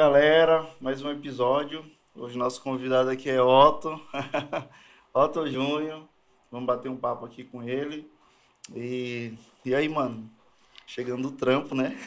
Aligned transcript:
galera, 0.00 0.66
mais 0.80 1.02
um 1.02 1.10
episódio. 1.10 1.84
Hoje 2.14 2.38
nosso 2.38 2.62
convidado 2.62 3.10
aqui 3.10 3.28
é 3.28 3.42
Otto, 3.42 4.00
Otto 5.12 5.46
Júnior. 5.46 6.08
Vamos 6.50 6.66
bater 6.66 6.88
um 6.88 6.96
papo 6.96 7.26
aqui 7.26 7.44
com 7.44 7.62
ele. 7.62 8.10
E, 8.74 9.34
e 9.62 9.74
aí, 9.74 9.90
mano? 9.90 10.26
Chegando 10.86 11.28
o 11.28 11.32
trampo, 11.32 11.74
né? 11.74 11.98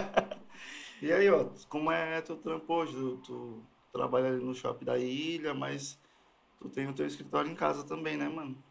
e 1.00 1.10
aí, 1.10 1.30
Otto, 1.30 1.66
como 1.68 1.90
é 1.90 2.20
teu 2.20 2.36
trampo 2.36 2.70
hoje? 2.70 2.92
Tu, 2.92 3.16
tu 3.24 3.62
trabalha 3.90 4.26
ali 4.26 4.44
no 4.44 4.54
shopping 4.54 4.84
da 4.84 4.98
ilha, 4.98 5.54
mas 5.54 5.98
tu 6.60 6.68
tem 6.68 6.86
o 6.86 6.92
teu 6.92 7.06
escritório 7.06 7.50
em 7.50 7.54
casa 7.54 7.82
também, 7.82 8.18
né, 8.18 8.28
mano? 8.28 8.62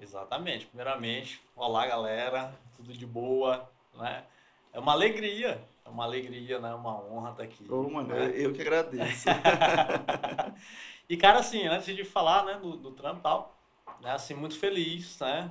Exatamente. 0.00 0.66
Primeiramente, 0.66 1.40
olá 1.54 1.86
galera, 1.86 2.52
tudo 2.76 2.92
de 2.92 3.06
boa, 3.06 3.70
né? 3.94 4.24
É 4.72 4.80
uma 4.80 4.90
alegria, 4.90 5.64
é 5.86 5.88
uma 5.88 6.04
alegria, 6.04 6.58
né? 6.58 6.74
Uma 6.74 6.98
honra 7.02 7.30
estar 7.30 7.42
aqui. 7.44 7.70
Ô, 7.70 7.88
mano, 7.88 8.08
né? 8.08 8.32
eu 8.34 8.52
que 8.52 8.60
agradeço. 8.60 9.28
e 11.08 11.16
cara, 11.16 11.38
assim, 11.38 11.66
antes 11.66 11.94
de 11.94 12.04
falar, 12.04 12.44
né, 12.44 12.54
do, 12.54 12.76
do 12.76 12.90
trampo 12.92 13.20
e 13.20 13.22
tal, 13.22 13.54
né, 14.00 14.10
assim, 14.12 14.34
muito 14.34 14.58
feliz, 14.58 15.18
né? 15.20 15.50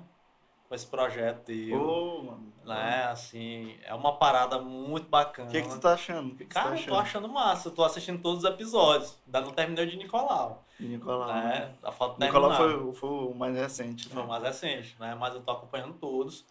Com 0.68 0.74
esse 0.76 0.88
projeto 0.88 1.44
teu, 1.46 1.80
Ô, 1.80 2.24
mano. 2.24 2.54
né? 2.66 3.04
Assim, 3.06 3.78
é 3.84 3.94
uma 3.94 4.18
parada 4.18 4.60
muito 4.60 5.08
bacana. 5.08 5.48
O 5.48 5.52
que, 5.52 5.62
que 5.62 5.70
tu 5.70 5.80
tá 5.80 5.94
achando? 5.94 6.36
Que, 6.36 6.46
que 6.46 6.54
tá 6.54 6.64
Cara, 6.64 6.76
eu 6.76 6.86
tô 6.88 6.96
achando? 6.96 7.24
achando 7.26 7.30
massa, 7.30 7.68
eu 7.70 7.72
tô 7.72 7.84
assistindo 7.84 8.20
todos 8.22 8.44
os 8.44 8.50
episódios. 8.50 9.16
Ainda 9.28 9.42
não 9.42 9.52
terminei 9.52 9.86
de 9.86 9.96
Nicolau, 9.96 10.66
Nicolau. 10.80 11.28
né? 11.28 11.44
né? 11.44 11.76
A 11.84 11.92
foto 11.92 12.20
Nicolau 12.20 12.52
foi, 12.52 12.76
o- 12.78 12.94
foi 12.94 13.10
o 13.10 13.34
mais 13.36 13.56
recente. 13.56 14.10
Foi 14.10 14.18
o 14.24 14.26
Né? 14.26 14.30
mais 14.32 14.44
recente, 14.44 14.96
né? 15.00 15.14
Mas 15.16 15.36
eu 15.36 15.42
tô 15.42 15.52
acompanhando 15.52 15.94
todos, 15.94 16.44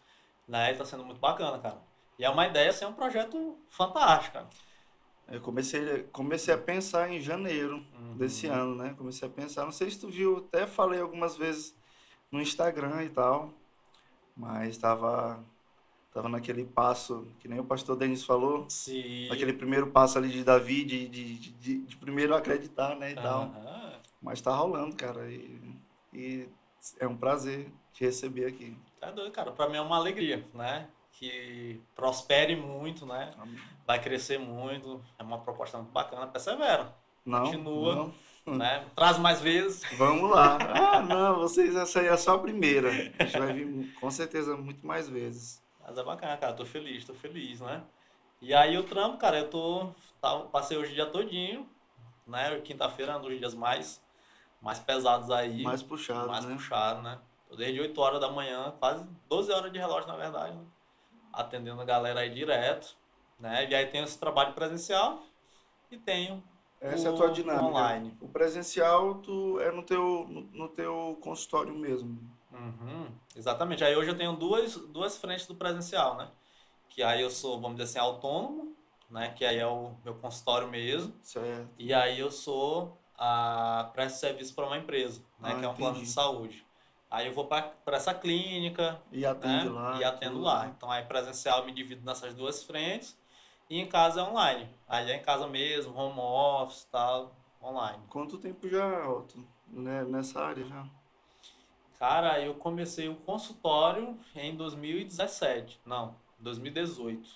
né? 0.46 0.72
E 0.72 0.76
tá 0.76 0.84
sendo 0.84 1.04
muito 1.04 1.18
bacana, 1.20 1.58
cara. 1.58 1.78
E 2.18 2.24
é 2.24 2.30
uma 2.30 2.46
ideia, 2.46 2.70
assim, 2.70 2.84
é 2.84 2.88
um 2.88 2.92
projeto 2.94 3.56
fantástico, 3.68 4.34
cara. 4.34 4.48
Eu 5.28 5.40
comecei, 5.40 6.02
comecei 6.12 6.52
a 6.52 6.58
pensar 6.58 7.10
em 7.10 7.20
janeiro 7.20 7.76
Uhum. 7.98 8.16
desse 8.16 8.46
ano, 8.46 8.74
né? 8.74 8.94
Comecei 8.96 9.26
a 9.26 9.30
pensar, 9.30 9.64
não 9.64 9.72
sei 9.72 9.90
se 9.90 9.98
tu 10.00 10.08
viu, 10.08 10.36
até 10.38 10.66
falei 10.66 11.00
algumas 11.00 11.36
vezes 11.36 11.74
no 12.30 12.40
Instagram 12.40 13.04
e 13.04 13.08
tal, 13.08 13.52
mas 14.36 14.76
tava, 14.76 15.42
tava 16.12 16.28
naquele 16.28 16.64
passo, 16.64 17.26
que 17.40 17.48
nem 17.48 17.58
o 17.58 17.64
pastor 17.64 17.96
Denis 17.96 18.24
falou, 18.24 18.66
aquele 19.30 19.52
primeiro 19.54 19.90
passo 19.90 20.18
ali 20.18 20.28
de 20.28 20.44
Davi, 20.44 20.84
de, 20.84 21.08
de, 21.08 21.38
de, 21.52 21.78
de 21.78 21.96
primeiro 21.96 22.34
acreditar, 22.34 22.94
né, 22.96 23.12
e 23.12 23.14
tal. 23.14 23.42
Aham. 23.44 24.00
Mas 24.20 24.40
tá 24.40 24.54
rolando, 24.54 24.96
cara, 24.96 25.30
e, 25.30 25.60
e 26.12 26.48
é 26.98 27.06
um 27.06 27.16
prazer 27.16 27.70
te 27.92 28.04
receber 28.04 28.46
aqui. 28.46 28.76
Tá 29.00 29.10
doido, 29.10 29.32
cara. 29.32 29.52
Pra 29.52 29.68
mim 29.68 29.76
é 29.76 29.80
uma 29.80 29.96
alegria, 29.96 30.46
né? 30.54 30.88
Que 31.30 31.80
prospere 31.96 32.54
muito, 32.54 33.06
né? 33.06 33.32
Vai 33.86 33.98
crescer 33.98 34.38
muito. 34.38 35.02
É 35.18 35.22
uma 35.22 35.38
proposta 35.38 35.78
muito 35.78 35.90
bacana. 35.90 36.26
Persevera, 36.26 36.94
Não, 37.24 37.44
Continua. 37.44 38.12
não. 38.46 38.54
né? 38.56 38.84
Traz 38.94 39.18
mais 39.18 39.40
vezes. 39.40 39.82
Vamos 39.96 40.30
lá. 40.30 40.58
Ah, 40.94 41.00
não, 41.00 41.36
vocês, 41.40 41.74
essa 41.74 42.00
aí 42.00 42.08
é 42.08 42.16
só 42.18 42.34
a 42.34 42.38
primeira. 42.38 42.90
A 43.18 43.24
gente 43.24 43.38
vai 43.38 43.52
vir 43.54 43.94
com 43.98 44.10
certeza 44.10 44.54
muito 44.56 44.86
mais 44.86 45.08
vezes. 45.08 45.62
Mas 45.80 45.96
é 45.96 46.02
bacana, 46.04 46.36
cara. 46.36 46.52
Tô 46.52 46.66
feliz, 46.66 47.04
tô 47.06 47.14
feliz, 47.14 47.60
né? 47.60 47.82
E 48.42 48.52
aí 48.52 48.76
o 48.76 48.82
trampo, 48.84 49.16
cara, 49.16 49.38
eu 49.38 49.48
tô. 49.48 49.88
Tá, 50.20 50.38
passei 50.52 50.76
hoje 50.76 50.92
o 50.92 50.94
dia 50.94 51.06
todinho, 51.06 51.66
né? 52.26 52.60
Quinta-feira 52.60 53.12
é 53.12 53.16
um 53.16 53.22
dos 53.22 53.38
dias 53.38 53.54
mais, 53.54 54.02
mais 54.60 54.78
pesados 54.78 55.30
aí. 55.30 55.62
Mais 55.62 55.82
puxado, 55.82 56.28
mais 56.28 56.44
né? 56.44 56.54
puxado, 56.54 57.00
né? 57.02 57.18
Tô 57.48 57.56
desde 57.56 57.80
8 57.80 57.98
horas 58.00 58.20
da 58.20 58.30
manhã, 58.30 58.74
quase 58.78 59.06
12 59.28 59.50
horas 59.52 59.72
de 59.72 59.78
relógio, 59.78 60.06
na 60.08 60.16
verdade, 60.16 60.54
né? 60.54 60.64
Atendendo 61.36 61.80
a 61.80 61.84
galera 61.84 62.20
aí 62.20 62.30
direto, 62.30 62.96
né? 63.38 63.68
E 63.68 63.74
aí 63.74 63.86
tenho 63.86 64.04
esse 64.04 64.18
trabalho 64.18 64.54
presencial 64.54 65.22
e 65.90 65.98
tenho 65.98 66.42
Essa 66.80 67.08
é 67.08 67.10
a 67.10 67.12
o 67.12 67.16
tua 67.16 67.30
dinâmica. 67.30 67.64
online. 67.70 68.16
O 68.20 68.28
presencial 68.28 69.16
tu 69.16 69.58
é 69.60 69.70
no 69.72 69.82
teu, 69.82 70.26
no, 70.28 70.40
no 70.52 70.68
teu 70.68 71.18
consultório 71.20 71.74
mesmo. 71.74 72.18
Uhum, 72.52 73.12
exatamente. 73.36 73.82
Aí 73.84 73.96
hoje 73.96 74.10
eu 74.10 74.16
tenho 74.16 74.34
duas, 74.36 74.76
duas 74.76 75.16
frentes 75.16 75.46
do 75.46 75.54
presencial, 75.54 76.16
né? 76.16 76.30
Que 76.88 77.02
aí 77.02 77.20
eu 77.22 77.30
sou, 77.30 77.60
vamos 77.60 77.76
dizer 77.78 77.90
assim, 77.90 77.98
autônomo, 77.98 78.76
né? 79.10 79.30
Que 79.30 79.44
aí 79.44 79.58
é 79.58 79.66
o 79.66 79.94
meu 80.04 80.14
consultório 80.16 80.68
mesmo. 80.68 81.14
Certo. 81.22 81.68
E 81.78 81.92
aí 81.92 82.18
eu 82.20 82.30
sou 82.30 82.98
a 83.16 83.90
presto 83.92 84.18
serviço 84.18 84.54
para 84.54 84.66
uma 84.66 84.78
empresa, 84.78 85.22
né? 85.38 85.54
Ah, 85.54 85.58
que 85.58 85.64
é 85.64 85.68
um 85.68 85.74
plano 85.74 85.94
de 85.96 86.00
entendi. 86.00 86.12
saúde. 86.12 86.63
Aí 87.14 87.28
eu 87.28 87.32
vou 87.32 87.46
para 87.46 87.72
essa 87.88 88.12
clínica, 88.12 89.00
E 89.12 89.24
atende 89.24 89.66
né? 89.66 89.70
lá. 89.70 89.98
E 90.00 90.04
atendo 90.04 90.32
tudo. 90.34 90.44
lá. 90.44 90.66
Então 90.66 90.90
aí 90.90 91.04
presencial 91.04 91.60
eu 91.60 91.66
me 91.66 91.72
divido 91.72 92.04
nessas 92.04 92.34
duas 92.34 92.64
frentes 92.64 93.16
e 93.70 93.78
em 93.78 93.86
casa 93.86 94.20
é 94.20 94.24
online. 94.24 94.68
Aí 94.88 95.08
é 95.10 95.16
em 95.16 95.22
casa 95.22 95.46
mesmo, 95.46 95.96
home 95.96 96.18
office, 96.18 96.84
tal, 96.90 97.34
online. 97.62 98.02
Quanto 98.10 98.36
tempo 98.38 98.68
já, 98.68 99.08
Otto, 99.08 99.46
né, 99.68 100.02
nessa 100.04 100.40
área 100.44 100.64
já? 100.64 100.84
Cara, 101.98 102.40
eu 102.40 102.54
comecei 102.54 103.08
o 103.08 103.14
consultório 103.14 104.18
em 104.34 104.56
2017. 104.56 105.80
Não, 105.86 106.16
2018. 106.40 107.30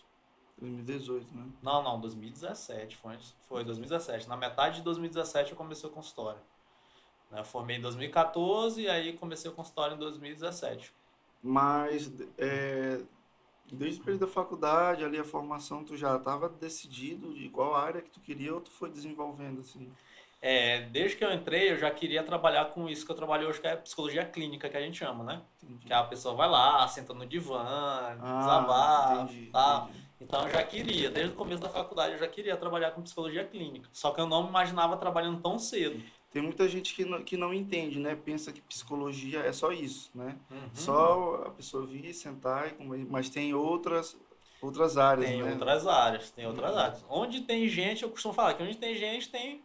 2018, 0.60 1.34
né? 1.36 1.46
Não, 1.62 1.82
não, 1.84 2.00
2017. 2.00 2.96
Foi, 2.96 3.16
foi 3.48 3.64
2017. 3.64 4.28
Na 4.28 4.36
metade 4.36 4.78
de 4.78 4.82
2017 4.82 5.52
eu 5.52 5.56
comecei 5.56 5.88
o 5.88 5.92
consultório. 5.92 6.40
Né, 7.30 7.40
Eu 7.40 7.44
formei 7.44 7.76
em 7.76 7.80
2014 7.80 8.82
e 8.82 8.88
aí 8.88 9.12
comecei 9.14 9.50
o 9.50 9.54
consultório 9.54 9.96
em 9.96 9.98
2017. 9.98 10.92
Mas 11.42 12.10
é, 12.36 13.00
desde 13.72 14.00
o 14.00 14.04
período 14.04 14.26
da 14.26 14.32
faculdade, 14.32 15.04
ali 15.04 15.18
a 15.18 15.24
formação, 15.24 15.84
tu 15.84 15.96
já 15.96 16.16
estava 16.16 16.48
decidido 16.48 17.32
de 17.34 17.48
qual 17.48 17.74
área 17.74 18.02
que 18.02 18.10
tu 18.10 18.20
queria 18.20 18.54
ou 18.54 18.60
tu 18.60 18.70
foi 18.70 18.90
desenvolvendo 18.90 19.60
assim? 19.60 19.90
É, 20.40 20.82
desde 20.82 21.16
que 21.16 21.24
eu 21.24 21.32
entrei, 21.32 21.72
eu 21.72 21.76
já 21.76 21.90
queria 21.90 22.22
trabalhar 22.22 22.66
com 22.66 22.88
isso 22.88 23.04
que 23.04 23.10
eu 23.10 23.16
trabalho 23.16 23.48
hoje, 23.48 23.60
que 23.60 23.66
é 23.66 23.74
psicologia 23.74 24.24
clínica, 24.24 24.68
que 24.68 24.76
a 24.76 24.80
gente 24.80 24.96
chama, 24.96 25.24
né? 25.24 25.42
Entendi. 25.60 25.86
Que 25.86 25.92
a 25.92 26.04
pessoa 26.04 26.34
vai 26.34 26.48
lá, 26.48 26.86
senta 26.86 27.12
no 27.12 27.26
divã, 27.26 27.64
Ah, 27.64 28.38
desabafa, 28.38 29.22
entendi, 29.22 29.48
entendi. 29.48 30.08
Então 30.20 30.42
eu 30.42 30.50
já 30.50 30.62
queria, 30.62 31.10
desde 31.10 31.32
o 31.32 31.36
começo 31.36 31.60
da 31.60 31.68
faculdade, 31.68 32.12
eu 32.12 32.18
já 32.18 32.28
queria 32.28 32.56
trabalhar 32.56 32.92
com 32.92 33.02
psicologia 33.02 33.44
clínica. 33.44 33.88
Só 33.92 34.12
que 34.12 34.20
eu 34.20 34.28
não 34.28 34.44
me 34.44 34.48
imaginava 34.48 34.96
trabalhando 34.96 35.40
tão 35.40 35.58
cedo. 35.58 36.00
Tem 36.30 36.42
muita 36.42 36.68
gente 36.68 36.94
que 36.94 37.04
não, 37.04 37.22
que 37.22 37.36
não 37.36 37.54
entende, 37.54 37.98
né? 37.98 38.14
Pensa 38.14 38.52
que 38.52 38.60
psicologia 38.60 39.40
é 39.40 39.52
só 39.52 39.72
isso, 39.72 40.10
né? 40.14 40.36
Uhum. 40.50 40.68
Só 40.74 41.44
a 41.46 41.50
pessoa 41.50 41.86
vir, 41.86 42.12
sentar, 42.12 42.74
e 42.78 42.84
mas 43.08 43.30
tem 43.30 43.54
outras, 43.54 44.16
outras 44.60 44.98
áreas, 44.98 45.26
Tem 45.26 45.42
né? 45.42 45.50
outras 45.52 45.86
áreas, 45.86 46.30
tem 46.30 46.46
outras 46.46 46.76
áreas. 46.76 47.04
Onde 47.08 47.40
tem 47.42 47.66
gente, 47.68 48.02
eu 48.02 48.10
costumo 48.10 48.34
falar 48.34 48.54
que 48.54 48.62
onde 48.62 48.76
tem 48.76 48.94
gente 48.94 49.30
tem, 49.30 49.62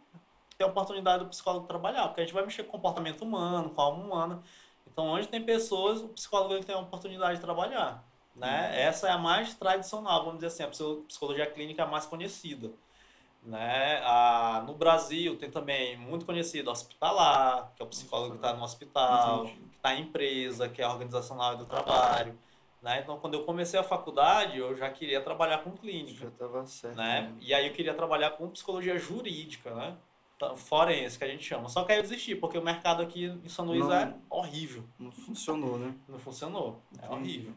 tem 0.56 0.66
a 0.66 0.70
oportunidade 0.70 1.24
do 1.24 1.28
psicólogo 1.30 1.66
trabalhar, 1.66 2.08
porque 2.08 2.22
a 2.22 2.24
gente 2.24 2.32
vai 2.34 2.44
mexer 2.44 2.64
com 2.64 2.72
comportamento 2.72 3.22
humano, 3.22 3.68
com 3.70 3.80
a 3.80 3.84
alma 3.84 4.02
humana. 4.02 4.42
Então, 4.90 5.06
onde 5.06 5.28
tem 5.28 5.42
pessoas, 5.42 6.00
o 6.00 6.08
psicólogo 6.08 6.64
tem 6.64 6.74
a 6.74 6.78
oportunidade 6.78 7.34
de 7.34 7.40
trabalhar. 7.42 8.02
Né? 8.34 8.82
Essa 8.82 9.08
é 9.08 9.10
a 9.12 9.18
mais 9.18 9.54
tradicional, 9.54 10.20
vamos 10.24 10.36
dizer 10.36 10.46
assim, 10.48 10.62
a 10.62 10.68
psico- 10.68 11.04
psicologia 11.06 11.46
clínica 11.46 11.82
é 11.82 11.84
a 11.84 11.88
mais 11.88 12.06
conhecida. 12.06 12.72
Né? 13.44 14.00
A, 14.04 14.64
no 14.66 14.74
Brasil 14.74 15.36
tem 15.36 15.50
também 15.50 15.98
muito 15.98 16.24
conhecido 16.24 16.70
hospitalar, 16.70 17.72
que 17.76 17.82
é 17.82 17.84
o 17.84 17.88
psicólogo 17.88 18.30
que 18.32 18.36
está 18.38 18.54
no 18.54 18.64
hospital, 18.64 19.44
Entendi. 19.44 19.60
que 19.68 19.76
está 19.76 19.94
em 19.94 20.02
empresa, 20.02 20.68
que 20.68 20.80
é 20.80 20.84
a 20.84 20.90
organizacional 20.90 21.54
do 21.56 21.66
trabalho. 21.66 22.38
Né? 22.80 23.00
Então, 23.02 23.18
quando 23.18 23.34
eu 23.34 23.44
comecei 23.44 23.78
a 23.78 23.82
faculdade, 23.82 24.58
eu 24.58 24.74
já 24.76 24.90
queria 24.90 25.20
trabalhar 25.20 25.58
com 25.58 25.70
clínica 25.72 26.20
Já 26.24 26.28
estava 26.28 26.66
certo. 26.66 26.96
né? 26.96 27.22
né? 27.22 27.34
E 27.40 27.52
aí 27.52 27.66
eu 27.66 27.72
queria 27.72 27.94
trabalhar 27.94 28.30
com 28.32 28.48
psicologia 28.48 28.98
jurídica, 28.98 29.74
né? 29.74 29.96
Então, 30.36 30.56
Forense, 30.56 31.16
que 31.16 31.24
a 31.24 31.28
gente 31.28 31.44
chama. 31.44 31.68
Só 31.68 31.84
que 31.84 31.92
aí 31.92 31.98
eu 31.98 32.02
desisti, 32.02 32.34
porque 32.34 32.58
o 32.58 32.62
mercado 32.62 33.02
aqui 33.02 33.26
em 33.26 33.48
São 33.48 33.64
Luís 33.64 33.86
Não. 33.86 33.92
é 33.94 34.14
horrível. 34.28 34.84
Não 34.98 35.12
funcionou, 35.12 35.78
né? 35.78 35.94
Não 36.08 36.18
funcionou. 36.18 36.82
É 37.00 37.06
Entendi. 37.06 37.14
horrível. 37.14 37.54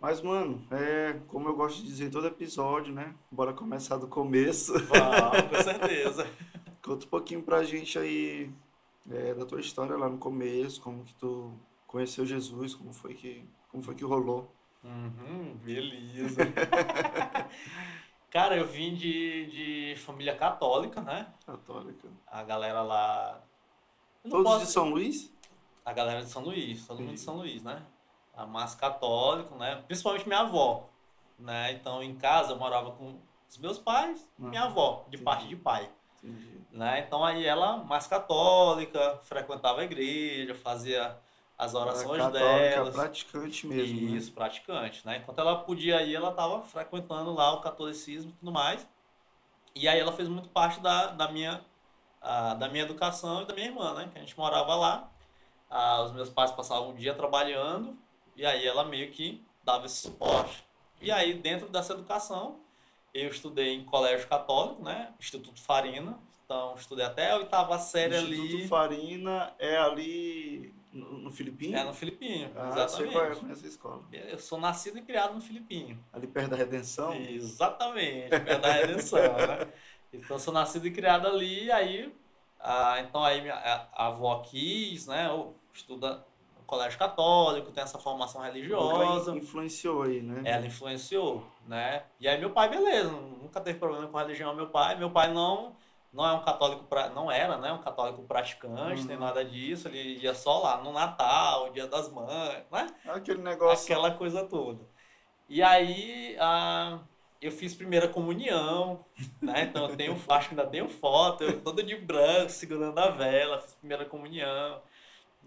Mas, 0.00 0.20
mano, 0.22 0.64
é 0.70 1.18
como 1.26 1.48
eu 1.48 1.56
gosto 1.56 1.78
de 1.82 1.86
dizer 1.88 2.06
em 2.06 2.10
todo 2.10 2.26
episódio, 2.26 2.92
né? 2.94 3.14
Bora 3.30 3.52
começar 3.52 3.96
do 3.96 4.06
começo. 4.06 4.72
Vamos, 4.86 5.48
com 5.50 5.62
certeza. 5.62 6.26
Conta 6.82 7.04
um 7.04 7.08
pouquinho 7.08 7.42
pra 7.42 7.64
gente 7.64 7.98
aí 7.98 8.50
é, 9.10 9.34
da 9.34 9.44
tua 9.44 9.60
história 9.60 9.96
lá 9.96 10.08
no 10.08 10.16
começo, 10.18 10.80
como 10.80 11.04
que 11.04 11.14
tu 11.14 11.52
conheceu 11.86 12.24
Jesus, 12.24 12.74
como 12.74 12.92
foi 12.92 13.14
que, 13.14 13.44
como 13.70 13.82
foi 13.82 13.94
que 13.96 14.04
rolou. 14.04 14.54
Uhum, 14.84 15.56
beleza. 15.64 16.42
Cara, 18.30 18.56
eu 18.56 18.66
vim 18.66 18.94
de, 18.94 19.46
de 19.94 19.96
família 20.00 20.36
católica, 20.36 21.00
né? 21.00 21.32
Católica. 21.44 22.08
A 22.26 22.42
galera 22.44 22.82
lá. 22.82 23.42
Todos 24.28 24.44
posso- 24.44 24.64
de 24.66 24.70
São 24.70 24.90
Luís? 24.90 25.32
A 25.84 25.92
galera 25.92 26.22
de 26.22 26.28
São 26.30 26.42
Luís, 26.44 26.86
todo 26.86 27.00
mundo 27.00 27.14
de. 27.14 27.20
São 27.20 27.38
Luís, 27.38 27.62
né? 27.62 27.82
A 28.38 28.46
mais 28.46 28.72
católico, 28.72 29.56
né? 29.56 29.82
Principalmente 29.88 30.28
minha 30.28 30.40
avó, 30.40 30.88
né? 31.36 31.72
Então, 31.72 32.00
em 32.00 32.14
casa, 32.14 32.52
eu 32.52 32.56
morava 32.56 32.92
com 32.92 33.18
os 33.48 33.58
meus 33.58 33.78
pais 33.78 34.28
e 34.38 34.42
minha 34.42 34.62
avó, 34.62 35.02
de 35.08 35.16
entendi. 35.16 35.24
parte 35.24 35.48
de 35.48 35.56
pai, 35.56 35.90
Entendi. 36.22 36.60
né? 36.70 37.00
Então, 37.00 37.24
aí 37.24 37.44
ela 37.44 37.78
mais 37.78 38.06
católica, 38.06 39.18
frequentava 39.24 39.80
a 39.80 39.84
igreja, 39.84 40.54
fazia 40.54 41.18
as 41.58 41.74
orações 41.74 42.22
católica, 42.22 42.32
delas. 42.40 42.94
praticante 42.94 43.66
mesmo, 43.66 44.08
né? 44.08 44.16
Isso, 44.16 44.32
praticante, 44.32 45.04
né? 45.04 45.16
Enquanto 45.16 45.40
ela 45.40 45.56
podia 45.64 46.00
ir, 46.02 46.14
ela 46.14 46.30
estava 46.30 46.62
frequentando 46.62 47.34
lá 47.34 47.52
o 47.54 47.60
catolicismo 47.60 48.30
e 48.30 48.34
tudo 48.34 48.52
mais. 48.52 48.86
E 49.74 49.88
aí 49.88 49.98
ela 49.98 50.12
fez 50.12 50.28
muito 50.28 50.48
parte 50.48 50.78
da, 50.78 51.08
da, 51.08 51.28
minha, 51.28 51.60
a, 52.22 52.54
da 52.54 52.68
minha 52.68 52.84
educação 52.84 53.42
e 53.42 53.46
da 53.46 53.54
minha 53.54 53.66
irmã, 53.66 53.94
né? 53.94 54.08
Que 54.12 54.18
a 54.18 54.20
gente 54.20 54.38
morava 54.38 54.76
lá. 54.76 55.10
Ah, 55.68 56.02
os 56.02 56.12
meus 56.12 56.30
pais 56.30 56.52
passavam 56.52 56.90
o 56.90 56.94
dia 56.94 57.12
trabalhando 57.12 57.98
e 58.38 58.46
aí 58.46 58.64
ela 58.64 58.84
meio 58.84 59.10
que 59.10 59.44
dava 59.64 59.86
esse 59.86 59.96
suporte. 59.96 60.64
E 61.00 61.10
aí, 61.10 61.34
dentro 61.34 61.68
dessa 61.68 61.92
educação, 61.92 62.60
eu 63.12 63.28
estudei 63.28 63.74
em 63.74 63.84
colégio 63.84 64.28
católico, 64.28 64.82
né? 64.82 65.12
Instituto 65.18 65.60
Farina. 65.60 66.18
Então, 66.44 66.74
estudei 66.76 67.04
até 67.04 67.32
a 67.32 67.36
oitava 67.36 67.76
série 67.78 68.16
Instituto 68.16 68.56
ali. 68.56 68.68
Farina 68.68 69.52
é 69.58 69.76
ali 69.76 70.72
no, 70.92 71.18
no 71.18 71.30
Filipinho? 71.30 71.76
É 71.76 71.84
no 71.84 71.92
Filipinho, 71.92 72.50
Ah, 72.56 72.68
exatamente. 72.68 73.12
qual 73.12 73.24
é, 73.24 73.32
eu 73.32 73.36
conheço 73.36 73.64
a 73.64 73.68
escola. 73.68 74.02
Eu 74.12 74.38
sou 74.38 74.58
nascido 74.58 74.98
e 74.98 75.02
criado 75.02 75.34
no 75.34 75.40
Filipinho. 75.40 76.02
Ali 76.12 76.26
perto 76.28 76.50
da 76.50 76.56
Redenção? 76.56 77.14
Exatamente, 77.14 78.30
perto 78.30 78.60
da 78.62 78.72
redenção, 78.72 79.20
né? 79.20 79.72
Então, 80.10 80.38
sou 80.38 80.54
nascido 80.54 80.86
e 80.86 80.90
criado 80.90 81.26
ali, 81.26 81.64
e 81.64 81.70
aí, 81.70 82.10
ah, 82.58 82.98
então 83.00 83.22
aí 83.22 83.42
minha, 83.42 83.54
a, 83.54 83.88
a 83.92 84.06
avó 84.06 84.40
quis, 84.40 85.06
né? 85.06 85.28
Estuda 85.74 86.24
colégio 86.68 86.98
católico, 86.98 87.72
tem 87.72 87.82
essa 87.82 87.98
formação 87.98 88.42
religiosa. 88.42 89.30
Ela 89.30 89.38
influenciou 89.40 90.02
aí, 90.02 90.20
né? 90.20 90.42
Ela 90.44 90.66
influenciou, 90.66 91.44
né? 91.66 92.04
E 92.20 92.28
aí 92.28 92.38
meu 92.38 92.50
pai, 92.50 92.68
beleza, 92.68 93.10
nunca 93.10 93.60
teve 93.60 93.78
problema 93.78 94.06
com 94.06 94.18
a 94.18 94.22
religião 94.22 94.54
meu 94.54 94.68
pai. 94.68 94.94
Meu 94.96 95.10
pai 95.10 95.32
não 95.32 95.74
não 96.12 96.26
é 96.26 96.32
um 96.32 96.40
católico, 96.40 96.84
pra, 96.84 97.10
não 97.10 97.30
era, 97.30 97.58
né? 97.58 97.72
Um 97.72 97.80
católico 97.82 98.22
praticante, 98.22 99.02
Uhum. 99.02 99.08
nem 99.08 99.18
nada 99.18 99.44
disso. 99.44 99.88
Ele 99.88 100.18
ia 100.22 100.34
só 100.34 100.58
lá 100.58 100.82
no 100.82 100.92
Natal, 100.92 101.70
Dia 101.70 101.86
das 101.86 102.10
Mães, 102.10 102.64
né? 102.70 102.86
Aquele 103.06 103.42
negócio. 103.42 103.84
Aquela 103.84 104.10
coisa 104.12 104.44
toda. 104.44 104.80
E 105.48 105.62
aí 105.62 106.36
ah, 106.38 106.98
eu 107.40 107.50
fiz 107.50 107.74
primeira 107.74 108.08
comunhão, 108.08 109.04
né? 109.40 109.64
Então 109.64 109.88
eu 109.88 109.96
tenho, 109.96 110.12
acho 110.28 110.48
que 110.48 110.54
ainda 110.54 110.66
tenho 110.70 110.88
foto, 110.88 111.44
eu 111.44 111.60
todo 111.60 111.82
de 111.82 111.96
branco, 111.96 112.50
segurando 112.50 112.98
a 112.98 113.08
vela, 113.08 113.60
fiz 113.60 113.74
primeira 113.74 114.04
comunhão, 114.04 114.80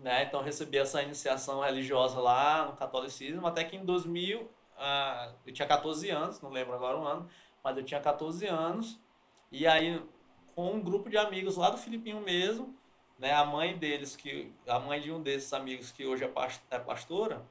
né? 0.01 0.24
Então 0.24 0.42
recebi 0.42 0.77
essa 0.77 1.01
iniciação 1.01 1.62
religiosa 1.62 2.19
lá 2.19 2.65
no 2.65 2.74
catolicismo, 2.75 3.45
até 3.48 3.63
que 3.63 3.75
em 3.77 3.86
2000, 3.86 4.50
ah, 4.77 5.31
eu 5.45 5.53
tinha 5.53 5.68
14 5.68 6.09
anos, 6.09 6.42
não 6.42 6.50
lembro 6.50 6.74
agora 6.74 6.98
o 6.98 7.06
ano, 7.06 7.30
mas 7.63 7.77
eu 7.77 7.83
tinha 7.83 8.00
14 8.01 8.48
anos, 8.48 9.00
e 9.51 9.68
aí 9.68 10.01
com 10.56 10.74
um 10.74 10.81
grupo 10.81 11.09
de 11.09 11.18
amigos 11.18 11.56
lá 11.56 11.69
do 11.69 11.77
Filipinho 11.77 12.19
mesmo, 12.21 12.75
né? 13.18 13.31
A 13.33 13.45
mãe 13.45 13.77
deles, 13.77 14.15
que 14.15 14.51
a 14.68 14.80
mãe 14.80 15.00
de 15.00 15.12
um 15.12 15.21
desses 15.21 15.53
amigos 15.53 15.92
que 15.92 16.06
hoje 16.06 16.24
é 16.24 16.31
é 16.71 16.80
pastora, 16.80 17.45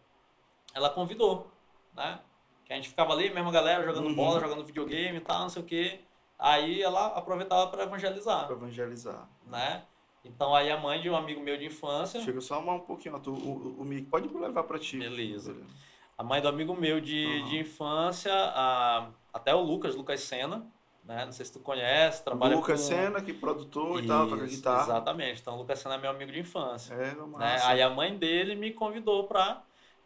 ela 0.74 0.90
convidou, 0.90 1.50
né? 1.94 2.20
Que 2.64 2.72
a 2.72 2.76
gente 2.76 2.88
ficava 2.88 3.12
ali, 3.12 3.30
mesma 3.30 3.50
galera, 3.52 3.84
jogando 3.84 4.06
Uhum. 4.08 4.14
bola, 4.14 4.40
jogando 4.40 4.64
videogame 4.64 5.18
e 5.18 5.20
tal, 5.20 5.40
não 5.42 5.48
sei 5.48 5.62
o 5.62 5.64
quê. 5.64 6.00
Aí 6.38 6.82
ela 6.82 7.06
aproveitava 7.08 7.68
para 7.68 7.84
evangelizar, 7.84 8.46
Pra 8.46 8.56
evangelizar. 8.56 9.28
né? 9.46 9.84
Então 10.24 10.54
aí 10.54 10.70
a 10.70 10.76
mãe 10.76 11.00
de 11.00 11.08
um 11.08 11.16
amigo 11.16 11.40
meu 11.40 11.56
de 11.56 11.64
infância, 11.66 12.20
Chega 12.20 12.40
só 12.40 12.60
um 12.60 12.78
pouquinho. 12.80 13.18
Tu, 13.20 13.30
o, 13.32 13.34
o, 13.34 13.80
o 13.80 13.84
mic 13.84 14.06
pode 14.08 14.28
levar 14.28 14.64
pra 14.64 14.78
ti. 14.78 14.98
Beleza. 14.98 15.56
a 16.18 16.22
mãe 16.22 16.40
do 16.42 16.48
amigo 16.48 16.74
meu 16.76 17.00
de, 17.00 17.24
Uhum. 17.26 17.48
de 17.48 17.58
infância, 17.58 18.32
a- 18.34 19.08
até 19.32 19.54
o 19.54 19.60
Lucas, 19.62 19.96
Lucas 19.96 20.20
Sena, 20.20 20.66
né? 21.04 21.24
Não 21.24 21.32
sei 21.32 21.46
se 21.46 21.52
tu 21.52 21.60
conhece, 21.60 22.22
trabalha 22.22 22.54
Lucas 22.56 22.78
com... 22.80 22.86
Senna, 22.88 23.22
que 23.22 23.32
produtor 23.32 24.04
e 24.04 24.06
tal, 24.06 24.28
toca 24.28 24.44
Isso, 24.44 24.56
guitarra. 24.56 24.82
Exatamente. 24.82 25.40
Então 25.40 25.54
o 25.54 25.58
Lucas 25.58 25.78
Sena 25.78 25.94
é 25.94 25.98
meu 25.98 26.10
amigo 26.10 26.30
de 26.30 26.40
infância. 26.40 26.92
É, 26.92 27.14
né? 27.38 27.58
Aí 27.64 27.80
a 27.80 27.88
mãe 27.88 28.14
dele 28.16 28.54
me 28.54 28.70
convidou 28.72 29.24
para 29.26 29.62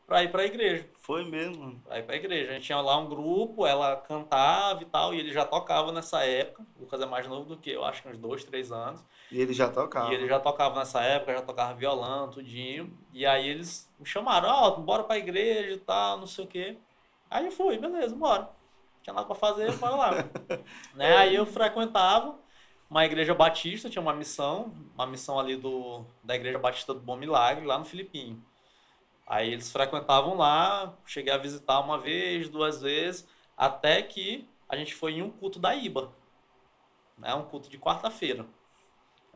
para 0.06 0.22
ir 0.22 0.30
para 0.30 0.42
a 0.42 0.46
igreja. 0.46 0.88
Foi 0.94 1.24
mesmo, 1.24 1.64
mano. 1.64 1.82
Pra 1.84 1.98
ir 1.98 2.02
para 2.02 2.14
a 2.14 2.18
igreja. 2.18 2.50
A 2.50 2.54
gente 2.54 2.64
tinha 2.64 2.80
lá 2.80 2.96
um 2.98 3.08
grupo, 3.08 3.66
ela 3.66 3.96
cantava 3.96 4.82
e 4.82 4.86
tal, 4.86 5.14
e 5.14 5.18
ele 5.18 5.32
já 5.32 5.44
tocava 5.44 5.92
nessa 5.92 6.24
época. 6.24 6.64
O 6.76 6.82
Lucas 6.82 7.00
é 7.00 7.06
mais 7.06 7.26
novo 7.26 7.44
do 7.46 7.56
que 7.56 7.70
eu, 7.70 7.84
acho 7.84 8.02
que 8.02 8.08
uns 8.08 8.18
dois, 8.18 8.44
três 8.44 8.70
anos. 8.70 9.04
E 9.30 9.40
ele 9.40 9.52
já 9.52 9.68
tocava. 9.68 10.12
E 10.12 10.14
ele 10.14 10.28
já 10.28 10.38
tocava 10.38 10.78
nessa 10.78 11.02
época, 11.02 11.34
já 11.34 11.42
tocava 11.42 11.74
violão, 11.74 12.30
tudinho. 12.30 12.96
E 13.12 13.24
aí 13.24 13.48
eles 13.48 13.90
me 13.98 14.06
chamaram, 14.06 14.48
ó, 14.48 14.70
bora 14.72 15.04
pra 15.04 15.18
igreja 15.18 15.72
e 15.72 15.78
tal, 15.78 16.18
não 16.18 16.26
sei 16.26 16.44
o 16.44 16.48
quê. 16.48 16.78
Aí 17.30 17.46
eu 17.46 17.52
fui, 17.52 17.78
beleza, 17.78 18.14
bora. 18.14 18.48
Tinha 19.02 19.14
nada 19.14 19.26
pra 19.26 19.34
fazer, 19.34 19.72
bora 19.76 19.96
lá. 19.96 20.10
né? 20.94 21.16
Aí 21.16 21.34
eu 21.34 21.46
frequentava 21.46 22.38
uma 22.88 23.04
igreja 23.04 23.34
batista, 23.34 23.90
tinha 23.90 24.02
uma 24.02 24.14
missão, 24.14 24.72
uma 24.94 25.06
missão 25.06 25.38
ali 25.38 25.56
do, 25.56 26.04
da 26.22 26.36
igreja 26.36 26.58
batista 26.58 26.94
do 26.94 27.00
Bom 27.00 27.16
Milagre, 27.16 27.66
lá 27.66 27.78
no 27.78 27.84
Filipinho. 27.84 28.42
Aí 29.26 29.52
eles 29.52 29.72
frequentavam 29.72 30.36
lá, 30.36 30.94
cheguei 31.06 31.32
a 31.32 31.38
visitar 31.38 31.80
uma 31.80 31.98
vez, 31.98 32.48
duas 32.48 32.82
vezes, 32.82 33.26
até 33.56 34.02
que 34.02 34.48
a 34.68 34.76
gente 34.76 34.94
foi 34.94 35.12
em 35.14 35.22
um 35.22 35.30
culto 35.30 35.58
da 35.58 35.74
IBA. 35.74 36.12
Né? 37.16 37.34
Um 37.34 37.44
culto 37.44 37.70
de 37.70 37.78
quarta-feira. 37.78 38.46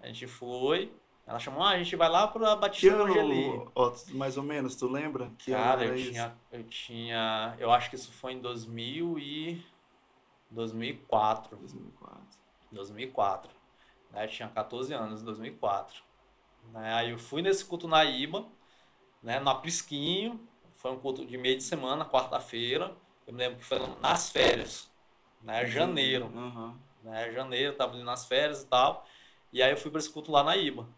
A 0.01 0.07
gente 0.07 0.27
foi, 0.27 0.93
ela 1.27 1.39
chamou, 1.39 1.63
ah, 1.63 1.71
a 1.71 1.79
gente 1.79 1.97
vai 1.97 2.09
lá 2.09 2.29
Que 2.29 2.39
Batista 2.39 2.97
do 2.97 3.03
Angeli. 3.05 3.63
ó, 3.75 3.93
mais 4.09 4.37
ou 4.37 4.43
menos, 4.43 4.77
tu 4.77 4.89
lembra? 4.89 5.31
Que 5.39 5.53
Cara, 5.53 5.85
eu 5.85 5.95
isso? 5.95 6.11
tinha, 6.11 6.37
eu 6.53 6.65
tinha, 6.65 7.57
eu 7.59 7.71
acho 7.73 7.91
que 7.91 7.97
isso 7.97 8.13
foi 8.13 8.33
em 8.33 8.41
2000 8.41 9.19
e 9.19 9.65
2004, 10.51 11.57
2004. 11.57 12.39
2004, 12.71 13.51
né? 14.11 14.25
Eu 14.25 14.29
tinha 14.29 14.49
14 14.49 14.93
anos, 14.95 15.23
em 15.23 15.25
2004. 15.25 16.03
Né? 16.73 16.95
Aí 16.95 17.11
eu 17.11 17.19
fui 17.19 17.43
nesse 17.43 17.65
culto 17.65 17.89
na 17.89 18.05
IBA, 18.05 18.47
né, 19.29 19.39
no 19.39 19.51
Aprisquinho, 19.51 20.41
foi 20.77 20.91
um 20.91 20.99
culto 20.99 21.23
de 21.23 21.37
meio 21.37 21.59
de 21.59 21.63
semana, 21.63 22.03
quarta-feira. 22.03 22.97
Eu 23.27 23.35
me 23.35 23.41
lembro 23.41 23.59
que 23.59 23.65
foi 23.65 23.79
nas 24.01 24.31
férias, 24.31 24.91
né, 25.43 25.67
janeiro, 25.67 26.33
Aham. 26.35 26.75
né, 27.03 27.31
janeiro, 27.33 27.77
tava 27.77 27.93
ali 27.93 28.03
nas 28.03 28.25
férias 28.25 28.63
e 28.63 28.67
tal. 28.67 29.05
E 29.53 29.63
aí 29.63 29.71
eu 29.71 29.77
fui 29.77 29.91
para 29.91 30.01
esse 30.01 30.11
culto 30.11 30.33
lá 30.33 30.43
na 30.43 30.57
IBA. 30.57 30.89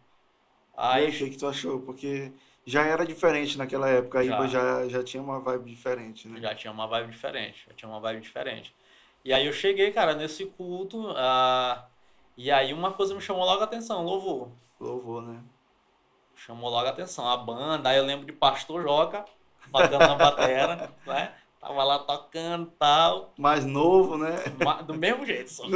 E 0.78 0.84
aí, 0.84 1.10
que, 1.10 1.30
que 1.30 1.36
tu 1.38 1.48
achou? 1.48 1.80
Porque 1.80 2.30
já 2.64 2.84
era 2.84 3.04
diferente 3.04 3.58
naquela 3.58 3.88
época, 3.88 4.20
a 4.20 4.22
Já. 4.22 4.36
IBA 4.36 4.46
já, 4.46 4.88
já 4.88 5.02
tinha 5.02 5.20
uma 5.20 5.40
vibe 5.40 5.68
diferente, 5.68 6.28
né? 6.28 6.40
Já 6.40 6.54
tinha 6.54 6.72
uma 6.72 6.86
vibe 6.86 7.10
diferente, 7.10 7.64
já 7.66 7.74
tinha 7.74 7.88
uma 7.88 7.98
vibe 7.98 8.20
diferente. 8.20 8.72
E 9.24 9.32
aí 9.32 9.44
eu 9.44 9.52
cheguei, 9.52 9.90
cara, 9.90 10.14
nesse 10.14 10.46
culto, 10.46 11.12
ah, 11.16 11.84
e 12.36 12.48
aí 12.48 12.72
uma 12.72 12.92
coisa 12.92 13.12
me 13.12 13.20
chamou 13.20 13.44
logo 13.44 13.60
a 13.60 13.64
atenção, 13.64 14.04
louvor. 14.04 14.50
Louvor, 14.78 15.20
né? 15.22 15.42
Chamou 16.46 16.70
logo 16.70 16.86
a 16.86 16.90
atenção, 16.90 17.28
a 17.28 17.36
banda, 17.36 17.90
aí 17.90 17.98
eu 17.98 18.04
lembro 18.04 18.24
de 18.24 18.32
Pastor 18.32 18.82
Joca, 18.82 19.26
tocando 19.70 19.98
na 19.98 20.14
batera, 20.14 20.90
né? 21.06 21.34
Tava 21.60 21.84
lá 21.84 21.98
tocando 21.98 22.66
e 22.66 22.78
tal, 22.78 23.34
Mais 23.36 23.66
novo, 23.66 24.16
né? 24.16 24.36
do 24.86 24.94
mesmo 24.94 25.26
jeito, 25.26 25.50
só. 25.50 25.64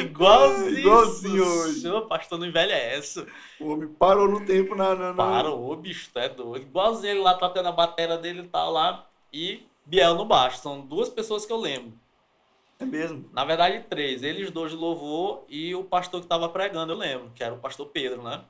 Igualzinho. 0.00 0.78
Igualzinho 0.78 1.44
hoje. 1.44 1.86
O 1.86 2.06
pastor 2.06 2.38
não 2.38 2.46
envelhece. 2.46 3.26
O 3.60 3.74
homem 3.74 3.88
parou 3.88 4.26
no 4.26 4.44
tempo 4.46 4.74
na. 4.74 4.94
na, 4.94 5.08
na... 5.08 5.14
Parou, 5.14 5.76
bicho, 5.76 6.10
é 6.14 6.30
doido. 6.30 6.62
Igualzinho 6.62 7.12
ele 7.12 7.20
lá 7.20 7.34
tocando 7.34 7.68
a 7.68 7.72
bateria 7.72 8.16
dele 8.16 8.40
e 8.40 8.48
tal 8.48 8.72
lá. 8.72 9.04
E 9.30 9.66
Biel 9.84 10.14
no 10.14 10.24
baixo. 10.24 10.58
São 10.58 10.80
duas 10.80 11.10
pessoas 11.10 11.44
que 11.44 11.52
eu 11.52 11.58
lembro. 11.58 11.92
É 12.78 12.84
mesmo. 12.84 13.28
Na 13.32 13.44
verdade, 13.44 13.84
três. 13.88 14.22
Eles 14.22 14.50
dois 14.50 14.70
de 14.70 14.76
louvor 14.76 15.44
e 15.48 15.74
o 15.74 15.82
pastor 15.84 16.20
que 16.20 16.26
estava 16.26 16.48
pregando, 16.48 16.92
eu 16.92 16.96
lembro, 16.96 17.30
que 17.34 17.42
era 17.42 17.54
o 17.54 17.58
pastor 17.58 17.86
Pedro, 17.88 18.22
né? 18.22 18.44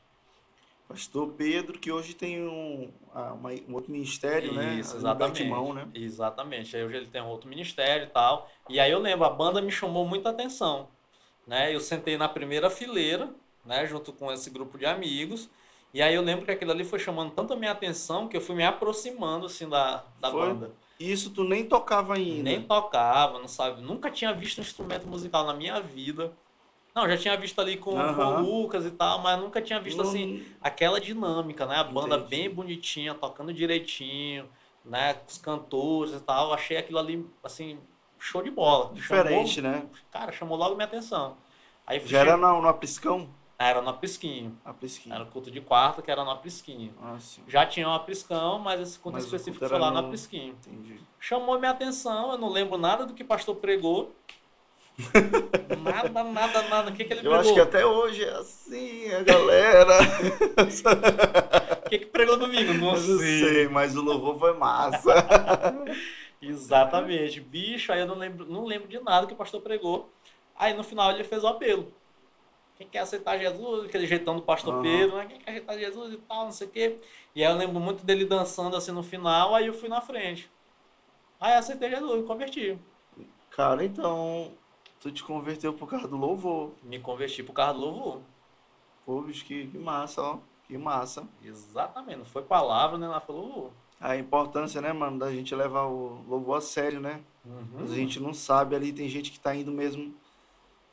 Pastor 0.87 1.33
Pedro, 1.35 1.79
que 1.79 1.93
hoje 1.93 2.15
tem 2.15 2.43
um, 2.47 2.91
ah, 3.15 3.35
uma- 3.35 3.51
um 3.69 3.75
outro 3.75 3.93
ministério, 3.93 4.53
né? 4.53 4.75
Isso, 4.75 4.93
Ali 4.93 4.99
em 5.01 5.01
exatamente. 5.01 5.43
Betimão, 5.43 5.75
né? 5.75 5.89
Exatamente. 5.95 6.77
Aí 6.77 6.85
hoje 6.85 6.97
ele 6.97 7.07
tem 7.07 7.21
um 7.21 7.29
outro 7.29 7.49
ministério 7.49 8.05
e 8.07 8.11
tal. 8.11 8.51
E 8.69 8.81
aí 8.81 8.91
eu 8.91 8.99
lembro, 8.99 9.27
a 9.27 9.31
banda 9.31 9.61
me 9.61 9.71
chamou 9.71 10.07
muita 10.07 10.31
atenção. 10.31 10.89
Né? 11.47 11.75
Eu 11.75 11.81
sentei 11.81 12.17
na 12.17 12.29
primeira 12.29 12.71
fileira, 12.71 13.31
né? 13.65 13.87
Junto 13.87 14.13
com 14.13 14.33
esse 14.33 14.49
grupo 14.51 14.79
de 14.79 14.87
amigos. 14.87 15.49
E 15.93 16.03
aí 16.03 16.15
eu 16.15 16.23
lembro 16.23 16.45
que 16.45 16.51
aquilo 16.51 16.71
ali 16.71 16.85
foi 16.85 16.99
chamando 16.99 17.33
tanto 17.33 17.53
a 17.53 17.57
minha 17.57 17.73
atenção 17.73 18.29
que 18.29 18.37
eu 18.37 18.41
fui 18.41 18.55
me 18.55 18.65
aproximando, 18.65 19.47
assim, 19.47 19.69
da, 19.69 20.05
da 20.21 20.31
Foi? 20.31 20.49
banda. 20.49 20.71
Isso 20.99 21.31
tu 21.31 21.45
nem 21.45 21.65
tocava 21.65 22.15
ainda. 22.15 22.43
Nem 22.43 22.63
tocava, 22.63 23.39
não 23.39 23.49
sabe? 23.49 23.81
Nunca 23.81 24.11
tinha 24.11 24.33
visto 24.33 24.59
um 24.59 24.63
instrumento 24.63 25.07
musical 25.07 25.47
na 25.47 25.55
minha 25.55 25.81
vida. 25.81 26.33
Não, 26.95 27.09
já 27.09 27.17
tinha 27.17 27.37
visto 27.37 27.61
ali 27.61 27.77
com, 27.77 27.93
com 27.93 27.99
Aham. 27.99 28.43
o 28.43 28.47
Lucas 28.63 28.85
e 28.85 28.91
tal, 28.91 29.21
mas 29.21 29.39
nunca 29.39 29.63
tinha 29.63 29.79
visto 29.81 30.03
assim 30.03 30.45
aquela 30.61 31.01
dinâmica, 31.01 31.65
né? 31.67 31.77
A 31.77 31.85
banda 31.85 32.17
Entendi. 32.17 32.31
bem 32.31 32.51
bonitinha, 32.51 33.15
tocando 33.15 33.53
direitinho, 33.53 34.49
né? 34.85 35.15
Com 35.15 35.27
os 35.29 35.39
cantores 35.39 36.13
e 36.15 36.21
tal. 36.21 36.53
Achei 36.53 36.77
aquilo 36.77 36.99
ali, 36.99 37.25
assim, 37.45 37.79
show 38.19 38.43
de 38.43 38.51
bola. 38.51 38.93
Diferente, 38.95 39.61
Chamou- 39.61 39.73
né? 39.73 39.87
cara, 40.11 40.33
chamou 40.33 40.59
logo 40.59 40.75
minha 40.75 40.87
atenção. 40.87 41.37
Aí 41.87 42.01
Já 42.07 42.19
era 42.19 42.37
no, 42.37 42.61
no 42.61 42.69
Apriscão? 42.69 43.29
Era 43.59 43.83
no 43.83 43.89
Aprisquinho. 43.91 44.57
Aprisquinho. 44.65 45.15
Era 45.15 45.25
o 45.25 45.27
culto 45.27 45.51
de 45.51 45.61
quarta, 45.61 46.01
que 46.01 46.11
era 46.11 46.23
no 46.25 46.31
Aprisquinho. 46.31 46.95
Ah, 47.03 47.17
sim. 47.19 47.43
Já 47.49 47.67
tinha 47.67 47.89
um 47.89 47.93
Apriscão, 47.93 48.59
mas 48.59 48.81
esse 48.81 48.99
culto 48.99 49.17
Mas 49.17 49.25
específico 49.25 49.59
culto 49.59 49.71
foi 49.71 49.79
lá 49.81 49.91
no 49.91 50.01
no- 50.01 50.07
Aprisquinho. 50.07 50.55
Entendi. 50.67 51.01
chamou 51.19 51.59
minha 51.59 51.73
atenção, 51.73 52.33
eu 52.33 52.39
não 52.39 52.49
lembro 52.49 52.79
nada 52.79 53.05
do 53.05 53.15
que 53.15 53.23
o 53.23 53.27
pastor 53.27 53.57
pregou. 53.57 54.15
nada, 55.83 56.25
nada, 56.25 56.63
nada. 56.69 56.91
O 56.91 56.93
que, 56.95 57.05
que 57.05 57.13
ele 57.13 57.21
Eu 57.21 57.31
pregou? 57.31 57.41
acho 57.41 57.55
que 57.55 57.61
até 57.61 57.85
hoje 57.87 58.25
é 58.25 58.31
assim, 58.31 59.13
a 59.13 59.23
galera. 59.23 59.95
O 61.87 61.89
que, 61.89 61.99
que 62.01 62.07
pregou 62.07 62.37
domingo? 62.37 62.75
Não, 62.75 62.95
Eu 62.95 63.01
não 63.01 63.19
sei. 63.19 63.41
sei, 63.45 63.69
mas 63.69 63.97
o 63.97 64.03
louvor 64.03 64.39
foi 64.39 64.53
massa. 64.53 65.09
Exatamente. 66.43 67.41
Bicho, 67.41 67.93
aí 67.93 68.01
eu 68.01 68.07
não 68.07 68.15
lembro, 68.17 68.45
não 68.47 68.65
lembro 68.67 68.87
de 68.89 69.01
nada 69.01 69.27
que 69.27 69.33
o 69.33 69.37
pastor 69.37 69.61
pregou. 69.63 70.11
Aí 70.57 70.75
no 70.75 70.85
final 70.85 71.11
ele 71.11 71.25
fez 71.25 71.43
o 71.45 71.47
apelo. 71.49 71.91
Quem 72.79 72.87
quer 72.87 73.01
aceitar 73.01 73.37
Jesus, 73.37 73.87
aquele 73.87 74.07
jeitão 74.07 74.37
do 74.37 74.43
pastor 74.43 74.75
Aham. 74.75 74.83
Pedro, 74.83 75.17
né? 75.17 75.27
Quem 75.27 75.39
quer 75.41 75.51
aceitar 75.51 75.77
Jesus 75.77 76.15
e 76.15 76.17
tal, 76.19 76.45
não 76.45 76.53
sei 76.53 76.69
o 76.69 76.71
quê. 76.71 77.01
E 77.35 77.45
aí 77.45 77.51
eu 77.51 77.59
lembro 77.59 77.81
muito 77.81 78.05
dele 78.05 78.25
dançando 78.25 78.77
assim 78.77 78.93
no 78.93 79.03
final, 79.03 79.53
aí 79.53 79.67
eu 79.67 79.75
fui 79.75 79.89
na 79.89 80.01
frente. 80.01 80.49
Aí 81.41 81.55
eu 81.55 81.59
aceitei 81.59 81.91
Jesus, 81.91 82.21
me 82.21 82.27
converti. 82.27 82.79
Cara, 83.51 83.85
então, 83.85 84.53
tu 85.01 85.11
te 85.11 85.25
converteu 85.25 85.73
por 85.73 85.89
causa 85.89 86.07
do 86.07 86.17
louvor. 86.17 86.71
Me 86.85 87.01
converti 87.01 87.43
pro 87.43 87.53
carro 87.53 87.75
do 87.75 87.81
louvor. 87.81 88.21
Pô, 89.05 89.23
bicho, 89.23 89.45
que, 89.45 89.67
que 89.67 89.79
massa, 89.79 90.23
ó. 90.23 90.39
Que 90.69 90.79
massa. 90.79 91.27
Exatamente, 91.43 92.19
não 92.19 92.25
foi 92.27 92.43
palavra, 92.43 92.97
né? 92.97 93.07
Ela 93.07 93.21
falou 93.21 93.47
louvor. 93.47 93.71
A 94.01 94.17
importância, 94.17 94.81
né, 94.81 94.93
mano, 94.93 95.19
da 95.19 95.33
gente 95.33 95.53
levar 95.53 95.87
o 95.87 96.23
louvor 96.29 96.59
a 96.59 96.61
sério, 96.61 97.01
né? 97.01 97.21
Uhum. 97.45 97.83
A 97.83 97.87
gente 97.89 98.21
não 98.21 98.33
sabe 98.33 98.77
ali, 98.77 98.93
tem 98.93 99.09
gente 99.09 99.33
que 99.33 99.41
tá 99.41 99.53
indo 99.53 99.73
mesmo. 99.73 100.15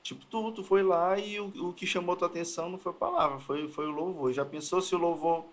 Tipo, 0.05 0.23
tu, 0.27 0.51
tu 0.51 0.63
foi 0.63 0.83
lá 0.83 1.17
e 1.17 1.39
o, 1.39 1.69
o 1.69 1.73
que 1.73 1.87
chamou 1.87 2.15
tua 2.15 2.27
atenção 2.27 2.69
não 2.69 2.77
foi 2.77 2.91
a 2.91 2.95
palavra, 2.95 3.39
foi, 3.39 3.67
foi 3.67 3.87
o 3.87 3.91
louvor. 3.91 4.31
Já 4.31 4.45
pensou 4.45 4.79
se 4.79 4.93
o 4.93 4.99
louvor 4.99 5.45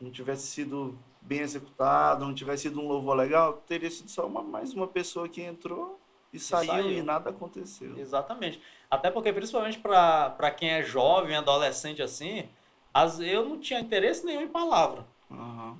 não 0.00 0.10
tivesse 0.10 0.46
sido 0.46 0.98
bem 1.20 1.40
executado, 1.40 2.24
não 2.24 2.34
tivesse 2.34 2.62
sido 2.62 2.80
um 2.80 2.88
louvor 2.88 3.14
legal? 3.14 3.62
Teria 3.66 3.90
sido 3.90 4.08
só 4.08 4.26
uma, 4.26 4.42
mais 4.42 4.72
uma 4.72 4.86
pessoa 4.86 5.28
que 5.28 5.42
entrou 5.42 6.00
e 6.32 6.38
saiu, 6.38 6.68
saiu. 6.68 6.90
e 6.90 7.02
nada 7.02 7.28
aconteceu. 7.28 7.98
Exatamente. 7.98 8.62
Até 8.90 9.10
porque, 9.10 9.30
principalmente 9.30 9.78
para 9.78 10.50
quem 10.52 10.70
é 10.70 10.82
jovem, 10.82 11.36
adolescente 11.36 12.00
assim, 12.00 12.48
as, 12.94 13.20
eu 13.20 13.46
não 13.46 13.60
tinha 13.60 13.78
interesse 13.78 14.24
nenhum 14.24 14.40
em 14.40 14.48
palavra. 14.48 15.06
Aham. 15.30 15.78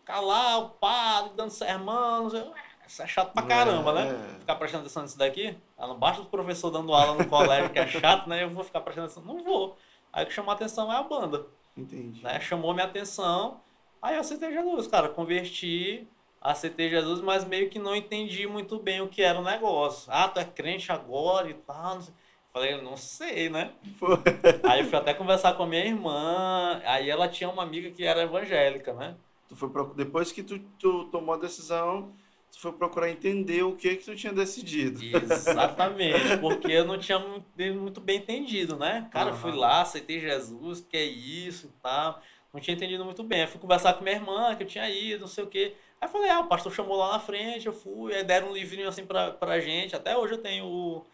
Ficar 0.00 0.20
lá, 0.20 0.58
o 0.58 0.68
padre, 0.68 1.32
dando 1.34 1.50
sermão, 1.50 2.24
não 2.24 2.30
sei, 2.30 2.44
isso 2.86 3.02
é 3.02 3.06
chato 3.06 3.32
pra 3.32 3.42
caramba, 3.42 3.92
né? 3.92 4.08
É. 4.34 4.38
Ficar 4.40 4.54
prestando 4.56 4.82
atenção 4.82 5.02
nisso 5.02 5.18
daqui. 5.18 5.56
Ah, 5.78 5.86
Não 5.86 5.98
basta 5.98 6.22
o 6.22 6.26
professor 6.26 6.70
dando 6.70 6.92
aula 6.92 7.14
no 7.22 7.28
colégio, 7.28 7.70
que 7.70 7.78
é 7.78 7.86
chato, 7.86 8.28
né? 8.28 8.42
Eu 8.42 8.50
vou 8.50 8.64
ficar 8.64 8.80
prestando 8.80 9.06
atenção. 9.06 9.24
Não 9.24 9.42
vou. 9.42 9.76
Aí 10.12 10.24
o 10.24 10.26
que 10.26 10.32
chamou 10.34 10.50
a 10.50 10.54
atenção 10.54 10.92
é 10.92 10.96
a 10.96 11.02
banda. 11.02 11.46
Entendi. 11.76 12.22
né? 12.22 12.38
Chamou 12.40 12.74
minha 12.74 12.86
atenção. 12.86 13.60
Aí 14.00 14.14
eu 14.14 14.20
aceitei 14.20 14.52
Jesus, 14.52 14.86
cara. 14.86 15.08
Converti, 15.08 16.06
aceitei 16.40 16.90
Jesus, 16.90 17.20
mas 17.20 17.44
meio 17.44 17.70
que 17.70 17.78
não 17.78 17.94
entendi 17.96 18.46
muito 18.46 18.78
bem 18.78 19.00
o 19.00 19.08
que 19.08 19.22
era 19.22 19.38
o 19.38 19.44
negócio. 19.44 20.10
Ah, 20.12 20.28
tu 20.28 20.38
é 20.40 20.44
crente 20.44 20.90
agora 20.92 21.48
e 21.48 21.54
tal. 21.54 21.94
não 21.94 22.02
sei. 22.02 22.14
Falei, 22.52 22.82
não 22.82 22.96
sei, 22.98 23.48
né? 23.48 23.72
Foi. 23.98 24.18
Aí 24.68 24.80
eu 24.80 24.86
fui 24.86 24.98
até 24.98 25.14
conversar 25.14 25.54
com 25.54 25.62
a 25.62 25.66
minha 25.66 25.84
irmã. 25.86 26.82
Aí 26.84 27.08
ela 27.08 27.26
tinha 27.26 27.48
uma 27.48 27.62
amiga 27.62 27.90
que 27.90 28.04
era 28.04 28.22
evangélica, 28.22 28.92
né? 28.92 29.16
Tu 29.48 29.56
foi 29.56 29.70
Depois 29.94 30.30
que 30.32 30.42
tu, 30.42 30.58
tu 30.78 31.04
tomou 31.06 31.34
a 31.34 31.38
decisão, 31.38 32.12
tu 32.52 32.58
foi 32.60 32.72
procurar 32.72 33.10
entender 33.10 33.62
o 33.62 33.74
que 33.74 33.96
que 33.96 34.04
tu 34.04 34.14
tinha 34.14 34.32
decidido. 34.32 35.02
Exatamente, 35.02 36.36
porque 36.38 36.70
eu 36.70 36.84
não 36.84 36.98
tinha 36.98 37.18
muito, 37.18 38.00
bem 38.00 38.18
entendido, 38.18 38.76
né? 38.76 39.08
Cara, 39.10 39.30
eu 39.30 39.34
fui 39.34 39.52
lá, 39.52 39.80
aceitei 39.80 40.20
Jesus, 40.20 40.86
que 40.86 40.96
é 40.96 41.04
isso 41.04 41.66
e 41.66 41.82
tal. 41.82 42.20
Não 42.52 42.60
tinha 42.60 42.76
entendido 42.76 43.02
muito 43.04 43.24
bem. 43.24 43.40
Aí 43.40 43.46
fui 43.46 43.58
conversar 43.58 43.94
com 43.94 44.04
minha 44.04 44.16
irmã, 44.16 44.54
que 44.54 44.62
eu 44.62 44.66
tinha 44.66 44.88
ido, 44.90 45.22
não 45.22 45.26
sei 45.26 45.42
o 45.42 45.46
quê. 45.46 45.74
Aí 45.98 46.06
falei, 46.06 46.28
ah, 46.28 46.40
o 46.40 46.46
pastor 46.46 46.70
chamou 46.70 46.98
lá 46.98 47.12
na 47.12 47.20
frente, 47.20 47.66
eu 47.66 47.72
fui, 47.72 48.14
aí 48.14 48.22
deram 48.22 48.50
um 48.50 48.52
livrinho 48.52 48.88
assim 48.88 49.06
pra, 49.06 49.30
pra 49.30 49.58
gente. 49.58 49.96
Até 49.96 50.14
hoje 50.16 50.34
eu 50.34 50.38
tenho 50.38 50.66
o, 50.66 51.06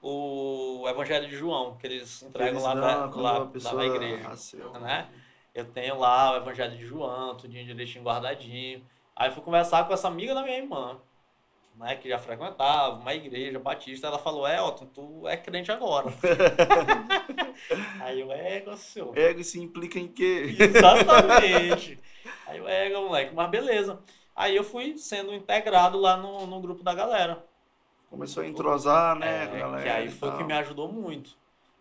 o 0.00 0.88
Evangelho 0.88 1.26
de 1.26 1.34
João, 1.34 1.76
que 1.76 1.86
eles 1.88 2.22
entregam 2.22 2.52
Eles 2.52 2.62
lá, 2.62 2.74
dão 2.74 3.10
quando 3.10 3.22
lá, 3.22 3.38
lá 3.38 3.74
na 3.74 3.86
igreja. 3.86 4.30
Né? 4.80 5.08
Eu 5.52 5.64
tenho 5.64 5.98
lá 5.98 6.34
o 6.34 6.36
Evangelho 6.36 6.76
de 6.76 6.86
João, 6.86 7.36
tudinho 7.36 7.64
direitinho 7.64 8.04
guardadinho. 8.04 8.84
Aí 9.16 9.30
fui 9.30 9.42
conversar 9.42 9.86
com 9.86 9.94
essa 9.94 10.08
amiga 10.08 10.34
da 10.34 10.42
minha 10.42 10.58
irmã, 10.58 11.00
né, 11.76 11.96
que 11.96 12.08
já 12.08 12.18
frequentava 12.18 12.96
uma 12.96 13.14
igreja 13.14 13.58
batista. 13.58 14.06
Ela 14.06 14.18
falou: 14.18 14.46
É, 14.46 14.60
Otton, 14.60 14.86
tu 14.86 15.28
é 15.28 15.36
crente 15.36 15.70
agora. 15.70 16.06
Aí 18.00 18.20
eu, 18.20 18.32
é, 18.32 18.64
senhor. 18.76 19.16
Ego 19.16 19.42
se 19.44 19.60
implica 19.60 19.98
em 19.98 20.08
quê? 20.08 20.56
Exatamente. 20.58 21.98
Aí 22.46 22.58
eu, 22.58 22.68
é, 22.68 22.90
moleque, 22.90 23.34
mas 23.34 23.50
beleza. 23.50 24.00
Aí 24.34 24.56
eu 24.56 24.64
fui 24.64 24.98
sendo 24.98 25.32
integrado 25.32 25.98
lá 25.98 26.16
no, 26.16 26.46
no 26.46 26.60
grupo 26.60 26.82
da 26.82 26.92
galera. 26.92 27.44
Começou 28.10 28.42
a 28.42 28.46
entrosar, 28.46 29.16
né, 29.16 29.44
É, 29.44 29.58
galera 29.58 29.82
que 29.82 29.88
aí 29.88 30.10
foi 30.10 30.28
o 30.28 30.36
que 30.36 30.44
me 30.44 30.52
ajudou 30.52 30.90
muito. 30.90 31.36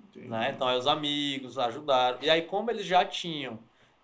Entendi. 0.09 0.27
né? 0.27 0.51
Então 0.55 0.67
aí 0.67 0.77
os 0.77 0.87
amigos 0.87 1.57
ajudaram. 1.57 2.19
E 2.21 2.29
aí 2.29 2.43
como 2.43 2.69
eles 2.69 2.85
já 2.85 3.03
tinham, 3.03 3.59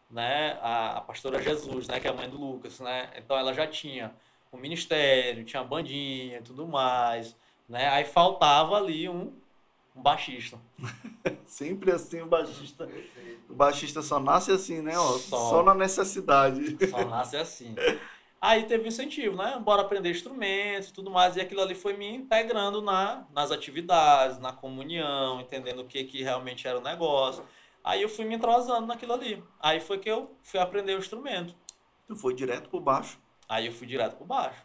né, 0.10 0.58
a, 0.62 0.98
a 0.98 1.02
pastora 1.02 1.42
Jesus, 1.42 1.88
né, 1.88 2.00
que 2.00 2.08
é 2.08 2.10
a 2.10 2.14
mãe 2.14 2.30
do 2.30 2.38
Lucas, 2.38 2.80
né? 2.80 3.10
Então 3.18 3.38
ela 3.38 3.54
já 3.54 3.68
tinha 3.68 4.12
o 4.52 4.58
ministério, 4.58 5.46
tinha 5.46 5.62
a 5.62 5.66
bandinha 5.66 6.40
e 6.40 6.42
tudo 6.42 6.68
mais, 6.68 7.36
né? 7.68 7.88
Aí 7.90 8.06
faltava 8.06 8.76
ali 8.76 9.08
um, 9.08 9.32
um 9.96 10.02
baixista. 10.02 10.58
Sempre 11.46 11.92
assim 11.92 12.22
o 12.22 12.26
baixista. 12.26 12.90
O 13.48 13.54
baixista 13.54 14.02
só 14.02 14.20
nasce 14.20 14.52
assim, 14.52 14.82
né? 14.82 14.98
Ó, 14.98 15.18
Só. 15.18 15.50
só. 15.50 15.64
na 15.64 15.76
necessidade. 15.76 16.78
Só 16.90 17.06
nasce 17.06 17.38
assim. 17.38 17.76
Aí 18.42 18.64
teve 18.64 18.88
incentivo, 18.88 19.36
né? 19.36 19.60
Bora 19.62 19.82
aprender 19.82 20.12
instrumentos 20.12 20.90
e 20.90 20.94
tudo 20.94 21.12
mais. 21.12 21.36
E 21.36 21.42
aquilo 21.42 21.62
ali 21.62 21.76
foi 21.76 21.94
me 21.94 22.08
integrando 22.08 22.82
na, 22.82 23.26
nas 23.34 23.52
atividades, 23.52 24.40
na 24.40 24.54
comunhão, 24.54 25.42
entendendo 25.42 25.80
o 25.82 25.86
que, 25.86 26.04
que 26.06 26.24
realmente 26.24 26.66
era 26.66 26.80
o 26.80 26.82
negócio. 26.82 27.44
Aí 27.90 28.04
eu 28.04 28.10
fui 28.10 28.24
me 28.24 28.36
entrosando 28.36 28.86
naquilo 28.86 29.14
ali. 29.14 29.44
Aí 29.60 29.80
foi 29.80 29.98
que 29.98 30.08
eu 30.10 30.36
fui 30.44 30.60
aprender 30.60 30.94
o 30.94 31.00
instrumento. 31.00 31.56
Tu 32.06 32.16
foi 32.16 32.36
direto 32.36 32.70
pro 32.70 32.80
baixo. 32.80 33.20
Aí 33.48 33.66
eu 33.66 33.72
fui 33.74 33.88
direto 33.88 34.16
pro 34.16 34.26
baixo. 34.26 34.64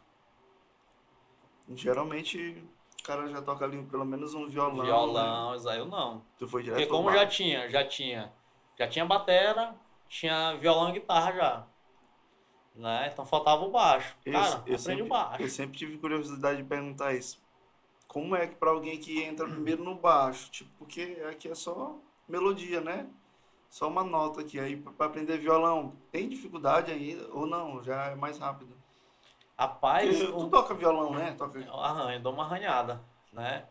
Geralmente 1.74 2.62
o 3.00 3.02
cara 3.02 3.26
já 3.28 3.40
toca 3.40 3.64
ali 3.64 3.82
pelo 3.84 4.04
menos 4.04 4.34
um 4.34 4.46
violão. 4.46 4.76
né? 4.78 4.84
Violão, 4.84 5.56
isso 5.56 5.68
aí 5.68 5.78
eu 5.78 5.86
não. 5.86 6.22
Tu 6.38 6.46
foi 6.46 6.62
direto 6.62 6.76
Porque 6.80 6.88
pro 6.88 6.96
como 6.98 7.10
já 7.10 7.18
baixo. 7.24 7.36
tinha, 7.36 7.70
já 7.70 7.86
tinha, 7.86 8.32
já 8.78 8.86
tinha 8.88 9.04
batera, 9.06 9.74
tinha 10.08 10.54
violão 10.56 10.90
e 10.90 10.92
guitarra 10.92 11.32
já. 11.32 11.66
Né? 12.74 13.08
Então 13.10 13.24
faltava 13.24 13.64
o 13.64 13.70
baixo. 13.70 14.14
Eu- 14.26 14.32
Cara, 14.34 14.62
eu 14.66 14.78
sempre- 14.78 15.02
o 15.02 15.06
baixo. 15.08 15.42
Eu 15.42 15.48
sempre 15.48 15.78
tive 15.78 15.96
curiosidade 15.96 16.58
de 16.58 16.64
perguntar 16.68 17.14
isso. 17.14 17.42
Como 18.06 18.36
é 18.36 18.46
que 18.46 18.56
pra 18.56 18.70
alguém 18.70 18.98
que 19.00 19.22
entra 19.22 19.46
primeiro 19.48 19.82
no 19.82 19.94
baixo? 19.94 20.50
Tipo, 20.50 20.70
porque 20.78 21.22
aqui 21.30 21.48
é 21.48 21.54
só 21.54 21.96
melodia, 22.28 22.80
né? 22.80 23.06
Só 23.68 23.88
uma 23.88 24.04
nota 24.04 24.40
aqui. 24.40 24.58
Aí 24.60 24.76
pra 24.76 25.06
aprender 25.06 25.38
violão, 25.38 25.94
tem 26.12 26.28
dificuldade 26.28 26.92
ainda 26.92 27.28
ou 27.32 27.46
não? 27.46 27.82
Já 27.82 28.06
é 28.06 28.14
mais 28.14 28.38
rápido. 28.38 28.74
Rapaz, 29.58 30.18
Tu, 30.18 30.26
tu 30.26 30.38
o- 30.38 30.50
toca 30.50 30.74
violão, 30.74 31.12
né? 31.14 31.32
Toca... 31.38 31.58
eu 31.58 31.74
arranho, 31.80 32.20
dou 32.20 32.32
uma 32.32 32.44
arranhada, 32.44 33.00
né? 33.32 33.64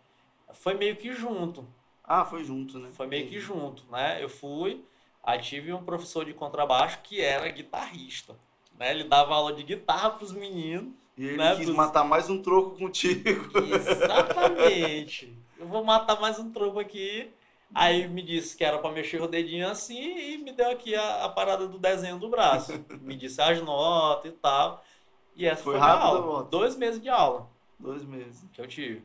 Foi 0.54 0.74
meio 0.76 0.96
que 0.96 1.14
junto, 1.14 1.68
Ah, 2.04 2.24
foi 2.26 2.44
junto, 2.44 2.80
né? 2.80 2.90
foi 2.94 3.08
meio 3.08 3.24
que 3.28 3.36
Entendi. 3.36 3.46
junto, 3.46 3.86
né? 3.92 4.24
Eu 4.24 4.30
fui, 4.30 4.86
aí 5.24 5.40
tive 5.42 5.74
um 5.74 5.84
professor 5.84 6.24
de 6.26 6.34
contrabaixo 6.34 7.00
que 7.04 7.20
era 7.22 7.50
guitarrista, 7.50 8.36
né? 8.78 8.92
Ele 8.92 9.04
dava 9.06 9.34
aula 9.36 9.52
de 9.54 9.64
guitarra 9.64 10.12
pros 10.12 10.32
meninos. 10.32 10.94
E 11.18 11.26
ele 11.26 11.38
né, 11.38 11.56
quis 11.56 11.66
pros- 11.66 11.76
matar 11.78 12.04
mais 12.04 12.30
um 12.30 12.42
troco 12.42 12.78
contigo. 12.78 13.52
Exatamente. 13.60 15.38
Eu 15.60 15.68
vou 15.68 15.84
matar 15.84 16.20
mais 16.20 16.40
um 16.40 16.52
troco 16.52 16.80
aqui. 16.80 17.30
Aí 17.74 18.08
me 18.08 18.22
disse 18.22 18.56
que 18.56 18.64
era 18.64 18.78
pra 18.78 18.92
mexer 18.92 19.22
o 19.22 19.28
dedinho 19.28 19.68
assim 19.68 19.98
e 20.00 20.38
me 20.38 20.52
deu 20.52 20.70
aqui 20.70 20.94
a, 20.96 21.26
a 21.26 21.30
parada 21.30 21.68
do 21.68 21.80
desenho 21.80 22.20
do 22.20 22.30
braço. 22.30 22.74
Me 23.02 23.16
disse 23.16 23.42
as 23.42 23.62
notas 23.62 24.32
e 24.32 24.36
tal. 24.36 24.84
E 25.36 25.46
essa 25.48 25.64
Foi 25.64 25.74
foi, 25.74 25.80
rápido, 25.80 26.06
aula. 26.06 26.40
Otto? 26.42 26.50
Dois 26.50 26.76
meses 26.76 27.02
de 27.02 27.10
aula 27.10 27.50
Dois 27.80 28.04
meses. 28.06 28.46
que 28.54 28.62
eu 28.62 28.68
tive. 28.68 29.04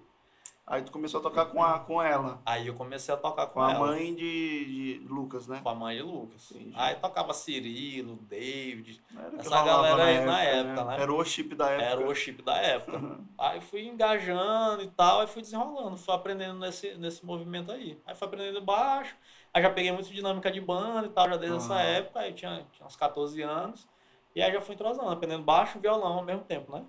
Aí 0.71 0.83
tu 0.83 0.93
começou 0.93 1.21
a 1.21 1.23
tocar 1.23 1.47
com, 1.47 1.65
a, 1.65 1.79
com 1.81 2.03
ela. 2.03 2.43
Aí 2.45 2.67
eu 2.67 2.75
comecei 2.75 3.13
a 3.13 3.17
tocar 3.17 3.47
com, 3.47 3.55
Com 3.55 3.63
a 3.63 3.71
ela. 3.71 3.87
mãe 3.87 4.15
de, 4.15 4.99
de 5.01 5.07
Lucas, 5.09 5.49
né? 5.49 5.61
Com 5.63 5.71
a 5.71 5.75
mãe 5.75 5.97
de 5.97 6.03
Lucas. 6.03 6.51
Entendi. 6.53 6.75
Aí 6.77 6.95
tocava 6.97 7.33
Cirilo, 7.33 8.17
David. 8.17 9.03
Era 9.17 9.37
Essa 9.39 9.65
galera 9.65 10.05
aí 10.05 10.27
na 10.27 10.43
época, 10.43 10.85
né? 10.85 11.03
Era 11.03 11.13
o 11.15 11.25
chip 11.25 11.55
da 11.55 11.71
época. 11.71 11.91
Era 11.91 12.07
o 12.07 12.15
chip 12.15 12.43
da 12.43 12.57
época. 12.59 13.01
Aí 13.39 13.63
fui 13.63 13.87
engajando 13.89 14.83
e 14.83 14.89
tal, 14.89 15.21
aí 15.21 15.27
fui 15.27 15.41
desenrolando, 15.41 15.97
fui 15.97 16.15
aprendendo 16.15 16.59
nesse, 16.59 16.95
nesse 16.97 17.25
movimento 17.25 17.73
aí. 17.73 17.99
Aí 18.05 18.15
fui 18.15 18.27
aprendendo 18.29 18.61
baixo, 18.61 19.17
aí 19.55 19.63
já 19.63 19.71
peguei 19.71 19.91
muito 19.91 20.13
dinâmica 20.13 20.51
de 20.51 20.61
banda 20.61 21.07
e 21.07 21.11
tal, 21.11 21.31
já 21.31 21.37
desde 21.39 21.57
essa 21.57 21.75
Aham. 21.75 21.83
época, 21.83 22.21
aí 22.21 22.35
tinha, 22.35 22.67
tinha 22.73 22.87
uns 22.87 22.97
14 22.97 23.41
anos. 23.41 23.89
E 24.37 24.43
aí 24.43 24.53
já 24.53 24.61
fui 24.61 24.75
entrosando, 24.75 25.09
aprendendo 25.09 25.45
baixo 25.45 25.79
e 25.79 25.81
violão 25.81 26.19
ao 26.19 26.25
mesmo 26.25 26.43
tempo, 26.45 26.71
né? 26.71 26.85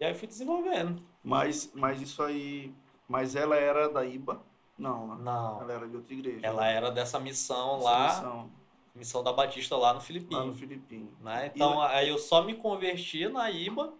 E 0.00 0.06
aí 0.06 0.14
fui 0.14 0.26
desenvolvendo. 0.26 1.02
Mas, 1.22 1.70
mas 1.74 2.00
isso 2.00 2.22
aí. 2.22 2.72
Mas 3.08 3.34
ela 3.34 3.56
era 3.56 3.88
da 3.88 4.04
IBA? 4.04 4.40
Não, 4.78 5.08
né? 5.08 5.16
Não, 5.20 5.60
Ela 5.62 5.72
era 5.72 5.88
de 5.88 5.96
outra 5.96 6.12
igreja. 6.14 6.40
ela 6.46 6.66
era 6.66 6.90
dessa 6.90 7.18
missão 7.18 7.76
Essa 7.78 7.84
lá, 7.84 8.06
missão, 8.08 8.50
missão 8.94 9.22
da 9.24 9.32
Batista 9.32 9.76
lá 9.76 9.88
no 9.88 9.94
lá 9.96 10.00
Filipinho. 10.00 10.44
no 10.46 10.54
Filipinho. 10.54 11.12
Né? 11.20 11.50
Então 11.52 11.80
aí 11.82 12.08
eu 12.08 12.18
só 12.18 12.42
me 12.42 12.54
converti 12.54 13.28
na 13.28 13.50
IBA. 13.50 13.92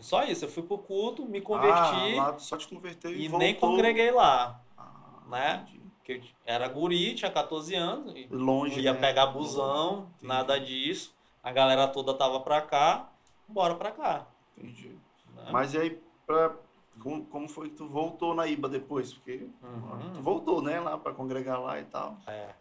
Só 0.00 0.24
isso, 0.24 0.44
eu 0.44 0.48
fui 0.48 0.62
pro 0.62 0.78
culto, 0.78 1.24
me 1.24 1.40
converti 1.40 2.18
Ah, 2.18 2.30
lá 2.32 2.38
só 2.38 2.56
te 2.56 2.68
converteu 2.68 3.10
e, 3.12 3.24
e 3.24 3.28
voltou. 3.28 3.38
nem 3.38 3.54
congreguei 3.54 4.10
lá. 4.10 4.60
Ah, 4.76 5.20
né? 5.28 5.66
entendi. 5.68 5.80
que 6.04 6.34
era 6.44 6.68
guri, 6.68 7.14
tinha 7.14 7.30
14 7.30 7.74
anos, 7.74 8.12
e 8.14 8.26
Longe, 8.30 8.80
ia 8.80 8.92
né? 8.92 8.98
pegar 9.00 9.26
busão, 9.28 10.08
Entendi. 10.16 10.26
nada 10.26 10.58
disso. 10.60 11.14
A 11.42 11.50
galera 11.52 11.86
toda 11.88 12.12
tava 12.14 12.40
pra 12.40 12.60
cá, 12.60 13.08
bora 13.48 13.74
pra 13.76 13.90
cá. 13.92 14.26
Entendi. 14.58 14.96
né? 15.34 15.46
Mas 15.50 15.74
e 15.74 15.78
aí, 15.78 16.02
pra, 16.26 16.54
como, 17.00 17.24
como 17.26 17.48
foi 17.48 17.68
que 17.70 17.76
tu 17.76 17.86
voltou 17.88 18.34
na 18.34 18.46
IBA 18.46 18.68
depois? 18.68 19.12
Porque 19.12 19.48
Uhum. 19.62 20.12
tu 20.14 20.20
voltou, 20.22 20.62
né, 20.62 20.80
lá 20.80 20.96
pra 20.98 21.12
congregar 21.12 21.60
lá 21.60 21.80
e 21.80 21.84
tal. 21.84 22.18
É. 22.26 22.54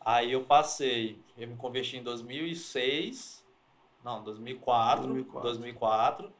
Aí 0.00 0.32
eu 0.32 0.44
passei, 0.44 1.20
eu 1.36 1.48
me 1.48 1.56
converti 1.56 1.96
em 1.96 2.02
2006, 2.02 3.44
não, 4.04 4.22
2004, 4.22 5.04
2004. 5.06 5.42
2004. 5.42 6.32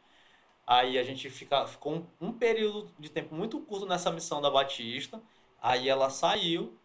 Aí 0.66 0.98
a 0.98 1.02
gente 1.02 1.28
fica, 1.30 1.66
ficou 1.66 1.94
um, 1.94 2.06
um 2.28 2.32
período 2.32 2.90
de 2.98 3.08
tempo 3.08 3.34
muito 3.34 3.58
curto 3.60 3.86
nessa 3.86 4.10
missão 4.10 4.40
da 4.40 4.50
Batista. 4.50 5.20
Aí 5.62 5.88
ela 5.88 6.10
saiu 6.10 6.76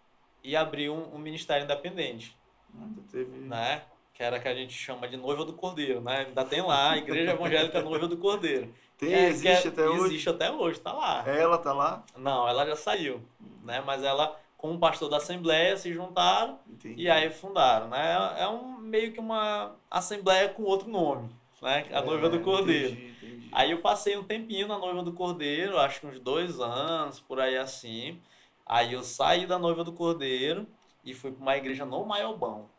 e 0.44 0.56
abriu 0.56 0.94
um, 0.94 1.16
um 1.16 1.20
ministério 1.20 1.64
independente, 1.66 2.36
Ainda 2.80 3.02
teve. 3.12 3.32
né? 3.40 3.84
Que 4.14 4.24
era 4.24 4.40
que 4.40 4.48
a 4.48 4.54
gente 4.56 4.74
chama 4.74 5.08
de 5.08 5.18
noiva 5.18 5.46
do 5.46 5.54
Cordeiro, 5.54 6.02
né? 6.02 6.26
Ainda 6.28 6.46
tem 6.46 6.62
lá, 6.62 6.98
Igreja 6.98 7.32
Evangélica 7.32 7.82
Noiva 7.82 8.08
do 8.08 8.18
Cordeiro. 8.18 8.74
Tem, 9.02 9.16
é- 9.16 9.30
existe 9.30 9.68
é- 9.68 9.72
até 9.72 9.90
hoje. 9.90 10.06
Existe 10.06 10.30
até 10.30 10.52
hoje, 10.52 10.80
tá 10.80 10.94
lá. 10.94 11.28
Ela 11.28 11.58
tá 11.58 11.74
lá? 11.74 12.04
Não, 12.16 12.48
ela 12.48 12.68
já 12.68 12.76
saiu, 12.76 13.20
né? 13.64 13.82
Mas 13.84 14.04
ela, 14.04 14.40
com 14.56 14.76
o 14.76 14.80
pastor 14.80 15.10
da 15.10 15.18
Assembleia, 15.18 15.76
se 15.76 15.92
juntaram 15.92 16.60
Entendi. 16.70 17.02
e 17.02 17.10
aí 17.10 17.32
fundaram, 17.32 17.88
né? 17.90 18.36
É 18.38 18.48
um 18.48 18.78
meio 18.78 19.12
que 19.12 19.20
uma 19.20 19.76
assembleia 19.90 20.50
com 20.50 20.62
outro 20.62 20.88
nome, 20.88 21.32
né? 21.64 21.88
A 21.92 22.02
noiva 22.04 22.30
do 22.30 22.38
É, 22.38 22.40
Cordeiro. 22.42 22.94
Entendi, 22.94 23.10
entendi. 23.10 23.50
Aí 23.52 23.72
eu 23.72 23.82
passei 23.82 24.16
um 24.16 24.24
tempinho 24.24 24.68
na 24.68 24.78
noiva 24.78 25.02
do 25.02 25.14
Cordeiro, 25.14 25.80
acho 25.80 26.00
que 26.00 26.06
uns 26.06 26.20
dois 26.20 26.60
anos, 26.60 27.20
por 27.20 27.40
aí 27.40 27.58
assim. 27.58 28.22
Aí 28.68 28.94
eu 28.94 29.02
saí 29.04 29.48
da 29.48 29.58
noiva 29.58 29.84
do 29.84 29.92
Cordeiro 29.92 30.68
e 31.04 31.12
fui 31.16 31.32
para 31.32 31.42
uma 31.42 31.58
igreja 31.58 31.86
no 31.86 32.06
Maiobão. 32.06 32.70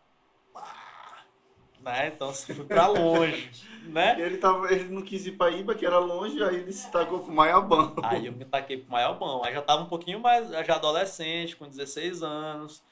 Ah, 0.55 0.92
Né? 1.85 2.09
Então 2.09 2.29
assim, 2.31 2.55
fui 2.55 2.65
para 2.65 2.87
longe, 2.87 3.51
né? 3.83 4.17
Ele, 4.21 4.37
tava, 4.39 4.73
ele 4.73 4.85
não 4.85 5.03
quis 5.03 5.27
ir 5.27 5.33
pra 5.33 5.51
IBA, 5.51 5.75
que 5.75 5.85
era 5.85 5.99
longe, 5.99 6.43
aí 6.43 6.57
ele 6.57 6.73
se 6.73 6.91
tacou 6.91 7.19
pro 7.21 7.33
Maiabão. 7.33 7.95
Aí 8.03 8.27
eu 8.27 8.33
me 8.33 8.45
taquei 8.45 8.79
pro 8.79 8.93
Maiobão. 8.93 9.43
Aí 9.45 9.53
já 9.53 9.61
tava 9.63 9.83
um 9.83 9.87
pouquinho 9.89 10.21
mais, 10.21 10.49
já 10.67 10.77
adolescente, 10.77 11.57
com 11.57 11.67
16 11.69 12.23
anos, 12.23 12.83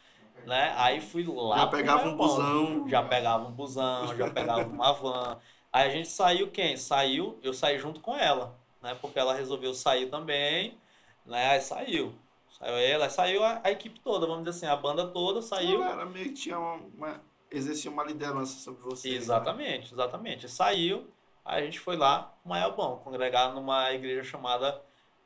né? 0.45 0.73
Aí 0.77 1.01
fui 1.01 1.25
lá 1.25 1.59
Já 1.59 1.67
pegava 1.69 2.03
um 2.09 2.17
Maiobão. 2.17 2.27
busão. 2.29 2.89
Já 2.89 3.03
pegava 3.03 3.47
um 3.49 3.53
busão, 3.53 4.17
já 4.17 4.31
pegava 4.31 4.65
uma 4.69 4.93
van. 4.93 5.39
Aí 5.73 5.87
a 5.89 5.91
gente 5.91 6.09
saiu 6.09 6.51
quem? 6.51 6.77
Saiu, 6.77 7.39
eu 7.43 7.55
saí 7.55 7.79
junto 7.79 8.01
com 8.01 8.17
ela, 8.17 8.59
né? 8.83 8.97
Porque 9.01 9.19
ela 9.19 9.35
resolveu 9.35 9.73
sair 9.73 10.07
também, 10.07 10.77
né? 11.25 11.51
Aí 11.51 11.61
saiu. 11.61 12.13
Saiu 12.59 12.77
ela, 12.77 13.05
aí 13.05 13.11
saiu 13.11 13.45
a, 13.45 13.61
a 13.63 13.71
equipe 13.71 14.01
toda, 14.01 14.27
vamos 14.27 14.45
dizer 14.45 14.57
assim, 14.67 14.67
a 14.67 14.77
banda 14.77 15.07
toda 15.07 15.41
saiu. 15.41 15.83
Era 15.85 16.05
meio 16.05 16.27
que 16.27 16.35
tinha 16.35 16.59
uma- 16.59 17.21
exercia 17.51 17.91
uma 17.91 18.05
liderança 18.05 18.59
sobre 18.59 18.83
você. 18.83 19.11
né? 19.11 19.17
Exatamente, 19.17 19.93
exatamente. 19.93 20.49
Saiu, 20.49 21.09
a 21.45 21.61
gente 21.61 21.79
foi 21.79 21.97
lá, 21.97 22.35
Maiobão, 22.45 22.99
congregar 22.99 23.53
numa 23.53 23.93
igreja 23.93 24.23
chamada 24.23 24.81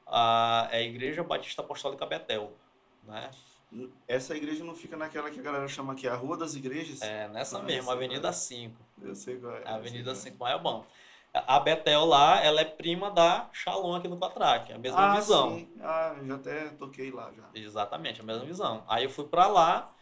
a, 0.07 0.69
é 0.71 0.79
a 0.79 0.83
Igreja 0.83 1.23
Batista 1.23 1.63
Apostólica 1.63 2.07
Betel, 2.07 2.53
né? 3.03 3.31
Essa 4.07 4.37
igreja 4.37 4.63
não 4.63 4.75
fica 4.75 4.97
naquela 4.97 5.31
que 5.31 5.41
a 5.41 5.43
galera 5.43 5.67
chama 5.67 5.95
aqui 5.95 6.07
a 6.07 6.15
Rua 6.15 6.37
das 6.37 6.55
Igrejas? 6.55 7.03
É 7.03 7.27
nessa 7.29 7.59
Ah, 7.59 7.63
mesmo, 7.63 7.91
Avenida 7.91 8.33
5. 8.33 8.77
Eu 9.03 9.15
sei 9.17 9.37
qual 9.37 9.57
é. 9.57 9.69
Avenida 9.69 10.15
sei 10.15 10.31
5 10.31 10.45
Maiobão. 10.45 10.87
A 11.33 11.59
Betel 11.59 12.05
lá, 12.05 12.41
ela 12.41 12.61
é 12.61 12.65
prima 12.65 13.11
da 13.11 13.49
Shalom 13.53 13.97
aqui 13.97 14.07
no 14.07 14.17
Quatraque, 14.17 14.73
a 14.73 14.77
é. 14.77 14.79
mesma 14.79 15.13
ah, 15.13 15.17
visão. 15.17 15.57
Sim. 15.57 15.69
Ah, 15.81 16.15
eu 16.17 16.27
já 16.29 16.35
até 16.37 16.69
toquei 16.69 17.11
lá 17.11 17.33
já. 17.37 17.43
Exatamente, 17.61 18.21
a 18.21 18.25
mesma 18.25 18.45
visão. 18.45 18.85
Aí 18.87 19.03
eu 19.03 19.11
fui 19.11 19.25
pra 19.25 19.49
lá 19.49 19.93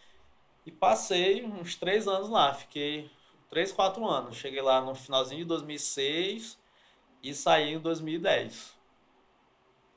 e 0.65 0.71
passei 0.71 1.45
uns 1.45 1.75
três 1.77 2.07
anos 2.07 2.29
lá. 2.29 2.55
Fiquei 2.55 3.11
três, 3.49 3.73
quatro 3.73 4.07
anos. 4.07 4.37
Cheguei 4.37 4.63
lá 4.63 4.81
no 4.81 4.95
finalzinho 4.95 5.41
de 5.41 5.47
2006 5.47 6.59
e 7.23 7.35
saí 7.35 7.75
em 7.75 7.79
2010. 7.79 8.75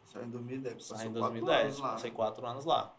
Saiu 0.06 0.25
em 0.25 0.30
2010. 0.30 0.75
Passou 0.75 0.97
Saí 0.97 1.08
em 1.08 1.13
quatro 1.13 1.39
2010. 1.39 1.63
anos 1.65 1.80
lá. 1.80 1.91
Passei 1.91 2.12
quatro 2.12 2.47
anos 2.47 2.65
lá. 2.65 2.95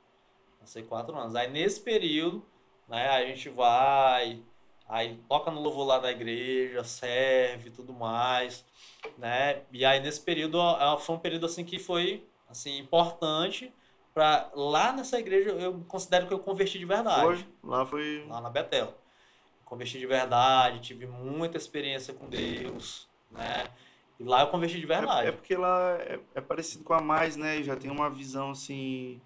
Passei 0.61 0.83
quatro 0.83 1.17
anos. 1.17 1.35
Aí 1.35 1.51
nesse 1.51 1.81
período, 1.81 2.45
né, 2.89 3.09
a 3.09 3.25
gente 3.27 3.49
vai, 3.49 4.43
aí 4.89 5.17
toca 5.29 5.51
no 5.51 5.61
louvor 5.61 5.87
lá 5.87 5.99
da 5.99 6.11
igreja, 6.11 6.83
serve 6.85 7.71
tudo 7.71 7.93
mais, 7.93 8.65
né? 9.17 9.63
E 9.73 9.85
aí 9.85 10.01
nesse 10.01 10.21
período, 10.21 10.59
ó, 10.59 10.97
foi 10.99 11.17
um 11.17 11.19
período 11.21 11.47
assim 11.47 11.65
que 11.65 11.79
foi 11.79 12.27
assim 12.49 12.79
importante 12.79 13.73
para 14.17 14.51
lá 14.55 14.93
nessa 14.93 15.19
igreja 15.19 15.51
eu 15.51 15.85
considero 15.87 16.27
que 16.27 16.33
eu 16.33 16.39
converti 16.39 16.79
de 16.79 16.87
verdade. 16.87 17.21
Foi? 17.21 17.47
Lá 17.63 17.85
foi. 17.85 18.25
Lá 18.27 18.41
na 18.41 18.49
Betel. 18.49 18.95
Converti 19.63 19.99
de 19.99 20.07
verdade, 20.07 20.81
tive 20.81 21.07
muita 21.07 21.59
experiência 21.59 22.15
com 22.15 22.27
Deus, 22.27 23.07
né? 23.31 23.67
E 24.19 24.25
lá 24.25 24.41
eu 24.41 24.47
converti 24.47 24.81
de 24.81 24.87
verdade. 24.87 25.27
É, 25.27 25.29
é 25.29 25.33
porque 25.33 25.55
lá 25.55 25.99
é, 25.99 26.19
é 26.35 26.41
parecido 26.41 26.83
com 26.83 26.95
a 26.95 27.01
mais, 27.03 27.37
né? 27.37 27.63
Já 27.63 27.77
tem 27.77 27.91
uma 27.91 28.09
visão 28.09 28.53
assim. 28.53 29.21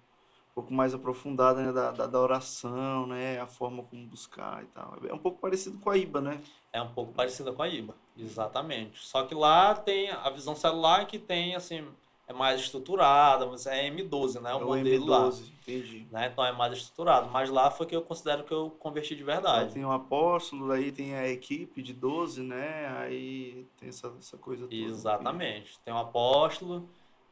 Um 0.51 0.55
pouco 0.55 0.73
mais 0.73 0.93
aprofundada 0.93 1.63
né? 1.63 1.71
da, 1.71 1.91
da, 1.91 2.07
da 2.07 2.19
oração, 2.19 3.07
né? 3.07 3.39
A 3.39 3.47
forma 3.47 3.83
como 3.83 4.05
buscar 4.07 4.61
e 4.61 4.65
tal. 4.67 4.97
É 5.07 5.13
um 5.13 5.17
pouco 5.17 5.39
parecido 5.39 5.77
com 5.77 5.89
a 5.89 5.95
IBA, 5.95 6.19
né? 6.19 6.41
É 6.73 6.81
um 6.81 6.91
pouco 6.91 7.13
parecida 7.13 7.53
com 7.53 7.63
a 7.63 7.69
IBA, 7.69 7.95
exatamente. 8.17 8.99
Só 8.99 9.23
que 9.23 9.33
lá 9.33 9.73
tem 9.73 10.09
a 10.09 10.29
visão 10.29 10.53
celular 10.53 11.07
que 11.07 11.17
tem 11.17 11.55
assim 11.55 11.87
é 12.31 12.33
mais 12.33 12.59
estruturada, 12.61 13.45
mas 13.45 13.65
é 13.67 13.89
M12, 13.89 14.39
né? 14.41 14.53
O 14.55 14.61
É 14.61 14.63
modelo 14.65 15.05
lá, 15.05 15.27
M12, 15.29 15.51
entendi. 15.61 16.07
né? 16.11 16.27
Então 16.31 16.43
é 16.45 16.51
mais 16.51 16.73
estruturado. 16.73 17.29
Mas 17.29 17.49
lá 17.49 17.69
foi 17.69 17.85
que 17.85 17.95
eu 17.95 18.01
considero 18.01 18.43
que 18.43 18.51
eu 18.53 18.71
converti 18.79 19.15
de 19.15 19.21
Aí 19.21 19.25
verdade. 19.25 19.73
tem 19.73 19.85
o 19.85 19.91
apóstolo, 19.91 20.71
aí 20.71 20.91
tem 20.91 21.13
a 21.15 21.27
equipe 21.27 21.81
de 21.81 21.93
12, 21.93 22.41
né? 22.41 22.87
Aí 22.99 23.67
tem 23.77 23.89
essa, 23.89 24.13
essa 24.17 24.37
coisa 24.37 24.63
toda. 24.63 24.75
Exatamente. 24.75 25.77
Tem 25.79 25.93
o 25.93 25.97
apóstolo, 25.97 26.89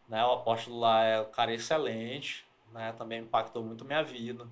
né? 0.07 0.23
O 0.25 0.31
apóstolo 0.33 0.79
lá 0.79 1.03
é 1.03 1.21
um 1.21 1.31
cara 1.31 1.53
excelente, 1.53 2.45
né? 2.71 2.91
Também 2.93 3.21
impactou 3.21 3.63
muito 3.63 3.85
minha 3.85 4.03
vida. 4.03 4.45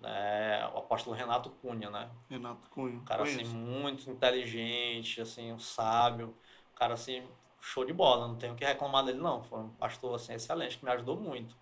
Né? 0.00 0.66
O 0.74 0.78
apóstolo 0.78 1.14
Renato 1.14 1.50
Cunha, 1.50 1.90
né? 1.90 2.08
Renato 2.28 2.68
Cunha. 2.70 2.96
Um 2.96 3.04
cara 3.04 3.22
assim 3.22 3.36
conheço. 3.36 3.54
muito 3.54 4.10
inteligente, 4.10 5.20
assim, 5.20 5.52
um 5.52 5.58
sábio, 5.58 6.28
um 6.72 6.74
cara 6.74 6.94
assim 6.94 7.22
show 7.60 7.84
de 7.84 7.92
bola, 7.92 8.28
não 8.28 8.36
tenho 8.36 8.52
o 8.54 8.56
que 8.56 8.64
reclamar 8.64 9.04
dele 9.04 9.18
não. 9.18 9.42
Foi 9.44 9.60
um 9.60 9.68
pastor 9.70 10.14
assim 10.14 10.34
excelente 10.34 10.78
que 10.78 10.84
me 10.84 10.90
ajudou 10.90 11.16
muito. 11.16 11.56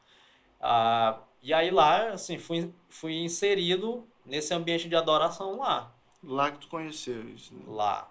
Ah, 0.61 1.21
e 1.43 1.55
aí 1.55 1.71
lá, 1.71 2.11
assim, 2.11 2.39
fui, 2.39 2.73
fui 2.89 3.15
inserido 3.19 4.07
nesse 4.25 4.53
ambiente 4.53 4.89
de 4.89 4.97
adoração 4.97 5.59
lá, 5.59 5.93
Lá 6.23 6.51
que 6.51 6.59
tu 6.59 6.69
conheceu 6.69 7.29
isso, 7.29 7.55
né? 7.55 7.63
lá. 7.67 8.11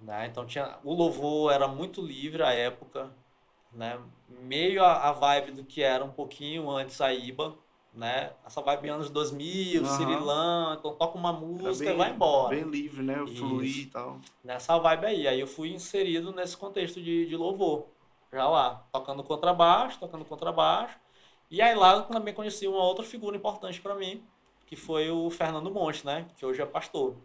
Né? 0.00 0.26
Então 0.26 0.46
tinha 0.46 0.78
o 0.84 0.94
louvor 0.94 1.52
era 1.52 1.68
muito 1.68 2.00
livre 2.00 2.42
à 2.42 2.52
época, 2.52 3.10
né? 3.72 4.00
Meio 4.28 4.82
a, 4.84 5.08
a 5.08 5.12
vibe 5.12 5.52
do 5.52 5.64
que 5.64 5.82
era 5.82 6.04
um 6.04 6.10
pouquinho 6.10 6.70
antes 6.70 7.00
a 7.00 7.12
IBA, 7.12 7.54
né? 7.92 8.32
Essa 8.44 8.60
vibe 8.62 8.88
anos 8.88 9.10
2000, 9.10 9.82
Aham. 9.84 9.96
Cirilão, 9.96 10.74
então 10.74 10.94
toca 10.94 11.18
uma 11.18 11.32
música 11.32 11.86
e 11.86 11.88
bem- 11.88 11.96
vai 11.98 12.10
embora. 12.10 12.56
Bem 12.56 12.64
livre, 12.64 13.02
né? 13.02 13.14
Fluir 13.26 13.78
e 13.82 13.86
tal. 13.86 14.18
nessa 14.44 14.78
vibe 14.78 15.06
aí. 15.06 15.28
Aí 15.28 15.40
eu 15.40 15.46
fui 15.46 15.72
inserido 15.72 16.32
nesse 16.32 16.56
contexto 16.56 17.00
de, 17.00 17.26
de 17.26 17.36
louvor, 17.36 17.86
já 18.32 18.48
lá, 18.48 18.86
tocando 18.92 19.22
contrabaixo, 19.24 19.98
tocando 19.98 20.24
contrabaixo. 20.24 20.98
E 21.50 21.60
aí 21.60 21.74
lá 21.74 21.94
eu 21.96 22.02
também 22.04 22.32
conheci 22.34 22.66
uma 22.68 22.82
outra 22.84 23.04
figura 23.04 23.36
importante 23.36 23.80
para 23.80 23.94
mim, 23.94 24.22
que 24.66 24.76
foi 24.76 25.10
o 25.10 25.28
Fernando 25.30 25.70
Monte, 25.70 26.06
né? 26.06 26.26
Que 26.36 26.46
hoje 26.46 26.62
é 26.62 26.66
pastor. 26.66 27.16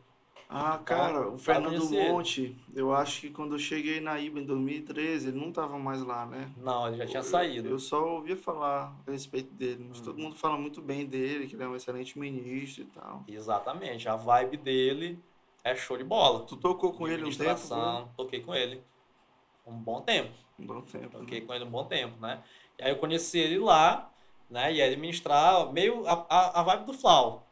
Ah, 0.47 0.77
cara, 0.77 1.29
o 1.29 1.37
Fernando. 1.37 1.89
Monte, 1.89 2.55
eu 2.75 2.93
acho 2.93 3.21
que 3.21 3.29
quando 3.31 3.55
eu 3.55 3.59
cheguei 3.59 3.99
na 3.99 4.19
IBA 4.19 4.39
em 4.41 4.45
2013, 4.45 5.29
ele 5.29 5.39
não 5.39 5.51
tava 5.51 5.77
mais 5.79 6.03
lá, 6.03 6.25
né? 6.25 6.51
Não, 6.57 6.87
ele 6.87 6.97
já 6.97 7.05
tinha 7.05 7.19
Eu- 7.19 7.23
saído. 7.23 7.67
Eu 7.67 7.79
só 7.79 8.05
ouvia 8.15 8.37
falar 8.37 8.95
a 9.07 9.11
respeito 9.11 9.51
dele, 9.53 9.85
mas 9.89 9.99
Uhum. 9.99 10.05
todo 10.05 10.19
mundo 10.19 10.35
fala 10.35 10.57
muito 10.57 10.81
bem 10.81 11.05
dele, 11.05 11.47
que 11.47 11.55
ele 11.55 11.63
é 11.63 11.67
um 11.67 11.75
excelente 11.75 12.17
ministro 12.19 12.83
e 12.83 12.85
tal. 12.85 13.23
Exatamente. 13.27 14.07
A 14.07 14.15
vibe 14.15 14.57
dele 14.57 15.19
é 15.63 15.75
show 15.75 15.97
de 15.97 16.03
bola. 16.03 16.45
Tu 16.45 16.55
tocou 16.57 16.93
com 16.93 17.07
De 17.07 17.13
ele 17.13 17.25
um 17.25 17.31
tempo? 17.31 18.09
Toquei 18.15 18.41
com 18.41 18.53
ele 18.53 18.83
um 19.65 19.73
bom 19.73 20.01
tempo. 20.01 20.31
Um 20.59 20.65
bom 20.65 20.81
tempo. 20.81 21.17
Toquei 21.17 21.39
né? 21.41 21.45
com 21.45 21.53
ele 21.53 21.65
um 21.65 21.69
bom 21.71 21.85
tempo, 21.85 22.19
né? 22.21 22.43
E 22.77 22.83
aí 22.83 22.91
eu 22.91 22.97
conheci 22.97 23.39
ele 23.39 23.57
lá, 23.57 24.11
né? 24.49 24.71
E 24.71 24.81
aí 24.81 24.91
ele 24.91 25.01
ministrar 25.01 25.71
meio 25.73 26.05
a, 26.07 26.25
a, 26.29 26.59
a 26.59 26.63
vibe 26.63 26.85
do 26.85 26.93
Flau. 26.93 27.44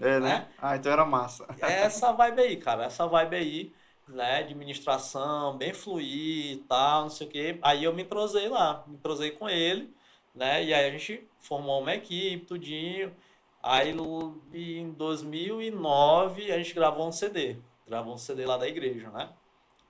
É, 0.00 0.18
né? 0.18 0.20
né? 0.20 0.48
Ah, 0.58 0.76
então 0.76 0.92
era 0.92 1.04
massa. 1.04 1.46
É 1.60 1.82
essa 1.82 2.12
vibe 2.12 2.40
aí, 2.40 2.56
cara. 2.56 2.84
Essa 2.84 3.06
vibe 3.06 3.36
aí, 3.36 3.72
né? 4.08 4.42
De 4.42 4.54
ministração, 4.54 5.56
bem 5.56 5.72
fluir 5.72 6.52
e 6.52 6.64
tal, 6.68 7.02
não 7.02 7.10
sei 7.10 7.26
o 7.26 7.30
quê. 7.30 7.58
Aí 7.62 7.84
eu 7.84 7.92
me 7.92 8.02
entrosei 8.02 8.48
lá, 8.48 8.84
me 8.86 8.94
entrosei 8.94 9.30
com 9.30 9.48
ele, 9.48 9.92
né? 10.34 10.64
E 10.64 10.74
aí 10.74 10.88
a 10.88 10.90
gente 10.90 11.26
formou 11.38 11.80
uma 11.80 11.94
equipe, 11.94 12.46
tudinho. 12.46 13.14
Aí 13.62 13.94
em 14.52 14.90
2009 14.92 16.50
a 16.50 16.58
gente 16.58 16.74
gravou 16.74 17.06
um 17.06 17.12
CD. 17.12 17.56
Gravou 17.86 18.14
um 18.14 18.18
CD 18.18 18.44
lá 18.44 18.56
da 18.56 18.66
igreja, 18.66 19.08
né? 19.10 19.28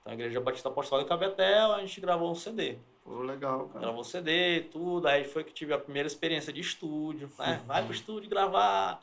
Então 0.01 0.11
a 0.11 0.13
Igreja 0.13 0.41
Batista 0.41 0.69
Apostólica 0.69 1.15
Betel, 1.15 1.73
a 1.73 1.79
gente 1.79 1.99
gravou 2.01 2.29
um 2.29 2.35
CD. 2.35 2.77
Pô, 3.03 3.21
legal, 3.21 3.67
cara. 3.67 3.79
Gravou 3.79 4.03
CD, 4.03 4.61
tudo. 4.71 5.07
Aí 5.07 5.23
foi 5.23 5.43
que 5.43 5.53
tive 5.53 5.73
a 5.73 5.77
primeira 5.77 6.07
experiência 6.07 6.53
de 6.53 6.61
estúdio, 6.61 7.29
né? 7.39 7.61
Vai 7.65 7.83
pro 7.83 7.93
estúdio 7.93 8.29
gravar, 8.29 9.01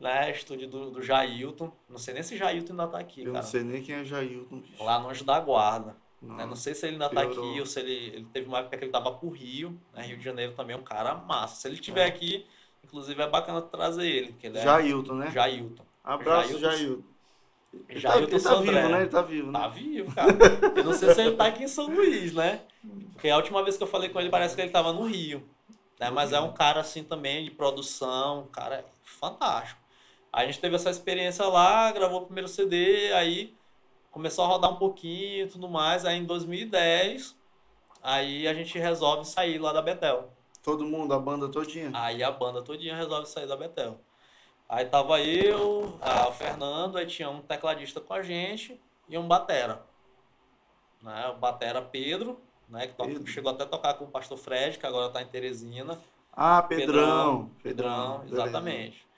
né? 0.00 0.30
Estúdio 0.32 0.66
do, 0.68 0.90
do 0.90 1.02
Jailton. 1.02 1.70
Não 1.88 1.98
sei 1.98 2.14
nem 2.14 2.22
se 2.22 2.36
Jailton 2.36 2.72
ainda 2.72 2.86
tá 2.88 2.98
aqui, 2.98 3.20
Eu 3.20 3.32
cara. 3.32 3.44
não 3.44 3.50
sei 3.50 3.62
nem 3.62 3.82
quem 3.82 3.94
é 3.96 4.04
Jailton, 4.04 4.58
bicho. 4.60 4.82
Lá 4.82 4.98
no 4.98 5.10
Anjo 5.10 5.24
da 5.24 5.38
Guarda. 5.38 5.94
Não. 6.22 6.34
né? 6.36 6.46
Não 6.46 6.56
sei 6.56 6.74
se 6.74 6.84
ele 6.86 6.94
ainda 6.94 7.08
tá 7.08 7.20
piorou. 7.20 7.50
aqui 7.50 7.60
ou 7.60 7.66
se 7.66 7.78
ele, 7.80 7.92
ele 8.16 8.26
teve 8.32 8.46
uma 8.48 8.58
época 8.58 8.76
que 8.76 8.84
ele 8.84 8.92
tava 8.92 9.12
pro 9.12 9.28
Rio, 9.30 9.78
né? 9.94 10.02
Rio 10.02 10.16
de 10.18 10.24
Janeiro 10.24 10.52
também 10.52 10.74
é 10.74 10.78
um 10.78 10.82
cara 10.82 11.14
massa. 11.14 11.56
Se 11.60 11.68
ele 11.68 11.74
estiver 11.76 12.04
aqui, 12.06 12.46
inclusive 12.84 13.22
é 13.22 13.26
bacana 13.28 13.62
trazer 13.62 14.06
ele, 14.08 14.32
que 14.32 14.46
ele 14.46 14.58
é 14.58 14.62
Jailton, 14.62 15.14
né? 15.14 15.30
Jailton. 15.30 15.84
Abraço, 16.02 16.58
Jailton. 16.58 16.76
Jailton. 16.76 17.02
Ele 17.88 18.00
tá, 18.00 18.08
Jailton 18.10 18.22
ele 18.34 18.42
tá 18.42 18.50
Sandré. 18.50 18.72
vivo, 18.82 18.88
né? 18.92 19.00
Ele 19.00 19.08
tá 19.10 19.22
vivo, 19.22 19.52
Tá 19.52 19.58
né? 19.68 19.74
vivo, 19.74 20.14
cara. 20.14 20.30
Eu 20.76 20.84
não 20.84 20.92
sei 20.92 21.14
se 21.14 21.20
ele 21.20 21.36
tá 21.36 21.46
aqui 21.46 21.62
em 21.64 21.68
São 21.68 21.86
Luís, 21.86 22.34
né? 22.34 22.60
Porque 23.12 23.28
a 23.28 23.36
última 23.36 23.62
vez 23.62 23.76
que 23.76 23.82
eu 23.82 23.86
falei 23.86 24.08
com 24.10 24.18
ele, 24.20 24.28
parece 24.28 24.54
que 24.56 24.60
ele 24.60 24.70
tava 24.70 24.92
no 24.92 25.04
Rio. 25.04 25.42
Né? 25.98 26.10
Mas 26.10 26.32
é 26.32 26.40
um 26.40 26.52
cara 26.52 26.80
assim 26.80 27.04
também 27.04 27.44
de 27.44 27.50
produção, 27.50 28.40
um 28.40 28.46
cara 28.46 28.84
fantástico. 29.02 29.79
A 30.32 30.44
gente 30.46 30.60
teve 30.60 30.76
essa 30.76 30.90
experiência 30.90 31.44
lá, 31.46 31.90
gravou 31.92 32.22
o 32.22 32.26
primeiro 32.26 32.48
CD, 32.48 33.12
aí 33.14 33.54
começou 34.10 34.44
a 34.44 34.48
rodar 34.48 34.70
um 34.72 34.76
pouquinho 34.76 35.44
e 35.46 35.48
tudo 35.48 35.68
mais. 35.68 36.04
Aí 36.04 36.18
em 36.18 36.24
2010, 36.24 37.36
aí 38.02 38.46
a 38.46 38.54
gente 38.54 38.78
resolve 38.78 39.24
sair 39.24 39.58
lá 39.58 39.72
da 39.72 39.82
Betel. 39.82 40.30
Todo 40.62 40.84
mundo, 40.84 41.14
a 41.14 41.18
banda 41.18 41.48
todinha. 41.48 41.90
Aí 41.94 42.22
a 42.22 42.30
banda 42.30 42.62
todinha 42.62 42.94
resolve 42.96 43.26
sair 43.26 43.46
da 43.46 43.56
Betel. 43.56 43.98
Aí 44.68 44.84
tava 44.86 45.20
eu, 45.20 45.98
a- 46.00 46.28
o 46.28 46.32
Fernando, 46.32 46.96
aí 46.96 47.06
tinha 47.06 47.28
um 47.28 47.40
tecladista 47.40 48.00
com 48.00 48.14
a 48.14 48.22
gente 48.22 48.80
e 49.08 49.18
um 49.18 49.26
batera. 49.26 49.82
Né? 51.02 51.28
O 51.28 51.38
batera 51.38 51.82
Pedro, 51.82 52.38
né? 52.68 52.86
Que 52.86 52.92
Pedro. 52.94 53.26
chegou 53.26 53.50
até 53.50 53.64
a 53.64 53.66
tocar 53.66 53.94
com 53.94 54.04
o 54.04 54.08
pastor 54.08 54.38
Fred, 54.38 54.78
que 54.78 54.86
agora 54.86 55.08
tá 55.10 55.22
em 55.22 55.26
Teresina. 55.26 55.98
Ah, 56.32 56.62
Pedrão. 56.62 57.50
Pedrão, 57.62 58.18
beleza. 58.20 58.42
exatamente. 58.42 59.09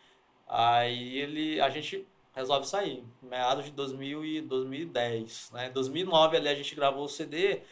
Aí 0.55 1.19
ele, 1.19 1.59
a 1.63 1.71
gente 1.71 2.07
resolve 2.35 2.69
sair, 2.69 3.03
meados 3.23 3.65
de 3.65 3.71
2000 3.71 4.23
e 4.23 4.41
2010, 4.43 5.51
né? 5.55 5.69
Em 5.69 5.73
2009 5.73 6.37
ali 6.37 6.49
a 6.49 6.55
gente 6.55 6.75
gravou 6.75 7.05
o 7.05 7.09
CD, 7.09 7.63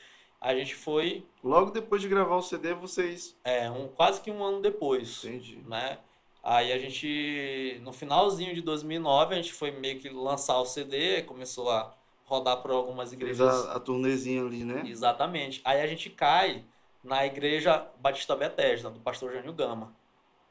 a 0.41 0.55
gente 0.55 0.75
foi 0.75 1.23
Logo 1.45 1.73
depois 1.73 2.01
de 2.01 2.09
gravar 2.09 2.37
o 2.37 2.43
CD, 2.43 2.73
vocês. 2.73 3.37
é, 3.45 3.71
um, 3.71 3.87
quase 3.89 4.23
que 4.23 4.31
um 4.31 4.43
ano 4.43 4.63
depois. 4.63 5.23
Entendi. 5.23 5.59
né? 5.69 5.99
Aí 6.43 6.73
a 6.73 6.79
gente, 6.79 7.79
no 7.83 7.93
finalzinho 7.93 8.55
de 8.55 8.63
2009, 8.63 9.35
a 9.35 9.37
gente 9.37 9.53
foi 9.53 9.73
meio 9.73 10.01
que 10.01 10.09
lançar 10.09 10.59
o 10.59 10.65
CD, 10.65 11.21
começou 11.25 11.69
a 11.71 11.95
rodar 12.25 12.63
por 12.63 12.71
algumas 12.71 13.13
igrejas. 13.13 13.67
a, 13.67 13.75
a 13.75 13.81
turnezinha 13.81 14.43
ali, 14.43 14.65
né? 14.65 14.85
Exatamente. 14.87 15.61
Aí 15.67 15.83
a 15.83 15.87
gente 15.87 16.09
cai 16.09 16.65
na 17.05 17.27
igreja 17.27 17.87
Batista 17.99 18.35
Betesda, 18.35 18.89
do 18.89 19.01
pastor 19.01 19.33
Jânio 19.33 19.53
Gama. 19.53 19.95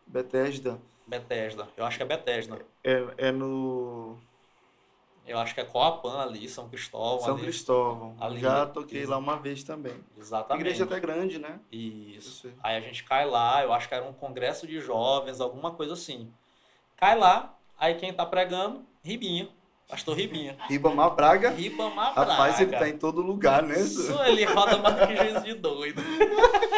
Bethesda. 0.09 0.79
Betesda. 1.07 1.67
Eu 1.77 1.85
acho 1.85 1.97
que 1.97 2.03
é 2.03 2.05
Betesda. 2.05 2.59
É, 2.83 3.03
é 3.17 3.31
no 3.31 4.17
Eu 5.25 5.39
acho 5.39 5.53
que 5.53 5.61
é 5.61 5.63
Coapan 5.63 6.19
ali, 6.21 6.47
São 6.47 6.67
Cristóvão 6.69 7.25
São 7.25 7.33
ali. 7.35 7.43
Cristóvão. 7.43 8.15
Ali. 8.19 8.39
Já 8.39 8.65
toquei 8.65 9.05
lá 9.05 9.17
uma 9.17 9.37
vez 9.37 9.63
também. 9.63 9.93
A 10.17 10.19
Exatamente. 10.19 10.61
igreja 10.61 10.83
até 10.83 10.99
grande, 10.99 11.39
né? 11.39 11.59
Isso. 11.71 12.51
Aí 12.61 12.75
a 12.75 12.81
gente 12.81 13.03
cai 13.03 13.25
lá, 13.25 13.63
eu 13.63 13.71
acho 13.73 13.87
que 13.87 13.95
era 13.95 14.05
um 14.05 14.13
congresso 14.13 14.67
de 14.67 14.79
jovens, 14.81 15.39
alguma 15.39 15.71
coisa 15.71 15.93
assim. 15.93 16.31
Cai 16.97 17.17
lá, 17.17 17.55
aí 17.77 17.95
quem 17.95 18.13
tá 18.13 18.25
pregando? 18.25 18.83
Ribinha. 19.03 19.49
Pastor 19.87 20.15
Ribinha. 20.15 20.55
Ribamar 20.69 21.15
Braga. 21.15 21.49
Ribamar 21.49 22.13
Braga. 22.13 22.31
Rapaz, 22.31 22.59
ele 22.59 22.77
tá 22.77 22.87
em 22.87 22.97
todo 22.97 23.21
lugar, 23.21 23.63
né? 23.63 23.79
Isso, 23.79 24.13
ele 24.23 24.45
roda 24.45 24.77
mais 24.77 25.07
que 25.07 25.15
juiz 25.15 25.43
de 25.43 25.53
doido. 25.55 26.01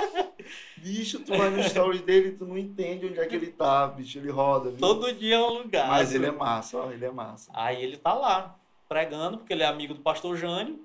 Bicho, 0.82 1.20
tu 1.20 1.38
vai 1.38 1.50
no 1.52 1.60
story 1.60 2.00
dele 2.00 2.30
e 2.30 2.32
tu 2.32 2.46
não 2.46 2.58
entende 2.58 3.06
onde 3.06 3.20
é 3.20 3.26
que 3.28 3.36
ele 3.36 3.52
tá, 3.52 3.88
bicho. 3.88 4.18
Ele 4.18 4.32
roda. 4.32 4.72
viu? 4.72 4.80
Todo 4.80 5.14
dia 5.14 5.36
é 5.36 5.40
um 5.40 5.60
lugar. 5.60 5.88
Mas 5.88 6.14
ele 6.14 6.26
é 6.26 6.32
massa, 6.32 6.78
ó. 6.78 6.92
Ele 6.92 7.06
é 7.06 7.12
massa. 7.12 7.52
Aí 7.54 7.84
ele 7.84 7.98
tá 7.98 8.14
lá, 8.16 8.60
pregando, 8.90 9.38
porque 9.38 9.54
ele 9.54 9.62
é 9.62 9.68
amigo 9.68 9.94
do 9.94 10.02
pastor 10.02 10.36
Jânio. 10.36 10.84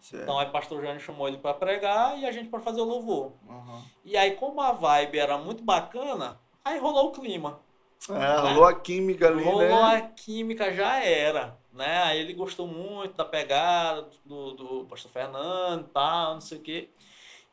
Certo. 0.00 0.22
Então 0.24 0.38
aí 0.38 0.48
o 0.48 0.52
pastor 0.52 0.82
Jânio 0.82 1.00
chamou 1.00 1.28
ele 1.28 1.38
pra 1.38 1.54
pregar 1.54 2.18
e 2.18 2.26
a 2.26 2.32
gente 2.32 2.50
pra 2.50 2.60
fazer 2.60 2.82
o 2.82 2.84
louvor. 2.84 3.32
Aham. 3.48 3.82
E 4.04 4.16
aí, 4.16 4.32
como 4.32 4.60
a 4.60 4.72
vibe 4.72 5.18
era 5.18 5.38
muito 5.38 5.62
bacana, 5.62 6.38
aí 6.62 6.78
rolou 6.78 7.08
o 7.08 7.12
clima. 7.12 7.60
É, 8.10 8.36
rolou 8.36 8.64
a 8.64 8.74
química 8.74 9.28
ali, 9.28 9.44
rolou 9.44 9.60
né? 9.60 9.96
a 9.96 10.00
química, 10.02 10.74
já 10.74 11.02
era. 11.02 11.56
Né? 11.72 12.02
Aí 12.02 12.20
ele 12.20 12.34
gostou 12.34 12.66
muito 12.66 13.16
da 13.16 13.24
pegada 13.24 14.08
do, 14.24 14.52
do 14.52 14.86
pastor 14.86 15.10
Fernando 15.10 15.86
e 15.86 15.90
tal, 15.90 16.34
não 16.34 16.40
sei 16.40 16.58
o 16.58 16.60
quê. 16.60 16.90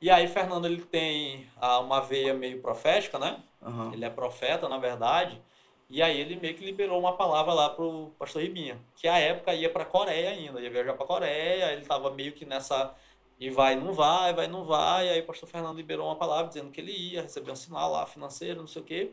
E 0.01 0.09
aí, 0.09 0.27
Fernando, 0.27 0.65
ele 0.65 0.81
tem 0.81 1.47
ah, 1.59 1.79
uma 1.79 1.99
veia 1.99 2.33
meio 2.33 2.61
profética, 2.61 3.19
né? 3.19 3.41
Aham. 3.61 3.91
Ele 3.93 4.05
é 4.05 4.09
profeta, 4.09 4.69
na 4.69 4.77
verdade. 4.77 5.41
E 5.89 6.01
aí 6.01 6.19
ele 6.21 6.35
meio 6.35 6.53
que 6.55 6.63
liberou 6.63 6.99
uma 6.99 7.17
palavra 7.17 7.51
lá 7.53 7.69
pro 7.69 8.11
pastor 8.17 8.41
Ribinha, 8.43 8.77
que 8.95 9.07
à 9.07 9.17
época 9.17 9.53
ia 9.55 9.69
pra 9.69 9.83
Coreia 9.83 10.29
ainda, 10.29 10.61
ia 10.61 10.69
viajar 10.69 10.93
pra 10.93 11.05
Coreia, 11.05 11.73
ele 11.73 11.83
tava 11.83 12.11
meio 12.11 12.31
que 12.31 12.45
nessa 12.45 12.93
e 13.39 13.49
vai, 13.49 13.75
não 13.75 13.91
vai, 13.91 14.31
vai, 14.33 14.47
não 14.47 14.63
vai. 14.65 15.07
E 15.07 15.09
aí 15.09 15.19
o 15.21 15.25
pastor 15.25 15.49
Fernando 15.49 15.75
liberou 15.77 16.05
uma 16.07 16.15
palavra 16.15 16.47
dizendo 16.47 16.69
que 16.71 16.79
ele 16.79 16.91
ia 16.91 17.23
receber 17.23 17.51
um 17.51 17.55
sinal 17.55 17.91
lá 17.91 18.05
financeiro, 18.05 18.59
não 18.59 18.67
sei 18.67 18.81
o 18.81 18.85
quê. 18.85 19.11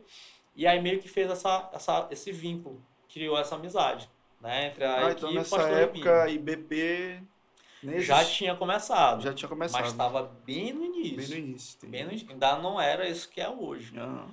E 0.55 0.67
aí 0.67 0.79
meio 0.81 0.99
que 0.99 1.07
fez 1.09 1.29
essa, 1.31 1.69
essa, 1.73 2.07
esse 2.11 2.31
vínculo, 2.31 2.81
criou 3.11 3.37
essa 3.39 3.55
amizade, 3.55 4.07
né, 4.41 4.67
entre 4.67 4.83
a 4.83 4.95
Ah, 4.97 5.11
equipe 5.11 5.17
então 5.17 5.29
e 5.31 5.33
o 5.33 5.35
nessa 5.37 5.55
pastor 5.55 5.77
época 5.77 6.25
Ribinha. 6.25 6.53
IBP 6.55 7.23
nem 7.83 7.99
Já 8.01 8.23
tinha 8.25 8.55
começado, 8.55 9.21
já 9.21 9.33
tinha 9.33 9.47
começado. 9.47 9.81
mas 9.81 9.91
estava 9.91 10.23
bem 10.45 10.73
no 10.73 10.85
início. 10.85 11.17
bem 11.17 11.27
no 11.27 11.49
início. 11.49 11.77
entendi. 11.77 11.91
Bem 11.91 12.25
no. 12.25 12.31
Ainda 12.31 12.57
não 12.57 12.79
era 12.81 13.07
isso 13.07 13.29
que 13.29 13.39
é 13.39 13.49
hoje. 13.49 13.97
Aham. 13.97 14.27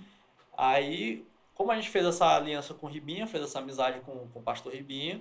Aí, 0.57 1.27
como 1.55 1.71
a 1.73 1.75
gente 1.77 1.91
fez 1.91 2.05
essa 2.07 2.27
aliança 2.37 2.75
com 2.75 2.87
o 2.87 2.91
Ribinha, 2.91 3.27
fez 3.27 3.43
essa 3.45 3.59
amizade 3.59 4.01
com, 4.01 4.29
com 4.29 4.39
o 4.39 4.43
pastor 4.43 4.73
Ribinha, 4.73 5.21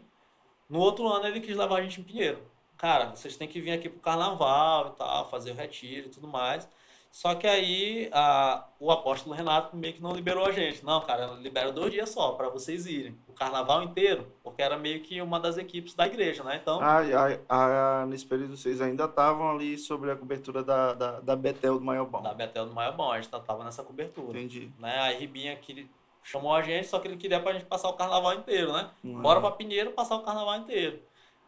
no 0.70 0.80
outro 0.80 1.08
ano 1.08 1.28
ele 1.28 1.42
quis 1.42 1.56
levar 1.58 1.80
a 1.80 1.82
gente 1.82 2.00
em 2.00 2.04
Pinheiro. 2.04 2.42
Cara, 2.78 3.16
vocês 3.16 3.36
têm 3.38 3.48
que 3.48 3.62
vir 3.62 3.72
aqui 3.72 3.90
pro 3.90 4.00
carnaval 4.00 4.90
e 4.94 4.98
tal, 4.98 5.30
fazer 5.30 5.52
o 5.52 5.56
retiro 5.56 6.08
e 6.08 6.10
tudo 6.10 6.28
mais. 6.28 6.68
Só 7.14 7.36
que 7.36 7.46
aí 7.46 8.10
a, 8.12 8.66
o 8.80 8.90
apóstolo 8.90 9.36
Renato 9.36 9.78
meio 9.78 9.94
que 9.94 10.02
não 10.02 10.14
liberou 10.14 10.48
a 10.48 10.52
gente. 10.52 10.84
Não, 10.84 11.00
cara, 11.00 11.28
libera 11.36 11.72
dois 11.72 11.92
dias 11.92 12.10
só 12.10 12.32
para 12.32 12.50
vocês 12.50 12.88
irem. 12.88 13.16
O 13.28 13.34
carnaval 13.34 13.84
inteiro, 13.84 14.34
porque 14.42 14.64
era 14.64 14.80
meio 14.80 15.00
que 15.04 15.22
uma 15.22 15.40
das 15.40 15.56
equipes 15.56 15.94
da 15.94 16.08
igreja, 16.08 16.44
né? 16.44 16.60
Então, 16.60 16.80
Ah, 16.82 17.02
ah, 17.48 18.02
ah, 18.02 18.06
nesse 18.08 18.26
período 18.26 18.58
vocês 18.58 18.82
ainda 18.82 19.06
estavam 19.06 19.52
ali 19.52 19.78
sobre 19.78 20.10
a 20.10 20.16
cobertura 20.16 20.64
da, 20.64 20.96
da, 20.96 21.20
da 21.20 21.36
Betel 21.36 21.78
do 21.78 21.86
Maiobão. 21.86 22.24
da 22.24 22.34
Betel 22.34 22.66
do 22.66 22.74
Maior 22.74 22.98
Bom, 22.98 23.12
a 23.12 23.22
gente 23.22 23.30
tava 23.30 23.64
nessa 23.64 23.84
cobertura. 23.84 24.36
Entendi. 24.36 24.72
Né? 24.80 25.00
Aí 25.00 25.20
Ribinha 25.20 25.56
que 25.56 25.88
chamou 26.24 26.56
a 26.56 26.64
gente, 26.64 26.88
só 26.88 26.98
que 26.98 27.08
ele 27.08 27.18
queria 27.18 27.40
pra 27.40 27.54
gente 27.54 27.66
passar 27.66 27.90
o 27.90 27.94
carnaval 27.94 28.34
inteiro, 28.34 28.74
né? 28.74 28.90
Uhum. 29.04 29.22
Bora 29.22 29.40
pra 29.40 29.52
Pinheiro 29.52 29.92
passar 29.92 30.16
o 30.16 30.24
carnaval 30.24 30.58
inteiro. 30.58 31.00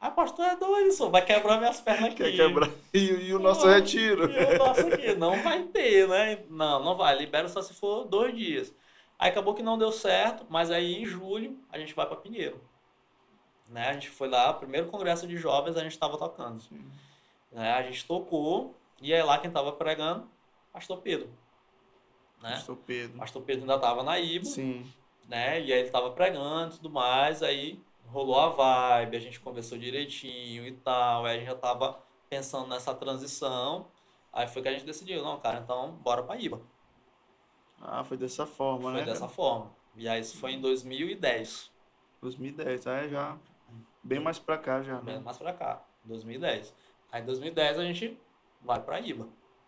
Aí, 0.05 0.11
pastor, 0.11 0.45
é 0.45 0.55
doido, 0.55 0.91
só 0.91 1.09
vai 1.09 1.25
quebrar 1.25 1.57
minhas 1.57 1.81
pernas 1.81 2.11
aqui. 2.11 2.17
Quer 2.17 2.31
quebrar. 2.31 2.69
E, 2.93 2.99
e 2.99 3.33
o 3.33 3.39
nosso 3.39 3.61
Pô, 3.61 3.69
retiro. 3.69 4.31
E 4.31 4.55
o 4.55 4.57
nosso 4.59 4.81
aqui, 4.81 5.15
não 5.15 5.41
vai 5.41 5.63
ter, 5.63 6.07
né? 6.07 6.43
Não, 6.47 6.83
não 6.83 6.95
vai. 6.95 7.17
Libera 7.17 7.47
só 7.47 7.59
se 7.59 7.73
for 7.73 8.05
dois 8.05 8.35
dias. 8.35 8.71
Aí 9.17 9.31
acabou 9.31 9.55
que 9.55 9.63
não 9.63 9.79
deu 9.79 9.91
certo, 9.91 10.45
mas 10.47 10.69
aí 10.69 11.01
em 11.01 11.05
julho 11.05 11.57
a 11.71 11.79
gente 11.79 11.95
vai 11.95 12.05
pra 12.05 12.17
Pinheiro. 12.17 12.61
Né? 13.67 13.89
A 13.89 13.93
gente 13.93 14.09
foi 14.09 14.29
lá, 14.29 14.53
primeiro 14.53 14.89
congresso 14.89 15.25
de 15.25 15.37
jovens 15.37 15.75
a 15.75 15.81
gente 15.81 15.97
tava 15.97 16.19
tocando. 16.19 16.63
Né? 17.51 17.71
A 17.71 17.81
gente 17.81 18.05
tocou, 18.05 18.75
e 19.01 19.11
aí 19.11 19.23
lá 19.23 19.39
quem 19.39 19.49
tava 19.49 19.71
pregando, 19.71 20.29
pastor 20.71 20.99
Pedro. 20.99 21.29
Né? 22.43 22.51
Pastor 22.51 22.77
Pedro. 22.77 23.17
Pastor 23.17 23.41
Pedro 23.41 23.61
ainda 23.61 23.79
tava 23.79 24.03
na 24.03 24.19
IBA 24.19 24.45
Sim. 24.45 24.85
né? 25.27 25.59
E 25.61 25.73
aí 25.73 25.79
ele 25.79 25.89
tava 25.89 26.11
pregando 26.11 26.75
e 26.75 26.77
tudo 26.77 26.91
mais, 26.91 27.41
aí 27.41 27.79
rolou 28.15 28.39
a 28.39 28.47
vibe, 28.47 29.17
a 29.17 29.19
gente 29.19 29.41
conversou 29.41 29.77
direitinho 29.77 30.65
e 30.65 30.71
tal, 30.71 31.25
aí 31.25 31.35
a 31.35 31.39
gente 31.39 31.49
já 31.49 31.55
tava 31.55 31.99
pensando 32.29 32.69
nessa 32.69 32.95
transição. 32.95 33.87
Aí 34.31 34.47
foi 34.47 34.61
que 34.61 34.69
a 34.69 34.71
gente 34.71 34.85
decidiu, 34.85 35.21
não, 35.21 35.37
cara, 35.37 35.59
então 35.59 35.91
bora 35.97 36.23
pra 36.23 36.37
IBA. 36.37 36.61
Ah, 37.81 38.05
foi 38.05 38.15
dessa 38.15 38.45
forma, 38.45 38.91
Foi 38.91 39.01
né? 39.01 39.05
dessa 39.05 39.21
cara? 39.21 39.31
forma. 39.31 39.75
E 39.97 40.07
aí 40.07 40.21
isso 40.21 40.37
foi 40.37 40.53
em 40.53 40.61
2010, 40.61 41.71
2010, 42.21 42.87
aí 42.87 43.09
já. 43.09 43.37
Bem 44.01 44.19
mais 44.19 44.39
pra 44.39 44.57
cá 44.57 44.81
já, 44.81 44.95
bem 45.01 45.15
né? 45.15 45.21
mais 45.21 45.37
pra 45.37 45.51
cá, 45.51 45.85
2010. 46.05 46.73
Aí 47.11 47.21
em 47.21 47.25
2010 47.25 47.79
a 47.79 47.83
gente 47.83 48.17
vai 48.61 48.81
pra 48.81 48.99
IBA. 49.01 49.27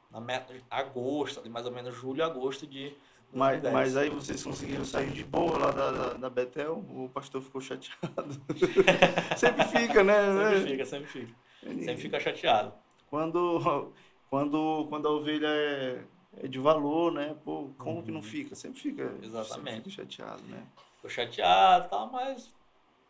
Na 0.10 0.22
meta 0.22 0.54
de 0.54 0.64
agosto, 0.70 1.42
ali 1.42 1.50
mais 1.50 1.66
ou 1.66 1.72
menos 1.74 1.94
julho, 1.94 2.24
agosto 2.24 2.66
de 2.66 2.96
2010. 2.96 2.96
Mas, 3.34 3.62
mas 3.62 3.98
aí 3.98 4.10
vocês 4.10 4.44
conseguiram 4.44 4.86
sair 4.86 5.12
de 5.12 5.24
boa 5.24 5.58
lá 5.58 5.72
da, 5.72 5.92
da, 5.92 6.14
da 6.14 6.30
Betel, 6.30 6.78
o 6.90 7.10
pastor 7.10 7.42
ficou 7.42 7.62
chateado. 7.62 8.42
sempre 9.38 9.66
fica, 9.66 10.04
né? 10.04 10.16
Sempre 10.34 10.72
fica, 10.72 10.86
sempre 10.86 11.08
fica. 11.08 11.34
Sempre 11.62 11.98
fica 11.98 12.20
chateado. 12.20 12.74
Quando, 13.10 13.92
quando, 14.30 14.88
quando 14.90 15.08
a 15.08 15.12
ovelha 15.12 15.48
é, 15.48 16.04
é 16.38 16.48
de 16.48 16.58
valor, 16.58 17.12
né? 17.12 17.36
Pô, 17.44 17.70
como 17.78 18.02
que 18.02 18.12
não 18.12 18.22
fica? 18.22 18.56
Sempre 18.56 18.80
fica. 18.80 19.04
Uhum. 19.04 19.24
Exatamente. 19.24 19.76
Sempre 19.76 19.92
fica 19.92 20.04
chateado, 20.04 20.44
né? 20.44 20.64
ficou 20.98 21.10
chateado 21.10 21.86
e 21.86 21.90
tal, 21.90 22.12
mas 22.12 22.54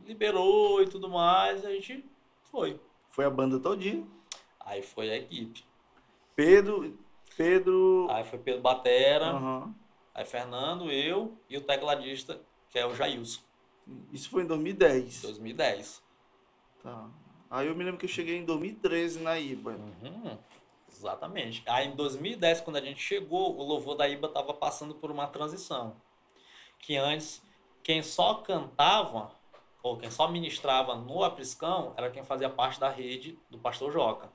liberou 0.06 0.82
e 0.82 0.88
tudo 0.88 1.10
mais, 1.10 1.66
a 1.66 1.72
gente 1.72 2.06
foi. 2.44 2.80
Foi 3.10 3.26
a 3.26 3.30
banda 3.30 3.60
todinha. 3.60 4.06
Aí 4.60 4.82
foi 4.82 5.10
a 5.10 5.18
equipe. 5.18 5.64
Pedro, 6.36 6.98
Pedro. 7.36 8.08
Aí 8.10 8.24
foi 8.24 8.38
Pedro 8.40 8.62
Batera, 8.62 9.28
Aham. 9.28 9.76
Aí 10.18 10.26
Fernando, 10.26 10.92
eu 10.92 11.38
e 11.48 11.56
o 11.58 11.62
tecladista, 11.62 12.42
que 12.72 12.80
é 12.80 12.86
o 12.86 12.96
Jailson, 12.96 13.40
Isso 14.12 14.30
foi 14.30 14.44
em 14.44 14.48
2010. 14.48 15.22
2010. 15.22 16.04
Tá. 16.82 17.10
Aí 17.50 17.68
eu 17.68 17.76
me 17.76 17.84
lembro 17.84 18.00
que 18.00 18.06
eu 18.06 18.10
cheguei 18.10 18.36
em 18.36 18.44
2013 18.44 19.20
na 19.20 19.40
IBA. 19.40 19.72
Uhum, 19.72 20.38
exatamente. 20.92 21.64
Aí 21.68 21.88
em 21.88 21.96
2010, 21.96 22.62
quando 22.62 22.78
a 22.78 22.82
gente 22.82 23.00
chegou, 23.00 23.56
o 23.58 23.64
louvor 23.64 23.96
da 23.96 24.10
IBA 24.10 24.28
estava 24.28 24.54
passando 24.54 24.96
por 24.96 25.12
uma 25.12 25.28
transição. 25.28 25.96
Que 26.80 26.98
antes, 26.98 27.42
quem 27.84 28.02
só 28.02 28.36
cantava, 28.36 29.32
ou 29.84 29.98
quem 29.98 30.10
só 30.10 30.28
ministrava 30.28 30.96
no 30.96 31.24
apriscão, 31.24 31.94
era 31.96 32.10
quem 32.10 32.24
fazia 32.24 32.50
parte 32.50 32.80
da 32.80 32.90
rede 32.90 33.40
do 33.50 33.60
pastor 33.60 33.92
Joca, 33.94 34.30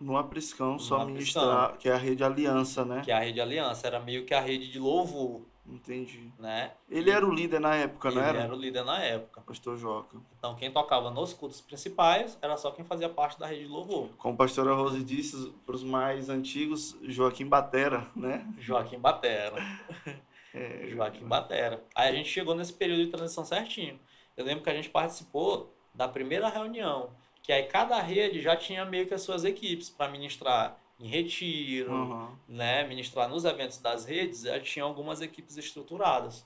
No 0.00 0.16
Apriscão, 0.16 0.78
só 0.78 1.04
ministrar, 1.04 1.76
que 1.76 1.88
é 1.88 1.92
a 1.92 1.96
rede 1.96 2.22
Aliança, 2.22 2.84
né? 2.84 3.02
que 3.04 3.10
é 3.10 3.14
a 3.14 3.18
rede 3.20 3.40
Aliança. 3.40 3.86
Era 3.86 3.98
meio 4.00 4.24
que 4.24 4.32
a 4.32 4.40
rede 4.40 4.70
de 4.70 4.78
louvor, 4.78 5.42
Entendi. 5.66 6.32
né? 6.38 6.72
Ele 6.88 7.10
era 7.10 7.26
o 7.26 7.30
líder 7.32 7.60
na 7.60 7.74
época, 7.74 8.10
não 8.10 8.20
Ele 8.20 8.28
era? 8.28 8.38
era 8.44 8.54
o 8.54 8.56
líder 8.56 8.84
na 8.84 9.02
época. 9.02 9.40
Pastor 9.42 9.76
Joca. 9.76 10.16
Então, 10.38 10.54
quem 10.54 10.70
tocava 10.70 11.10
nos 11.10 11.32
cultos 11.34 11.60
principais 11.60 12.38
era 12.40 12.56
só 12.56 12.70
quem 12.70 12.84
fazia 12.84 13.08
parte 13.08 13.38
da 13.38 13.46
rede 13.46 13.62
de 13.64 13.68
louvor. 13.68 14.08
Como 14.18 14.34
a 14.34 14.36
pastora 14.36 14.72
Rose 14.74 15.02
disse, 15.02 15.52
para 15.66 15.74
os 15.74 15.82
mais 15.82 16.28
antigos, 16.28 16.96
Joaquim 17.02 17.46
Batera, 17.46 18.06
né? 18.14 18.46
Joaquim 18.58 18.98
Batera. 18.98 19.56
É, 20.54 20.88
Joaquim 20.88 21.26
Batera. 21.26 21.84
Aí 21.94 22.08
a 22.08 22.12
gente 22.12 22.30
chegou 22.30 22.54
nesse 22.54 22.72
período 22.72 23.04
de 23.04 23.10
transição 23.10 23.44
certinho. 23.44 24.00
Eu 24.34 24.46
lembro 24.46 24.64
que 24.64 24.70
a 24.70 24.74
gente 24.74 24.88
participou 24.88 25.76
da 25.94 26.08
primeira 26.08 26.48
reunião, 26.48 27.10
que 27.48 27.52
aí 27.54 27.62
cada 27.62 27.98
rede 28.02 28.42
já 28.42 28.54
tinha 28.54 28.84
meio 28.84 29.06
que 29.06 29.14
as 29.14 29.22
suas 29.22 29.42
equipes 29.42 29.88
para 29.88 30.12
ministrar 30.12 30.78
em 31.00 31.06
retiro, 31.08 31.94
Aham. 31.94 32.38
né, 32.46 32.86
ministrar 32.86 33.26
nos 33.26 33.46
eventos 33.46 33.78
das 33.78 34.04
redes, 34.04 34.42
já 34.42 34.60
tinha 34.60 34.84
algumas 34.84 35.22
equipes 35.22 35.56
estruturadas, 35.56 36.44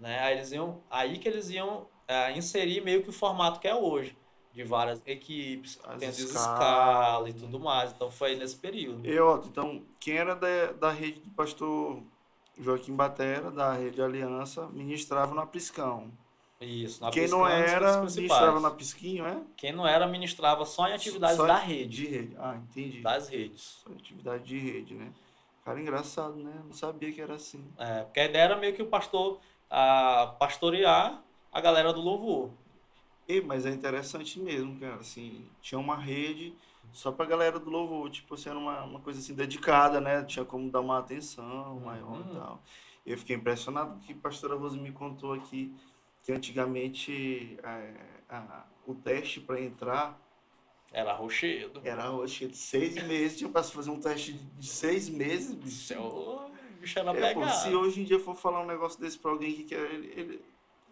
né? 0.00 0.18
Aí 0.18 0.36
eles 0.36 0.50
iam, 0.50 0.82
aí 0.90 1.18
que 1.18 1.28
eles 1.28 1.48
iam 1.50 1.86
é, 2.08 2.36
inserir 2.36 2.80
meio 2.80 3.04
que 3.04 3.10
o 3.10 3.12
formato 3.12 3.60
que 3.60 3.68
é 3.68 3.74
hoje, 3.76 4.18
de 4.52 4.64
várias 4.64 5.00
equipes, 5.06 5.78
As 5.84 6.00
tendo 6.00 6.14
escala 6.14 7.30
e 7.30 7.32
tudo 7.32 7.60
mais. 7.60 7.92
Então 7.92 8.10
foi 8.10 8.34
nesse 8.34 8.56
período. 8.56 9.06
E, 9.06 9.20
Otto, 9.20 9.46
então, 9.46 9.84
quem 10.00 10.16
era 10.16 10.34
da, 10.34 10.72
da 10.72 10.90
rede 10.90 11.20
do 11.20 11.30
pastor 11.36 12.02
Joaquim 12.58 12.96
Batera, 12.96 13.48
da 13.52 13.74
rede 13.74 14.02
Aliança, 14.02 14.66
ministrava 14.70 15.32
no 15.36 15.40
Apriscão. 15.40 16.10
Isso. 16.60 17.02
na 17.02 17.10
Quem 17.10 17.24
Piscão, 17.24 17.40
não 17.40 17.46
nos 17.48 17.54
era, 17.70 18.00
ministrava 18.00 18.60
na 18.60 18.70
Pisquinho, 18.70 19.26
é? 19.26 19.42
Quem 19.56 19.72
não 19.72 19.86
era, 19.86 20.06
ministrava 20.06 20.64
só 20.64 20.88
em 20.88 20.92
atividades 20.94 21.36
Só 21.36 21.46
da 21.46 21.58
rede. 21.58 21.96
De 22.04 22.06
rede. 22.06 22.36
Ah, 22.38 22.56
entendi. 22.56 23.00
Das 23.02 23.28
redes. 23.28 23.82
Só 23.84 23.90
atividade 23.92 24.44
de 24.44 24.58
rede, 24.58 24.94
né? 24.94 25.12
Cara, 25.64 25.80
engraçado, 25.80 26.34
né? 26.36 26.62
Não 26.64 26.72
sabia 26.72 27.12
que 27.12 27.20
era 27.20 27.34
assim. 27.34 27.62
É, 27.76 28.02
porque 28.04 28.20
a 28.20 28.24
ideia 28.24 28.44
era 28.44 28.56
meio 28.56 28.74
que 28.74 28.82
o 28.82 28.86
pastor 28.86 29.38
ah, 29.70 30.34
pastorear 30.38 31.22
a 31.52 31.60
galera 31.60 31.92
do 31.92 32.00
louvor. 32.00 32.50
E, 33.28 33.40
mas 33.40 33.66
é 33.66 33.70
interessante 33.70 34.38
mesmo, 34.38 34.78
cara. 34.78 34.94
Assim, 34.96 35.44
tinha 35.60 35.78
uma 35.78 35.96
rede 35.96 36.54
só 36.92 37.10
pra 37.12 37.26
galera 37.26 37.58
do 37.58 37.68
louvor. 37.68 38.08
Tipo, 38.08 38.34
assim, 38.34 38.48
era 38.48 38.58
uma, 38.58 38.84
uma 38.84 39.00
coisa 39.00 39.18
assim 39.18 39.34
dedicada, 39.34 40.00
né? 40.00 40.22
Tinha 40.24 40.44
como 40.44 40.70
dar 40.70 40.80
uma 40.80 40.98
atenção 41.00 41.80
maior 41.80 42.12
Uhum. 42.12 42.30
e 42.30 42.34
tal. 42.34 42.62
Eu 43.04 43.18
fiquei 43.18 43.36
impressionado 43.36 43.98
que 44.00 44.12
a 44.12 44.16
pastora 44.16 44.54
Rose 44.56 44.78
me 44.78 44.90
contou 44.92 45.32
aqui 45.32 45.74
que 46.26 46.32
antigamente 46.32 47.56
é, 47.62 47.94
a- 48.28 48.66
o 48.84 48.92
teste 48.94 49.40
para 49.40 49.60
entrar 49.60 50.20
Era 50.92 51.12
rochedo. 51.12 51.80
era 51.84 52.10
de 52.26 52.56
seis 52.56 53.00
meses. 53.04 53.38
Tinha 53.38 53.48
para 53.48 53.62
fazer 53.62 53.90
um 53.90 54.00
teste 54.00 54.32
de 54.32 54.66
seis 54.68 55.08
meses, 55.08 55.54
bicho. 55.54 55.76
Seu 55.84 56.50
bicho 56.80 56.98
era 56.98 57.10
É, 57.12 57.32
pô, 57.32 57.40
pegado. 57.40 57.56
se 57.62 57.72
hoje 57.72 58.00
em 58.00 58.04
dia 58.04 58.18
for 58.18 58.34
falar 58.34 58.60
um 58.62 58.66
negócio 58.66 59.00
desse 59.00 59.16
pra 59.16 59.30
alguém 59.30 59.52
que 59.54 59.64
quer. 59.64 59.78
Ele, 59.92 60.12
ele, 60.16 60.40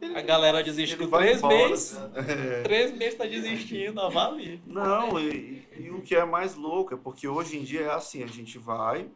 ele- 0.00 0.16
A 0.16 0.20
galera 0.22 0.62
desiste 0.62 0.96
com 0.96 1.08
três 1.10 1.38
embora, 1.38 1.68
meses. 1.68 1.98
né? 1.98 2.10
É. 2.58 2.62
Três 2.62 2.92
meses 2.96 3.14
tá 3.18 3.26
desistindo, 3.26 4.00
avalie. 4.00 4.60
Não, 4.64 5.18
e, 5.18 5.66
e 5.76 5.90
o 5.90 6.00
que 6.00 6.14
é 6.14 6.24
mais 6.24 6.54
louco 6.54 6.94
é 6.94 6.96
porque 6.96 7.26
hoje 7.26 7.58
em 7.58 7.64
dia 7.64 7.80
é 7.82 7.90
assim, 7.92 8.22
a 8.22 8.26
gente 8.28 8.56
vai, 8.56 9.08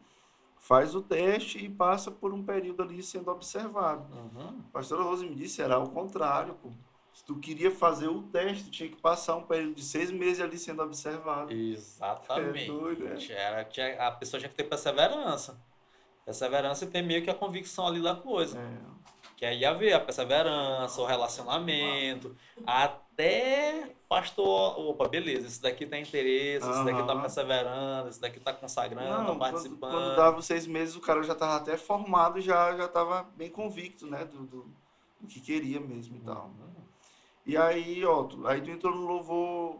faz 0.69 0.93
o 0.93 1.01
teste 1.01 1.57
e 1.57 1.67
passa 1.67 2.11
por 2.11 2.31
um 2.31 2.43
período 2.43 2.83
ali 2.83 3.01
sendo 3.01 3.31
observado. 3.31 4.05
Uhum. 4.15 4.59
A 4.69 4.71
pastora 4.71 5.01
Rose 5.01 5.25
me 5.27 5.33
disse, 5.33 5.63
era 5.63 5.79
o 5.79 5.89
contrário, 5.89 6.53
pô. 6.61 6.69
Se 7.11 7.25
tu 7.25 7.35
queria 7.37 7.71
fazer 7.71 8.07
o 8.07 8.21
teste, 8.21 8.65
tu 8.65 8.69
tinha 8.71 8.87
que 8.87 9.01
passar 9.01 9.35
um 9.35 9.41
período 9.43 9.73
de 9.73 9.83
seis 9.83 10.11
meses 10.11 10.39
ali 10.39 10.59
sendo 10.59 10.83
observado. 10.83 11.51
Exatamente. 11.51 12.65
É 12.65 12.67
doido, 12.67 13.07
é. 13.07 13.31
Era, 13.33 13.65
tinha- 13.65 14.07
a 14.07 14.11
pessoa 14.11 14.39
tinha 14.39 14.47
que 14.49 14.55
ter 14.55 14.63
perseverança. 14.65 15.59
Perseverança 16.23 16.85
e 16.85 16.87
ter 16.87 17.01
meio 17.01 17.23
que 17.23 17.31
a 17.31 17.33
convicção 17.35 17.87
ali 17.87 18.01
da 18.01 18.15
coisa. 18.15 18.59
É, 18.59 18.77
Que 19.35 19.45
aí 19.45 19.59
ia 19.61 19.73
ver 19.73 19.93
a 19.93 19.99
perseverança, 19.99 21.01
o 21.01 21.05
relacionamento, 21.05 22.35
até 23.23 23.93
pastor, 24.07 24.79
opa, 24.79 25.07
beleza, 25.07 25.45
esse 25.45 25.61
daqui 25.61 25.85
tem 25.85 26.01
interesse, 26.01 26.67
esse 26.67 26.83
daqui 26.85 27.03
tá 27.05 27.15
perseverando, 27.17 28.09
esse 28.09 28.19
daqui 28.21 28.39
tá 28.39 28.53
consagrando, 28.53 29.07
tá 29.09 29.17
Não, 29.17 29.25
quando, 29.25 29.39
participando. 29.39 29.91
quando 29.91 30.15
dava 30.15 30.39
os 30.39 30.45
seis 30.45 30.65
meses, 30.65 30.95
o 30.95 31.01
cara 31.01 31.21
já 31.21 31.33
estava 31.33 31.57
até 31.57 31.75
formado, 31.77 32.39
já 32.41 32.75
já 32.77 32.85
estava 32.85 33.23
bem 33.35 33.49
convicto, 33.49 34.07
né, 34.07 34.23
do, 34.25 34.39
do, 34.45 34.65
do 35.19 35.27
que 35.27 35.39
queria 35.41 35.79
mesmo 35.79 36.15
e 36.17 36.19
tal. 36.21 36.45
Uhum. 36.45 36.69
E 37.45 37.57
aí, 37.57 38.03
ó, 38.05 38.23
tu, 38.23 38.47
aí 38.47 38.61
tu 38.61 38.71
entrou 38.71 38.95
no 38.95 39.05
louvor, 39.05 39.77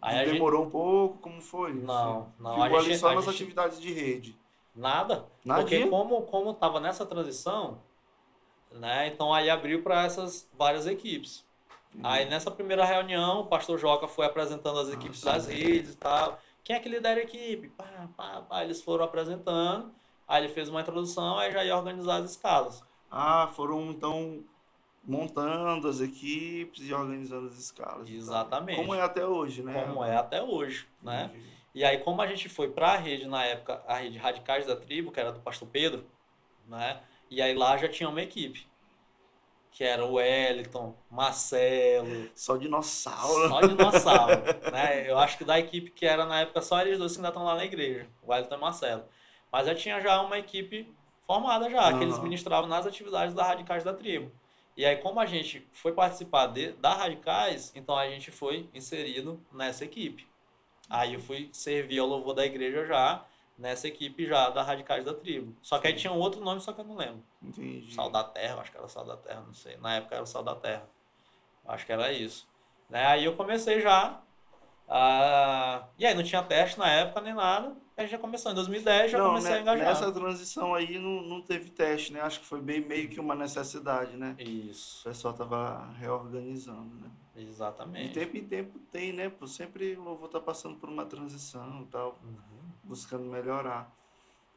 Aí 0.00 0.16
a 0.16 0.24
gente, 0.24 0.34
demorou 0.34 0.64
um 0.64 0.70
pouco, 0.70 1.18
como 1.18 1.42
foi? 1.42 1.72
Não, 1.74 2.32
não, 2.38 2.52
Ficou 2.62 2.76
a 2.76 2.80
ali 2.80 2.90
gente- 2.90 2.98
só 2.98 3.08
a 3.08 3.14
nas 3.16 3.24
gente- 3.24 3.34
atividades 3.34 3.80
de 3.80 3.92
rede. 3.92 4.38
nada, 4.74 5.26
Nadinha? 5.44 5.80
porque 5.80 5.86
como 5.90 6.22
como 6.22 6.54
tava 6.54 6.78
nessa 6.78 7.04
transição, 7.04 7.82
né, 8.70 9.08
então 9.08 9.34
aí 9.34 9.50
abriu 9.50 9.82
para 9.82 10.04
essas 10.04 10.48
várias 10.56 10.86
equipes. 10.86 11.44
Aí 12.02 12.26
nessa 12.26 12.50
primeira 12.50 12.84
reunião, 12.84 13.40
o 13.40 13.46
pastor 13.46 13.78
Joca 13.78 14.06
foi 14.06 14.26
apresentando 14.26 14.78
as 14.78 14.88
equipes 14.88 15.22
Nossa. 15.22 15.38
das 15.38 15.46
redes 15.48 15.94
e 15.94 15.96
tal. 15.96 16.38
Quem 16.62 16.76
é 16.76 16.80
que 16.80 16.88
lidera 16.88 17.20
a 17.20 17.22
equipe? 17.22 17.68
Pá, 17.70 18.08
pá, 18.16 18.42
pá. 18.42 18.64
Eles 18.64 18.82
foram 18.82 19.04
apresentando. 19.04 19.90
Aí 20.26 20.44
ele 20.44 20.52
fez 20.52 20.68
uma 20.68 20.82
introdução, 20.82 21.38
aí 21.38 21.50
já 21.50 21.64
ia 21.64 21.74
organizar 21.74 22.16
as 22.16 22.30
escalas. 22.30 22.82
Ah, 23.10 23.50
foram 23.54 23.90
então 23.90 24.44
montando 25.02 25.88
as 25.88 26.00
equipes 26.00 26.86
e 26.86 26.92
organizando 26.92 27.48
as 27.48 27.58
escalas. 27.58 28.08
Exatamente. 28.08 28.76
Como 28.76 28.94
é 28.94 29.00
até 29.00 29.24
hoje, 29.24 29.62
né? 29.62 29.82
Como 29.82 30.04
é 30.04 30.16
até 30.16 30.42
hoje, 30.42 30.86
né? 31.02 31.30
Entendi. 31.32 31.48
E 31.74 31.84
aí, 31.84 31.98
como 31.98 32.20
a 32.20 32.26
gente 32.26 32.48
foi 32.48 32.68
para 32.68 32.88
a 32.88 32.96
rede 32.96 33.26
na 33.26 33.44
época, 33.44 33.82
a 33.86 33.96
rede 33.98 34.18
Radicais 34.18 34.66
da 34.66 34.76
Tribo, 34.76 35.12
que 35.12 35.20
era 35.20 35.32
do 35.32 35.40
pastor 35.40 35.68
Pedro, 35.68 36.04
né? 36.66 37.00
E 37.30 37.40
aí 37.40 37.54
lá 37.54 37.76
já 37.76 37.88
tinha 37.88 38.08
uma 38.08 38.20
equipe. 38.20 38.66
Que 39.70 39.84
era 39.84 40.04
o 40.04 40.14
Wellington, 40.14 40.96
Marcelo, 41.10 42.28
Só 42.34 42.56
dinossauro. 42.56 43.48
só 43.48 43.60
dinossauro, 43.60 44.42
né? 44.72 45.08
Eu 45.08 45.18
acho 45.18 45.38
que 45.38 45.44
da 45.44 45.58
equipe 45.58 45.90
que 45.90 46.04
era 46.04 46.26
na 46.26 46.40
época 46.40 46.60
só 46.60 46.80
eles 46.80 46.98
dois 46.98 47.12
que 47.12 47.18
ainda 47.18 47.28
estão 47.28 47.44
lá 47.44 47.54
na 47.54 47.64
igreja, 47.64 48.08
o 48.22 48.32
Wellington 48.32 48.54
e 48.56 48.58
Marcelo. 48.58 49.04
Mas 49.52 49.66
já 49.66 49.74
tinha 49.74 50.00
já 50.00 50.20
uma 50.20 50.38
equipe 50.38 50.92
formada 51.26 51.70
já, 51.70 51.92
que 51.96 52.02
eles 52.02 52.18
ministravam 52.18 52.68
nas 52.68 52.86
atividades 52.86 53.34
da 53.34 53.44
Radicais 53.44 53.84
da 53.84 53.92
Tribo. 53.94 54.32
E 54.76 54.84
aí, 54.84 54.96
como 54.96 55.18
a 55.20 55.26
gente 55.26 55.66
foi 55.72 55.92
participar 55.92 56.46
de, 56.46 56.72
da 56.72 56.94
Radicais, 56.94 57.72
então 57.74 57.96
a 57.96 58.08
gente 58.08 58.30
foi 58.30 58.68
inserido 58.72 59.40
nessa 59.52 59.84
equipe. 59.84 60.26
Aí 60.88 61.14
eu 61.14 61.20
fui 61.20 61.50
servir 61.52 61.98
ao 61.98 62.06
louvor 62.06 62.32
da 62.34 62.46
igreja 62.46 62.86
já, 62.86 63.24
nessa 63.58 63.88
equipe 63.88 64.24
já 64.26 64.48
da 64.50 64.62
Radicais 64.62 65.04
da 65.04 65.12
Tribo. 65.12 65.54
Só 65.60 65.78
que 65.78 65.88
aí 65.88 65.94
tinha 65.94 66.12
um 66.12 66.18
outro 66.18 66.40
nome, 66.40 66.60
só 66.60 66.72
que 66.72 66.80
eu 66.80 66.84
não 66.84 66.96
lembro. 66.96 67.22
Entendi. 67.42 67.92
Sal 67.94 68.08
da 68.10 68.22
Terra, 68.24 68.60
acho 68.60 68.70
que 68.70 68.78
era 68.78 68.88
Sal 68.88 69.04
da 69.04 69.16
Terra, 69.16 69.42
não 69.46 69.52
sei. 69.54 69.76
Na 69.78 69.96
época 69.96 70.14
era 70.14 70.24
o 70.24 70.26
Sal 70.26 70.42
da 70.44 70.54
Terra. 70.54 70.88
Acho 71.66 71.84
que 71.84 71.92
era 71.92 72.12
isso. 72.12 72.46
Né? 72.88 73.04
Aí 73.04 73.24
eu 73.24 73.36
comecei 73.36 73.80
já. 73.80 74.20
ah, 74.88 75.86
e 75.98 76.06
aí 76.06 76.14
não 76.14 76.22
tinha 76.22 76.42
teste 76.42 76.78
na 76.78 76.88
época 76.90 77.20
nem 77.20 77.34
nada. 77.34 77.76
A 77.96 78.02
gente 78.02 78.10
já 78.12 78.18
começou. 78.18 78.52
Em 78.52 78.54
2010 78.54 79.10
já 79.10 79.18
Não, 79.18 79.26
comecei 79.30 79.50
a 79.50 79.54
né, 79.56 79.60
engajar. 79.62 79.86
nessa 79.88 80.12
transição 80.12 80.72
aí 80.74 80.98
não, 81.00 81.20
não 81.22 81.42
teve 81.42 81.68
teste, 81.70 82.12
né? 82.12 82.20
Acho 82.20 82.38
que 82.40 82.46
foi 82.46 82.60
bem 82.60 82.80
meio 82.80 83.08
que 83.08 83.18
uma 83.18 83.34
necessidade, 83.34 84.16
né? 84.16 84.36
O 84.38 84.42
Isso, 84.42 85.02
pessoal 85.04 85.34
tava 85.34 85.90
reorganizando, 85.98 86.94
né? 86.94 87.10
De 87.34 87.42
exatamente. 87.48 88.14
tempo 88.14 88.36
em 88.36 88.44
tempo 88.46 88.78
tem, 88.90 89.12
né? 89.12 89.30
Sempre 89.46 89.96
o 89.96 90.02
louvor 90.02 90.28
tá 90.28 90.40
passando 90.40 90.76
por 90.76 90.88
uma 90.88 91.04
transição 91.06 91.82
e 91.82 91.86
tal, 91.86 92.18
Uhum. 92.22 92.57
Buscando 92.88 93.24
melhorar. 93.24 93.94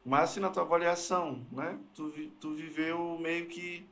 Mas 0.04 0.30
assim, 0.30 0.40
na 0.40 0.50
tua 0.50 0.64
avaliação, 0.64 1.46
né? 1.52 1.78
Tu, 1.94 2.10
tu 2.40 2.54
viveu 2.54 3.16
meio 3.18 3.46
que 3.46 3.86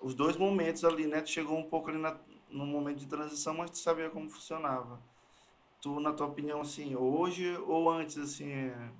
os 0.00 0.14
dois 0.14 0.36
momentos 0.36 0.84
ali, 0.84 1.06
né? 1.06 1.20
Tu 1.20 1.30
chegou 1.30 1.58
um 1.58 1.68
pouco 1.68 1.90
ali 1.90 1.98
na, 1.98 2.16
no 2.48 2.64
momento 2.64 2.98
de 2.98 3.06
transição, 3.06 3.54
mas 3.54 3.70
tu 3.70 3.78
sabia 3.78 4.08
como 4.08 4.30
funcionava. 4.30 4.98
Tu, 5.82 6.00
na 6.00 6.12
tua 6.12 6.28
opinião, 6.28 6.62
assim, 6.62 6.96
hoje 6.96 7.54
ou 7.66 7.90
antes, 7.90 8.16
assim, 8.16 8.50
é, 8.50 8.90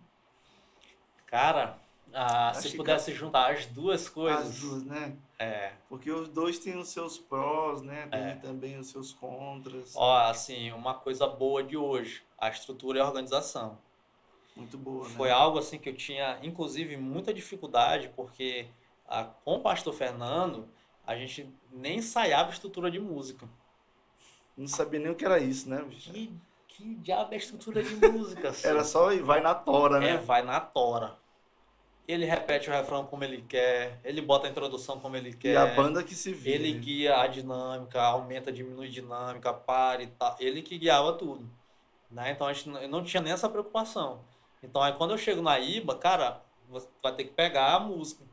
Cara, 1.26 1.78
ah, 2.12 2.52
se 2.54 2.70
que 2.70 2.76
pudesse 2.76 3.12
juntar 3.12 3.52
as 3.52 3.66
duas 3.66 4.08
coisas. 4.08 4.46
as 4.50 4.60
duas, 4.60 4.84
né? 4.84 5.16
É. 5.36 5.72
Porque 5.88 6.10
os 6.10 6.28
dois 6.28 6.58
têm 6.60 6.78
os 6.78 6.88
seus 6.90 7.18
prós, 7.18 7.82
né? 7.82 8.06
Tem 8.06 8.20
É. 8.20 8.34
também 8.36 8.78
os 8.78 8.88
seus 8.88 9.12
contras. 9.12 9.96
Ó, 9.96 10.16
assim, 10.18 10.70
uma 10.70 10.94
coisa 10.94 11.26
boa 11.26 11.62
de 11.64 11.76
hoje, 11.76 12.22
a 12.38 12.48
estrutura 12.50 12.98
e 12.98 13.00
a 13.00 13.06
organização. 13.06 13.78
Muito 14.56 14.78
boa, 14.78 15.08
né? 15.08 15.14
Foi 15.16 15.30
algo 15.30 15.58
assim 15.58 15.78
que 15.78 15.88
eu 15.88 15.94
tinha, 15.96 16.38
inclusive, 16.42 16.96
muita 16.96 17.34
dificuldade, 17.34 18.10
porque 18.14 18.66
a, 19.06 19.24
com 19.24 19.56
o 19.56 19.60
pastor 19.60 19.92
Fernando, 19.92 20.68
a 21.06 21.16
gente 21.16 21.48
nem 21.72 21.98
ensaiava 21.98 22.50
estrutura 22.50 22.90
de 22.90 23.00
música. 23.00 23.48
Não 24.56 24.68
sabia 24.68 25.00
nem 25.00 25.10
o 25.10 25.14
que 25.16 25.24
era 25.24 25.38
isso, 25.38 25.68
né, 25.68 25.82
bicho? 25.82 26.12
Que, 26.12 26.32
que 26.68 26.94
diabo 26.96 27.34
é 27.34 27.36
estrutura 27.36 27.82
de 27.82 27.94
música? 27.96 28.50
assim? 28.50 28.68
Era 28.68 28.84
só 28.84 29.12
e 29.12 29.20
vai 29.20 29.40
na 29.40 29.54
tora, 29.54 29.96
É, 29.96 30.12
né? 30.14 30.16
vai 30.18 30.42
na 30.42 30.60
tora. 30.60 31.16
Ele 32.06 32.26
repete 32.26 32.68
o 32.68 32.72
refrão 32.72 33.06
como 33.06 33.24
ele 33.24 33.42
quer, 33.42 33.98
ele 34.04 34.20
bota 34.20 34.46
a 34.46 34.50
introdução 34.50 35.00
como 35.00 35.16
ele 35.16 35.32
quer. 35.32 35.54
E 35.54 35.56
a 35.56 35.74
banda 35.74 36.02
que 36.02 36.14
se 36.14 36.32
vira. 36.32 36.56
Ele 36.56 36.72
guia 36.72 37.18
a 37.18 37.26
dinâmica, 37.26 38.00
aumenta, 38.02 38.52
diminui 38.52 38.88
dinâmica, 38.88 39.54
para 39.54 40.02
e 40.02 40.08
tal. 40.08 40.36
Ele 40.38 40.60
que 40.60 40.76
guiava 40.76 41.14
tudo. 41.14 41.50
Né? 42.10 42.30
Então 42.30 42.46
a 42.46 42.52
gente 42.52 42.68
não 42.68 43.02
tinha 43.02 43.22
nem 43.22 43.32
essa 43.32 43.48
preocupação. 43.48 44.20
Então 44.64 44.82
aí 44.82 44.92
quando 44.94 45.12
eu 45.12 45.18
chego 45.18 45.42
na 45.42 45.58
IBA, 45.58 45.96
cara, 45.98 46.42
você 46.68 46.88
vai 47.02 47.14
ter 47.14 47.24
que 47.24 47.34
pegar 47.34 47.74
a 47.74 47.80
música 47.80 48.24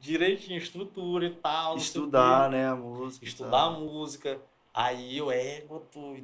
direitinho, 0.00 0.58
estrutura 0.58 1.26
e 1.26 1.30
tal. 1.30 1.76
Estudar, 1.76 2.50
né, 2.50 2.68
a 2.68 2.76
música. 2.76 3.24
Estudar 3.24 3.64
a 3.64 3.70
música. 3.70 4.40
Aí 4.72 5.20
o 5.20 5.30
ego, 5.32 5.80
tu... 5.90 6.16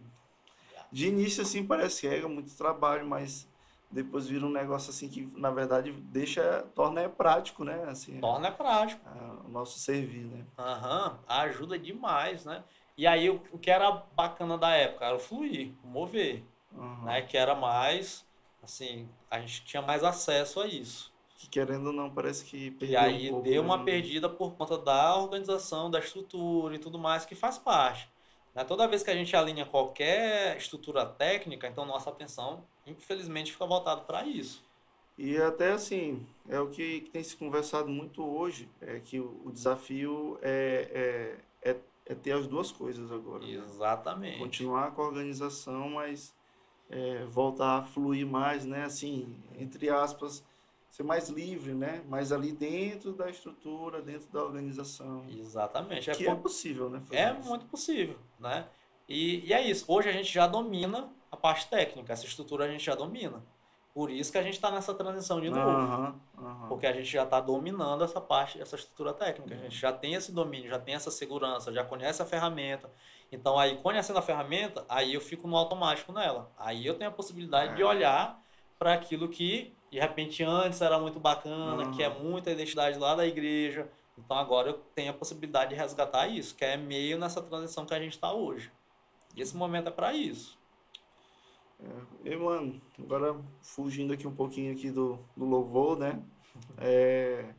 De 0.92 1.06
início, 1.06 1.42
assim, 1.42 1.64
parece 1.64 2.00
que 2.02 2.06
é 2.08 2.26
muito 2.26 2.54
trabalho, 2.56 3.06
mas 3.06 3.46
depois 3.90 4.26
vira 4.26 4.44
um 4.44 4.50
negócio 4.50 4.90
assim 4.90 5.08
que, 5.08 5.22
na 5.38 5.50
verdade, 5.50 5.92
deixa, 5.92 6.64
torna 6.74 7.00
é 7.02 7.08
prático, 7.08 7.64
né? 7.64 7.84
Assim, 7.84 8.20
torna 8.20 8.48
é 8.48 8.50
prático. 8.50 9.00
a- 9.06 9.46
o 9.46 9.48
nosso 9.48 9.78
servir, 9.78 10.24
né? 10.24 10.44
Aham, 10.58 11.18
ajuda 11.26 11.78
demais, 11.78 12.44
né? 12.44 12.62
E 12.98 13.06
aí 13.06 13.30
o, 13.30 13.38
que 13.58 13.70
era 13.70 13.90
bacana 13.90 14.58
da 14.58 14.70
época 14.70 15.06
era 15.06 15.14
o 15.16 15.18
fluir, 15.18 15.72
o 15.82 15.86
mover, 15.88 16.42
Aham. 16.76 17.06
né? 17.06 17.22
Que 17.22 17.36
era 17.36 17.54
mais, 17.54 18.26
assim, 18.62 19.08
a 19.30 19.40
gente 19.40 19.64
tinha 19.64 19.82
mais 19.82 20.04
acesso 20.04 20.60
a 20.60 20.66
isso. 20.66 21.12
Que 21.36 21.48
querendo 21.48 21.86
ou 21.86 21.92
não, 21.92 22.10
parece 22.10 22.44
que 22.44 22.66
E 22.66 22.70
perdeu 22.70 23.00
aí 23.00 23.32
um 23.32 23.40
deu 23.40 23.62
né? 23.62 23.68
uma 23.68 23.84
perdida 23.84 24.28
por 24.28 24.52
conta 24.52 24.76
da 24.76 25.16
organização, 25.16 25.90
da 25.90 25.98
estrutura 25.98 26.74
e 26.74 26.78
tudo 26.78 26.98
mais 26.98 27.24
que 27.24 27.34
faz 27.34 27.56
parte. 27.56 28.08
Né? 28.54 28.64
Toda 28.64 28.86
vez 28.86 29.02
que 29.02 29.10
a 29.10 29.14
gente 29.14 29.34
alinha 29.34 29.64
qualquer 29.64 30.56
estrutura 30.56 31.06
técnica, 31.06 31.66
então 31.66 31.86
nossa 31.86 32.10
atenção, 32.10 32.64
infelizmente, 32.86 33.52
fica 33.52 33.64
voltada 33.64 34.02
para 34.02 34.26
isso. 34.26 34.62
E 35.16 35.36
até 35.36 35.72
assim, 35.72 36.26
é 36.48 36.58
o 36.58 36.68
que, 36.68 37.08
tem 37.12 37.22
se 37.22 37.36
conversado 37.36 37.88
muito 37.88 38.24
hoje, 38.24 38.68
é 38.80 39.00
que 39.00 39.20
o, 39.20 39.50
desafio 39.52 40.38
é, 40.42 41.36
é, 41.62 41.70
é, 41.70 41.76
é 42.06 42.14
ter 42.14 42.32
as 42.32 42.46
duas 42.46 42.72
coisas 42.72 43.12
agora. 43.12 43.44
né? 43.44 43.52
Exatamente. 43.52 44.38
Continuar 44.38 44.92
com 44.92 45.02
a 45.02 45.06
organização, 45.06 45.90
mas 45.90 46.34
é, 46.90 47.24
voltar 47.26 47.78
a 47.78 47.82
fluir 47.84 48.26
mais, 48.26 48.66
né? 48.66 48.84
Assim, 48.84 49.34
entre 49.58 49.88
aspas, 49.88 50.44
ser 50.90 51.02
mais 51.04 51.28
livre, 51.28 51.72
né? 51.72 52.02
Mas 52.08 52.32
ali 52.32 52.52
dentro 52.52 53.12
da 53.12 53.30
estrutura, 53.30 54.02
dentro 54.02 54.28
da 54.30 54.42
organização. 54.42 55.24
Exatamente. 55.30 56.10
É 56.10 56.14
que 56.14 56.24
por- 56.24 56.32
é 56.32 56.36
possível, 56.36 56.90
né? 56.90 57.02
É 57.10 57.32
isso. 57.32 57.48
muito 57.48 57.66
possível, 57.66 58.18
né? 58.38 58.66
E, 59.08 59.46
e 59.46 59.52
é 59.52 59.62
isso. 59.62 59.84
Hoje 59.88 60.08
a 60.08 60.12
gente 60.12 60.32
já 60.32 60.46
domina 60.46 61.08
a 61.30 61.36
parte 61.36 61.68
técnica, 61.68 62.12
essa 62.12 62.26
estrutura 62.26 62.64
a 62.64 62.68
gente 62.68 62.84
já 62.84 62.94
domina. 62.94 63.42
Por 63.94 64.10
isso 64.10 64.30
que 64.30 64.38
a 64.38 64.42
gente 64.42 64.54
está 64.54 64.70
nessa 64.70 64.94
transição 64.94 65.40
de 65.40 65.50
novo. 65.50 65.68
Aham, 65.68 66.20
aham. 66.38 66.68
Porque 66.68 66.86
a 66.86 66.92
gente 66.92 67.06
já 67.10 67.24
está 67.24 67.40
dominando 67.40 68.04
essa 68.04 68.20
parte, 68.20 68.60
essa 68.60 68.76
estrutura 68.76 69.12
técnica. 69.12 69.54
A 69.54 69.58
gente 69.58 69.76
já 69.76 69.92
tem 69.92 70.14
esse 70.14 70.30
domínio, 70.32 70.68
já 70.70 70.78
tem 70.78 70.94
essa 70.94 71.10
segurança, 71.10 71.72
já 71.72 71.84
conhece 71.84 72.22
a 72.22 72.26
ferramenta. 72.26 72.88
Então, 73.32 73.58
aí, 73.58 73.76
conhecendo 73.78 74.18
a 74.18 74.22
ferramenta, 74.22 74.84
aí 74.88 75.14
eu 75.14 75.20
fico 75.20 75.46
no 75.46 75.56
automático 75.56 76.12
nela. 76.12 76.50
Aí 76.58 76.84
eu 76.86 76.94
tenho 76.94 77.10
a 77.10 77.12
possibilidade 77.12 77.76
de 77.76 77.82
É. 77.82 77.86
olhar 77.86 78.40
para 78.78 78.94
aquilo 78.94 79.28
que, 79.28 79.72
de 79.90 80.00
repente, 80.00 80.42
antes 80.42 80.80
era 80.80 80.98
muito 80.98 81.20
bacana, 81.20 81.84
Uhum. 81.84 81.90
que 81.92 82.02
é 82.02 82.08
muita 82.08 82.50
identidade 82.50 82.98
lá 82.98 83.14
da 83.14 83.26
igreja. 83.26 83.88
Então, 84.18 84.36
agora 84.36 84.70
eu 84.70 84.74
tenho 84.94 85.10
a 85.10 85.14
possibilidade 85.14 85.70
de 85.70 85.76
resgatar 85.76 86.26
isso, 86.28 86.54
que 86.56 86.64
é 86.64 86.76
meio 86.76 87.18
nessa 87.18 87.40
transição 87.42 87.86
que 87.86 87.94
a 87.94 88.00
gente 88.00 88.12
está 88.12 88.32
hoje. 88.32 88.70
E 89.36 89.40
esse 89.40 89.56
momento 89.56 89.88
é 89.88 89.92
para 89.92 90.12
isso. 90.12 90.58
E, 92.24 92.36
mano, 92.36 92.80
agora 92.98 93.34
fugindo 93.62 94.12
aqui 94.12 94.26
um 94.26 94.34
pouquinho 94.34 94.72
aqui 94.72 94.90
do, 94.90 95.18
do 95.36 95.44
louvor, 95.44 95.98
né? 95.98 96.22
É, 96.78 97.54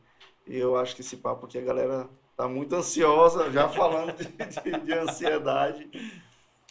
eu 0.46 0.76
acho 0.76 0.94
que 0.94 1.00
esse 1.00 1.16
papo 1.16 1.46
aqui 1.46 1.56
a 1.58 1.62
galera 1.62 2.08
tá 2.36 2.48
muito 2.48 2.74
ansiosa, 2.74 3.50
já 3.50 3.68
falando 3.68 4.14
de, 4.16 4.24
de- 4.26 4.80
de 4.84 4.92
ansiedade. 4.92 5.90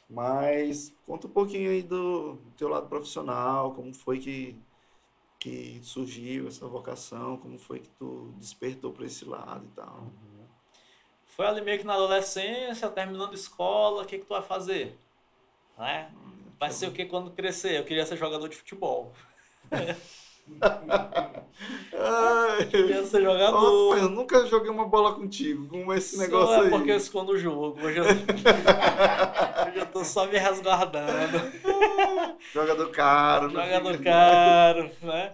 Mas 0.09 0.93
conta 1.05 1.27
um 1.27 1.31
pouquinho 1.31 1.71
aí 1.71 1.83
do 1.83 2.37
teu 2.57 2.67
lado 2.69 2.87
profissional, 2.87 3.73
como 3.73 3.93
foi 3.93 4.19
que, 4.19 4.55
que 5.39 5.79
surgiu 5.83 6.47
essa 6.47 6.67
vocação, 6.67 7.37
como 7.37 7.57
foi 7.59 7.79
que 7.81 7.89
tu 7.91 8.33
despertou 8.37 8.93
para 8.93 9.05
esse 9.05 9.25
lado 9.25 9.65
e 9.65 9.75
tal. 9.75 10.07
Foi 11.25 11.45
ali 11.45 11.61
meio 11.61 11.79
que 11.79 11.85
na 11.85 11.93
adolescência, 11.93 12.89
terminando 12.89 13.33
escola, 13.33 14.03
o 14.03 14.05
que, 14.05 14.19
que 14.19 14.25
tu 14.25 14.29
vai 14.29 14.41
fazer? 14.41 14.97
Né? 15.77 16.11
Vai 16.59 16.71
ser 16.71 16.87
o 16.87 16.93
que 16.93 17.05
quando 17.05 17.31
crescer? 17.31 17.77
Eu 17.79 17.85
queria 17.85 18.05
ser 18.05 18.17
jogador 18.17 18.47
de 18.49 18.55
futebol. 18.57 19.13
Ai, 21.93 22.65
Queria 22.67 23.05
ser 23.05 23.27
Ó, 23.27 23.31
jogador. 23.33 23.97
eu 23.97 24.09
nunca 24.09 24.45
joguei 24.45 24.69
uma 24.69 24.87
bola 24.87 25.13
contigo, 25.15 25.67
como 25.67 25.93
esse 25.93 26.15
Só 26.15 26.21
negócio 26.23 26.55
é 26.55 26.65
aí. 26.65 26.69
porque 26.69 26.91
eu 26.91 26.97
escondo 26.97 27.33
o 27.33 27.37
jogo. 27.37 27.79
Hoje 27.85 27.97
eu, 27.99 28.05
hoje 29.67 29.77
eu 29.79 29.85
tô 29.87 30.03
só 30.03 30.25
me 30.25 30.37
resguardando. 30.37 31.51
Jogador 32.53 32.89
caro. 32.91 33.49
Jogador 33.49 33.93
fica- 33.97 34.03
caro, 34.03 34.91
né? 35.01 35.33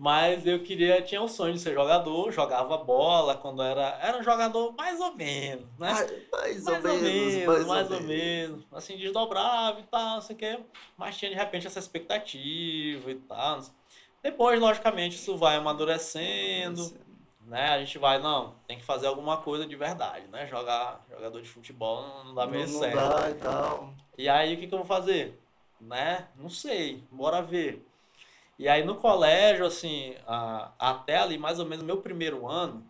Mas 0.00 0.46
eu 0.46 0.62
queria, 0.62 1.02
tinha 1.02 1.20
o 1.20 1.26
sonho 1.26 1.54
de 1.54 1.58
ser 1.58 1.74
jogador, 1.74 2.30
jogava 2.30 2.76
bola 2.76 3.34
quando 3.36 3.60
era. 3.62 3.98
Era 4.00 4.18
um 4.18 4.22
jogador 4.22 4.72
mais 4.76 5.00
ou 5.00 5.12
menos, 5.16 5.64
né? 5.76 5.88
Ah, 5.90 6.06
Mais, 6.36 6.62
Mais 6.62 6.68
ou 6.68 7.00
menos, 7.00 7.66
mais 7.66 7.90
ou 7.90 8.00
menos. 8.02 8.64
Assim, 8.70 8.96
desdobrava 8.96 9.80
e 9.80 9.82
tal, 9.84 10.14
não 10.16 10.20
sei 10.22 10.36
o 10.36 10.38
quê. 10.38 10.58
Mas 10.96 11.16
tinha 11.16 11.30
de 11.32 11.36
repente 11.36 11.66
essa 11.66 11.80
expectativa 11.80 13.10
e 13.10 13.14
tal. 13.16 13.56
não 13.56 13.62
sei. 13.62 13.72
Depois, 14.22 14.60
logicamente, 14.60 15.16
isso 15.16 15.36
vai 15.36 15.56
amadurecendo, 15.56 16.92
né? 17.46 17.68
A 17.68 17.78
gente 17.78 17.98
vai, 17.98 18.18
não, 18.20 18.54
tem 18.66 18.78
que 18.78 18.84
fazer 18.84 19.06
alguma 19.06 19.38
coisa 19.38 19.66
de 19.66 19.76
verdade, 19.76 20.26
né? 20.28 20.46
Jogar 20.46 21.04
jogador 21.08 21.40
de 21.40 21.48
futebol 21.48 22.02
não, 22.02 22.24
não 22.24 22.34
dá 22.34 22.44
Não, 22.44 22.52
meio 22.52 22.66
não 22.66 22.80
certo. 22.80 22.96
dá 22.96 23.30
e 23.30 23.34
tal. 23.34 23.94
E 24.16 24.28
aí, 24.28 24.54
o 24.54 24.58
que, 24.58 24.66
que 24.66 24.74
eu 24.74 24.78
vou 24.78 24.86
fazer? 24.86 25.40
Né? 25.80 26.26
Não 26.36 26.50
sei, 26.50 27.04
bora 27.10 27.40
ver. 27.40 27.86
E 28.58 28.68
aí, 28.68 28.84
no 28.84 28.96
colégio, 28.96 29.66
assim, 29.66 30.14
a- 30.26 30.72
até 30.78 31.18
ali, 31.18 31.38
mais 31.38 31.60
ou 31.60 31.66
menos, 31.66 31.84
meu 31.84 31.98
primeiro 32.02 32.48
ano, 32.48 32.84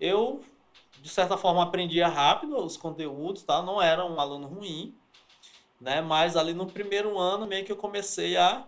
eu, 0.00 0.42
de 1.02 1.08
certa 1.08 1.36
forma, 1.36 1.62
aprendia 1.62 2.08
rápido 2.08 2.56
os 2.58 2.76
conteúdos, 2.76 3.42
tá? 3.42 3.62
Não 3.62 3.80
era 3.82 4.04
um 4.04 4.20
aluno 4.20 4.46
ruim, 4.46 4.94
né? 5.80 6.00
Mas 6.00 6.36
ali 6.36 6.54
no 6.54 6.66
primeiro 6.66 7.18
ano, 7.18 7.46
meio 7.46 7.64
que 7.64 7.72
eu 7.72 7.76
comecei 7.76 8.36
a, 8.36 8.66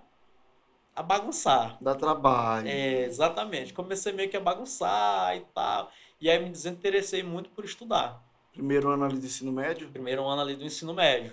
a 0.99 1.03
bagunçar. 1.03 1.79
Dá 1.81 1.95
trabalho. 1.95 2.69
É, 2.69 3.05
exatamente. 3.05 3.73
Comecei 3.73 4.13
meio 4.13 4.29
que 4.29 4.37
a 4.37 4.41
bagunçar 4.41 5.37
e 5.37 5.41
tal. 5.55 5.91
E 6.21 6.29
aí 6.29 6.39
me 6.39 6.51
desinteressei 6.51 7.23
muito 7.23 7.51
por 7.51 7.65
estudar 7.65 8.23
Primeiro 8.53 8.91
ano 8.91 9.05
ali 9.05 9.19
do 9.19 9.25
ensino 9.27 9.53
médio. 9.53 9.89
primeiro 9.89 10.25
ano 10.27 10.43
ali 10.43 10.57
do 10.57 10.65
ensino 10.65 10.93
médio, 10.93 11.33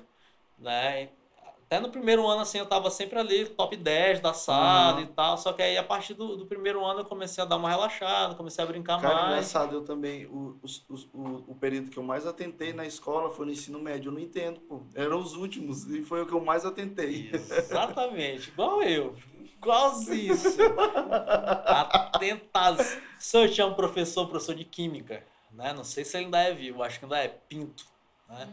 né? 0.59 1.09
Até 1.65 1.79
no 1.79 1.89
primeiro 1.89 2.27
ano, 2.27 2.41
assim, 2.41 2.59
eu 2.59 2.67
tava 2.67 2.91
sempre 2.91 3.17
ali, 3.17 3.45
top 3.47 3.75
10 3.75 4.19
da 4.19 4.33
sala 4.33 4.91
Aham. 4.99 5.01
e 5.01 5.07
tal, 5.07 5.35
só 5.35 5.51
que 5.51 5.63
aí 5.63 5.75
a 5.75 5.83
partir 5.83 6.13
do, 6.13 6.37
do 6.37 6.45
primeiro 6.45 6.85
ano 6.85 6.99
eu 6.99 7.05
comecei 7.05 7.43
a 7.43 7.47
dar 7.47 7.55
uma 7.57 7.67
relaxada, 7.67 8.35
comecei 8.35 8.63
a 8.63 8.67
brincar 8.67 9.01
Cara, 9.01 9.15
mais. 9.15 9.25
engraçado, 9.25 9.73
eu 9.75 9.83
também, 9.83 10.27
o, 10.27 10.59
os- 10.61 10.85
o, 11.11 11.51
o 11.51 11.55
período 11.55 11.89
que 11.89 11.97
eu 11.97 12.03
mais 12.03 12.27
atentei 12.27 12.71
na 12.71 12.85
escola 12.85 13.31
foi 13.31 13.47
no 13.47 13.51
ensino 13.51 13.79
médio, 13.79 14.09
eu 14.09 14.13
não 14.13 14.19
entendo, 14.19 14.59
pô. 14.61 14.83
Eram 14.93 15.17
os 15.19 15.33
últimos, 15.35 15.87
e 15.89 16.03
foi 16.03 16.21
o 16.21 16.27
que 16.27 16.33
eu 16.33 16.45
mais 16.45 16.65
atentei. 16.65 17.31
Exatamente, 17.33 18.49
igual 18.49 18.83
eu. 18.83 19.15
Igualzinho. 19.57 20.35
Atentas. 21.89 22.97
Se 23.19 23.37
eu 23.37 23.51
tinha 23.51 23.67
um 23.67 23.73
professor, 23.73 24.27
professor 24.27 24.55
de 24.55 24.63
química, 24.63 25.23
né? 25.51 25.73
Não 25.73 25.83
sei 25.83 26.05
se 26.05 26.15
ele 26.17 26.25
ainda 26.25 26.39
é 26.39 26.53
vivo, 26.53 26.83
acho 26.83 26.99
que 26.99 27.05
ainda 27.05 27.17
é 27.17 27.27
Pinto, 27.27 27.85
né? 28.29 28.47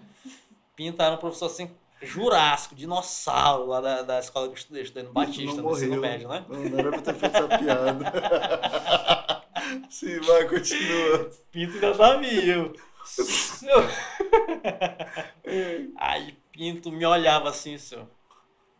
Pinto 0.74 1.02
era 1.02 1.14
um 1.14 1.18
professor 1.18 1.46
assim, 1.46 1.70
jurássico, 2.00 2.74
dinossauro 2.74 3.66
lá 3.66 3.80
da, 3.80 4.02
da 4.02 4.18
escola 4.18 4.46
que 4.46 4.52
eu 4.52 4.56
estudei, 4.56 4.82
estudei 4.82 5.02
no 5.04 5.12
Batista, 5.12 5.56
não 5.56 5.64
no 5.64 5.72
ensino 5.72 5.96
morreu. 5.96 6.00
médio, 6.00 6.28
né? 6.28 6.44
Não, 6.48 6.58
não 6.60 6.78
era 6.78 6.90
pra 6.90 7.02
ter 7.02 7.14
feito 7.14 7.36
essa 7.36 7.58
piada. 7.58 9.42
Sim, 9.90 10.20
vai, 10.20 10.48
continua. 10.48 11.30
Pinto 11.50 11.74
ainda 11.74 11.94
tá 11.94 12.16
vivo. 12.16 12.72
Aí 15.96 16.32
Pinto 16.52 16.90
me 16.92 17.04
olhava 17.04 17.48
assim, 17.50 17.76
senhor. 17.78 18.06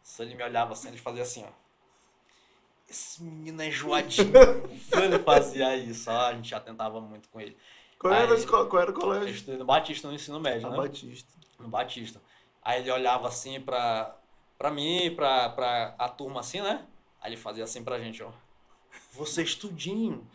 Se 0.03 0.23
ele 0.23 0.35
me 0.35 0.43
olhava 0.43 0.73
assim, 0.73 0.89
ele 0.89 0.99
fazia 0.99 1.23
assim, 1.23 1.45
ó. 1.45 1.62
Esse 2.93 3.23
menino 3.23 3.63
é 3.63 3.69
enjoadinho. 3.69 4.31
ele 5.03 5.19
fazia 5.21 5.75
isso, 5.79 6.11
a 6.11 6.35
gente 6.35 6.51
já 6.51 6.61
tentava 6.61 7.01
muito 7.01 7.27
com 7.31 7.41
ele. 7.41 7.57
Qual 7.99 8.13
era, 8.13 8.31
Aí- 8.35 8.39
escola, 8.39 8.67
qual 8.69 8.83
era 8.83 8.91
o 8.91 8.95
Eu 8.95 9.01
colégio? 9.01 9.29
estudei 9.35 9.57
no 9.57 9.65
Batista 9.65 10.09
no 10.09 10.15
ensino 10.15 10.39
médio, 10.39 10.67
A 10.67 10.71
né? 10.71 10.77
Batista. 10.77 11.33
No 11.59 11.69
Batista. 11.69 12.21
Aí 12.63 12.83
ele 12.83 12.91
olhava 12.91 13.29
assim 13.29 13.59
pra, 13.63 14.15
pra 14.59 14.71
mim, 14.71 15.11
pra, 15.17 15.49
pra 15.49 15.95
a 15.99 16.07
turma 16.09 16.41
assim, 16.41 16.61
né? 16.61 16.85
Aí 17.21 17.31
ele 17.33 17.41
fazia 17.41 17.65
assim 17.65 17.83
pra 17.83 17.99
gente, 17.99 18.23
ó. 18.23 18.31
Vocês 19.13 19.55
tudinho 19.55 20.29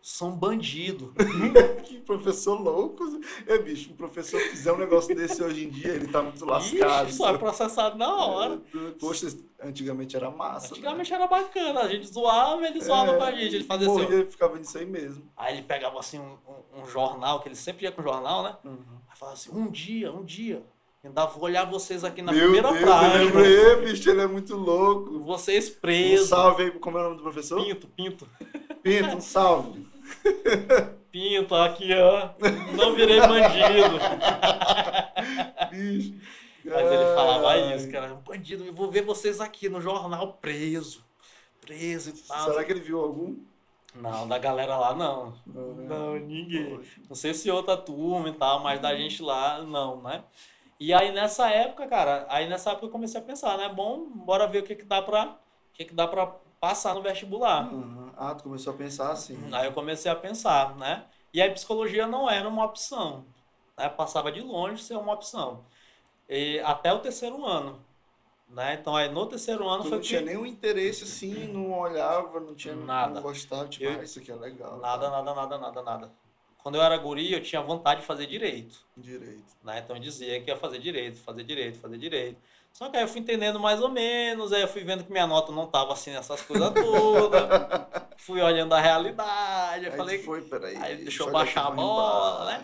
são 0.00 0.36
bandido. 0.36 1.14
que 1.84 1.98
professor 2.00 2.60
louco. 2.60 3.04
É, 3.46 3.58
bicho, 3.58 3.90
o 3.90 3.94
professor 3.94 4.40
fizer 4.40 4.72
um 4.72 4.78
negócio 4.78 5.14
desse 5.14 5.42
hoje 5.42 5.66
em 5.66 5.70
dia, 5.70 5.92
ele 5.92 6.08
tá 6.08 6.22
muito 6.22 6.44
lascado. 6.44 7.12
Só 7.12 7.34
é 7.34 7.38
processado 7.38 7.96
na 7.98 8.14
hora. 8.14 8.60
É, 8.74 8.90
poxa, 8.98 9.26
antigamente 9.62 10.16
era 10.16 10.30
massa. 10.30 10.74
Antigamente 10.74 11.10
né? 11.10 11.16
era 11.16 11.26
bacana, 11.26 11.80
a 11.80 11.88
gente 11.88 12.06
zoava, 12.06 12.66
ele 12.66 12.80
zoava 12.80 13.12
é, 13.12 13.16
com 13.16 13.24
a 13.24 13.32
gente. 13.32 13.56
Ele 13.56 13.64
fazia 13.64 13.86
morria, 13.86 14.06
assim. 14.06 14.14
Ele 14.14 14.30
ficava 14.30 14.58
nisso 14.58 14.78
aí 14.78 14.86
mesmo. 14.86 15.30
Aí 15.36 15.54
ele 15.54 15.62
pegava 15.62 15.98
assim 15.98 16.18
um, 16.18 16.38
um, 16.48 16.82
um 16.82 16.86
jornal, 16.86 17.40
que 17.40 17.48
ele 17.48 17.56
sempre 17.56 17.84
ia 17.84 17.92
com 17.92 18.02
jornal, 18.02 18.42
né? 18.42 18.56
Uhum. 18.64 18.78
Aí 19.08 19.16
falava 19.16 19.36
assim: 19.36 19.50
um 19.52 19.70
dia, 19.70 20.12
um 20.12 20.24
dia. 20.24 20.64
Ainda 21.04 21.26
vou 21.26 21.44
olhar 21.44 21.64
vocês 21.64 22.02
aqui 22.02 22.20
na 22.20 22.32
Meu 22.32 22.42
primeira 22.42 22.72
Deus, 22.72 22.82
praia. 22.82 23.18
Eu 23.18 23.24
lembrei, 23.26 23.76
bicho, 23.86 24.10
ele 24.10 24.20
é 24.20 24.26
muito 24.26 24.56
louco. 24.56 25.20
Vocês 25.20 25.70
presos. 25.70 26.26
Um 26.26 26.28
salve 26.30 26.64
aí, 26.64 26.70
como 26.72 26.98
é 26.98 27.00
o 27.00 27.04
nome 27.04 27.16
do 27.16 27.22
professor? 27.22 27.64
Pinto, 27.64 27.86
Pinto. 27.88 28.28
Pinto, 28.82 29.16
um 29.16 29.20
salve. 29.20 29.86
Pinto, 31.10 31.54
aqui, 31.54 31.90
ó. 31.94 32.30
Não 32.76 32.94
virei 32.94 33.20
bandido. 33.20 33.98
Bicho. 35.70 36.14
Mas 36.64 36.92
ele 36.92 37.14
falava 37.14 37.56
isso, 37.74 37.90
cara. 37.90 38.14
Bandido, 38.14 38.64
eu 38.64 38.74
vou 38.74 38.90
ver 38.90 39.02
vocês 39.02 39.40
aqui 39.40 39.68
no 39.68 39.80
jornal 39.80 40.34
preso. 40.34 41.04
Preso 41.60 42.10
e 42.10 42.12
tal. 42.12 42.50
Será 42.50 42.64
que 42.64 42.72
ele 42.72 42.80
viu 42.80 43.00
algum? 43.00 43.36
Não, 43.94 44.28
da 44.28 44.38
galera 44.38 44.76
lá 44.76 44.94
não. 44.94 45.34
Não, 45.46 45.74
né? 45.74 45.86
Não, 45.88 46.16
ninguém. 46.18 46.76
Poxa. 46.76 47.00
Não 47.08 47.16
sei 47.16 47.34
se 47.34 47.50
outra 47.50 47.76
turma 47.76 48.28
e 48.28 48.32
tal, 48.32 48.60
mas 48.60 48.80
da 48.80 48.94
gente 48.94 49.22
lá, 49.22 49.62
não, 49.62 50.00
né? 50.02 50.22
E 50.78 50.92
aí 50.92 51.10
nessa 51.12 51.50
época, 51.50 51.86
cara, 51.88 52.26
aí 52.28 52.48
nessa 52.48 52.70
época 52.70 52.86
eu 52.86 52.90
comecei 52.90 53.20
a 53.20 53.24
pensar, 53.24 53.56
né? 53.58 53.68
Bom, 53.68 54.08
bora 54.10 54.46
ver 54.46 54.60
o 54.60 54.62
que 54.62 54.76
que 54.76 54.84
dá 54.84 55.02
pra, 55.02 55.24
o 55.24 55.72
que 55.72 55.86
que 55.86 55.94
dá 55.94 56.06
pra 56.06 56.26
passar 56.60 56.94
no 56.94 57.02
vestibular. 57.02 57.72
Uhum. 57.72 58.07
Ah, 58.18 58.34
tu 58.34 58.42
começou 58.42 58.72
a 58.72 58.76
pensar 58.76 59.12
assim. 59.12 59.38
Aí 59.52 59.66
eu 59.66 59.72
comecei 59.72 60.10
a 60.10 60.16
pensar, 60.16 60.76
né? 60.76 61.04
E 61.32 61.40
aí 61.40 61.50
psicologia 61.52 62.04
não 62.06 62.28
era 62.28 62.48
uma 62.48 62.64
opção. 62.64 63.24
Né? 63.76 63.88
Passava 63.88 64.32
de 64.32 64.40
longe 64.40 64.82
ser 64.82 64.96
uma 64.96 65.12
opção. 65.12 65.64
E 66.28 66.58
até 66.60 66.92
o 66.92 66.98
terceiro 66.98 67.46
ano. 67.46 67.80
Né? 68.48 68.74
Então 68.80 68.96
aí 68.96 69.08
no 69.08 69.24
terceiro 69.26 69.68
ano 69.68 69.82
Tu 69.84 69.88
foi 69.90 69.98
não 69.98 70.00
que... 70.00 70.08
tinha 70.08 70.20
nenhum 70.22 70.44
interesse 70.46 71.04
assim, 71.04 71.52
não 71.52 71.78
olhava, 71.78 72.40
não 72.40 72.54
tinha 72.54 72.74
Nada. 72.74 73.14
não 73.14 73.22
gostava, 73.22 73.68
tipo, 73.68 73.84
Eu- 73.84 74.00
ah, 74.00 74.02
isso 74.02 74.18
aqui 74.18 74.32
é 74.32 74.34
legal. 74.34 74.78
Nada, 74.78 75.10
nada, 75.10 75.34
nada, 75.34 75.58
nada, 75.58 75.82
nada. 75.82 76.12
Quando 76.62 76.74
eu 76.74 76.82
era 76.82 76.96
guri, 76.96 77.32
eu 77.32 77.42
tinha 77.42 77.62
vontade 77.62 78.00
de 78.00 78.06
fazer 78.06 78.26
direito. 78.26 78.84
Direito. 78.96 79.44
né? 79.62 79.78
Então 79.78 79.94
eu 79.96 80.02
dizia 80.02 80.40
que 80.40 80.50
ia 80.50 80.56
fazer 80.56 80.80
direito, 80.80 81.20
fazer 81.20 81.44
direito, 81.44 81.78
fazer 81.78 81.98
direito. 81.98 82.38
Só 82.78 82.88
que 82.88 82.96
aí 82.96 83.02
eu 83.02 83.08
fui 83.08 83.18
entendendo 83.20 83.58
mais 83.58 83.80
ou 83.80 83.88
menos, 83.88 84.52
aí 84.52 84.62
eu 84.62 84.68
fui 84.68 84.84
vendo 84.84 85.02
que 85.02 85.10
minha 85.10 85.26
nota 85.26 85.50
não 85.50 85.66
tava 85.66 85.94
assim 85.94 86.12
nessas 86.12 86.40
coisas 86.42 86.72
todas. 86.72 87.42
fui 88.18 88.40
olhando 88.40 88.72
a 88.72 88.80
realidade, 88.80 89.86
eu 89.86 89.90
Aí 89.90 89.98
falei 89.98 90.22
foi, 90.22 90.42
peraí. 90.42 90.76
aí 90.76 90.96
deixa 90.98 91.24
eu 91.24 91.32
baixar 91.32 91.66
a 91.66 91.70
bola, 91.72 92.44
né? 92.44 92.62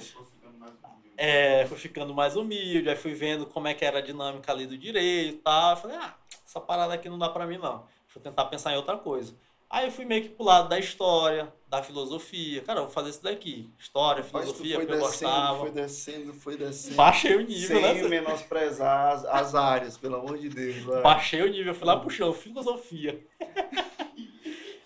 É, 1.16 1.66
fui 1.66 1.76
ficando 1.78 2.14
mais 2.14 2.36
humilde, 2.36 2.88
aí 2.88 2.94
fui 2.94 3.12
vendo 3.12 3.44
como 3.46 3.66
é 3.66 3.74
que 3.74 3.84
era 3.84 3.98
a 3.98 4.00
dinâmica 4.00 4.52
ali 4.52 4.68
do 4.68 4.78
direito 4.78 5.34
e 5.34 5.38
tal. 5.38 5.70
Eu 5.70 5.76
falei, 5.78 5.96
ah, 5.96 6.14
essa 6.46 6.60
parada 6.60 6.94
aqui 6.94 7.08
não 7.08 7.18
dá 7.18 7.28
pra 7.28 7.44
mim 7.44 7.58
não. 7.58 7.78
Deixa 8.04 8.18
eu 8.18 8.22
tentar 8.22 8.44
pensar 8.44 8.72
em 8.72 8.76
outra 8.76 8.96
coisa. 8.96 9.34
Aí 9.68 9.86
eu 9.86 9.90
fui 9.90 10.04
meio 10.04 10.22
que 10.22 10.28
pro 10.28 10.44
lado 10.44 10.68
da 10.68 10.78
história, 10.78 11.52
da 11.76 11.82
filosofia. 11.82 12.62
Cara, 12.62 12.80
eu 12.80 12.84
vou 12.84 12.92
fazer 12.92 13.10
isso 13.10 13.22
daqui. 13.22 13.72
História, 13.78 14.22
filosofia, 14.22 14.78
porque 14.78 14.92
eu 14.92 14.96
descendo, 14.96 15.30
gostava. 15.30 15.58
foi 15.58 15.70
descendo, 15.70 16.34
foi 16.34 16.56
descendo. 16.56 16.94
Baixei 16.96 17.36
o 17.36 17.40
nível, 17.40 17.80
Sem 17.80 18.02
né? 18.02 18.08
menosprezar 18.08 19.12
as, 19.12 19.24
as 19.24 19.54
áreas, 19.54 19.96
pelo 19.96 20.16
amor 20.16 20.38
de 20.38 20.48
Deus. 20.48 20.76
vai. 20.84 21.02
Baixei 21.02 21.42
o 21.42 21.48
nível, 21.50 21.74
fui 21.74 21.86
lá 21.86 21.96
pro 21.98 22.10
chão, 22.10 22.32
filosofia. 22.32 23.24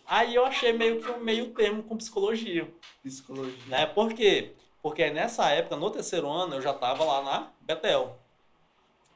Aí 0.07 0.35
eu 0.35 0.45
achei 0.47 0.73
meio 0.73 1.03
que 1.03 1.11
um 1.11 1.21
meio 1.21 1.51
termo 1.51 1.83
com 1.83 1.97
psicologia, 1.97 2.67
Psicologia. 3.03 3.59
né? 3.67 3.85
Por 3.85 4.15
quê? 4.15 4.53
Porque 4.81 5.11
nessa 5.11 5.51
época, 5.51 5.77
no 5.77 5.91
terceiro 5.91 6.27
ano, 6.31 6.55
eu 6.55 6.63
já 6.63 6.73
tava 6.73 7.05
lá 7.05 7.23
na 7.23 7.51
Betel, 7.61 8.17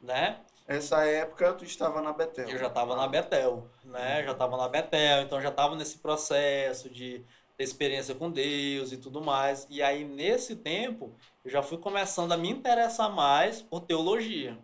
né? 0.02 0.38
Essa 0.66 1.04
época 1.04 1.54
tu 1.54 1.64
estava 1.64 2.02
na 2.02 2.12
Betel. 2.12 2.48
Eu 2.48 2.58
já 2.58 2.68
tava 2.68 2.94
na 2.94 3.06
Betel, 3.08 3.66
né? 3.84 4.22
Já 4.24 4.34
tava 4.34 4.56
na 4.56 4.68
Betel, 4.68 5.22
então 5.22 5.40
já 5.40 5.50
tava 5.50 5.74
nesse 5.76 5.98
processo 5.98 6.90
de 6.90 7.24
experiência 7.64 8.14
com 8.14 8.30
Deus 8.30 8.92
e 8.92 8.96
tudo 8.96 9.20
mais. 9.22 9.66
E 9.70 9.82
aí, 9.82 10.04
nesse 10.04 10.56
tempo, 10.56 11.10
eu 11.44 11.50
já 11.50 11.62
fui 11.62 11.78
começando 11.78 12.32
a 12.32 12.36
me 12.36 12.50
interessar 12.50 13.10
mais 13.10 13.62
por 13.62 13.80
teologia. 13.80 14.58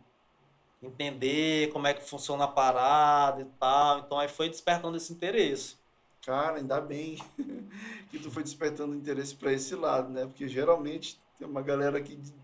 Entender 0.83 1.71
como 1.73 1.87
é 1.89 1.95
que 1.95 2.05
funciona 2.09 2.45
a 2.45 2.49
parada 2.49 3.43
e 3.43 3.47
tal. 3.59 3.99
Então 4.01 4.19
aí 4.19 4.29
foi 4.29 4.49
despertando 4.49 4.97
esse 4.97 5.13
interesse. 5.13 5.77
Cara, 6.25 6.59
ainda 6.59 6.81
bem 6.81 7.19
que 8.11 8.19
tu 8.19 8.31
foi 8.31 8.43
despertando 8.45 8.95
interesse 8.95 9.35
para 9.35 9.53
esse 9.53 9.75
lado, 9.75 10.11
né? 10.13 10.27
Porque 10.27 10.47
geralmente 10.49 11.19
tem 11.39 11.49
uma 11.49 11.63
galera 11.63 12.01
que 12.01 12.15
des- 12.15 12.35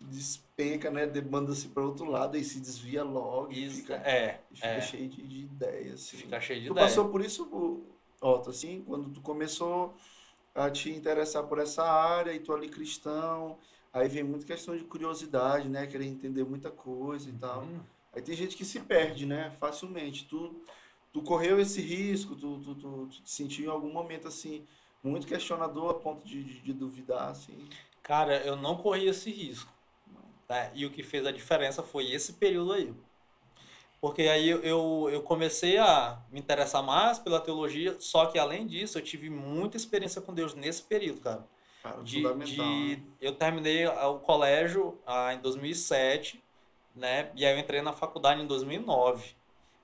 despenca, 0.00 0.90
né? 0.90 1.06
Demanda-se 1.06 1.68
para 1.68 1.82
outro 1.82 2.04
lado 2.04 2.36
e 2.36 2.44
se 2.44 2.60
desvia 2.60 3.02
logo 3.02 3.52
e 3.52 3.64
Isso, 3.64 3.76
fica, 3.78 3.94
é, 3.96 4.40
e 4.50 4.54
fica 4.56 4.68
é. 4.68 4.80
cheio 4.80 5.08
de, 5.08 5.22
de 5.22 5.36
ideias. 5.40 5.94
Assim. 5.94 6.16
Fica 6.18 6.40
cheio 6.40 6.60
de 6.60 6.66
Tu 6.68 6.72
ideia. 6.72 6.86
passou 6.86 7.08
por 7.08 7.20
isso, 7.20 7.46
Otto, 8.20 8.50
assim, 8.50 8.82
quando 8.86 9.10
tu 9.10 9.20
começou 9.20 9.94
a 10.54 10.70
te 10.70 10.90
interessar 10.90 11.44
por 11.44 11.58
essa 11.58 11.84
área 11.84 12.32
e 12.32 12.40
tu 12.40 12.52
ali 12.52 12.68
cristão, 12.68 13.58
aí 13.92 14.08
vem 14.08 14.24
muita 14.24 14.46
questão 14.46 14.76
de 14.76 14.84
curiosidade, 14.84 15.68
né? 15.68 15.86
Querer 15.86 16.06
entender 16.06 16.44
muita 16.44 16.70
coisa 16.70 17.28
e 17.30 17.32
tal. 17.34 17.62
Hum, 17.62 17.80
Aí 18.12 18.22
tem 18.22 18.34
gente 18.34 18.56
que 18.56 18.64
se 18.64 18.80
perde, 18.80 19.26
né? 19.26 19.50
Facilmente. 19.60 20.26
Tu, 20.26 20.54
tu 21.12 21.22
correu 21.22 21.60
esse 21.60 21.80
risco, 21.82 22.34
tu, 22.36 22.60
tu, 22.60 22.74
tu, 22.74 23.06
tu 23.08 23.22
te 23.22 23.30
sentiu 23.30 23.66
em 23.66 23.68
algum 23.70 23.92
momento 23.92 24.28
assim, 24.28 24.66
muito 25.02 25.26
questionador 25.26 25.90
a 25.90 25.94
ponto 25.94 26.26
de, 26.26 26.42
de, 26.42 26.60
de 26.60 26.72
duvidar, 26.72 27.28
assim. 27.30 27.68
Cara, 28.02 28.38
eu 28.44 28.56
não 28.56 28.76
corri 28.76 29.06
esse 29.08 29.30
risco. 29.30 29.72
né? 30.48 30.70
E 30.74 30.86
o 30.86 30.90
que 30.90 31.02
fez 31.02 31.26
a 31.26 31.32
diferença 31.32 31.82
foi 31.82 32.10
esse 32.12 32.34
período 32.34 32.72
aí. 32.72 32.94
Porque 34.06 34.22
aí 34.22 34.48
eu, 34.48 35.10
eu, 35.10 35.20
comecei 35.20 35.78
a 35.78 36.20
me 36.30 36.38
interessar 36.38 36.80
mais 36.80 37.18
pela 37.18 37.40
teologia, 37.40 37.96
só 37.98 38.26
que 38.26 38.38
além 38.38 38.64
disso, 38.64 38.98
eu 38.98 39.02
tive 39.02 39.28
muita 39.28 39.76
experiência 39.76 40.22
com 40.22 40.32
Deus 40.32 40.54
nesse 40.54 40.84
período, 40.84 41.20
cara. 41.20 41.44
Cara, 41.82 42.02
De, 42.04 42.22
de- 42.44 42.56
né? 42.56 43.02
eu 43.20 43.34
terminei 43.34 43.84
o 43.84 44.20
colégio 44.20 44.96
ah, 45.04 45.34
em 45.34 45.40
2007, 45.40 46.40
né? 46.94 47.32
E 47.34 47.44
aí 47.44 47.52
eu 47.52 47.58
entrei 47.58 47.82
na 47.82 47.92
faculdade 47.92 48.40
em 48.40 48.46
2009. 48.46 49.34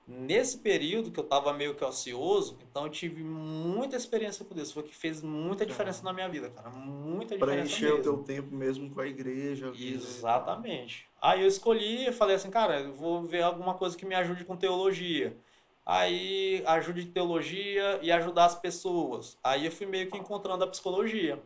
Nesse 0.05 0.57
período 0.57 1.11
que 1.11 1.19
eu 1.19 1.23
tava 1.23 1.53
meio 1.53 1.75
que 1.75 1.83
ocioso, 1.83 2.57
então 2.69 2.83
eu 2.83 2.89
tive 2.89 3.23
muita 3.23 3.95
experiência 3.95 4.43
com 4.43 4.53
Deus. 4.53 4.69
Foi 4.71 4.83
o 4.83 4.85
que 4.85 4.93
fez 4.95 5.21
muita 5.21 5.65
diferença 5.65 6.03
na 6.03 6.11
minha 6.11 6.27
vida, 6.27 6.49
cara. 6.49 6.69
Muita 6.71 7.35
diferença 7.37 7.61
Preencher 7.77 7.85
o 7.93 7.97
mesmo. 7.97 8.03
teu 8.03 8.17
tempo 8.23 8.53
mesmo 8.53 8.89
com 8.93 8.99
a 8.99 9.07
igreja. 9.07 9.67
né? 9.71 9.77
Exatamente. 9.79 11.07
Aí 11.21 11.41
eu 11.41 11.47
escolhi, 11.47 12.05
eu 12.05 12.11
falei 12.13 12.35
assim, 12.35 12.49
cara, 12.51 12.81
eu 12.81 12.93
vou 12.93 13.23
ver 13.23 13.43
alguma 13.43 13.75
coisa 13.75 13.97
que 13.97 14.05
me 14.05 14.13
ajude 14.13 14.43
com 14.43 14.57
teologia. 14.57 15.37
Aí 15.85 16.61
ajude 16.65 17.05
de 17.05 17.11
teologia 17.11 17.99
e 18.01 18.11
ajudar 18.11 18.45
as 18.45 18.55
pessoas. 18.55 19.37
Aí 19.43 19.65
eu 19.65 19.71
fui 19.71 19.85
meio 19.85 20.09
que 20.09 20.17
encontrando 20.17 20.63
a 20.63 20.67
psicologia. 20.67 21.41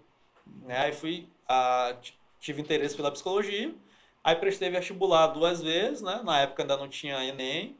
Né? 0.64 0.78
Aí 0.78 0.94
fui, 0.94 1.28
ah, 1.48 1.96
t- 2.02 2.14
tive 2.40 2.62
interesse 2.62 2.96
pela 2.96 3.12
psicologia. 3.12 3.74
Aí 4.24 4.36
prestei 4.36 4.70
vestibular 4.70 5.28
duas 5.28 5.62
vezes, 5.62 6.02
né? 6.02 6.22
Na 6.24 6.40
época 6.42 6.64
ainda 6.64 6.76
não 6.78 6.88
tinha 6.88 7.24
Enem. 7.24 7.78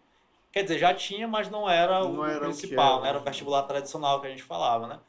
Quer 0.58 0.64
dizer, 0.64 0.80
já 0.80 0.92
tinha, 0.92 1.28
mas 1.28 1.52
não 1.52 1.70
era 1.70 2.04
o 2.04 2.14
Não 2.14 2.26
era 2.26 2.38
o 2.38 2.40
que 2.52 2.58
principal, 2.58 2.94
era. 2.94 3.02
né? 3.04 3.10
Era 3.10 3.20
o 3.20 3.22
vestibular 3.22 3.62
tradicional 3.62 4.20
que 4.20 4.26
a 4.26 4.30
gente 4.32 4.42
falava, 4.42 4.88
né? 4.88 5.00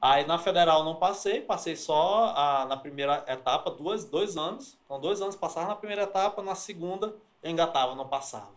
Aí 0.00 0.26
na 0.26 0.38
federal 0.38 0.84
não 0.84 0.94
passei, 0.94 1.42
passei 1.42 1.76
só 1.76 2.32
a- 2.34 2.64
na 2.64 2.78
primeira 2.78 3.22
etapa, 3.28 3.70
duas, 3.70 4.06
dois 4.06 4.38
anos. 4.38 4.78
Então, 4.86 4.98
dois 4.98 5.20
anos 5.20 5.36
passava 5.36 5.68
na 5.68 5.76
primeira 5.76 6.04
etapa, 6.04 6.42
na 6.42 6.54
segunda 6.54 7.14
eu 7.42 7.50
engatava, 7.50 7.94
não 7.94 8.08
passava. 8.08 8.48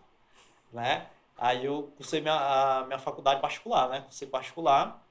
Né? 0.71 1.07
Aí 1.37 1.65
eu 1.65 1.91
cursei 1.97 2.21
minha, 2.21 2.35
a 2.35 2.85
minha 2.85 2.99
faculdade 2.99 3.41
particular, 3.41 3.89
né? 3.89 4.01
Cursei 4.03 4.27
particular. 4.29 5.05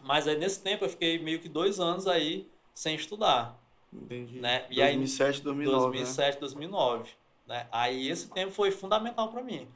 Mas 0.00 0.26
aí 0.26 0.36
nesse 0.36 0.60
tempo 0.60 0.84
eu 0.84 0.88
fiquei 0.88 1.16
meio 1.16 1.38
que 1.38 1.48
dois 1.48 1.78
anos 1.78 2.08
aí 2.08 2.50
sem 2.74 2.96
estudar. 2.96 3.56
Entendi. 3.92 4.40
Né? 4.40 4.66
E 4.68 4.82
aí, 4.82 4.96
2007, 4.96 5.42
2009, 5.42 5.80
2007, 5.98 6.40
2009. 6.40 7.10
Né? 7.46 7.68
Aí 7.70 8.08
esse 8.08 8.28
tempo 8.30 8.50
foi 8.50 8.72
fundamental 8.72 9.28
para 9.28 9.42
mim. 9.42 9.68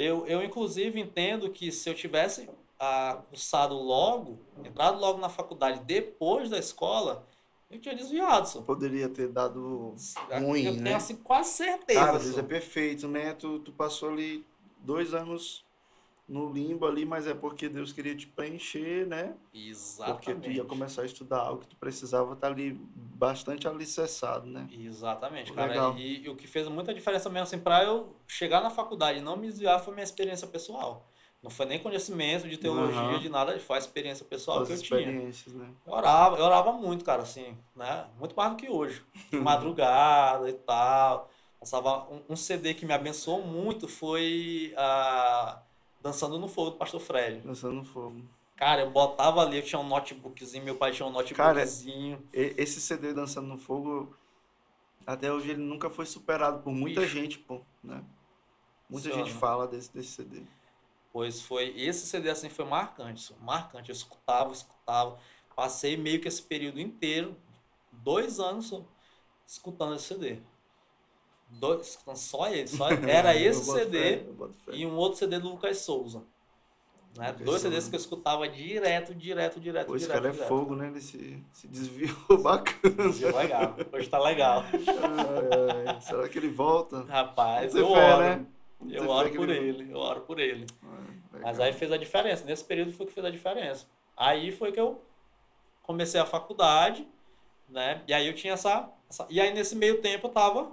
Eu, 0.00 0.26
eu, 0.26 0.42
inclusive, 0.42 0.98
entendo 0.98 1.50
que 1.50 1.70
se 1.70 1.90
eu 1.90 1.94
tivesse 1.94 2.48
ah, 2.78 3.22
cursado 3.28 3.74
logo, 3.74 4.38
entrado 4.64 4.98
logo 4.98 5.18
na 5.18 5.28
faculdade 5.28 5.80
depois 5.84 6.48
da 6.48 6.58
escola, 6.58 7.26
eu 7.70 7.78
tinha 7.78 7.94
desviado. 7.94 8.48
Só. 8.48 8.62
Poderia 8.62 9.10
ter 9.10 9.28
dado 9.28 9.94
ruim, 10.42 10.64
eu 10.64 10.72
né? 10.72 10.84
tenho 10.84 10.96
assim, 10.96 11.16
quase 11.16 11.50
certeza. 11.50 12.00
Cara, 12.00 12.18
Deus 12.18 12.34
só. 12.34 12.40
é 12.40 12.42
perfeito, 12.42 13.06
né? 13.08 13.34
Tu, 13.34 13.58
tu 13.58 13.72
passou 13.72 14.08
ali 14.08 14.42
dois 14.78 15.12
anos 15.12 15.66
no 16.30 16.52
limbo 16.52 16.86
ali, 16.86 17.04
mas 17.04 17.26
é 17.26 17.34
porque 17.34 17.68
Deus 17.68 17.92
queria 17.92 18.14
te 18.16 18.26
preencher, 18.26 19.06
né? 19.06 19.34
Porque 19.52 20.32
tu 20.34 20.48
ia 20.48 20.62
Exatamente. 20.62 20.64
começar 20.64 21.02
a 21.02 21.06
estudar 21.06 21.40
algo 21.40 21.60
que 21.62 21.68
tu 21.68 21.76
precisava 21.76 22.32
estar 22.32 22.46
ali 22.46 22.72
bastante 22.94 23.66
alicerçado, 23.68 24.46
né? 24.46 24.68
Exatamente, 24.72 25.52
cara. 25.52 25.68
Legal. 25.68 25.96
E, 25.98 26.22
e 26.22 26.28
o 26.28 26.36
que 26.36 26.46
fez 26.46 26.68
muita 26.68 26.94
diferença 26.94 27.28
mesmo 27.28 27.42
assim, 27.42 27.58
para 27.58 27.84
eu 27.84 28.16
chegar 28.26 28.62
na 28.62 28.70
faculdade 28.70 29.18
e 29.18 29.22
não 29.22 29.36
me 29.36 29.48
desviar 29.48 29.80
foi 29.80 29.92
minha 29.92 30.04
experiência 30.04 30.46
pessoal. 30.46 31.10
Não 31.42 31.50
foi 31.50 31.66
nem 31.66 31.78
conhecimento 31.78 32.48
de 32.48 32.56
teologia, 32.58 33.18
Aham. 33.18 33.20
de 33.20 33.28
nada, 33.28 33.58
foi 33.58 33.76
a 33.76 33.78
experiência 33.78 34.24
pessoal 34.24 34.60
As 34.60 34.68
que 34.68 34.74
eu 34.74 34.78
tinha. 34.78 35.00
experiências, 35.00 35.54
né? 35.54 35.70
Eu 35.86 35.92
orava, 35.94 36.36
eu 36.36 36.44
orava 36.44 36.72
muito, 36.72 37.04
cara, 37.04 37.22
assim, 37.22 37.56
né? 37.74 38.06
Muito 38.18 38.36
mais 38.36 38.50
do 38.50 38.56
que 38.56 38.68
hoje. 38.68 39.02
Madrugada 39.32 40.48
e 40.48 40.52
tal. 40.52 41.30
Passava 41.58 42.08
um, 42.10 42.22
um 42.30 42.36
CD 42.36 42.74
que 42.74 42.86
me 42.86 42.92
abençoou 42.92 43.42
muito 43.42 43.88
foi 43.88 44.72
a 44.76 45.62
Dançando 46.02 46.38
no 46.38 46.48
Fogo 46.48 46.70
do 46.70 46.76
Pastor 46.76 47.00
Fred. 47.00 47.40
Dançando 47.40 47.74
no 47.74 47.84
fogo. 47.84 48.22
Cara, 48.56 48.82
eu 48.82 48.90
botava 48.90 49.40
ali, 49.40 49.56
eu 49.56 49.62
tinha 49.62 49.78
um 49.78 49.86
notebookzinho, 49.86 50.64
meu 50.64 50.76
pai 50.76 50.92
tinha 50.92 51.06
um 51.06 51.10
notebookzinho. 51.10 52.22
E- 52.32 52.54
Esse 52.58 52.80
CD 52.80 53.14
Dançando 53.14 53.46
no 53.46 53.56
Fogo, 53.56 54.14
até 55.06 55.32
hoje 55.32 55.50
ele 55.50 55.62
nunca 55.62 55.88
foi 55.88 56.04
superado 56.06 56.62
por 56.62 56.72
muita 56.72 57.00
Bicho. 57.00 57.14
gente, 57.18 57.38
pô, 57.38 57.60
né? 57.82 58.04
Muita 58.88 59.10
gente 59.12 59.32
fala 59.32 59.66
desse, 59.66 59.92
desse 59.92 60.10
CD. 60.10 60.42
Pois 61.12 61.42
foi, 61.42 61.72
esse 61.76 62.06
CD 62.06 62.30
assim 62.30 62.48
foi 62.48 62.64
marcante, 62.64 63.34
marcante. 63.40 63.90
Eu 63.90 63.94
escutava, 63.94 64.52
escutava. 64.52 65.18
Passei 65.56 65.96
meio 65.96 66.20
que 66.20 66.28
esse 66.28 66.42
período 66.42 66.80
inteiro, 66.80 67.36
dois 67.92 68.38
anos 68.38 68.72
escutando 69.46 69.94
esse 69.96 70.04
CD. 70.04 70.38
Dois, 71.50 71.86
escutando 71.88 72.16
só 72.16 72.48
ele, 72.48 72.68
só 72.68 72.88
Era 73.08 73.34
esse 73.34 73.64
CD 73.64 74.18
fé, 74.18 74.24
e 74.72 74.86
um 74.86 74.96
outro 74.96 75.18
CD 75.18 75.38
do 75.38 75.48
Lucas 75.50 75.78
Souza. 75.78 76.22
Né? 77.16 77.32
Dois 77.44 77.60
CDs 77.60 77.88
que 77.88 77.96
eu 77.96 77.98
escutava 77.98 78.48
direto, 78.48 79.12
direto, 79.12 79.58
direto, 79.58 79.88
Pô, 79.88 79.96
esse 79.96 80.06
direto. 80.06 80.16
cara 80.22 80.28
é 80.28 80.32
direto. 80.32 80.48
fogo, 80.48 80.76
né? 80.76 80.86
Ele 80.86 81.00
se, 81.00 81.42
se 81.52 81.66
desviou 81.66 82.14
bacana. 82.40 83.02
Hoje 83.08 83.24
legal, 83.26 83.76
hoje 83.92 84.08
tá 84.08 84.18
legal. 84.20 84.62
Ai, 84.70 85.86
ai, 85.88 86.00
Será 86.00 86.28
que 86.28 86.38
ele 86.38 86.48
volta? 86.48 87.02
Rapaz, 87.08 87.74
eu 87.74 87.88
fé, 87.90 88.14
oro. 88.14 88.20
né? 88.22 88.46
Eu 88.88 89.08
oro 89.08 89.28
por 89.34 89.48
ele- 89.50 89.68
ele, 89.82 89.92
eu 89.92 89.98
oro 89.98 90.20
por 90.20 90.38
ele. 90.38 90.66
Ai, 91.32 91.40
Mas 91.42 91.58
aí 91.58 91.72
fez 91.72 91.90
a 91.90 91.96
diferença. 91.96 92.44
Nesse 92.44 92.64
período 92.64 92.92
foi 92.92 93.06
que 93.06 93.12
fez 93.12 93.26
a 93.26 93.30
diferença. 93.30 93.86
Aí 94.16 94.52
foi 94.52 94.70
que 94.70 94.78
eu 94.80 95.02
comecei 95.82 96.20
a 96.20 96.24
faculdade, 96.24 97.06
né? 97.68 98.02
E 98.06 98.14
aí 98.14 98.26
eu 98.28 98.34
tinha 98.34 98.52
essa, 98.52 98.88
essa- 99.08 99.26
E 99.28 99.40
aí 99.40 99.52
nesse 99.52 99.74
meio 99.74 100.00
tempo 100.00 100.28
eu 100.28 100.30
tava 100.30 100.70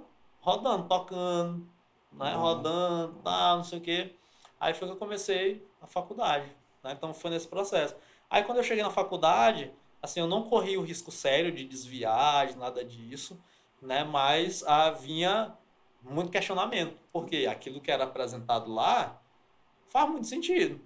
rodando, 0.48 0.88
tocando, 0.88 1.68
né? 2.12 2.32
Bom. 2.32 2.40
Rodando, 2.40 3.20
tal, 3.22 3.56
não 3.58 3.64
sei 3.64 3.78
o 3.78 3.82
quê. 3.82 4.14
Aí 4.58 4.72
foi 4.72 4.88
que 4.88 4.94
eu 4.94 4.98
comecei 4.98 5.66
a 5.80 5.86
faculdade, 5.86 6.50
né? 6.82 6.92
Então 6.92 7.12
foi 7.12 7.30
nesse 7.30 7.46
processo. 7.46 7.94
Aí 8.30 8.42
quando 8.44 8.58
eu 8.58 8.64
cheguei 8.64 8.82
na 8.82 8.90
faculdade, 8.90 9.70
assim, 10.02 10.20
eu 10.20 10.26
não 10.26 10.42
corri 10.44 10.76
o 10.78 10.82
risco 10.82 11.10
sério 11.10 11.52
de 11.52 11.64
desviar, 11.64 12.46
de 12.46 12.56
nada 12.56 12.82
disso, 12.84 13.38
né? 13.82 14.04
Mas 14.04 14.62
havia 14.64 15.52
muito 16.02 16.30
questionamento, 16.30 16.98
porque 17.12 17.46
aquilo 17.46 17.80
que 17.80 17.90
era 17.90 18.04
apresentado 18.04 18.72
lá 18.72 19.20
faz 19.88 20.08
muito 20.08 20.26
sentido. 20.26 20.80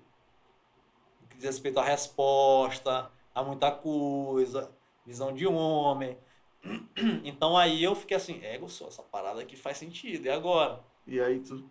Diz 1.36 1.44
respeito 1.44 1.78
à 1.78 1.84
resposta, 1.84 3.10
a 3.34 3.42
muita 3.42 3.70
coisa, 3.70 4.70
visão 5.06 5.32
de 5.32 5.46
homem. 5.46 6.18
Então 7.24 7.56
aí 7.56 7.82
eu 7.82 7.94
fiquei 7.94 8.16
assim, 8.16 8.42
ego 8.44 8.68
só, 8.68 8.86
essa 8.88 9.02
parada 9.02 9.40
aqui 9.40 9.56
faz 9.56 9.78
sentido, 9.78 10.26
e 10.26 10.30
agora? 10.30 10.80
E 11.06 11.20
aí 11.20 11.40
tu, 11.40 11.64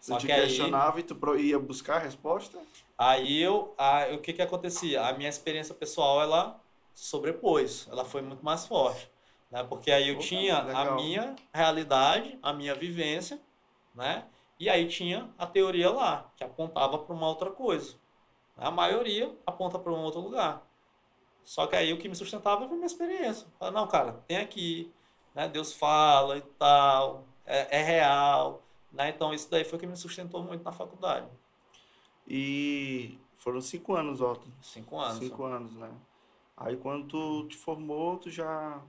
Só 0.00 0.18
te 0.18 0.26
que 0.26 0.32
aí- 0.32 0.42
questionava 0.46 1.00
e 1.00 1.02
tu 1.02 1.36
ia 1.36 1.58
buscar 1.58 1.96
a 1.96 2.00
resposta? 2.00 2.58
Aí 2.98 3.40
eu, 3.40 3.74
a- 3.78 4.08
o 4.12 4.18
que 4.18 4.32
que 4.32 4.42
acontecia? 4.42 5.02
A 5.06 5.12
minha 5.12 5.28
experiência 5.28 5.74
pessoal, 5.74 6.20
ela 6.20 6.60
sobrepôs, 6.94 7.88
ela 7.90 8.04
foi 8.04 8.20
muito 8.20 8.44
mais 8.44 8.66
forte, 8.66 9.10
né? 9.50 9.64
Porque 9.64 9.90
aí 9.90 10.08
eu 10.08 10.18
tinha 10.18 10.58
a 10.58 10.94
minha 10.96 11.34
realidade, 11.54 12.38
a 12.42 12.52
minha 12.52 12.74
vivência, 12.74 13.40
né? 13.94 14.26
E 14.58 14.68
aí 14.68 14.86
tinha 14.86 15.32
a 15.38 15.46
teoria 15.46 15.90
lá, 15.90 16.30
que 16.36 16.44
apontava 16.44 16.98
para 16.98 17.14
uma 17.14 17.26
outra 17.26 17.50
coisa. 17.50 17.96
A 18.56 18.70
maioria 18.70 19.34
aponta 19.46 19.78
para 19.78 19.90
um 19.92 20.02
outro 20.02 20.20
lugar. 20.20 20.69
Só 21.44 21.66
que 21.66 21.74
aí 21.76 21.92
o 21.92 21.98
que 21.98 22.08
me 22.08 22.14
sustentava 22.14 22.66
foi 22.66 22.76
minha 22.76 22.86
experiência. 22.86 23.46
Falei, 23.58 23.74
não, 23.74 23.86
cara, 23.88 24.12
tem 24.26 24.36
aqui, 24.38 24.92
né? 25.34 25.48
Deus 25.48 25.72
fala 25.72 26.38
e 26.38 26.42
tal, 26.42 27.26
é, 27.44 27.78
é 27.78 27.82
real, 27.82 28.62
né? 28.92 29.08
Então 29.10 29.34
isso 29.34 29.50
daí 29.50 29.64
foi 29.64 29.76
o 29.76 29.80
que 29.80 29.86
me 29.86 29.96
sustentou 29.96 30.42
muito 30.42 30.62
na 30.62 30.72
faculdade. 30.72 31.26
E 32.26 33.18
foram 33.36 33.60
cinco 33.60 33.94
anos, 33.94 34.20
Otto. 34.20 34.46
Cinco 34.62 34.98
anos. 34.98 35.18
Cinco 35.18 35.44
anos, 35.44 35.72
né? 35.74 35.90
Aí 36.56 36.76
quando 36.76 37.06
tu 37.08 37.48
te 37.48 37.56
formou, 37.56 38.18
tu 38.18 38.30
já 38.30 38.80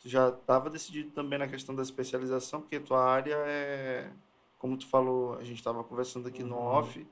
tu 0.00 0.08
já 0.08 0.28
estava 0.28 0.68
decidido 0.68 1.10
também 1.12 1.38
na 1.38 1.48
questão 1.48 1.74
da 1.74 1.82
especialização, 1.82 2.60
porque 2.60 2.78
tua 2.80 3.02
área 3.02 3.36
é, 3.46 4.10
como 4.58 4.76
tu 4.76 4.86
falou, 4.88 5.34
a 5.34 5.44
gente 5.44 5.58
estava 5.58 5.82
conversando 5.84 6.28
aqui 6.28 6.42
no 6.42 6.56
Uhum. 6.56 6.62
off, 6.62 7.06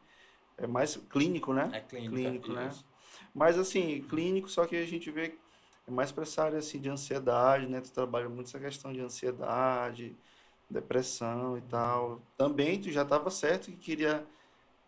é 0.58 0.66
mais 0.66 0.96
clínico, 0.96 1.52
né? 1.52 1.70
É 1.72 1.80
clínica. 1.80 2.14
Clínico, 2.14 2.52
né? 2.52 2.70
Mas 3.34 3.58
assim, 3.58 4.02
clínico, 4.02 4.48
só 4.48 4.66
que 4.66 4.76
a 4.76 4.86
gente 4.86 5.10
vê 5.10 5.30
que 5.30 5.38
é 5.86 5.90
mais 5.90 6.12
para 6.12 6.22
essa 6.22 6.44
área 6.44 6.58
assim 6.58 6.80
de 6.80 6.88
ansiedade, 6.88 7.66
né? 7.66 7.80
Tu 7.80 7.90
trabalha 7.92 8.28
muito 8.28 8.48
essa 8.48 8.60
questão 8.60 8.92
de 8.92 9.00
ansiedade, 9.00 10.16
depressão 10.70 11.58
e 11.58 11.60
tal. 11.62 12.20
Também 12.36 12.80
tu 12.80 12.90
já 12.90 13.02
estava 13.02 13.30
certo 13.30 13.70
que 13.70 13.76
queria 13.76 14.24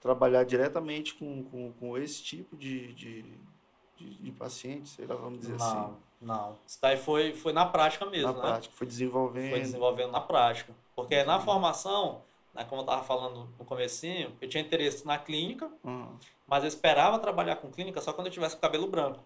trabalhar 0.01 0.45
diretamente 0.45 1.15
com, 1.15 1.43
com, 1.45 1.73
com 1.73 1.99
esse 1.99 2.23
tipo 2.23 2.57
de, 2.57 2.93
de, 2.95 3.25
de, 3.97 4.15
de 4.15 4.33
paciente, 4.33 4.89
sei 4.89 5.07
lá, 5.07 5.17
vamos 5.17 5.41
dizer 5.41 5.57
assim. 5.57 5.75
Não, 5.75 5.99
não. 6.21 6.59
Isso 6.67 6.79
daí 6.81 6.97
foi, 6.97 7.35
foi 7.35 7.53
na 7.53 7.67
prática 7.67 8.07
mesmo, 8.07 8.29
Na 8.29 8.35
né? 8.35 8.41
prática, 8.41 8.75
foi 8.77 8.87
desenvolvendo. 8.87 9.51
Foi 9.51 9.61
desenvolvendo 9.61 10.13
na 10.13 10.21
prática. 10.21 10.73
Porque 10.95 11.25
na 11.25 11.41
formação, 11.41 12.23
né, 12.57 12.65
como 12.65 12.81
eu 12.81 12.85
estava 12.85 13.05
falando 13.05 13.49
no 13.59 13.65
comecinho, 13.65 14.37
eu 14.41 14.49
tinha 14.49 14.63
interesse 14.63 15.07
na 15.07 15.19
clínica, 15.19 15.71
Uhum. 15.85 16.17
mas 16.47 16.65
eu 16.65 16.69
esperava 16.69 17.19
trabalhar 17.19 17.57
com 17.57 17.71
clínica 17.71 18.01
só 18.01 18.13
quando 18.13 18.27
eu 18.29 18.33
tivesse 18.33 18.57
com 18.57 18.63
cabelo 18.63 18.87
branco. 18.89 19.23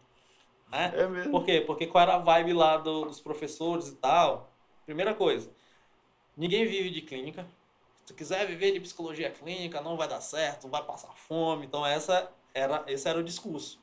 Né? 0.71 0.93
É 0.97 1.07
mesmo. 1.09 1.31
Por 1.33 1.45
quê? 1.45 1.61
Porque 1.61 1.87
qual 1.87 2.03
era 2.03 2.15
a 2.15 2.19
vibe 2.19 2.53
lá 2.53 2.77
do- 2.77 3.07
dos 3.07 3.21
professores 3.21 3.89
e 3.89 3.97
tal? 3.97 4.53
Primeira 4.85 5.15
coisa, 5.15 5.51
ninguém 6.37 6.67
vive 6.67 6.91
de 6.91 7.01
clínica. 7.03 7.47
Se 7.97 8.05
tu 8.07 8.15
quiser 8.15 8.47
viver 8.47 8.73
de 8.73 8.81
psicologia 8.81 9.31
clínica, 9.31 9.81
não 9.81 9.97
vai 9.97 10.09
dar 10.09 10.21
certo, 10.21 10.69
vai 10.69 10.83
passar 10.85 11.13
fome. 11.15 11.67
Então 11.67 11.85
essa 11.87 12.31
era, 12.55 12.85
esse 12.87 13.09
era 13.09 13.19
o 13.19 13.23
discurso. 13.23 13.81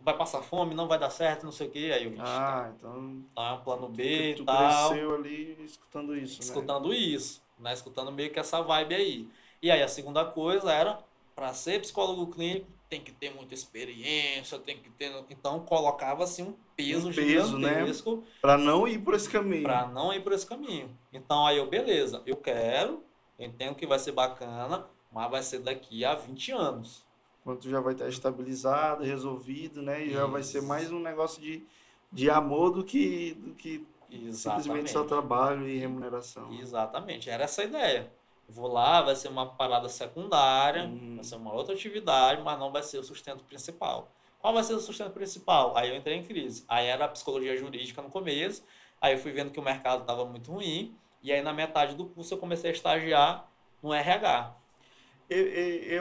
Vai 0.00 0.16
passar 0.16 0.42
fome, 0.42 0.74
não 0.74 0.86
vai 0.86 0.98
dar 0.98 1.10
certo, 1.10 1.44
não 1.44 1.50
sei 1.52 1.66
o 1.66 1.70
quê. 1.70 1.90
Aí 1.92 2.04
eu, 2.04 2.12
"Ixi, 2.12 2.22
Ah, 2.24 2.72
então 2.76 3.24
tá, 3.34 3.56
plano 3.58 3.88
B 3.88 4.34
tu, 4.36 4.42
e 4.42 4.44
tal. 4.44 4.90
cresceu 4.90 5.14
ali 5.14 5.56
escutando 5.64 6.16
isso, 6.16 6.40
né? 6.40 6.44
escutando 6.46 6.94
isso, 6.94 7.42
né? 7.58 7.72
Escutando 7.72 8.12
meio 8.12 8.30
que 8.32 8.38
essa 8.38 8.60
vibe 8.62 8.94
aí. 8.94 9.28
E 9.62 9.70
aí 9.70 9.82
a 9.82 9.88
segunda 9.88 10.24
coisa 10.24 10.72
era, 10.72 10.98
para 11.34 11.52
ser 11.54 11.80
psicólogo 11.80 12.26
clínico, 12.28 12.66
tem 12.88 13.00
que 13.00 13.10
ter 13.10 13.34
muita 13.34 13.52
experiência, 13.54 14.58
tem 14.58 14.78
que 14.78 14.90
ter. 14.90 15.12
Então 15.30 15.60
colocava 15.60 16.24
assim 16.24 16.42
um 16.44 16.54
peso, 16.76 17.08
Um 17.08 17.12
peso, 17.12 17.58
né? 17.58 17.68
gigantesco 17.74 18.22
Para 18.40 18.56
não 18.56 18.86
ir 18.86 18.98
por 19.00 19.14
esse 19.14 19.28
caminho. 19.28 19.64
para 19.64 19.86
não 19.88 20.12
ir 20.12 20.20
por 20.22 20.32
esse 20.32 20.46
caminho. 20.46 20.96
Então 21.12 21.46
aí 21.46 21.56
eu, 21.56 21.66
beleza, 21.68 22.22
eu 22.26 22.36
quero, 22.36 23.02
entendo 23.38 23.74
que 23.74 23.86
vai 23.86 23.98
ser 23.98 24.12
bacana, 24.12 24.86
mas 25.12 25.30
vai 25.30 25.42
ser 25.42 25.58
daqui 25.60 26.04
a 26.04 26.14
20 26.14 26.52
anos. 26.52 27.04
Quando 27.42 27.60
tu 27.60 27.70
já 27.70 27.80
vai 27.80 27.92
estar 27.94 28.08
estabilizado, 28.08 29.04
resolvido, 29.04 29.80
né? 29.82 30.04
E 30.04 30.10
já 30.10 30.26
vai 30.26 30.42
ser 30.42 30.58
Isso. 30.58 30.66
mais 30.66 30.90
um 30.92 30.98
negócio 30.98 31.40
de, 31.40 31.64
de 32.12 32.28
amor 32.30 32.70
do 32.70 32.84
que, 32.84 33.34
do 33.34 33.54
que 33.54 33.86
simplesmente 34.32 34.90
só 34.90 35.00
Exatamente. 35.00 35.08
trabalho 35.08 35.68
e 35.68 35.78
remuneração. 35.78 36.52
Exatamente, 36.52 37.30
era 37.30 37.44
essa 37.44 37.62
a 37.62 37.64
ideia. 37.64 38.12
Vou 38.48 38.68
lá, 38.68 39.02
vai 39.02 39.16
ser 39.16 39.28
uma 39.28 39.54
parada 39.56 39.88
secundária, 39.88 40.84
Uhum. 40.84 41.16
vai 41.16 41.24
ser 41.24 41.34
uma 41.36 41.52
outra 41.52 41.74
atividade, 41.74 42.42
mas 42.42 42.58
não 42.58 42.70
vai 42.70 42.82
ser 42.82 42.98
o 42.98 43.04
sustento 43.04 43.42
principal. 43.44 44.12
Qual 44.38 44.54
vai 44.54 44.62
ser 44.62 44.74
o 44.74 44.80
sustento 44.80 45.10
principal? 45.10 45.76
Aí 45.76 45.88
eu 45.90 45.96
entrei 45.96 46.16
em 46.16 46.22
crise. 46.22 46.64
Aí 46.68 46.86
era 46.86 47.06
a 47.06 47.08
psicologia 47.08 47.56
jurídica 47.56 48.00
no 48.00 48.10
começo, 48.10 48.62
aí 49.00 49.14
eu 49.14 49.18
fui 49.18 49.32
vendo 49.32 49.50
que 49.50 49.58
o 49.58 49.62
mercado 49.62 50.02
estava 50.02 50.24
muito 50.24 50.52
ruim, 50.52 50.96
e 51.22 51.32
aí 51.32 51.42
na 51.42 51.52
metade 51.52 51.96
do 51.96 52.06
curso 52.06 52.34
eu 52.34 52.38
comecei 52.38 52.70
a 52.70 52.72
estagiar 52.72 53.50
no 53.82 53.92
RH. 53.92 54.54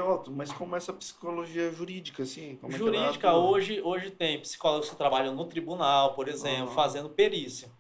Otto, 0.08 0.32
mas 0.32 0.52
como 0.52 0.76
essa 0.76 0.94
psicologia 0.94 1.72
jurídica, 1.72 2.22
assim? 2.22 2.60
É 2.62 2.72
Jurídica, 2.72 3.30
atua? 3.30 3.42
hoje, 3.42 3.82
hoje 3.82 4.12
tem 4.12 4.40
psicólogos 4.40 4.90
que 4.90 4.96
trabalham 4.96 5.34
no 5.34 5.46
tribunal, 5.46 6.14
por 6.14 6.28
exemplo, 6.28 6.68
Aham. 6.68 6.76
fazendo 6.76 7.10
perícia. 7.10 7.72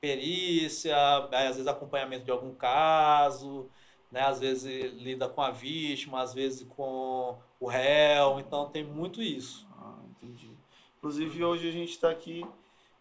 Perícia, 0.00 0.96
às 1.32 1.56
vezes 1.56 1.66
acompanhamento 1.66 2.24
de 2.24 2.30
algum 2.30 2.54
caso, 2.54 3.68
né? 4.12 4.20
às 4.20 4.38
vezes 4.38 4.92
lida 4.94 5.28
com 5.28 5.42
a 5.42 5.50
vítima, 5.50 6.22
às 6.22 6.32
vezes 6.32 6.66
com 6.68 7.36
o 7.58 7.66
réu, 7.66 8.38
então 8.38 8.68
tem 8.68 8.84
muito 8.84 9.20
isso. 9.20 9.66
Ah, 9.76 9.98
entendi. 10.10 10.50
Inclusive, 10.98 11.44
hoje 11.44 11.68
a 11.68 11.72
gente 11.72 11.90
está 11.90 12.10
aqui 12.10 12.46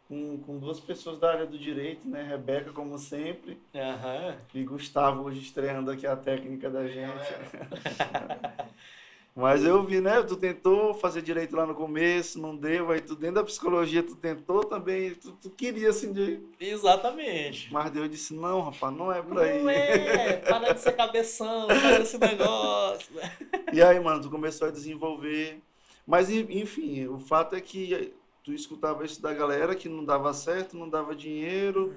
com, 0.08 0.38
com 0.40 0.58
duas 0.58 0.80
pessoas 0.80 1.20
da 1.20 1.32
área 1.32 1.46
do 1.46 1.58
direito, 1.58 2.08
né? 2.08 2.24
Rebeca, 2.24 2.72
como 2.72 2.98
sempre, 2.98 3.60
Aham. 3.76 4.38
e 4.54 4.64
Gustavo, 4.64 5.24
hoje 5.24 5.42
estreando 5.42 5.92
aqui 5.92 6.08
a 6.08 6.16
técnica 6.16 6.70
da 6.70 6.88
gente. 6.88 7.28
Mas 9.38 9.64
eu 9.64 9.84
vi, 9.84 10.02
né? 10.02 10.24
Tu 10.24 10.36
tentou 10.36 10.96
fazer 10.96 11.22
direito 11.22 11.56
lá 11.56 11.64
no 11.64 11.76
começo, 11.76 12.42
não 12.42 12.56
deu. 12.56 12.90
Aí 12.90 13.00
tu 13.00 13.16
dentro 13.16 13.36
da 13.36 13.44
psicologia, 13.44 14.02
tu 14.02 14.16
tentou 14.16 14.64
também. 14.64 15.14
Tu, 15.14 15.32
tu 15.34 15.52
queria, 15.52 15.92
assim, 15.92 16.12
de... 16.12 16.42
Exatamente. 16.60 17.72
Mas 17.72 17.92
Deus 17.92 18.10
disse, 18.10 18.34
não, 18.34 18.62
rapaz, 18.62 18.98
não 18.98 19.14
é 19.14 19.22
por 19.22 19.38
aí. 19.38 19.62
Não 19.62 19.70
é, 19.70 20.38
para 20.38 20.74
de 20.74 20.82
ser 20.82 20.94
cabeção, 20.94 21.68
para 21.68 22.00
desse 22.00 22.18
negócio. 22.18 23.14
E 23.72 23.82
aí, 23.82 24.00
mano, 24.00 24.22
tu 24.22 24.30
começou 24.30 24.70
a 24.70 24.72
desenvolver. 24.72 25.62
Mas, 26.06 26.32
enfim, 26.32 27.06
o 27.06 27.20
fato 27.20 27.56
é 27.56 27.62
que 27.62 28.14
tu 28.44 28.54
escutava 28.54 29.06
isso 29.06 29.22
da 29.22 29.34
galera 29.34 29.76
que 29.76 29.88
não 29.88 30.04
dava 30.04 30.34
certo, 30.34 30.76
não 30.76 30.90
dava 30.90 31.14
dinheiro. 31.14 31.94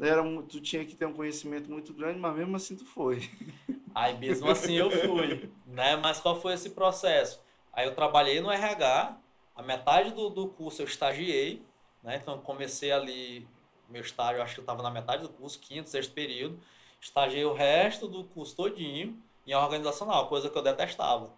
Era, 0.00 0.22
tu 0.48 0.60
tinha 0.60 0.84
que 0.84 0.96
ter 0.96 1.06
um 1.06 1.12
conhecimento 1.12 1.70
muito 1.70 1.92
grande, 1.92 2.18
mas 2.18 2.34
mesmo 2.36 2.56
assim 2.56 2.76
tu 2.76 2.84
foi. 2.84 3.30
Aí 3.94 4.18
mesmo 4.18 4.50
assim 4.50 4.74
eu 4.74 4.90
fui, 4.90 5.48
né? 5.66 5.96
Mas 5.96 6.20
qual 6.20 6.40
foi 6.40 6.54
esse 6.54 6.70
processo? 6.70 7.40
Aí 7.72 7.86
eu 7.86 7.94
trabalhei 7.94 8.40
no 8.40 8.50
RH, 8.50 9.16
a 9.54 9.62
metade 9.62 10.10
do, 10.12 10.28
do 10.28 10.48
curso 10.48 10.82
eu 10.82 10.86
estagiei, 10.86 11.62
né? 12.02 12.16
Então 12.20 12.38
comecei 12.38 12.90
ali, 12.90 13.46
meu 13.88 14.02
estágio, 14.02 14.42
acho 14.42 14.54
que 14.54 14.60
eu 14.60 14.64
estava 14.64 14.82
na 14.82 14.90
metade 14.90 15.22
do 15.22 15.28
curso, 15.28 15.60
quinto, 15.60 15.88
sexto 15.88 16.12
período. 16.12 16.58
Estagiei 17.00 17.44
o 17.44 17.52
resto 17.52 18.08
do 18.08 18.24
curso 18.24 18.56
todinho 18.56 19.22
em 19.46 19.54
organizacional, 19.54 20.28
coisa 20.28 20.50
que 20.50 20.58
eu 20.58 20.62
detestava. 20.62 21.30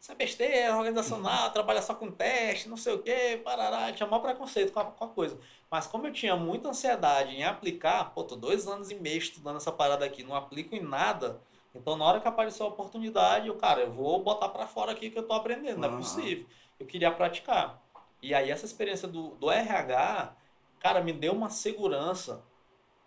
Isso 0.00 0.10
é 0.10 0.14
besteira, 0.16 0.76
organizacional, 0.76 1.52
trabalha 1.52 1.80
só 1.80 1.94
com 1.94 2.10
teste, 2.10 2.68
não 2.68 2.76
sei 2.76 2.94
o 2.94 3.02
quê, 3.02 3.40
parará, 3.44 3.92
tinha 3.92 4.08
maior 4.08 4.22
preconceito 4.22 4.72
com 4.72 4.80
a, 4.80 4.84
com 4.86 5.04
a 5.04 5.08
coisa. 5.08 5.38
Mas 5.72 5.86
como 5.86 6.06
eu 6.06 6.12
tinha 6.12 6.36
muita 6.36 6.68
ansiedade 6.68 7.34
em 7.34 7.44
aplicar, 7.44 8.12
pô, 8.12 8.22
tô 8.22 8.36
dois 8.36 8.68
anos 8.68 8.90
e 8.90 8.94
meio 8.94 9.16
estudando 9.18 9.56
essa 9.56 9.72
parada 9.72 10.04
aqui, 10.04 10.22
não 10.22 10.36
aplico 10.36 10.76
em 10.76 10.82
nada, 10.82 11.40
então, 11.74 11.96
na 11.96 12.04
hora 12.04 12.20
que 12.20 12.28
apareceu 12.28 12.66
a 12.66 12.68
oportunidade, 12.68 13.48
eu, 13.48 13.56
cara, 13.56 13.80
eu 13.80 13.90
vou 13.90 14.22
botar 14.22 14.50
para 14.50 14.66
fora 14.66 14.92
aqui 14.92 15.10
que 15.10 15.18
eu 15.18 15.26
tô 15.26 15.32
aprendendo, 15.32 15.78
não 15.78 15.88
é 15.88 15.96
possível. 15.96 16.46
Eu 16.78 16.86
queria 16.86 17.10
praticar. 17.10 17.82
E 18.20 18.34
aí, 18.34 18.50
essa 18.50 18.66
experiência 18.66 19.08
do, 19.08 19.30
do 19.36 19.50
RH, 19.50 20.36
cara, 20.78 21.00
me 21.00 21.12
deu 21.12 21.32
uma 21.32 21.48
segurança, 21.48 22.44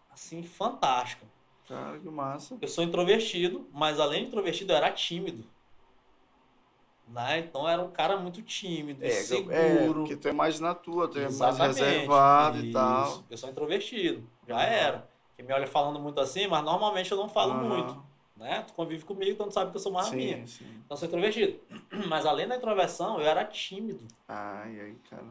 assim, 0.10 0.42
fantástica. 0.42 1.28
Cara, 1.68 2.00
que 2.00 2.10
massa. 2.10 2.58
Eu 2.60 2.68
sou 2.68 2.84
introvertido, 2.84 3.70
mas 3.72 4.00
além 4.00 4.22
de 4.22 4.28
introvertido, 4.28 4.74
eu 4.74 4.78
era 4.78 4.92
tímido. 4.92 5.46
Né? 7.08 7.40
Então, 7.40 7.68
era 7.68 7.82
um 7.82 7.92
cara 7.92 8.18
muito 8.18 8.42
tímido, 8.42 9.06
é, 9.06 9.10
seguro. 9.10 9.54
É, 9.56 9.88
porque 9.94 10.16
tu 10.16 10.28
é 10.28 10.34
mais 10.34 10.60
na 10.60 10.74
tua, 10.74 11.08
tu 11.08 11.20
é 11.20 11.30
mais 11.30 11.58
reservado 11.58 12.58
Isso. 12.58 12.68
e 12.68 12.72
tal. 12.72 13.24
Eu 13.30 13.38
sou 13.38 13.50
introvertido, 13.50 14.28
já 14.48 14.56
uhum. 14.56 14.62
era. 14.62 15.10
Quem 15.36 15.46
me 15.46 15.54
olha 15.54 15.68
falando 15.68 16.00
muito 16.00 16.20
assim, 16.20 16.48
mas 16.48 16.64
normalmente 16.64 17.12
eu 17.12 17.18
não 17.18 17.30
falo 17.30 17.54
uhum. 17.54 17.70
muito 17.70 18.06
né? 18.36 18.64
Tu 18.68 18.74
convive 18.74 19.06
comigo, 19.06 19.32
então 19.32 19.48
tu 19.48 19.54
sabe 19.54 19.72
que 19.72 19.78
eu 19.78 19.82
sou 19.82 19.92
mais 19.92 20.08
sim, 20.08 20.16
minha. 20.16 20.48
Sim. 20.48 20.66
Então 20.86 20.92
eu 20.92 20.98
sou 20.98 21.08
introvertido. 21.08 21.60
Mas 22.08 22.26
além 22.26 22.48
da 22.48 22.58
introversão, 22.58 23.20
eu 23.20 23.28
era 23.28 23.46
tímido. 23.46 24.06
Ai, 24.28 24.80
ai, 24.80 24.96
cara. 25.10 25.24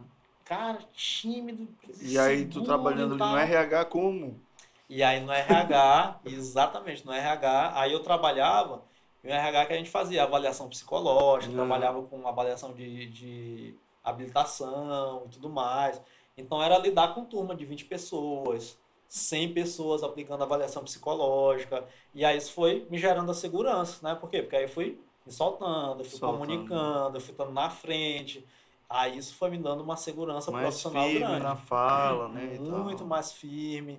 Cara, 0.45 0.79
tímido. 0.93 1.69
E 2.03 2.19
aí 2.19 2.47
tu 2.47 2.63
trabalhando 2.63 3.23
ali 3.23 3.33
no 3.33 3.39
RH 3.39 3.85
como? 3.87 4.41
E 4.89 5.03
aí 5.03 5.21
no 5.21 5.33
RH, 5.33 6.21
exatamente, 6.27 7.05
no 7.07 7.13
RH, 7.13 7.73
aí 7.75 7.93
eu 7.93 8.01
trabalhava, 8.01 8.83
no 9.25 9.31
RH 9.31 9.67
que 9.67 9.73
a 9.73 9.77
gente 9.77 9.91
fazia 9.91 10.23
avaliação 10.23 10.69
psicológica, 10.69 11.51
uhum. 11.51 11.57
trabalhava 11.57 12.03
com 12.03 12.29
avaliação 12.29 12.75
de, 12.75 13.07
de 13.07 13.75
habilitação 14.03 15.23
e 15.27 15.29
tudo 15.31 15.49
mais. 15.49 16.01
Então 16.37 16.63
era 16.63 16.79
lidar 16.79 17.15
com 17.15 17.25
turma 17.25 17.55
de 17.55 17.65
20 17.65 17.87
pessoas, 17.87 18.79
100 19.09 19.55
pessoas 19.55 20.03
aplicando 20.03 20.43
avaliação 20.43 20.85
psicológica. 20.85 21.85
E 22.15 22.25
aí 22.25 22.37
isso 22.37 22.53
foi 22.53 22.87
me 22.91 22.99
gerando 22.99 23.31
a 23.31 23.35
segurança, 23.35 24.07
né? 24.07 24.15
Por 24.15 24.29
quê? 24.29 24.43
Porque 24.43 24.57
aí 24.57 24.65
eu 24.65 24.69
fui 24.69 25.01
me 25.25 25.33
soltando, 25.33 26.01
eu 26.01 26.05
fui 26.05 26.19
soltando. 26.19 26.41
comunicando, 26.41 27.17
eu 27.17 27.21
fui 27.21 27.33
estando 27.33 27.53
na 27.53 27.71
frente. 27.71 28.47
Aí 28.91 29.17
isso 29.17 29.35
foi 29.37 29.49
me 29.49 29.57
dando 29.57 29.83
uma 29.83 29.97
segurança 29.97 30.51
mais 30.51 30.67
profissional 30.67 31.05
firme 31.05 31.21
grande. 31.21 31.43
na 31.43 31.57
fala, 31.57 32.29
né? 32.29 32.59
Muito 32.61 33.07
mais 33.07 33.33
firme, 33.33 33.99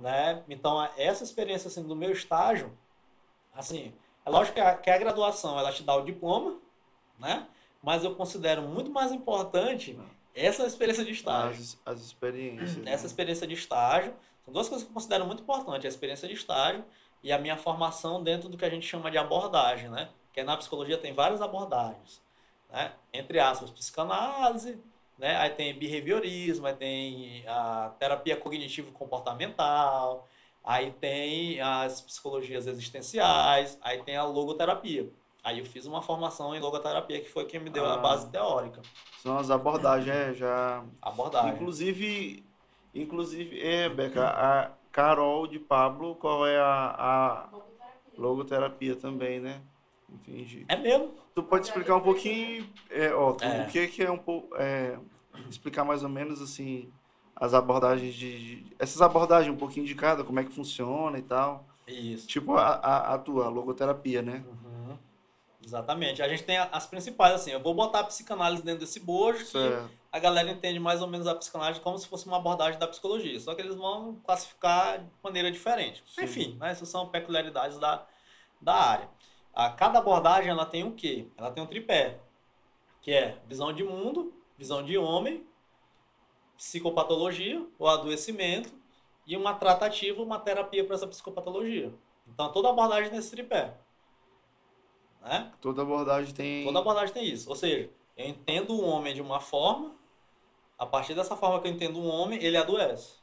né? 0.00 0.44
Então, 0.46 0.86
essa 0.96 1.24
experiência 1.24 1.68
assim, 1.68 1.82
do 1.82 1.96
meu 1.96 2.12
estágio, 2.12 2.70
assim, 3.54 3.94
é 4.28 4.30
lógico 4.30 4.54
que 4.54 4.60
a, 4.60 4.74
que 4.74 4.90
a 4.90 4.98
graduação 4.98 5.58
ela 5.58 5.72
te 5.72 5.82
dá 5.82 5.96
o 5.96 6.02
diploma, 6.02 6.58
né? 7.18 7.46
Mas 7.82 8.04
eu 8.04 8.14
considero 8.14 8.62
muito 8.62 8.90
mais 8.90 9.12
importante 9.12 9.98
essa 10.34 10.66
experiência 10.66 11.04
de 11.04 11.12
estágio. 11.12 11.60
As, 11.60 11.78
as 11.84 12.00
experiências. 12.00 12.86
Essa 12.86 13.02
né? 13.02 13.06
experiência 13.06 13.46
de 13.46 13.54
estágio, 13.54 14.14
são 14.44 14.52
duas 14.52 14.68
coisas 14.68 14.86
que 14.86 14.90
eu 14.90 14.94
considero 14.94 15.26
muito 15.26 15.42
importantes, 15.42 15.84
a 15.84 15.88
experiência 15.88 16.28
de 16.28 16.34
estágio 16.34 16.84
e 17.22 17.32
a 17.32 17.38
minha 17.38 17.56
formação 17.56 18.22
dentro 18.22 18.48
do 18.48 18.56
que 18.56 18.64
a 18.64 18.70
gente 18.70 18.86
chama 18.86 19.10
de 19.10 19.18
abordagem, 19.18 19.88
né? 19.90 20.08
Que 20.32 20.42
na 20.42 20.56
psicologia 20.56 20.98
tem 20.98 21.12
várias 21.12 21.42
abordagens, 21.42 22.22
né? 22.70 22.92
Entre 23.12 23.40
aspas, 23.40 23.70
psicanálise, 23.70 24.78
né? 25.18 25.36
Aí 25.36 25.50
tem 25.50 25.76
behaviorismo, 25.76 26.66
aí 26.66 26.74
tem 26.74 27.44
a 27.46 27.92
terapia 27.98 28.36
cognitivo-comportamental, 28.36 30.28
aí 30.68 30.92
tem 30.92 31.60
as 31.60 32.00
psicologias 32.00 32.66
existenciais, 32.66 33.78
aí 33.80 34.02
tem 34.02 34.16
a 34.16 34.24
logoterapia. 34.24 35.10
Aí 35.42 35.60
eu 35.60 35.64
fiz 35.66 35.86
uma 35.86 36.02
formação 36.02 36.54
em 36.54 36.60
logoterapia 36.60 37.20
que 37.20 37.30
foi 37.30 37.46
quem 37.46 37.58
me 37.58 37.70
deu 37.70 37.86
ah, 37.86 37.94
a 37.94 37.96
base 37.96 38.28
teórica. 38.30 38.82
São 39.22 39.38
as 39.38 39.50
abordagens, 39.50 40.14
é, 40.14 40.34
já... 40.34 40.84
Abordagem. 41.00 41.54
Inclusive, 41.54 42.44
Inclusive, 42.94 43.60
é, 43.60 43.88
Beca, 43.88 44.26
a 44.26 44.70
Carol 44.90 45.46
de 45.46 45.58
Pablo, 45.58 46.14
qual 46.16 46.46
é 46.46 46.58
a, 46.58 46.94
a 46.98 47.48
logoterapia 48.16 48.96
também, 48.96 49.40
né? 49.40 49.60
Entendi. 50.08 50.64
É 50.68 50.76
mesmo? 50.76 51.12
Tu 51.34 51.42
pode 51.42 51.66
explicar 51.66 51.96
um 51.96 52.00
pouquinho, 52.00 52.68
é, 52.90 53.12
ó, 53.12 53.32
tu, 53.32 53.44
é. 53.44 53.62
o 53.62 53.66
que, 53.68 53.86
que 53.88 54.02
é 54.02 54.10
um 54.10 54.18
pouco, 54.18 54.56
é, 54.56 54.98
explicar 55.48 55.84
mais 55.84 56.02
ou 56.02 56.08
menos 56.08 56.40
assim, 56.40 56.90
as 57.40 57.54
abordagens 57.54 58.14
de, 58.14 58.38
de, 58.38 58.76
essas 58.78 59.00
abordagens 59.00 59.54
um 59.54 59.58
pouquinho 59.58 59.86
de 59.86 59.94
cada, 59.94 60.24
como 60.24 60.40
é 60.40 60.44
que 60.44 60.52
funciona 60.52 61.18
e 61.18 61.22
tal. 61.22 61.64
Isso. 61.86 62.26
Tipo 62.26 62.56
a, 62.56 62.74
a, 62.74 63.14
a 63.14 63.18
tua, 63.18 63.46
a 63.46 63.48
logoterapia, 63.48 64.20
né? 64.20 64.44
Uhum. 64.46 64.98
Exatamente. 65.64 66.20
A 66.20 66.28
gente 66.28 66.42
tem 66.42 66.58
as 66.58 66.86
principais, 66.86 67.34
assim, 67.34 67.52
eu 67.52 67.60
vou 67.60 67.74
botar 67.74 68.00
a 68.00 68.04
psicanálise 68.04 68.62
dentro 68.62 68.80
desse 68.80 68.98
bojo, 68.98 69.44
certo. 69.46 69.88
que 69.88 69.94
a 70.10 70.18
galera 70.18 70.50
entende 70.50 70.80
mais 70.80 71.00
ou 71.00 71.06
menos 71.06 71.26
a 71.26 71.34
psicanálise 71.34 71.80
como 71.80 71.96
se 71.98 72.08
fosse 72.08 72.26
uma 72.26 72.38
abordagem 72.38 72.78
da 72.78 72.88
psicologia, 72.88 73.38
só 73.38 73.54
que 73.54 73.62
eles 73.62 73.76
vão 73.76 74.16
classificar 74.24 74.98
de 74.98 75.06
maneira 75.22 75.50
diferente. 75.50 76.02
Sim. 76.06 76.24
Enfim, 76.24 76.56
né, 76.58 76.70
essas 76.70 76.88
são 76.88 77.08
peculiaridades 77.08 77.78
da, 77.78 78.04
da 78.60 78.74
área. 78.74 79.08
A, 79.54 79.70
cada 79.70 79.98
abordagem 79.98 80.50
ela 80.50 80.66
tem 80.66 80.84
o 80.84 80.92
quê? 80.92 81.28
Ela 81.36 81.50
tem 81.50 81.62
um 81.62 81.66
tripé, 81.66 82.18
que 83.00 83.12
é 83.12 83.38
visão 83.46 83.72
de 83.72 83.84
mundo, 83.84 84.32
visão 84.56 84.82
de 84.82 84.98
homem, 84.98 85.46
psicopatologia 86.58 87.64
ou 87.78 87.88
adoecimento 87.88 88.70
e 89.24 89.36
uma 89.36 89.54
tratativa, 89.54 90.20
uma 90.20 90.40
terapia 90.40 90.84
para 90.84 90.96
essa 90.96 91.06
psicopatologia. 91.06 91.94
Então 92.26 92.52
toda 92.52 92.68
abordagem 92.68 93.08
tem 93.08 93.18
esse 93.18 93.30
tripé. 93.30 93.74
Né? 95.22 95.52
Toda 95.60 95.82
abordagem 95.82 96.34
tem. 96.34 96.64
Toda 96.64 96.80
abordagem 96.80 97.14
tem 97.14 97.24
isso. 97.24 97.48
Ou 97.48 97.56
seja, 97.56 97.88
eu 98.16 98.26
entendo 98.26 98.74
o 98.74 98.84
homem 98.84 99.14
de 99.14 99.22
uma 99.22 99.40
forma, 99.40 99.94
a 100.76 100.84
partir 100.84 101.14
dessa 101.14 101.36
forma 101.36 101.60
que 101.60 101.68
eu 101.68 101.72
entendo 101.72 101.98
um 102.00 102.08
homem, 102.08 102.42
ele 102.42 102.56
adoece, 102.56 103.14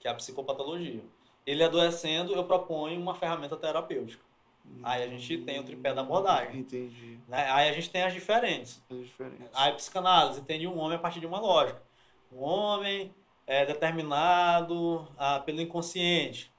que 0.00 0.08
é 0.08 0.10
a 0.10 0.14
psicopatologia. 0.14 1.02
Ele 1.46 1.62
adoecendo, 1.62 2.32
eu 2.32 2.44
proponho 2.44 2.98
uma 2.98 3.14
ferramenta 3.14 3.56
terapêutica. 3.56 4.24
Hum, 4.64 4.80
Aí 4.82 5.02
a 5.02 5.08
gente 5.08 5.38
tem 5.38 5.60
o 5.60 5.64
tripé 5.64 5.92
da 5.92 6.00
abordagem. 6.00 6.60
Entendi. 6.60 7.18
Né? 7.28 7.50
Aí 7.50 7.68
a 7.68 7.72
gente 7.72 7.90
tem 7.90 8.02
as 8.02 8.14
diferentes. 8.14 8.82
As 8.90 8.98
diferentes. 8.98 9.50
Aí 9.52 9.72
a 9.72 9.74
psicanálise 9.74 10.40
entende 10.40 10.66
um 10.66 10.78
homem 10.78 10.96
a 10.96 11.00
partir 11.00 11.20
de 11.20 11.26
uma 11.26 11.38
lógica. 11.38 11.82
Um 12.34 12.42
homem 12.42 13.14
é 13.46 13.64
determinado 13.64 15.06
ah, 15.16 15.40
pelo 15.40 15.60
inconsciente. 15.60 16.52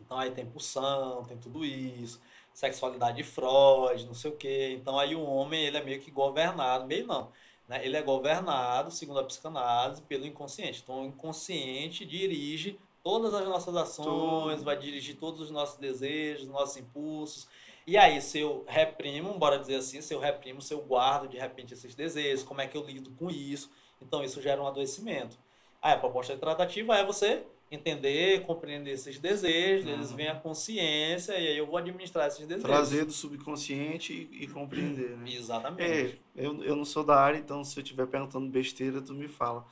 Então 0.00 0.18
aí 0.18 0.30
tem 0.30 0.44
pulsão, 0.44 1.24
tem 1.24 1.36
tudo 1.36 1.64
isso 1.64 2.20
sexualidade 2.56 3.18
de 3.18 3.22
Freud, 3.22 4.06
não 4.06 4.14
sei 4.14 4.30
o 4.30 4.36
quê. 4.36 4.74
Então 4.80 4.98
aí 4.98 5.14
o 5.14 5.22
homem 5.22 5.62
ele 5.66 5.76
é 5.76 5.84
meio 5.84 6.00
que 6.00 6.10
governado, 6.10 6.86
meio 6.86 7.06
não, 7.06 7.30
né? 7.68 7.84
Ele 7.84 7.98
é 7.98 8.02
governado, 8.02 8.90
segundo 8.90 9.20
a 9.20 9.24
psicanálise, 9.24 10.00
pelo 10.00 10.24
inconsciente. 10.24 10.80
Então 10.82 11.02
o 11.02 11.06
inconsciente 11.06 12.06
dirige 12.06 12.80
todas 13.02 13.34
as 13.34 13.46
nossas 13.46 13.76
ações, 13.76 14.62
vai 14.62 14.76
dirigir 14.78 15.16
todos 15.16 15.42
os 15.42 15.50
nossos 15.50 15.76
desejos, 15.76 16.48
nossos 16.48 16.78
impulsos. 16.78 17.46
E 17.86 17.98
aí, 17.98 18.20
se 18.22 18.40
eu 18.40 18.64
reprimo, 18.66 19.38
bora 19.38 19.58
dizer 19.58 19.76
assim, 19.76 20.00
se 20.00 20.12
eu 20.12 20.18
reprimo, 20.18 20.62
se 20.62 20.72
eu 20.72 20.80
guardo 20.80 21.28
de 21.28 21.36
repente 21.36 21.74
esses 21.74 21.94
desejos, 21.94 22.42
como 22.42 22.62
é 22.62 22.66
que 22.66 22.76
eu 22.76 22.84
lido 22.84 23.10
com 23.12 23.30
isso? 23.30 23.70
Então 24.00 24.22
isso 24.22 24.40
gera 24.40 24.62
um 24.62 24.66
adoecimento. 24.66 25.38
Aí 25.80 25.92
a 25.92 25.98
proposta 25.98 26.36
tratativa 26.36 26.96
é 26.96 27.04
você 27.04 27.44
entender, 27.70 28.46
compreender 28.46 28.92
esses 28.92 29.18
desejos, 29.18 29.86
uhum. 29.86 29.94
eles 29.94 30.12
vêm 30.12 30.28
a 30.28 30.34
consciência 30.34 31.32
e 31.32 31.48
aí 31.48 31.58
eu 31.58 31.66
vou 31.66 31.76
administrar 31.76 32.28
esses 32.28 32.46
desejos. 32.46 32.62
Trazer 32.62 33.04
do 33.04 33.12
subconsciente 33.12 34.12
e, 34.12 34.44
e 34.44 34.46
compreender, 34.46 35.16
né? 35.16 35.30
Exatamente. 35.30 36.20
É, 36.36 36.46
eu, 36.46 36.62
eu 36.62 36.76
não 36.76 36.84
sou 36.84 37.02
da 37.02 37.16
área, 37.16 37.38
então 37.38 37.64
se 37.64 37.78
eu 37.78 37.82
estiver 37.82 38.06
perguntando 38.06 38.48
besteira, 38.48 39.02
tu 39.02 39.12
me 39.12 39.26
fala. 39.28 39.66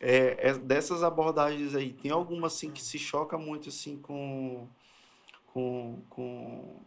É, 0.00 0.50
é, 0.50 0.54
dessas 0.54 1.02
abordagens 1.02 1.74
aí, 1.74 1.92
tem 1.92 2.10
alguma 2.10 2.48
assim 2.48 2.70
que 2.70 2.82
se 2.82 2.98
choca 2.98 3.38
muito 3.38 3.68
assim 3.68 3.96
com 3.96 4.68
com, 5.54 6.02
com, 6.10 6.80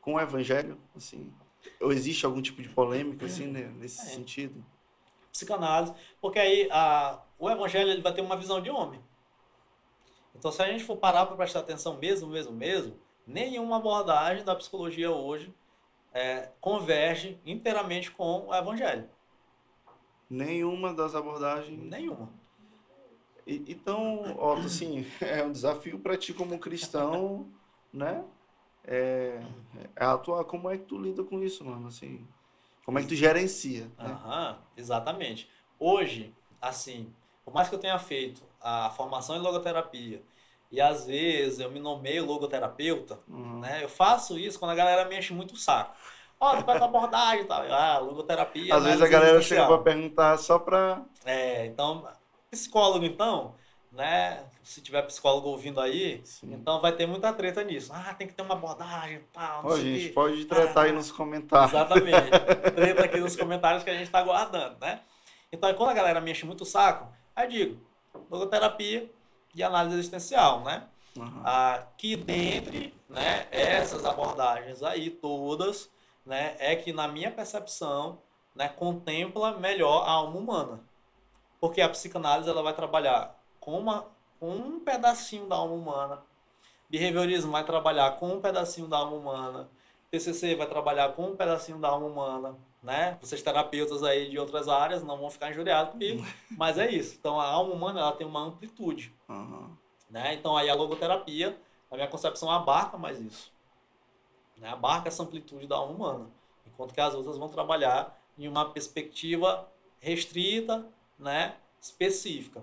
com 0.00 0.14
o 0.14 0.20
evangelho, 0.20 0.76
assim? 0.96 1.32
Ou 1.80 1.92
existe 1.92 2.26
algum 2.26 2.42
tipo 2.42 2.60
de 2.60 2.68
polêmica, 2.68 3.26
assim, 3.26 3.46
né, 3.46 3.72
nesse 3.78 4.00
É. 4.00 4.04
sentido? 4.04 4.64
Psicanálise, 5.38 5.94
porque 6.20 6.38
aí 6.38 6.68
a, 6.70 7.20
o 7.38 7.48
evangelho 7.50 7.90
ele 7.90 8.02
vai 8.02 8.12
ter 8.12 8.20
uma 8.22 8.36
visão 8.36 8.60
de 8.60 8.70
homem. 8.70 9.00
Então, 10.34 10.52
se 10.52 10.62
a 10.62 10.70
gente 10.70 10.84
for 10.84 10.96
parar 10.96 11.26
para 11.26 11.36
prestar 11.36 11.60
atenção 11.60 11.96
mesmo, 11.98 12.28
mesmo, 12.28 12.52
mesmo, 12.52 12.96
nenhuma 13.26 13.76
abordagem 13.76 14.44
da 14.44 14.54
psicologia 14.54 15.10
hoje 15.10 15.52
é, 16.12 16.50
converge 16.60 17.40
inteiramente 17.44 18.10
com 18.10 18.46
o 18.48 18.54
evangelho. 18.54 19.08
Nenhuma 20.30 20.94
das 20.94 21.14
abordagens. 21.14 21.78
Nenhuma. 21.82 22.30
E- 23.46 23.64
Então, 23.68 24.22
Otto, 24.38 24.66
assim, 24.66 25.04
é 25.20 25.44
um 25.44 25.52
desafio 25.52 25.98
para 25.98 26.16
ti 26.16 26.32
como 26.34 26.58
cristão, 26.58 27.46
né? 27.92 28.24
É, 28.84 29.40
é 29.96 30.04
atuar. 30.04 30.44
Como 30.44 30.70
é 30.70 30.78
que 30.78 30.84
tu 30.84 30.98
lida 30.98 31.24
com 31.24 31.42
isso, 31.42 31.64
mano? 31.64 31.88
Assim, 31.88 32.26
como 32.88 32.98
é 32.98 33.02
que 33.02 33.08
tu 33.08 33.14
gerencia, 33.14 33.84
né? 34.00 34.16
Aham, 34.22 34.58
exatamente. 34.76 35.50
Hoje, 35.78 36.32
assim, 36.60 37.12
por 37.44 37.52
mais 37.52 37.68
que 37.68 37.74
eu 37.74 37.78
tenha 37.80 37.98
feito 37.98 38.42
a 38.60 38.90
formação 38.90 39.36
em 39.36 39.40
logoterapia 39.40 40.22
e 40.70 40.80
às 40.80 41.06
vezes 41.06 41.58
eu 41.60 41.70
me 41.70 41.80
nomeio 41.80 42.24
logoterapeuta, 42.24 43.18
Uhum. 43.28 43.60
né? 43.60 43.82
Eu 43.84 43.88
faço 43.88 44.38
isso 44.38 44.58
quando 44.58 44.70
a 44.72 44.74
galera 44.74 45.04
me 45.08 45.18
enche 45.18 45.32
muito 45.32 45.54
o 45.54 45.56
saco. 45.56 45.96
Ó, 46.40 46.56
tu 46.56 46.64
faz 46.64 46.80
abordagem 46.80 47.42
e 47.44 47.46
tal. 47.46 47.62
Ah, 47.72 47.98
logoterapia. 47.98 48.74
Às 48.76 48.84
vezes 48.84 49.02
a 49.02 49.08
galera 49.08 49.42
chega 49.42 49.66
para 49.66 49.82
perguntar 49.82 50.38
só 50.38 50.58
para. 50.58 51.02
É, 51.24 51.66
então, 51.66 52.06
psicólogo 52.50 53.04
então, 53.04 53.54
né? 53.90 54.44
Se 54.62 54.80
tiver 54.80 55.02
psicólogo 55.02 55.48
ouvindo 55.48 55.80
aí, 55.80 56.20
Sim. 56.24 56.52
então 56.54 56.80
vai 56.80 56.92
ter 56.92 57.06
muita 57.06 57.32
treta 57.32 57.62
nisso. 57.64 57.92
Ah, 57.92 58.14
tem 58.14 58.26
que 58.26 58.34
ter 58.34 58.42
uma 58.42 58.54
abordagem 58.54 59.16
e 59.16 59.20
tal, 59.32 59.62
não 59.62 59.70
Ó, 59.70 59.74
sei 59.74 59.84
gente, 59.84 60.08
quê. 60.08 60.12
pode 60.14 60.44
tretar 60.44 60.84
aí 60.84 60.90
Ah, 60.90 60.94
nos 60.94 61.10
comentários. 61.10 61.72
Exatamente. 61.72 62.30
Treta 62.74 63.04
aqui 63.04 63.18
nos 63.18 63.36
comentários 63.36 63.82
que 63.82 63.90
a 63.90 63.94
gente 63.96 64.10
tá 64.10 64.22
guardando, 64.22 64.78
né? 64.80 65.00
Então, 65.50 65.72
quando 65.74 65.90
a 65.90 65.94
galera 65.94 66.20
me 66.20 66.30
enche 66.30 66.44
muito 66.44 66.62
o 66.62 66.66
saco, 66.66 67.10
aí 67.34 67.46
eu 67.46 67.50
digo, 67.50 67.86
logoterapia 68.30 69.10
e 69.54 69.62
análise 69.62 69.96
existencial, 69.96 70.60
né? 70.60 70.86
Uhum. 71.16 71.42
Que 71.96 72.14
dentre 72.16 72.94
né, 73.08 73.46
essas 73.50 74.04
abordagens 74.04 74.82
aí 74.82 75.10
todas, 75.10 75.90
né, 76.24 76.54
é 76.58 76.76
que 76.76 76.92
na 76.92 77.08
minha 77.08 77.30
percepção, 77.30 78.20
né, 78.54 78.68
contempla 78.68 79.58
melhor 79.58 80.06
a 80.06 80.10
alma 80.10 80.38
humana. 80.38 80.80
Porque 81.60 81.80
a 81.80 81.88
psicanálise 81.88 82.48
ela 82.48 82.62
vai 82.62 82.74
trabalhar 82.74 83.34
com, 83.60 83.78
uma, 83.78 84.06
com 84.38 84.50
um 84.50 84.80
pedacinho 84.80 85.46
da 85.46 85.56
alma 85.56 85.74
humana, 85.74 86.22
behaviorismo 86.88 87.52
vai 87.52 87.64
trabalhar 87.64 88.12
com 88.12 88.34
um 88.34 88.40
pedacinho 88.40 88.88
da 88.88 88.98
alma 88.98 89.16
humana, 89.16 89.68
TCC 90.10 90.54
vai 90.54 90.66
trabalhar 90.66 91.12
com 91.12 91.30
um 91.30 91.36
pedacinho 91.36 91.78
da 91.78 91.88
alma 91.88 92.06
humana, 92.06 92.56
né? 92.82 93.18
Vocês 93.20 93.42
terapeutas 93.42 94.02
aí 94.02 94.30
de 94.30 94.38
outras 94.38 94.68
áreas 94.68 95.02
não 95.02 95.18
vão 95.18 95.30
ficar 95.30 95.50
injuriados 95.50 95.92
comigo, 95.92 96.24
mas 96.56 96.78
é 96.78 96.90
isso. 96.90 97.16
Então 97.18 97.38
a 97.40 97.46
alma 97.46 97.74
humana 97.74 98.00
ela 98.00 98.12
tem 98.12 98.26
uma 98.26 98.40
amplitude 98.40 99.14
Uhum. 99.28 99.70
né? 100.08 100.34
Então 100.34 100.56
aí 100.56 100.70
a 100.70 100.74
logoterapia, 100.74 101.58
na 101.90 101.96
minha 101.96 102.08
concepção, 102.08 102.50
abarca 102.50 102.96
mais 102.96 103.20
isso. 103.20 103.52
Né? 104.56 104.68
Abarca 104.70 105.08
essa 105.08 105.22
amplitude 105.22 105.66
da 105.66 105.76
alma 105.76 105.94
humana. 105.94 106.30
Enquanto 106.66 106.94
que 106.94 107.00
as 107.00 107.14
outras 107.14 107.36
vão 107.36 107.48
trabalhar 107.48 108.18
em 108.38 108.48
uma 108.48 108.70
perspectiva 108.70 109.68
restrita, 110.00 110.86
né? 111.18 111.56
específica. 111.80 112.62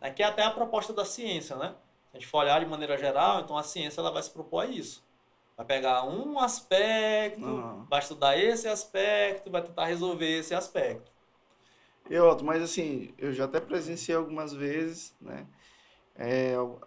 Né? 0.00 0.10
Que 0.10 0.22
é 0.22 0.26
até 0.26 0.42
a 0.42 0.50
proposta 0.50 0.92
da 0.92 1.04
ciência, 1.04 1.56
né? 1.56 1.74
Se 2.10 2.16
a 2.16 2.20
gente 2.20 2.28
for 2.28 2.38
olhar 2.38 2.60
de 2.60 2.66
maneira 2.66 2.96
geral, 2.96 3.40
então 3.40 3.56
a 3.56 3.62
ciência 3.62 4.00
ela 4.00 4.10
vai 4.10 4.22
se 4.22 4.30
propor 4.30 4.60
a 4.64 4.66
isso. 4.66 5.04
Vai 5.56 5.66
pegar 5.66 6.04
um 6.04 6.38
aspecto, 6.38 7.44
Aham. 7.44 7.86
vai 7.88 8.00
estudar 8.00 8.38
esse 8.38 8.68
aspecto, 8.68 9.50
vai 9.50 9.62
tentar 9.62 9.86
resolver 9.86 10.38
esse 10.38 10.54
aspecto. 10.54 11.10
E 12.08 12.18
Otto, 12.18 12.44
mas 12.44 12.62
assim, 12.62 13.12
eu 13.18 13.32
já 13.32 13.44
até 13.44 13.60
presenciei 13.60 14.16
algumas 14.16 14.52
vezes, 14.52 15.14
né? 15.20 15.46
É, 16.16 16.54
al- 16.54 16.80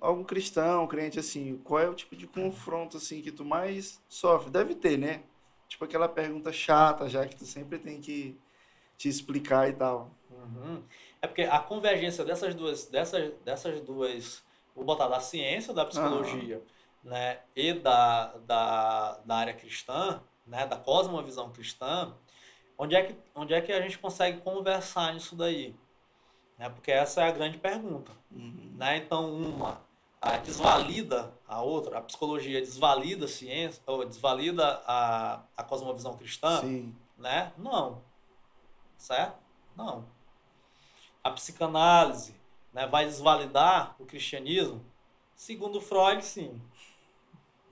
algum 0.00 0.24
cristão, 0.24 0.86
crente, 0.86 1.18
assim, 1.18 1.58
qual 1.64 1.80
é 1.80 1.88
o 1.88 1.94
tipo 1.94 2.16
de 2.16 2.26
confronto, 2.26 2.96
assim, 2.96 3.22
que 3.22 3.32
tu 3.32 3.44
mais 3.44 4.00
sofre? 4.08 4.50
Deve 4.50 4.74
ter, 4.74 4.98
né? 4.98 5.22
Tipo 5.68 5.84
aquela 5.84 6.08
pergunta 6.08 6.52
chata 6.52 7.08
já 7.08 7.26
que 7.26 7.36
tu 7.36 7.44
sempre 7.44 7.78
tem 7.78 8.00
que 8.00 8.38
te 8.98 9.08
explicar 9.08 9.68
e 9.68 9.74
tal. 9.74 10.10
Uhum. 10.30 10.82
É 11.20 11.26
porque 11.26 11.42
a 11.42 11.58
convergência 11.58 12.24
dessas 12.24 12.54
duas, 12.54 12.86
dessas, 12.86 13.32
dessas 13.44 13.80
duas, 13.80 14.42
vou 14.74 14.84
botar 14.84 15.08
da 15.08 15.20
ciência, 15.20 15.72
da 15.72 15.84
psicologia, 15.84 16.62
né, 17.02 17.38
e 17.54 17.72
da, 17.72 18.36
da, 18.46 19.18
da 19.24 19.36
área 19.36 19.54
cristã, 19.54 20.20
né, 20.46 20.66
da 20.66 20.76
cosmovisão 20.76 21.50
cristã, 21.50 22.12
onde 22.76 22.94
é 22.94 23.02
que, 23.04 23.16
onde 23.34 23.54
é 23.54 23.60
que 23.60 23.72
a 23.72 23.80
gente 23.80 23.98
consegue 23.98 24.40
conversar 24.40 25.14
nisso 25.14 25.34
daí? 25.34 25.74
Né, 26.58 26.68
porque 26.68 26.90
essa 26.92 27.22
é 27.22 27.28
a 27.28 27.32
grande 27.32 27.58
pergunta. 27.58 28.12
Uhum. 28.30 28.74
Né? 28.76 28.98
Então, 28.98 29.32
uma 29.32 29.86
a 30.20 30.38
desvalida 30.38 31.32
a 31.46 31.62
outra, 31.62 31.98
a 31.98 32.02
psicologia 32.02 32.60
desvalida 32.60 33.26
a 33.26 33.28
ciência, 33.28 33.82
ou 33.86 34.04
desvalida 34.04 34.82
a, 34.86 35.42
a 35.56 35.62
cosmovisão 35.62 36.16
cristã, 36.16 36.60
Sim. 36.60 36.94
né? 37.16 37.52
Não. 37.56 38.02
Certo? 38.98 39.36
Não. 39.76 40.04
A 41.26 41.30
psicanálise 41.32 42.36
né, 42.72 42.86
vai 42.86 43.04
desvalidar 43.04 43.96
o 43.98 44.06
cristianismo? 44.06 44.84
Segundo 45.34 45.80
Freud, 45.80 46.24
sim. 46.24 46.62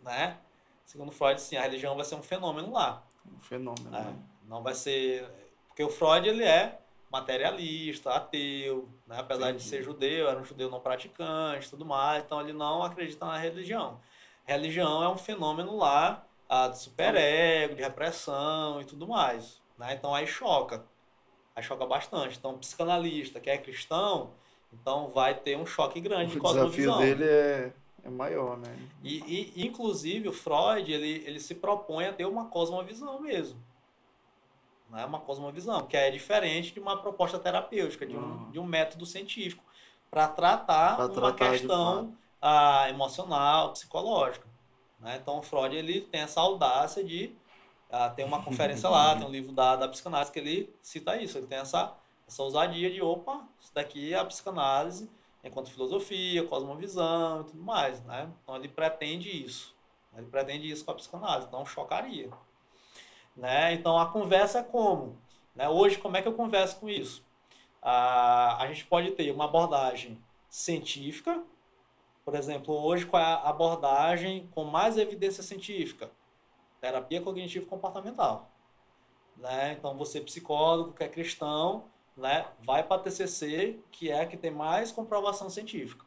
Né? 0.02 0.36
Segundo 0.84 1.12
Freud, 1.12 1.40
sim. 1.40 1.56
A 1.56 1.62
religião 1.62 1.94
vai 1.94 2.04
ser 2.04 2.16
um 2.16 2.22
fenômeno 2.22 2.72
lá. 2.72 3.04
Um 3.24 3.38
fenômeno, 3.38 3.96
É, 3.96 4.00
né? 4.00 4.16
não 4.48 4.60
vai 4.60 4.74
ser... 4.74 5.24
Porque 5.68 5.84
o 5.84 5.88
Freud, 5.88 6.28
ele 6.28 6.42
é 6.42 6.80
materialista, 7.12 8.10
ateu, 8.10 8.88
né? 9.06 9.18
apesar 9.20 9.52
de 9.52 9.58
Entendi. 9.58 9.68
ser 9.68 9.84
judeu, 9.84 10.28
era 10.28 10.40
um 10.40 10.44
judeu 10.44 10.68
não 10.68 10.80
praticante 10.80 11.68
e 11.68 11.70
tudo 11.70 11.86
mais, 11.86 12.24
então 12.24 12.40
ele 12.40 12.52
não 12.52 12.82
acredita 12.82 13.24
na 13.24 13.38
religião. 13.38 14.00
Religião 14.44 15.00
é 15.00 15.08
um 15.08 15.16
fenômeno 15.16 15.76
lá 15.76 16.26
ah, 16.48 16.66
de 16.66 16.80
superego, 16.80 17.76
de 17.76 17.82
repressão 17.82 18.80
e 18.80 18.84
tudo 18.84 19.06
mais. 19.06 19.62
Né? 19.78 19.94
Então 19.94 20.12
aí 20.12 20.26
choca. 20.26 20.84
Aí 21.56 21.62
choca 21.62 21.86
bastante. 21.86 22.36
Então, 22.38 22.58
psicanalista 22.58 23.40
que 23.40 23.48
é 23.48 23.56
cristão, 23.58 24.30
então 24.72 25.08
vai 25.08 25.34
ter 25.34 25.56
um 25.56 25.66
choque 25.66 26.00
grande 26.00 26.32
de 26.32 26.38
O 26.38 26.42
desafio 26.42 26.96
dele 26.98 27.24
é, 27.24 27.72
é 28.04 28.08
maior, 28.10 28.56
né? 28.56 28.76
E, 29.02 29.52
e, 29.56 29.66
inclusive, 29.66 30.28
o 30.28 30.32
Freud, 30.32 30.90
ele, 30.92 31.22
ele 31.26 31.38
se 31.38 31.54
propõe 31.54 32.06
a 32.06 32.12
ter 32.12 32.26
uma 32.26 32.46
cosmovisão 32.46 33.20
mesmo. 33.20 33.58
Não 34.90 34.98
é 34.98 35.04
uma 35.04 35.20
cosmovisão, 35.20 35.86
que 35.86 35.96
é 35.96 36.10
diferente 36.10 36.72
de 36.72 36.80
uma 36.80 36.96
proposta 36.96 37.38
terapêutica, 37.38 38.06
de 38.06 38.16
um, 38.16 38.20
Uhum. 38.20 38.50
de 38.50 38.58
um 38.58 38.64
método 38.64 39.06
científico, 39.06 39.62
para 40.10 40.28
tratar 40.28 40.96
Pra 40.96 41.06
uma 41.06 41.32
tratar 41.32 41.50
questão 41.52 42.14
ah, 42.40 42.86
emocional, 42.88 43.72
psicológica. 43.72 44.46
né? 45.00 45.18
Então, 45.20 45.38
o 45.38 45.42
Freud 45.42 45.74
ele 45.74 46.00
tem 46.02 46.20
essa 46.20 46.40
audácia 46.40 47.02
de. 47.02 47.32
Ah, 47.94 48.10
tem 48.10 48.24
uma 48.24 48.42
conferência 48.42 48.88
lá, 48.88 49.16
tem 49.16 49.26
um 49.26 49.30
livro 49.30 49.52
da, 49.52 49.76
da 49.76 49.88
psicanálise 49.88 50.32
que 50.32 50.38
ele 50.38 50.74
cita 50.82 51.16
isso. 51.16 51.38
Ele 51.38 51.46
tem 51.46 51.58
essa, 51.58 51.94
essa 52.26 52.42
ousadia 52.42 52.90
de: 52.90 53.00
opa, 53.00 53.46
isso 53.60 53.72
daqui 53.72 54.12
é 54.12 54.18
a 54.18 54.24
psicanálise 54.24 55.08
enquanto 55.44 55.70
filosofia, 55.70 56.46
cosmovisão 56.46 57.42
e 57.42 57.44
tudo 57.44 57.62
mais, 57.62 58.02
né? 58.04 58.30
Então 58.42 58.56
ele 58.56 58.68
pretende 58.68 59.28
isso. 59.28 59.74
Ele 60.16 60.26
pretende 60.26 60.70
isso 60.70 60.84
com 60.84 60.90
a 60.90 60.94
psicanálise, 60.94 61.46
então 61.46 61.64
chocaria. 61.66 62.30
Né? 63.36 63.74
Então 63.74 63.98
a 63.98 64.06
conversa 64.06 64.60
é 64.60 64.62
como? 64.62 65.18
Né? 65.54 65.68
Hoje, 65.68 65.98
como 65.98 66.16
é 66.16 66.22
que 66.22 66.28
eu 66.28 66.34
converso 66.34 66.76
com 66.76 66.88
isso? 66.88 67.22
Ah, 67.82 68.56
a 68.60 68.66
gente 68.68 68.86
pode 68.86 69.10
ter 69.10 69.30
uma 69.30 69.44
abordagem 69.44 70.18
científica, 70.48 71.42
por 72.24 72.34
exemplo, 72.34 72.74
hoje 72.74 73.04
qual 73.04 73.22
é 73.22 73.26
a 73.26 73.48
abordagem 73.50 74.48
com 74.54 74.64
mais 74.64 74.96
evidência 74.96 75.42
científica? 75.42 76.10
Terapia 76.84 77.22
cognitivo-comportamental. 77.22 78.50
Né? 79.38 79.72
Então 79.72 79.96
você 79.96 80.20
psicólogo 80.20 80.92
que 80.92 81.02
é 81.02 81.08
cristão, 81.08 81.84
né, 82.14 82.46
vai 82.62 82.82
para 82.82 82.96
a 82.96 82.98
TCC, 82.98 83.80
que 83.90 84.10
é 84.10 84.20
a 84.20 84.26
que 84.26 84.36
tem 84.36 84.50
mais 84.50 84.92
comprovação 84.92 85.48
científica. 85.48 86.04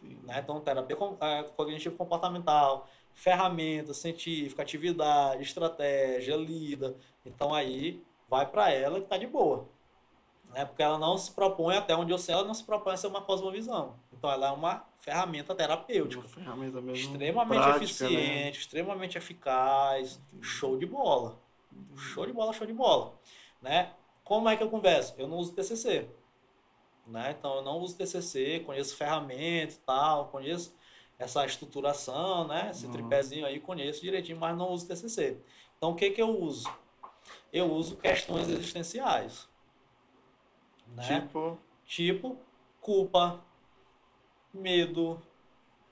Né? 0.00 0.38
Então, 0.38 0.60
terapia 0.60 0.96
é, 1.20 1.42
cognitivo-comportamental, 1.56 2.88
ferramenta 3.14 3.92
científica, 3.92 4.62
atividade, 4.62 5.42
estratégia, 5.42 6.36
lida. 6.36 6.94
Então, 7.24 7.52
aí 7.52 8.00
vai 8.28 8.46
para 8.46 8.70
ela 8.70 8.98
que 9.00 9.06
está 9.06 9.18
de 9.18 9.26
boa. 9.26 9.68
Né? 10.52 10.64
Porque 10.64 10.82
ela 10.82 10.98
não 10.98 11.16
se 11.18 11.30
propõe, 11.32 11.76
até 11.76 11.94
onde 11.94 12.12
eu 12.12 12.18
sei, 12.18 12.34
ela 12.34 12.44
não 12.44 12.54
se 12.54 12.64
propõe 12.64 12.94
a 12.94 12.96
ser 12.96 13.06
uma 13.08 13.20
cosmovisão. 13.20 13.96
Então, 14.12 14.30
ela 14.30 14.48
é 14.48 14.50
uma 14.50 14.84
ferramenta 14.98 15.54
terapêutica. 15.54 16.22
Uma 16.22 16.28
ferramenta 16.28 16.80
mesmo 16.80 17.12
Extremamente 17.12 17.62
prática, 17.62 17.84
eficiente, 17.84 18.14
né? 18.14 18.50
extremamente 18.50 19.18
eficaz, 19.18 20.20
show 20.40 20.78
de 20.78 20.86
bola. 20.86 21.38
Show 21.96 22.24
de 22.26 22.32
bola, 22.32 22.52
show 22.52 22.66
de 22.66 22.72
bola. 22.72 23.18
Né? 23.60 23.92
Como 24.24 24.48
é 24.48 24.56
que 24.56 24.62
eu 24.62 24.70
converso? 24.70 25.14
Eu 25.18 25.28
não 25.28 25.36
uso 25.36 25.52
TCC. 25.52 26.08
Né? 27.06 27.36
Então, 27.38 27.56
eu 27.56 27.62
não 27.62 27.78
uso 27.78 27.96
TCC, 27.96 28.60
conheço 28.66 28.96
ferramenta 28.96 29.74
e 29.74 29.78
tal, 29.78 30.28
conheço. 30.28 30.74
essa 31.18 31.46
estruturação, 31.46 32.46
né? 32.46 32.68
Esse 32.70 32.84
Uhum. 32.84 32.92
tripézinho 32.92 33.46
aí, 33.46 33.58
conheço 33.58 34.02
direitinho, 34.02 34.38
mas 34.38 34.54
não 34.54 34.68
uso 34.68 34.86
TCC. 34.86 35.38
Então, 35.74 35.92
o 35.92 35.94
que 35.94 36.10
que 36.10 36.20
eu 36.20 36.28
uso? 36.28 36.70
Eu 37.50 37.72
uso 37.72 37.96
questões 37.96 38.50
existenciais. 38.50 39.48
Né? 40.94 41.20
Tipo, 41.20 41.58
Tipo, 41.86 42.36
culpa, 42.80 43.40
medo, 44.52 45.22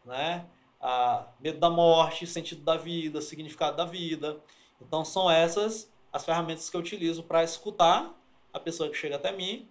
né? 0.05 0.45
Ah, 0.81 1.29
medo 1.41 1.59
da 1.59 1.71
morte, 1.71 2.27
sentido 2.27 2.63
da 2.63 2.77
vida, 2.77 3.21
significado 3.21 3.77
da 3.77 3.85
vida. 3.85 4.41
Então 4.81 5.05
são 5.05 5.31
essas 5.31 5.91
as 6.13 6.25
ferramentas 6.25 6.69
que 6.69 6.77
eu 6.77 6.81
utilizo 6.81 7.23
para 7.23 7.43
escutar 7.43 8.13
a 8.53 8.61
pessoa 8.61 8.89
que 8.89 8.97
chega 8.97 9.17
até 9.17 9.33
mim, 9.33 9.69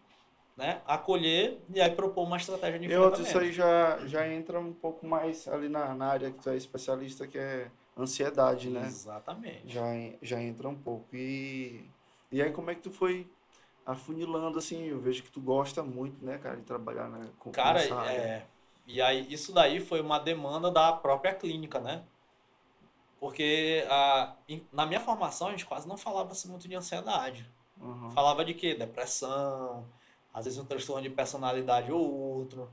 né? 0.58 0.82
Acolher 0.86 1.60
e 1.74 1.82
aí 1.82 1.92
propor 1.92 2.24
uma 2.24 2.38
estratégia 2.38 2.80
de 2.80 2.86
eu 2.86 3.08
enfrentamento. 3.08 3.30
isso 3.30 3.38
aí 3.38 3.52
já, 3.52 4.06
já 4.08 4.28
entra 4.28 4.60
um 4.60 4.74
pouco 4.74 5.06
mais 5.06 5.48
ali 5.48 5.70
na, 5.70 5.94
na 5.94 6.08
área 6.08 6.32
que 6.32 6.42
tu 6.42 6.50
é 6.50 6.58
especialista, 6.58 7.28
que 7.28 7.38
é 7.38 7.70
ansiedade, 7.98 8.70
né? 8.70 8.86
Exatamente. 8.86 9.74
Já, 9.74 9.84
já 10.22 10.42
entra 10.42 10.68
um 10.68 10.76
pouco. 10.76 11.16
E, 11.16 11.90
e 12.32 12.42
aí, 12.42 12.52
como 12.52 12.72
é 12.72 12.76
que 12.76 12.82
tu 12.82 12.92
foi 12.92 13.28
afunilando, 13.86 14.58
assim? 14.58 14.84
Eu 14.86 15.00
vejo 15.00 15.24
que 15.24 15.32
tu 15.32 15.42
gosta 15.42 15.84
muito, 15.84 16.24
né, 16.24 16.38
cara, 16.38 16.56
de 16.56 16.64
trabalhar 16.64 17.10
né, 17.10 17.30
com 17.40 17.50
com 17.50 17.52
Cara, 17.52 17.82
é, 18.10 18.46
e 18.86 19.02
aí 19.02 19.32
isso 19.32 19.54
daí 19.54 19.80
foi 19.80 20.02
uma 20.02 20.20
demanda 20.20 20.70
da 20.70 20.92
própria 20.94 21.34
clínica, 21.34 21.80
né? 21.80 22.04
Porque 23.20 23.86
a, 23.90 24.36
na 24.72 24.86
minha 24.86 25.00
formação 25.00 25.48
a 25.48 25.52
gente 25.52 25.66
quase 25.66 25.88
não 25.88 25.98
falava 25.98 26.32
assim, 26.32 26.50
muito 26.50 26.68
de 26.68 26.76
ansiedade. 26.76 27.50
Uhum. 27.80 28.12
Falava 28.12 28.44
de 28.44 28.54
quê? 28.54 28.76
Depressão, 28.76 29.88
às 30.34 30.46
vezes 30.46 30.60
um 30.60 30.66
transtorno 30.66 31.02
de 31.02 31.10
personalidade 31.10 31.92
ou 31.92 32.14
outro, 32.14 32.70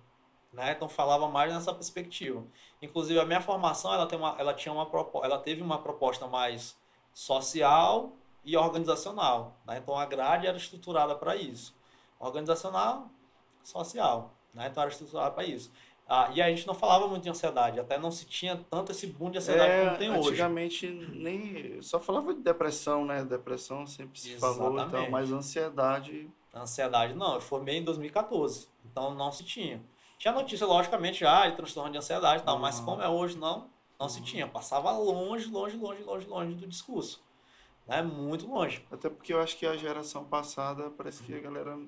né? 0.52 0.72
Então 0.72 0.88
falava 0.88 1.28
mais 1.28 1.52
nessa 1.52 1.72
perspectiva. 1.72 2.44
Inclusive 2.82 3.20
a 3.20 3.24
minha 3.24 3.40
formação, 3.40 3.94
ela 3.94 4.06
tem 4.06 4.18
uma, 4.18 4.34
ela 4.38 4.52
tinha 4.52 4.72
uma 4.72 4.88
ela 5.22 5.38
teve 5.38 5.62
uma 5.62 5.78
proposta 5.78 6.26
mais 6.26 6.76
social 7.12 8.12
e 8.44 8.56
organizacional, 8.56 9.56
né? 9.66 9.78
Então 9.78 9.96
a 9.96 10.06
grade 10.06 10.46
era 10.46 10.56
estruturada 10.56 11.14
para 11.14 11.36
isso. 11.36 11.74
Organizacional, 12.18 13.08
social, 13.62 14.32
né? 14.54 14.68
Então 14.70 14.82
era 14.82 14.90
estruturada 14.92 15.30
para 15.30 15.44
isso. 15.44 15.70
Ah, 16.08 16.28
e 16.34 16.42
a 16.42 16.48
gente 16.48 16.66
não 16.66 16.74
falava 16.74 17.06
muito 17.06 17.22
de 17.22 17.30
ansiedade, 17.30 17.78
até 17.78 17.96
não 17.96 18.10
se 18.10 18.24
tinha 18.24 18.56
tanto 18.68 18.90
esse 18.90 19.06
boom 19.06 19.30
de 19.30 19.38
ansiedade 19.38 19.70
É, 19.72 19.84
como 19.86 19.98
tem 19.98 20.10
hoje. 20.10 20.28
antigamente 20.30 20.88
nem 20.88 21.80
só 21.82 22.00
falava 22.00 22.34
de 22.34 22.40
depressão, 22.40 23.04
né? 23.04 23.24
Depressão 23.24 23.86
sempre 23.86 24.18
se 24.18 24.36
falou, 24.36 24.72
então, 24.72 24.84
Exatamente. 24.86 25.10
mas 25.10 25.30
ansiedade 25.32 26.28
Ansiedade, 26.52 27.14
não. 27.14 27.34
Eu 27.34 27.40
formei 27.40 27.76
em 27.78 27.84
2014. 27.84 28.66
Então 28.84 29.14
não 29.14 29.30
se 29.30 29.44
tinha. 29.44 29.80
Tinha 30.18 30.34
notícia, 30.34 30.66
logicamente, 30.66 31.20
já 31.20 31.48
de 31.48 31.54
transtorno 31.56 31.92
de 31.92 31.98
ansiedade 31.98 32.42
e 32.42 32.44
tal, 32.44 32.58
mas 32.58 32.80
Uhum. 32.80 32.84
como 32.86 33.02
é 33.02 33.08
hoje, 33.08 33.38
não, 33.38 33.70
não 33.98 34.08
se 34.08 34.18
Uhum. 34.18 34.24
tinha. 34.24 34.48
Passava 34.48 34.90
longe, 34.90 35.48
longe, 35.48 35.76
longe, 35.76 36.02
longe, 36.02 36.26
longe 36.26 36.54
do 36.56 36.66
discurso. 36.66 37.22
Né? 37.90 38.02
Muito 38.02 38.46
longe. 38.46 38.86
Até 38.90 39.10
porque 39.10 39.32
eu 39.34 39.40
acho 39.40 39.58
que 39.58 39.66
a 39.66 39.76
geração 39.76 40.24
passada 40.28 40.90
parece 40.92 41.22
que 41.24 41.34
a 41.34 41.40
galera 41.40 41.78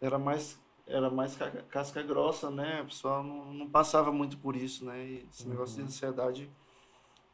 era 0.00 0.18
mais 0.18 0.60
era 0.86 1.10
mais 1.10 1.36
ca- 1.36 1.50
casca 1.64 2.02
grossa, 2.02 2.50
né? 2.50 2.82
O 2.82 2.86
pessoal 2.86 3.22
não, 3.24 3.54
não 3.54 3.70
passava 3.70 4.12
muito 4.12 4.38
por 4.38 4.56
isso, 4.56 4.84
né? 4.86 5.06
E 5.06 5.28
esse 5.30 5.48
negócio 5.48 5.76
de 5.76 5.82
Uhum. 5.82 5.86
ansiedade 5.88 6.52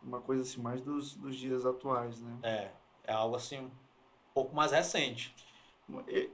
uma 0.03 0.20
coisa 0.20 0.43
assim 0.43 0.61
mais 0.62 0.82
dos, 0.82 1.16
dos 1.16 1.37
dias 1.37 1.66
atuais, 1.66 2.20
né? 2.22 2.39
É, 2.43 2.70
é 3.05 3.12
algo 3.12 3.37
assim, 3.37 3.59
um 3.61 3.70
pouco 4.35 4.55
mais 4.55 4.72
recente. 4.72 5.35
E- 6.09 6.30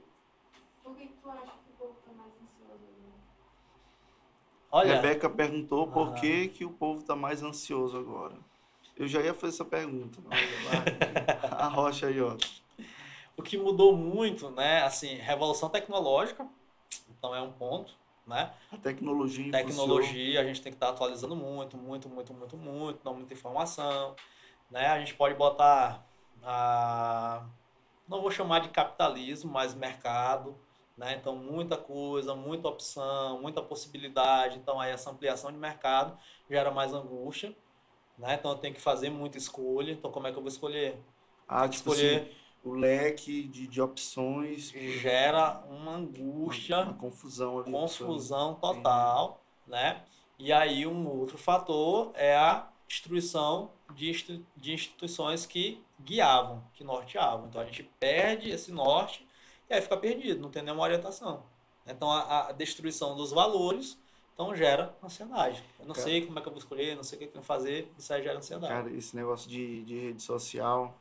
Por 0.83 0.95
que 0.97 1.07
tu 1.07 1.29
acha 1.31 1.53
que 1.63 1.69
o 1.71 1.73
povo 1.77 1.95
tá 2.05 2.11
mais 2.13 2.33
ansioso 2.35 2.83
agora? 2.85 3.21
Olha, 4.71 4.95
Rebeca 4.95 5.29
perguntou 5.29 5.87
por 5.91 6.07
Ah. 6.09 6.19
que, 6.19 6.47
que 6.49 6.65
o 6.65 6.73
povo 6.73 7.01
está 7.01 7.15
mais 7.15 7.43
ansioso 7.43 7.97
agora. 7.97 8.37
Eu 8.95 9.07
já 9.07 9.21
ia 9.21 9.33
fazer 9.33 9.53
essa 9.53 9.65
pergunta. 9.65 10.19
A 11.57 11.67
rocha 11.67 12.07
aí, 12.07 12.21
ó. 12.21 12.35
o 13.37 13.41
que 13.41 13.57
mudou 13.57 13.95
muito, 13.95 14.49
né? 14.51 14.83
Assim, 14.83 15.15
revolução 15.15 15.69
tecnológica, 15.69 16.47
então 17.09 17.33
é 17.33 17.41
um 17.41 17.51
ponto, 17.51 17.93
né? 18.25 18.53
A 18.71 18.77
tecnologia. 18.77 19.51
Tecnologia, 19.51 20.41
a 20.41 20.43
gente 20.43 20.61
tem 20.61 20.71
que 20.71 20.75
estar 20.77 20.89
atualizando 20.89 21.35
muito, 21.35 21.77
muito, 21.77 22.09
muito, 22.09 22.33
muito, 22.33 22.57
muito, 22.57 23.03
dando 23.03 23.17
muita 23.17 23.33
informação, 23.33 24.15
né? 24.69 24.87
A 24.87 24.99
gente 24.99 25.13
pode 25.15 25.35
botar, 25.35 26.05
a, 26.43 27.45
não 28.07 28.21
vou 28.21 28.31
chamar 28.31 28.59
de 28.59 28.69
capitalismo, 28.69 29.51
mas 29.51 29.73
mercado, 29.73 30.55
né? 30.97 31.15
Então, 31.19 31.35
muita 31.35 31.77
coisa, 31.77 32.35
muita 32.35 32.67
opção, 32.67 33.41
muita 33.41 33.61
possibilidade. 33.61 34.57
Então, 34.57 34.79
aí 34.79 34.91
essa 34.91 35.09
ampliação 35.09 35.51
de 35.51 35.57
mercado 35.57 36.17
gera 36.49 36.71
mais 36.71 36.93
angústia, 36.93 37.55
né? 38.21 38.35
Então, 38.35 38.51
eu 38.51 38.57
tenho 38.57 38.73
que 38.73 38.79
fazer 38.79 39.09
muita 39.09 39.37
escolha. 39.37 39.91
Então, 39.91 40.11
como 40.11 40.27
é 40.27 40.31
que 40.31 40.37
eu 40.37 40.41
vou 40.41 40.49
escolher? 40.49 40.97
Ah, 41.47 41.67
tipo 41.67 41.91
escolher, 41.91 42.21
assim, 42.21 42.31
o 42.63 42.73
leque 42.73 43.43
de, 43.43 43.67
de 43.67 43.81
opções, 43.81 44.69
gera 44.69 45.63
uma 45.67 45.95
angústia. 45.95 46.79
uma 46.81 46.93
confusão 46.93 47.59
ali. 47.59 47.71
confusão 47.71 48.55
total, 48.55 49.43
né? 49.67 50.03
E 50.37 50.53
aí 50.53 50.87
um 50.87 51.07
outro 51.07 51.37
fator 51.37 52.11
é 52.15 52.35
a 52.35 52.67
destruição 52.87 53.71
de, 53.93 54.41
de 54.55 54.73
instituições 54.73 55.45
que 55.45 55.83
guiavam, 55.99 56.63
que 56.73 56.83
norteavam. 56.83 57.47
Então 57.47 57.61
a 57.61 57.65
gente 57.65 57.83
perde 57.99 58.49
esse 58.49 58.71
norte 58.71 59.27
e 59.69 59.73
aí 59.73 59.81
fica 59.81 59.97
perdido, 59.97 60.41
não 60.41 60.49
tem 60.49 60.63
nenhuma 60.63 60.83
orientação. 60.83 61.43
Então 61.85 62.11
a, 62.11 62.47
a 62.47 62.51
destruição 62.51 63.15
dos 63.15 63.31
valores 63.31 64.00
então 64.41 64.55
gera 64.55 64.97
ansiedade. 65.03 65.63
Eu 65.79 65.85
não 65.85 65.93
Cara. 65.93 66.07
sei 66.07 66.25
como 66.25 66.39
é 66.39 66.41
que 66.41 66.47
eu 66.47 66.51
vou 66.51 66.59
escolher, 66.59 66.95
não 66.95 67.03
sei 67.03 67.15
o 67.15 67.19
que 67.19 67.25
eu 67.25 67.31
tenho 67.31 67.41
que 67.41 67.47
fazer, 67.47 67.91
isso 67.97 68.11
aí 68.13 68.23
gera 68.23 68.37
ansiedade. 68.37 68.73
Cara, 68.73 68.91
esse 68.91 69.15
negócio 69.15 69.49
de, 69.49 69.83
de 69.83 69.99
rede 69.99 70.23
social, 70.23 70.97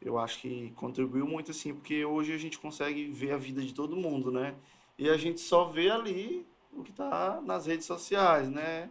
eu 0.00 0.18
acho 0.18 0.40
que 0.40 0.72
contribuiu 0.76 1.26
muito, 1.26 1.50
assim, 1.50 1.74
porque 1.74 2.04
hoje 2.04 2.32
a 2.32 2.38
gente 2.38 2.58
consegue 2.58 3.10
ver 3.10 3.32
a 3.32 3.36
vida 3.36 3.60
de 3.60 3.74
todo 3.74 3.96
mundo, 3.96 4.30
né? 4.30 4.54
E 4.98 5.08
a 5.08 5.16
gente 5.16 5.40
só 5.40 5.64
vê 5.64 5.90
ali 5.90 6.46
o 6.72 6.82
que 6.82 6.92
tá 6.92 7.40
nas 7.44 7.66
redes 7.66 7.86
sociais, 7.86 8.48
né? 8.48 8.88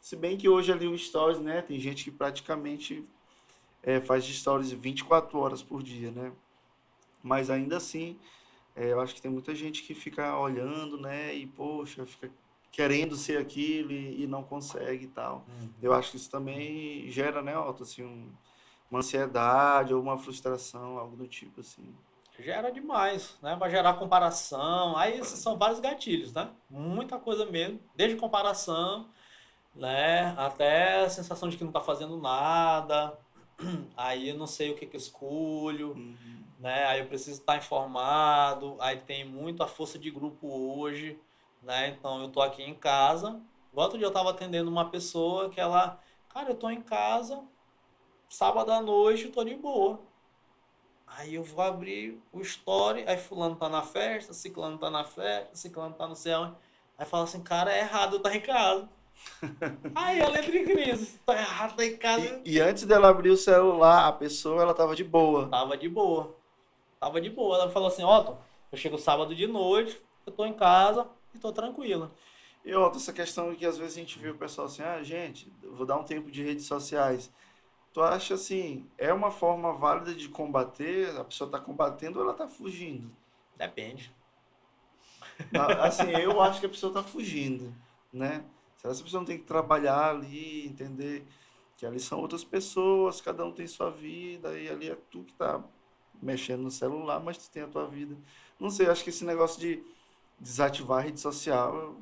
Se 0.00 0.16
bem 0.16 0.38
que 0.38 0.48
hoje 0.48 0.72
ali 0.72 0.86
o 0.86 0.96
Stories, 0.96 1.40
né? 1.40 1.60
Tem 1.60 1.78
gente 1.78 2.04
que 2.04 2.10
praticamente 2.10 3.04
é, 3.82 4.00
faz 4.00 4.24
Stories 4.24 4.72
24 4.72 5.38
horas 5.38 5.62
por 5.62 5.82
dia, 5.82 6.10
né? 6.10 6.32
Mas 7.22 7.50
ainda 7.50 7.76
assim, 7.76 8.18
é, 8.74 8.92
eu 8.92 9.00
acho 9.00 9.14
que 9.14 9.20
tem 9.20 9.30
muita 9.30 9.54
gente 9.54 9.82
que 9.82 9.92
fica 9.92 10.38
olhando, 10.38 10.98
né? 10.98 11.34
E, 11.34 11.46
poxa, 11.46 12.06
fica 12.06 12.30
querendo 12.70 13.16
ser 13.16 13.38
aquilo 13.38 13.92
e, 13.92 14.22
e 14.22 14.26
não 14.26 14.42
consegue 14.42 15.04
e 15.04 15.08
tal. 15.08 15.44
Uhum. 15.48 15.70
Eu 15.82 15.92
acho 15.92 16.10
que 16.12 16.16
isso 16.16 16.30
também 16.30 17.10
gera, 17.10 17.42
né, 17.42 17.58
Otto, 17.58 17.82
assim, 17.82 18.04
um- 18.04 18.30
uma 18.90 19.00
ansiedade 19.00 19.94
ou 19.94 20.02
uma 20.02 20.18
frustração, 20.18 20.98
algo 20.98 21.16
do 21.16 21.26
tipo, 21.28 21.60
assim. 21.60 21.94
Gera 22.38 22.70
demais, 22.70 23.36
né? 23.42 23.54
Vai 23.56 23.70
gerar 23.70 23.94
comparação. 23.94 24.96
Aí 24.96 25.18
esses 25.18 25.38
são 25.40 25.58
vários 25.58 25.78
gatilhos, 25.78 26.32
né? 26.32 26.50
Muita 26.70 27.18
coisa 27.18 27.44
mesmo, 27.46 27.78
desde 27.94 28.16
comparação, 28.16 29.10
né? 29.74 30.34
Até 30.38 31.02
a 31.04 31.10
sensação 31.10 31.48
de 31.48 31.56
que 31.56 31.64
não 31.64 31.72
tá 31.72 31.80
fazendo 31.80 32.16
nada. 32.18 33.16
Aí 33.96 34.30
eu 34.30 34.36
não 34.36 34.46
sei 34.46 34.70
o 34.70 34.74
que 34.76 34.86
que 34.86 34.96
escolho, 34.96 35.90
Uhum. 35.92 36.42
né? 36.58 36.86
Aí 36.86 37.00
eu 37.00 37.06
preciso 37.06 37.40
estar 37.40 37.56
informado. 37.58 38.76
Aí 38.80 38.96
tem 38.98 39.24
muito 39.24 39.62
a 39.62 39.66
força 39.68 39.98
de 39.98 40.10
grupo 40.10 40.48
hoje, 40.48 41.18
né? 41.62 41.88
Então 41.88 42.20
eu 42.22 42.28
tô 42.28 42.40
aqui 42.40 42.62
em 42.62 42.74
casa. 42.74 43.40
Igual 43.72 43.86
Outro 43.86 43.98
dia 43.98 44.06
eu 44.06 44.12
tava 44.12 44.30
atendendo 44.30 44.70
uma 44.70 44.90
pessoa 44.90 45.50
que 45.50 45.60
ela, 45.60 45.98
cara, 46.28 46.50
eu 46.50 46.54
tô 46.54 46.68
em 46.70 46.80
casa, 46.80 47.40
sábado 48.28 48.72
à 48.72 48.80
noite, 48.80 49.28
tô 49.28 49.44
de 49.44 49.54
boa. 49.54 50.00
Aí 51.06 51.34
eu 51.34 51.42
vou 51.42 51.64
abrir 51.64 52.20
o 52.32 52.40
story, 52.40 53.04
aí 53.06 53.18
fulano 53.18 53.56
tá 53.56 53.68
na 53.68 53.82
festa, 53.82 54.32
ciclano 54.32 54.78
tá 54.78 54.90
na 54.90 55.04
festa, 55.04 55.54
ciclano 55.54 55.94
tá 55.94 56.06
no 56.06 56.16
céu. 56.16 56.54
Aí 56.96 57.06
fala 57.06 57.24
assim, 57.24 57.42
cara, 57.42 57.72
é 57.72 57.80
errado 57.80 58.14
eu 58.14 58.16
estar 58.18 58.34
em 58.34 58.40
casa. 58.40 58.88
aí 59.94 60.20
ela 60.20 60.38
entra 60.38 60.56
em 60.56 60.64
crise, 60.64 61.18
tá 61.26 61.34
errado 61.34 61.76
tá 61.76 61.84
em 61.84 61.96
casa. 61.96 62.40
E, 62.44 62.54
e 62.54 62.60
antes 62.60 62.84
dela 62.84 63.08
abrir 63.08 63.30
o 63.30 63.36
celular, 63.36 64.06
a 64.06 64.12
pessoa, 64.12 64.62
ela 64.62 64.74
tava 64.74 64.94
de 64.94 65.04
boa. 65.04 65.48
Tava 65.48 65.76
de 65.76 65.88
boa. 65.88 66.36
Tava 66.98 67.20
de 67.20 67.28
boa. 67.28 67.56
Ela 67.56 67.70
falou 67.70 67.88
assim, 67.88 68.04
Otto, 68.04 68.38
eu 68.70 68.78
chego 68.78 68.96
sábado 68.96 69.34
de 69.34 69.46
noite, 69.46 70.00
eu 70.26 70.32
tô 70.32 70.44
em 70.46 70.52
casa 70.52 71.08
e 71.34 71.38
tô 71.38 71.52
tranquila. 71.52 72.12
E 72.64 72.74
outra, 72.74 72.98
essa 73.00 73.12
questão 73.12 73.54
que 73.54 73.64
às 73.66 73.78
vezes 73.78 73.96
a 73.96 74.00
gente 74.00 74.18
vê 74.18 74.30
o 74.30 74.36
pessoal 74.36 74.66
assim, 74.66 74.82
ah, 74.82 75.02
gente, 75.02 75.52
vou 75.62 75.86
dar 75.86 75.96
um 75.96 76.04
tempo 76.04 76.30
de 76.30 76.42
redes 76.42 76.66
sociais. 76.66 77.32
Tu 77.92 78.02
acha 78.02 78.34
assim, 78.34 78.90
é 78.98 79.12
uma 79.12 79.30
forma 79.30 79.72
válida 79.72 80.14
de 80.14 80.28
combater? 80.28 81.16
A 81.18 81.24
pessoa 81.24 81.50
tá 81.50 81.60
combatendo 81.60 82.18
ou 82.18 82.24
ela 82.24 82.34
tá 82.34 82.48
fugindo? 82.48 83.10
Depende. 83.56 84.12
Ah, 85.54 85.86
Assim, 85.86 86.10
eu 86.10 86.40
acho 86.40 86.60
que 86.60 86.66
a 86.66 86.68
pessoa 86.68 86.92
tá 86.92 87.02
fugindo, 87.02 87.74
né? 88.12 88.44
Se 88.76 88.86
essa 88.86 89.02
pessoa 89.02 89.20
não 89.20 89.26
tem 89.26 89.38
que 89.38 89.44
trabalhar 89.44 90.10
ali, 90.10 90.66
entender 90.66 91.26
que 91.76 91.86
ali 91.86 92.00
são 92.00 92.20
outras 92.20 92.44
pessoas, 92.44 93.20
cada 93.20 93.44
um 93.44 93.52
tem 93.52 93.66
sua 93.66 93.90
vida, 93.90 94.58
e 94.58 94.68
ali 94.68 94.90
é 94.90 94.96
tu 95.10 95.24
que 95.24 95.32
tá 95.34 95.62
mexendo 96.22 96.62
no 96.62 96.70
celular, 96.70 97.20
mas 97.20 97.38
tu 97.38 97.50
tem 97.50 97.62
a 97.62 97.68
tua 97.68 97.86
vida. 97.86 98.16
Não 98.58 98.70
sei, 98.70 98.86
acho 98.88 99.02
que 99.04 99.10
esse 99.10 99.24
negócio 99.24 99.60
de 99.60 99.82
desativar 100.40 100.98
a 100.98 101.02
rede 101.02 101.20
social, 101.20 101.94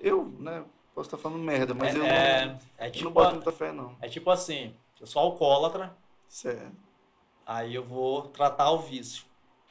eu, 0.00 0.26
né, 0.38 0.64
Posso 0.94 1.08
estar 1.08 1.18
falando 1.18 1.42
merda, 1.42 1.74
mas 1.74 1.94
é, 1.94 1.98
eu, 1.98 2.04
é, 2.06 2.46
não, 2.46 2.58
é 2.78 2.86
eu 2.88 2.90
tipo, 2.90 3.04
não 3.04 3.12
boto 3.12 3.34
muita 3.34 3.52
fé, 3.52 3.70
não. 3.70 3.94
é 4.00 4.08
tipo 4.08 4.30
assim, 4.30 4.74
eu 4.98 5.06
sou 5.06 5.20
alcoólatra, 5.20 5.94
Certo. 6.26 6.74
aí 7.44 7.74
eu 7.74 7.84
vou 7.84 8.28
tratar 8.28 8.70
o 8.70 8.78
vício. 8.78 9.26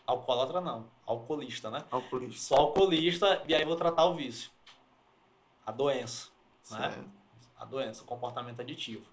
Alcoólatra 0.06 0.62
não, 0.62 0.86
alcoolista, 1.04 1.72
né? 1.72 1.84
Alcoolista. 1.90 2.40
Sou 2.40 2.58
alcoolista 2.60 3.42
e 3.48 3.56
aí 3.56 3.66
vou 3.66 3.76
tratar 3.76 4.06
o 4.06 4.14
vício. 4.14 4.52
A 5.66 5.72
doença, 5.72 6.28
né? 6.70 6.92
Certo. 6.92 7.10
A 7.58 7.66
doença, 7.66 8.04
o 8.04 8.06
comportamento 8.06 8.60
aditivo. 8.60 9.08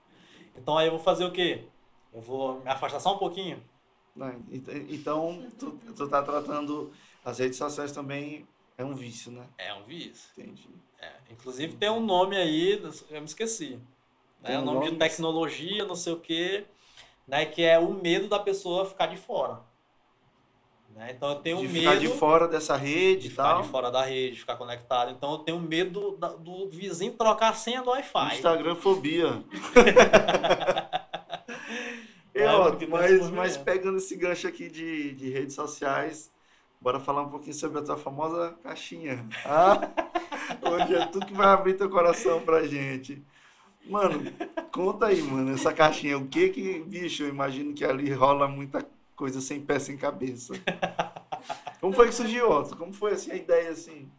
Então 0.55 0.76
aí 0.76 0.88
eu 0.88 0.92
vou 0.92 1.00
fazer 1.00 1.24
o 1.24 1.32
quê? 1.32 1.64
Eu 2.12 2.20
vou 2.20 2.61
me 2.61 2.68
afastar 2.68 3.00
só 3.00 3.14
um 3.14 3.18
pouquinho. 3.18 3.64
Não, 4.14 4.28
ent- 4.50 4.68
Então, 4.90 5.48
tu, 5.59 5.70
tu 5.96 6.07
tá 6.11 6.22
tratando 6.22 6.92
as 7.24 7.38
redes 7.38 7.57
sociais 7.57 7.90
também 7.90 8.46
é 8.78 8.84
um 8.84 8.94
vício, 8.94 9.30
né? 9.32 9.46
É 9.58 9.72
um 9.74 9.84
vício. 9.84 10.28
Entendi. 10.36 10.68
É, 11.00 11.12
inclusive 11.30 11.74
tem 11.76 11.90
um 11.90 12.00
nome 12.00 12.36
aí, 12.36 12.80
eu 13.10 13.20
me 13.20 13.26
esqueci. 13.26 13.78
Né? 14.40 14.58
um 14.58 14.62
O 14.62 14.64
nome 14.64 14.80
de 14.80 14.86
nome? 14.86 14.98
tecnologia, 14.98 15.84
não 15.84 15.94
sei 15.96 16.12
o 16.12 16.20
quê, 16.20 16.64
né? 17.26 17.44
Que 17.46 17.62
é 17.62 17.78
o 17.78 17.92
medo 17.92 18.28
da 18.28 18.38
pessoa 18.38 18.86
ficar 18.86 19.06
de 19.06 19.16
fora. 19.16 19.60
Né? 20.94 21.12
Então 21.16 21.30
eu 21.30 21.36
tenho 21.36 21.56
de 21.58 21.68
medo 21.68 21.78
ficar 21.78 21.96
de 21.98 22.08
fora 22.08 22.46
dessa 22.46 22.76
rede 22.76 23.22
de 23.22 23.26
e 23.28 23.30
ficar 23.30 23.44
tal. 23.54 23.62
de 23.62 23.68
fora 23.68 23.90
da 23.90 24.02
rede, 24.04 24.34
de 24.34 24.40
ficar 24.40 24.56
conectado. 24.56 25.10
Então 25.10 25.32
eu 25.32 25.38
tenho 25.38 25.58
medo 25.58 26.16
da- 26.18 26.34
do 26.34 26.68
vizinho 26.68 27.14
trocar 27.14 27.48
a 27.50 27.54
senha 27.54 27.82
do 27.82 27.90
Wi-Fi. 27.90 28.34
Instagram 28.36 28.76
fobia. 28.76 29.42
É, 32.34 32.46
mas, 32.88 33.30
mas 33.30 33.56
pegando 33.58 33.98
esse 33.98 34.16
gancho 34.16 34.48
aqui 34.48 34.68
de, 34.70 35.12
de 35.12 35.28
redes 35.28 35.54
sociais, 35.54 36.32
bora 36.83 36.99
falar 36.99 37.22
um 37.22 37.28
pouquinho 37.30 37.55
sobre 37.55 37.78
a 37.78 37.83
tua 37.83 37.97
famosa 37.97 38.55
caixinha. 38.62 39.24
Ah, 39.47 39.78
hoje 40.70 40.95
é 40.95 41.07
tu 41.07 41.20
que 41.20 41.33
vai 41.33 41.47
abrir 41.47 41.74
teu 41.74 41.89
coração 41.89 42.41
pra 42.41 42.66
gente. 42.66 43.22
Mano, 43.87 44.33
conta 44.72 45.07
aí, 45.07 45.22
mano, 45.22 45.55
essa 45.55 45.72
caixinha. 45.72 46.18
O 46.18 46.26
que 46.26 46.49
que, 46.51 46.80
bicho, 46.80 47.22
eu 47.22 47.28
imagino 47.28 47.72
que 47.72 47.85
ali 47.85 48.12
rola 48.12 48.49
muita 48.49 48.85
coisa 49.14 49.41
sem 49.41 49.61
pé, 49.61 49.78
sem 49.78 49.97
cabeça. 49.97 50.55
Como 51.80 51.93
foi 51.93 52.09
que 52.09 52.14
surgiu, 52.14 52.51
Otto? 52.51 52.76
Como 52.76 52.93
foi 52.93 53.12
assim 53.12 53.30
a 53.30 53.37
ideia 53.37 53.70
assim? 53.70 54.11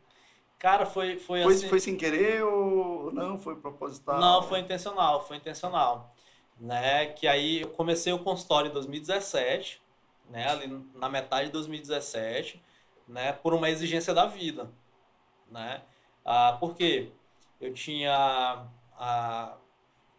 Cara, 0.58 0.86
foi, 0.86 1.18
foi, 1.18 1.44
Foi, 1.44 1.54
assim. 1.54 1.68
foi 1.68 1.80
sem 1.82 1.98
querer 1.98 2.42
ou 2.44 3.12
não? 3.12 3.38
Foi 3.38 3.56
proposital? 3.58 4.18
Não, 4.20 4.44
foi 4.44 4.60
intencional, 4.60 5.26
foi 5.28 5.36
intencional. 5.36 6.16
Né? 6.60 7.08
Que 7.08 7.28
aí 7.28 7.62
eu 7.62 7.70
comecei 7.70 8.14
o 8.14 8.20
consultório 8.20 8.70
em 8.70 8.74
2017, 8.74 9.82
né? 10.34 10.50
Ali 10.50 10.68
na 10.96 11.08
metade 11.08 11.46
de 11.46 11.52
2017, 11.54 12.60
né? 13.08 13.32
Por 13.34 13.54
uma 13.54 13.70
exigência 13.70 14.14
da 14.16 14.26
vida, 14.26 14.70
né? 15.50 15.82
Ah, 16.26 16.58
por 16.60 16.76
quê? 16.76 17.12
Eu 17.62 17.72
tinha, 17.72 18.66
ah, 18.98 19.54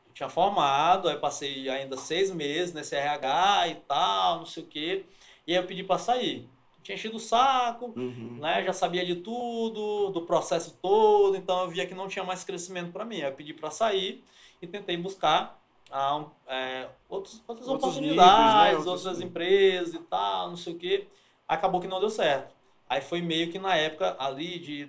eu 0.06 0.12
tinha 0.14 0.28
formado, 0.28 1.08
aí 1.08 1.16
passei 1.18 1.68
ainda 1.68 1.96
seis 1.96 2.30
meses 2.30 2.72
nesse 2.72 2.94
RH 2.94 3.68
e 3.68 3.74
tal, 3.88 4.38
não 4.38 4.46
sei 4.46 4.62
o 4.62 4.66
quê, 4.66 5.04
e 5.46 5.52
aí 5.52 5.58
eu 5.58 5.66
pedi 5.66 5.82
para 5.82 5.98
sair. 5.98 6.48
Tinha 6.82 6.94
enchido 6.94 7.16
o 7.16 7.20
saco, 7.20 7.86
Uhum. 7.96 8.38
né? 8.40 8.62
Já 8.64 8.72
sabia 8.72 9.04
de 9.04 9.16
tudo, 9.16 10.10
do 10.10 10.22
processo 10.22 10.78
todo, 10.80 11.36
então 11.36 11.62
eu 11.62 11.68
via 11.70 11.86
que 11.86 11.94
não 11.94 12.06
tinha 12.06 12.24
mais 12.24 12.44
crescimento 12.44 12.92
para 12.92 13.04
mim. 13.04 13.16
Aí 13.16 13.30
eu 13.30 13.34
pedi 13.34 13.52
para 13.52 13.70
sair 13.70 14.22
e 14.62 14.66
tentei 14.66 14.96
buscar 14.96 15.60
um, 15.92 16.26
é, 16.46 16.88
outros, 17.08 17.42
outras 17.46 17.68
Outros 17.68 17.90
oportunidades, 17.90 18.54
níveis, 18.54 18.84
né? 18.84 18.90
Outras 18.92 19.20
empresas 19.20 19.94
e 19.94 19.98
tal, 19.98 20.48
não 20.48 20.56
sei 20.56 20.72
o 20.74 20.78
quê. 20.78 21.06
Acabou 21.46 21.80
que 21.80 21.86
não 21.86 22.00
deu 22.00 22.10
certo. 22.10 22.54
Aí 22.88 23.00
foi 23.00 23.20
meio 23.20 23.50
que 23.50 23.58
na 23.58 23.76
época 23.76 24.16
ali 24.18 24.58
de. 24.58 24.88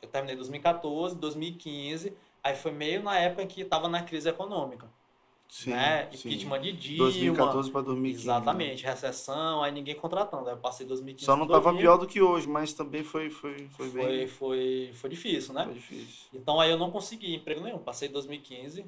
Eu 0.00 0.08
terminei 0.08 0.34
em 0.34 0.38
2014, 0.38 1.16
2015. 1.16 2.12
Aí 2.42 2.54
foi 2.54 2.70
meio 2.70 3.02
na 3.02 3.18
época 3.18 3.46
que 3.46 3.62
estava 3.62 3.88
na 3.88 4.02
crise 4.02 4.28
econômica. 4.28 4.88
Sim, 5.48 5.70
né? 5.70 6.08
sim. 6.12 6.28
Impeachment 6.28 6.60
de 6.60 6.72
Dilma. 6.72 7.04
2014 7.04 7.70
para 7.70 7.80
2015. 7.82 8.26
né? 8.26 8.34
Exatamente, 8.34 8.84
recessão, 8.84 9.62
aí 9.62 9.72
ninguém 9.72 9.94
contratando. 9.94 10.48
Aí 10.48 10.54
eu 10.54 10.58
passei 10.58 10.86
2015. 10.86 11.24
Só 11.24 11.36
não 11.36 11.44
estava 11.44 11.72
pior 11.74 11.96
do 11.96 12.06
que 12.06 12.20
hoje, 12.20 12.48
mas 12.48 12.72
também 12.72 13.04
foi, 13.04 13.30
foi, 13.30 13.68
foi, 13.68 13.88
Foi, 13.90 14.06
bem 14.06 14.26
foi, 14.26 14.90
foi 14.94 15.10
difícil, 15.10 15.54
né? 15.54 15.64
foi 15.64 15.74
difícil. 15.74 16.28
Então 16.34 16.60
aí 16.60 16.70
eu 16.70 16.78
não 16.78 16.90
consegui 16.90 17.34
emprego 17.34 17.60
nenhum. 17.60 17.78
Passei 17.78 18.08
2015 18.08 18.84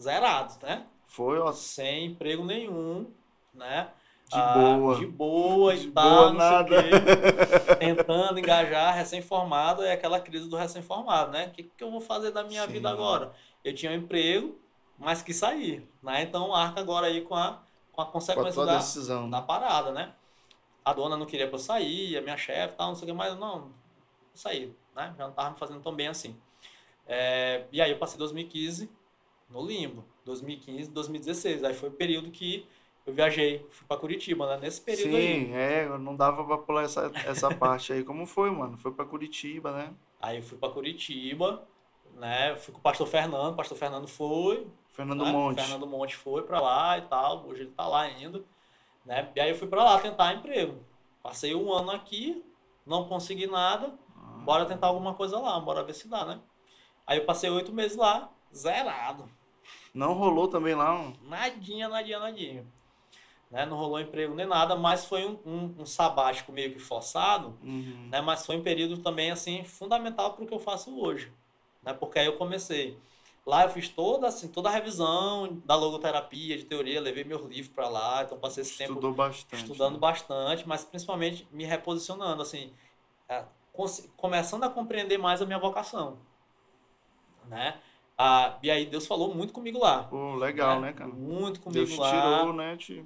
zerado, 0.00 0.54
né? 0.62 0.86
Foi, 1.06 1.38
ó, 1.38 1.52
Sem 1.52 2.06
emprego 2.06 2.44
nenhum, 2.44 3.12
né? 3.52 3.90
de 4.26 4.40
Ah, 4.40 4.54
boa. 4.54 4.94
De 4.96 5.06
boa 5.06 5.76
De 5.76 5.86
e 5.86 5.90
boa 5.90 5.92
tal, 5.92 6.32
não 6.32 6.38
nada. 6.38 6.68
sei 6.80 6.94
o 6.96 7.02
quê. 7.04 7.14
Tentando 7.78 8.38
engajar 8.38 8.94
recém-formado, 8.94 9.82
é 9.82 9.92
aquela 9.92 10.18
crise 10.20 10.48
do 10.48 10.56
recém-formado, 10.56 11.30
né? 11.30 11.46
O 11.46 11.50
que, 11.50 11.62
que 11.64 11.84
eu 11.84 11.90
vou 11.90 12.00
fazer 12.00 12.30
da 12.30 12.42
minha 12.42 12.66
Sim. 12.66 12.72
vida 12.72 12.90
agora? 12.90 13.32
Eu 13.62 13.74
tinha 13.74 13.92
um 13.92 13.94
emprego, 13.94 14.58
mas 14.98 15.22
quis 15.22 15.36
sair, 15.36 15.88
né? 16.02 16.22
Então 16.22 16.54
arca 16.54 16.80
agora 16.80 17.06
aí 17.06 17.20
com 17.22 17.34
a, 17.34 17.62
com 17.92 18.00
a 18.02 18.06
Com 18.06 18.10
a 18.10 18.12
consequência 18.12 18.64
da, 18.64 18.76
decisão. 18.78 19.28
da 19.30 19.42
parada, 19.42 19.92
né? 19.92 20.14
A 20.84 20.92
dona 20.92 21.16
não 21.16 21.26
queria 21.26 21.48
que 21.48 21.54
eu 21.54 21.58
sair, 21.58 22.16
a 22.16 22.22
minha 22.22 22.36
chefe 22.36 22.74
tal, 22.76 22.88
não 22.88 22.94
sei 22.94 23.04
o 23.04 23.06
que 23.08 23.12
mais, 23.12 23.38
não, 23.38 23.70
sair, 24.34 24.74
né? 24.96 25.14
Já 25.16 25.26
não 25.26 25.34
tava 25.34 25.50
me 25.50 25.58
fazendo 25.58 25.80
tão 25.80 25.94
bem 25.94 26.08
assim. 26.08 26.36
É, 27.06 27.64
e 27.70 27.80
aí 27.80 27.90
eu 27.90 27.98
passei 27.98 28.18
2015 28.18 28.90
no 29.48 29.64
limbo, 29.64 30.04
2015, 30.24 30.90
2016, 30.90 31.64
aí 31.64 31.74
foi 31.74 31.88
o 31.88 31.92
período 31.92 32.30
que 32.30 32.66
eu 33.06 33.12
viajei, 33.12 33.66
fui 33.70 33.86
pra 33.86 33.96
Curitiba, 33.96 34.46
né? 34.46 34.62
Nesse 34.62 34.80
período 34.80 35.16
aí. 35.16 35.46
Sim, 35.46 35.52
é, 35.52 35.98
não 35.98 36.16
dava 36.16 36.42
pra 36.44 36.58
pular 36.58 36.84
essa, 36.84 37.12
essa 37.26 37.54
parte 37.54 37.92
aí. 37.92 38.02
Como 38.02 38.24
foi, 38.26 38.50
mano? 38.50 38.76
Foi 38.78 38.92
pra 38.92 39.04
Curitiba, 39.04 39.72
né? 39.72 39.94
Aí 40.20 40.38
eu 40.38 40.42
fui 40.42 40.56
pra 40.56 40.70
Curitiba, 40.70 41.66
né? 42.14 42.56
Fui 42.56 42.72
com 42.72 42.78
o 42.80 42.82
pastor 42.82 43.06
Fernando, 43.06 43.52
o 43.52 43.56
pastor 43.56 43.76
Fernando 43.76 44.08
foi, 44.08 44.66
Fernando 44.90 45.22
né? 45.24 45.30
Monte. 45.32 45.60
Fernando 45.60 45.86
Monte 45.86 46.16
foi 46.16 46.42
pra 46.42 46.60
lá 46.60 46.96
e 46.96 47.02
tal, 47.02 47.46
hoje 47.46 47.62
ele 47.62 47.70
tá 47.72 47.86
lá 47.86 48.02
ainda, 48.02 48.42
né? 49.04 49.30
E 49.36 49.40
aí 49.40 49.50
eu 49.50 49.56
fui 49.56 49.68
pra 49.68 49.84
lá 49.84 50.00
tentar 50.00 50.32
emprego. 50.32 50.76
Passei 51.22 51.54
um 51.54 51.70
ano 51.72 51.90
aqui, 51.90 52.42
não 52.86 53.06
consegui 53.06 53.46
nada, 53.46 53.94
Ah, 54.16 54.38
bora 54.44 54.64
tentar 54.64 54.86
alguma 54.86 55.12
coisa 55.14 55.38
lá, 55.38 55.60
bora 55.60 55.82
ver 55.84 55.94
se 55.94 56.08
dá, 56.08 56.24
né? 56.24 56.40
Aí 57.06 57.18
eu 57.18 57.24
passei 57.26 57.50
oito 57.50 57.72
meses 57.72 57.96
lá, 57.98 58.30
zerado. 58.54 59.28
Não 59.94 60.12
rolou 60.14 60.48
também 60.48 60.74
lá, 60.74 60.94
um- 60.94 61.12
Nadinha, 61.28 61.88
nadinha, 61.88 62.18
nadinha. 62.18 62.66
Né? 63.50 63.64
Não 63.66 63.76
rolou 63.76 64.00
emprego 64.00 64.34
nem 64.34 64.46
nada, 64.46 64.74
mas 64.76 65.04
foi 65.04 65.24
um, 65.26 65.38
um, 65.46 65.74
um 65.82 65.86
sabático 65.86 66.50
meio 66.52 66.72
que 66.72 66.78
forçado, 66.78 67.56
Uhum. 67.62 68.08
né? 68.10 68.20
Mas 68.20 68.44
foi 68.44 68.56
um 68.56 68.62
período 68.62 68.98
também, 68.98 69.30
assim, 69.30 69.62
fundamental 69.64 70.32
para 70.34 70.44
o 70.44 70.46
que 70.46 70.54
eu 70.54 70.58
faço 70.58 70.98
hoje, 70.98 71.32
né? 71.82 71.92
Porque 71.94 72.18
aí 72.18 72.26
eu 72.26 72.36
comecei. 72.36 72.98
Lá 73.46 73.64
eu 73.64 73.68
fiz 73.68 73.88
toda, 73.88 74.26
assim, 74.26 74.48
toda 74.48 74.70
a 74.70 74.72
revisão 74.72 75.60
da 75.66 75.76
logoterapia, 75.76 76.56
de 76.56 76.64
teoria, 76.64 77.00
levei 77.00 77.24
meus 77.24 77.42
livros 77.46 77.68
para 77.72 77.88
lá, 77.88 78.22
então 78.22 78.38
passei 78.38 78.62
esse 78.62 78.76
tempo 78.78 78.92
Estudou 78.92 79.12
bastante. 79.12 79.62
estudando 79.62 79.94
né? 79.94 79.98
bastante, 80.00 80.66
mas 80.66 80.84
principalmente 80.84 81.46
me 81.52 81.64
reposicionando, 81.64 82.40
assim, 82.42 82.72
é, 83.28 83.44
começando 84.16 84.64
a 84.64 84.70
compreender 84.70 85.18
mais 85.18 85.42
a 85.42 85.46
minha 85.46 85.58
vocação, 85.58 86.18
né? 87.46 87.78
Ah, 88.16 88.58
e 88.62 88.70
aí 88.70 88.86
Deus 88.86 89.06
falou 89.06 89.34
muito 89.34 89.52
comigo 89.52 89.78
lá, 89.78 90.04
Pô, 90.04 90.36
legal, 90.36 90.80
né? 90.80 90.88
né, 90.88 90.92
cara? 90.92 91.10
Muito 91.10 91.60
comigo 91.60 91.86
Deus 91.86 91.98
lá, 91.98 92.44
tirou, 92.44 92.52
né? 92.52 92.76
Te 92.76 93.04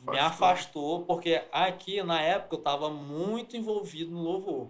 me 0.00 0.18
afastou, 0.18 1.04
porque 1.04 1.42
aqui 1.52 2.02
na 2.02 2.20
época 2.20 2.56
eu 2.56 2.58
estava 2.58 2.90
muito 2.90 3.56
envolvido 3.56 4.10
no 4.10 4.22
louvor. 4.22 4.68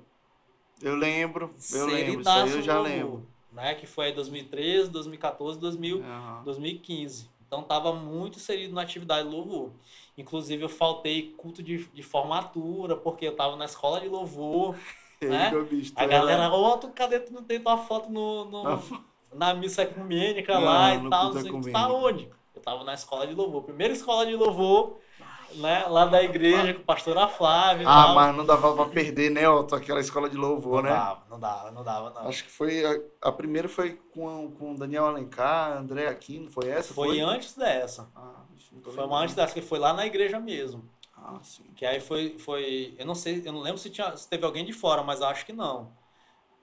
Eu 0.82 0.94
lembro, 0.96 1.50
eu 1.72 1.86
lembro. 1.86 2.22
Isso 2.22 2.38
aí 2.38 2.50
eu 2.50 2.62
já 2.62 2.76
no 2.76 2.82
lembro. 2.82 3.12
louvor, 3.12 3.26
Né? 3.52 3.74
Que 3.74 3.86
foi 3.86 4.06
aí 4.06 4.12
2013, 4.12 4.90
2014, 4.90 5.58
2000, 5.58 5.98
Aham. 6.02 6.44
2015. 6.44 7.28
Então 7.46 7.62
tava 7.62 7.92
muito 7.92 8.38
inserido 8.38 8.74
na 8.74 8.82
atividade 8.82 9.28
do 9.28 9.36
louvor. 9.36 9.72
Inclusive 10.16 10.62
eu 10.62 10.68
faltei 10.68 11.32
culto 11.36 11.62
de, 11.62 11.84
de 11.86 12.02
formatura, 12.02 12.96
porque 12.96 13.26
eu 13.26 13.34
tava 13.34 13.56
na 13.56 13.64
escola 13.64 14.00
de 14.00 14.08
louvor. 14.08 14.76
né? 15.28 15.56
A 15.96 16.06
galera, 16.06 16.44
era- 16.44 16.54
ô, 16.54 16.78
tu 16.78 16.90
cadê 16.92 17.18
tu 17.20 17.32
não 17.32 17.42
tem 17.44 17.60
tua 17.60 17.76
foto 17.76 18.08
no, 18.10 18.44
no- 18.44 18.78
Na 19.32 19.54
missa 19.54 19.82
ecumênica 19.82 20.54
Não, 20.54 20.64
lá 20.64 20.94
e 20.94 21.08
tal? 21.10 21.24
Não 21.26 21.32
sei, 21.34 21.42
tu 21.42 21.48
ecumênico. 21.48 21.72
tá 21.72 21.88
onde? 21.88 22.30
Eu 22.54 22.62
tava 22.62 22.84
na 22.84 22.94
escola 22.94 23.26
de 23.26 23.34
louvor. 23.34 23.62
Primeira 23.62 23.92
escola 23.94 24.26
de 24.26 24.34
louvor, 24.34 24.98
né? 25.54 25.86
Lá 25.86 26.04
da 26.04 26.22
igreja, 26.22 26.74
com 26.74 26.80
a 26.80 26.84
pastora 26.84 27.28
Flávia 27.28 27.88
Ah, 27.88 28.06
tal. 28.06 28.14
mas 28.14 28.36
não 28.36 28.44
dava 28.44 28.74
pra 28.74 28.86
perder, 28.86 29.30
né, 29.30 29.48
Otto? 29.48 29.74
Aquela 29.74 30.00
escola 30.00 30.28
de 30.28 30.36
louvor, 30.36 30.82
não 30.82 30.90
né? 30.90 30.96
dava, 30.96 31.22
não 31.30 31.40
dava, 31.40 31.70
não 31.70 31.84
dava, 31.84 32.10
não. 32.10 32.28
Acho 32.28 32.44
que 32.44 32.50
foi. 32.50 32.84
A, 32.84 33.28
a 33.28 33.32
primeira 33.32 33.68
foi 33.68 33.98
com, 34.12 34.50
com 34.52 34.74
Daniel 34.74 35.06
Alencar, 35.06 35.78
André 35.78 36.08
Aquino, 36.08 36.50
foi 36.50 36.68
essa? 36.68 36.92
Foi 36.92 37.20
antes 37.20 37.54
dessa. 37.54 38.08
Ah, 38.14 38.42
Foi 38.92 39.04
uma 39.04 39.20
antes 39.20 39.34
dessa, 39.34 39.54
que 39.54 39.62
foi 39.62 39.78
lá 39.78 39.92
na 39.92 40.06
igreja 40.06 40.38
mesmo. 40.40 40.84
Ah, 41.16 41.38
sim. 41.42 41.64
Que 41.76 41.84
aí 41.86 42.00
foi, 42.00 42.36
foi. 42.38 42.94
Eu 42.98 43.06
não 43.06 43.14
sei, 43.14 43.42
eu 43.44 43.52
não 43.52 43.60
lembro 43.60 43.78
se, 43.78 43.90
tinha, 43.90 44.16
se 44.16 44.28
teve 44.28 44.44
alguém 44.44 44.64
de 44.64 44.72
fora, 44.72 45.02
mas 45.02 45.20
acho 45.22 45.44
que 45.46 45.52
não. 45.52 45.92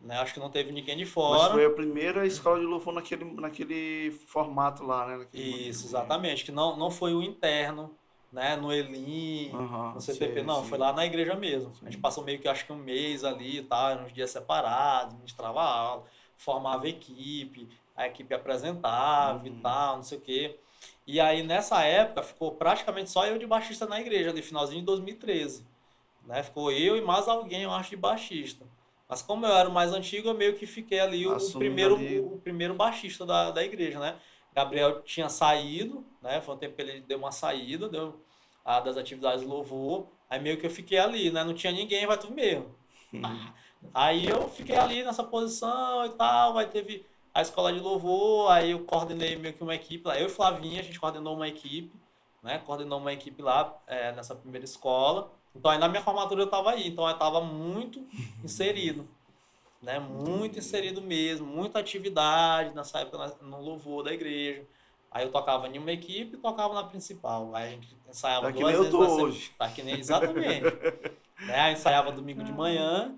Né? 0.02 0.18
Acho 0.20 0.34
que 0.34 0.40
não 0.40 0.50
teve 0.50 0.72
ninguém 0.72 0.96
de 0.98 1.06
Mas 1.06 1.12
fora. 1.12 1.54
foi 1.54 1.66
a 1.66 1.70
primeira 1.70 2.26
escola 2.26 2.60
de 2.60 2.66
louvor 2.66 2.94
naquele, 2.94 3.26
naquele 3.26 4.12
formato 4.28 4.84
lá, 4.84 5.06
né? 5.08 5.18
Naquele 5.18 5.70
Isso, 5.70 5.88
exatamente. 5.88 6.46
Que 6.46 6.52
não, 6.52 6.76
não 6.78 6.92
foi 6.92 7.14
o 7.14 7.22
interno, 7.24 7.96
né? 8.32 8.56
No 8.56 8.72
Elim, 8.72 9.52
Aham, 9.54 9.94
no 9.96 10.02
CTP, 10.02 10.36
sei, 10.36 10.44
não, 10.44 10.60
sei. 10.62 10.70
foi 10.70 10.78
lá 10.78 10.94
na 10.94 11.06
igreja 11.06 11.36
mesmo. 11.36 11.72
A 11.82 11.86
gente 11.90 11.98
passou 12.00 12.24
meio 12.24 12.40
que 12.40 12.48
acho 12.48 12.66
que 12.66 12.72
um 12.74 12.78
mês 12.78 13.24
ali 13.24 13.64
tal, 13.64 13.98
uns 14.00 14.14
dias 14.14 14.30
separados, 14.32 15.16
ministrava 15.16 15.62
aula, 15.62 16.06
formava 16.38 16.88
equipe, 16.88 17.68
a 17.96 18.08
equipe 18.08 18.34
apresentava 18.34 19.40
Uhum. 19.40 19.48
e 19.48 19.62
tal, 19.62 19.96
não 19.98 20.04
sei 20.04 20.18
o 20.18 20.22
quê. 20.22 20.60
E 21.06 21.20
aí 21.20 21.42
nessa 21.44 21.84
época 21.84 22.22
ficou 22.22 22.52
praticamente 22.56 23.10
só 23.10 23.26
eu 23.26 23.38
de 23.40 23.48
baixista 23.48 23.86
na 23.88 24.00
igreja, 24.00 24.30
ali 24.30 24.42
finalzinho 24.42 24.80
de 24.82 24.86
2013. 24.86 25.66
Né? 26.26 26.44
Ficou 26.44 26.72
eu 26.72 26.96
e 26.98 27.02
mais 27.02 27.28
alguém, 27.28 27.64
eu 27.64 27.72
acho, 27.72 27.90
de 27.92 27.96
baixista. 27.98 28.66
Mas 29.08 29.22
como 29.22 29.46
eu 29.46 29.54
era 29.54 29.70
o 29.70 29.74
mais 29.74 29.94
antigo, 29.94 30.28
eu 30.28 30.34
meio 30.34 30.56
que 30.56 30.66
fiquei 30.66 31.00
ali 31.00 31.26
o 31.26 31.38
primeiro, 31.54 31.96
ali. 31.96 32.20
o 32.20 32.40
primeiro 32.44 32.74
baixista 32.74 33.26
da, 33.26 33.52
da 33.52 33.64
igreja, 33.64 34.00
né? 34.00 34.18
Gabriel 34.54 35.02
tinha 35.04 35.30
saído, 35.30 36.06
né? 36.22 36.42
Foi 36.42 36.56
um 36.56 36.58
tempo 36.58 36.76
que 36.76 36.82
ele 36.82 37.02
deu 37.02 37.18
uma 37.18 37.32
saída, 37.32 37.88
deu 37.88 38.20
a 38.66 38.80
das 38.80 38.98
atividades 38.98 39.42
de 39.42 39.48
louvor. 39.48 40.08
Aí 40.30 40.40
meio 40.40 40.58
que 40.58 40.66
eu 40.66 40.70
fiquei 40.70 40.98
ali, 40.98 41.32
né? 41.32 41.44
Não 41.44 41.54
tinha 41.54 41.72
ninguém, 41.72 42.06
vai 42.06 42.18
tu 42.18 42.32
mesmo. 42.34 42.76
Aí 43.94 44.28
eu 44.28 44.50
fiquei 44.50 44.76
ali 44.76 45.04
nessa 45.04 45.24
posição 45.24 46.06
e 46.06 46.10
tal, 46.10 46.58
aí 46.58 46.66
teve 46.66 47.06
a 47.34 47.42
escola 47.42 47.72
de 47.72 47.80
louvor, 47.80 48.52
aí 48.52 48.72
eu 48.72 48.84
coordenei 48.84 49.36
meio 49.36 49.54
que 49.54 49.62
uma 49.62 49.76
equipe 49.76 50.08
lá. 50.08 50.20
Eu 50.20 50.26
e 50.26 50.30
Flavinha, 50.30 50.80
a 50.80 50.84
gente 50.84 51.00
coordenou 51.00 51.36
uma 51.36 51.48
equipe, 51.48 51.94
né? 52.42 52.58
Coordenou 52.66 53.00
uma 53.00 53.14
equipe 53.14 53.42
lá 53.42 53.80
é, 53.86 54.12
nessa 54.12 54.36
primeira 54.36 54.66
escola. 54.66 55.32
Então 55.56 55.72
aí 55.72 55.78
na 55.78 55.88
minha 55.88 56.02
formatura 56.02 56.42
eu 56.44 56.48
tava 56.50 56.72
aí, 56.72 56.88
então 56.88 57.08
eu 57.08 57.18
tava 57.18 57.42
muito 57.42 58.06
inserido, 58.44 59.08
né? 59.82 60.00
Muito 60.00 60.60
inserido 60.60 61.02
mesmo, 61.02 61.46
muita 61.48 61.80
atividade 61.80 62.76
nessa 62.76 63.00
época 63.00 63.36
no 63.42 63.62
louvor 63.62 64.04
da 64.04 64.14
igreja. 64.14 64.66
Aí 65.12 65.26
eu 65.26 65.32
tocava 65.32 65.68
em 65.68 65.78
uma 65.80 65.92
equipe 65.92 66.36
e 66.36 66.38
tocava 66.40 66.74
na 66.74 66.84
principal. 66.84 67.56
Aí 67.56 67.70
a 67.70 67.72
gente 67.72 67.96
ensaiava 68.10 68.48
Tá 68.48 68.52
duas 68.52 68.66
nem 68.66 68.74
eu 68.74 68.80
vezes 68.80 68.92
tô 68.92 69.00
na 69.00 69.10
semana. 69.10 69.24
hoje. 69.24 69.52
Tá 69.58 69.70
que 69.70 69.82
nem 69.82 69.98
exatamente. 70.00 70.62
né? 71.42 71.60
Aí 71.60 71.74
ensaiava 71.74 72.12
domingo 72.12 72.44
de 72.44 72.52
manhã, 72.52 73.16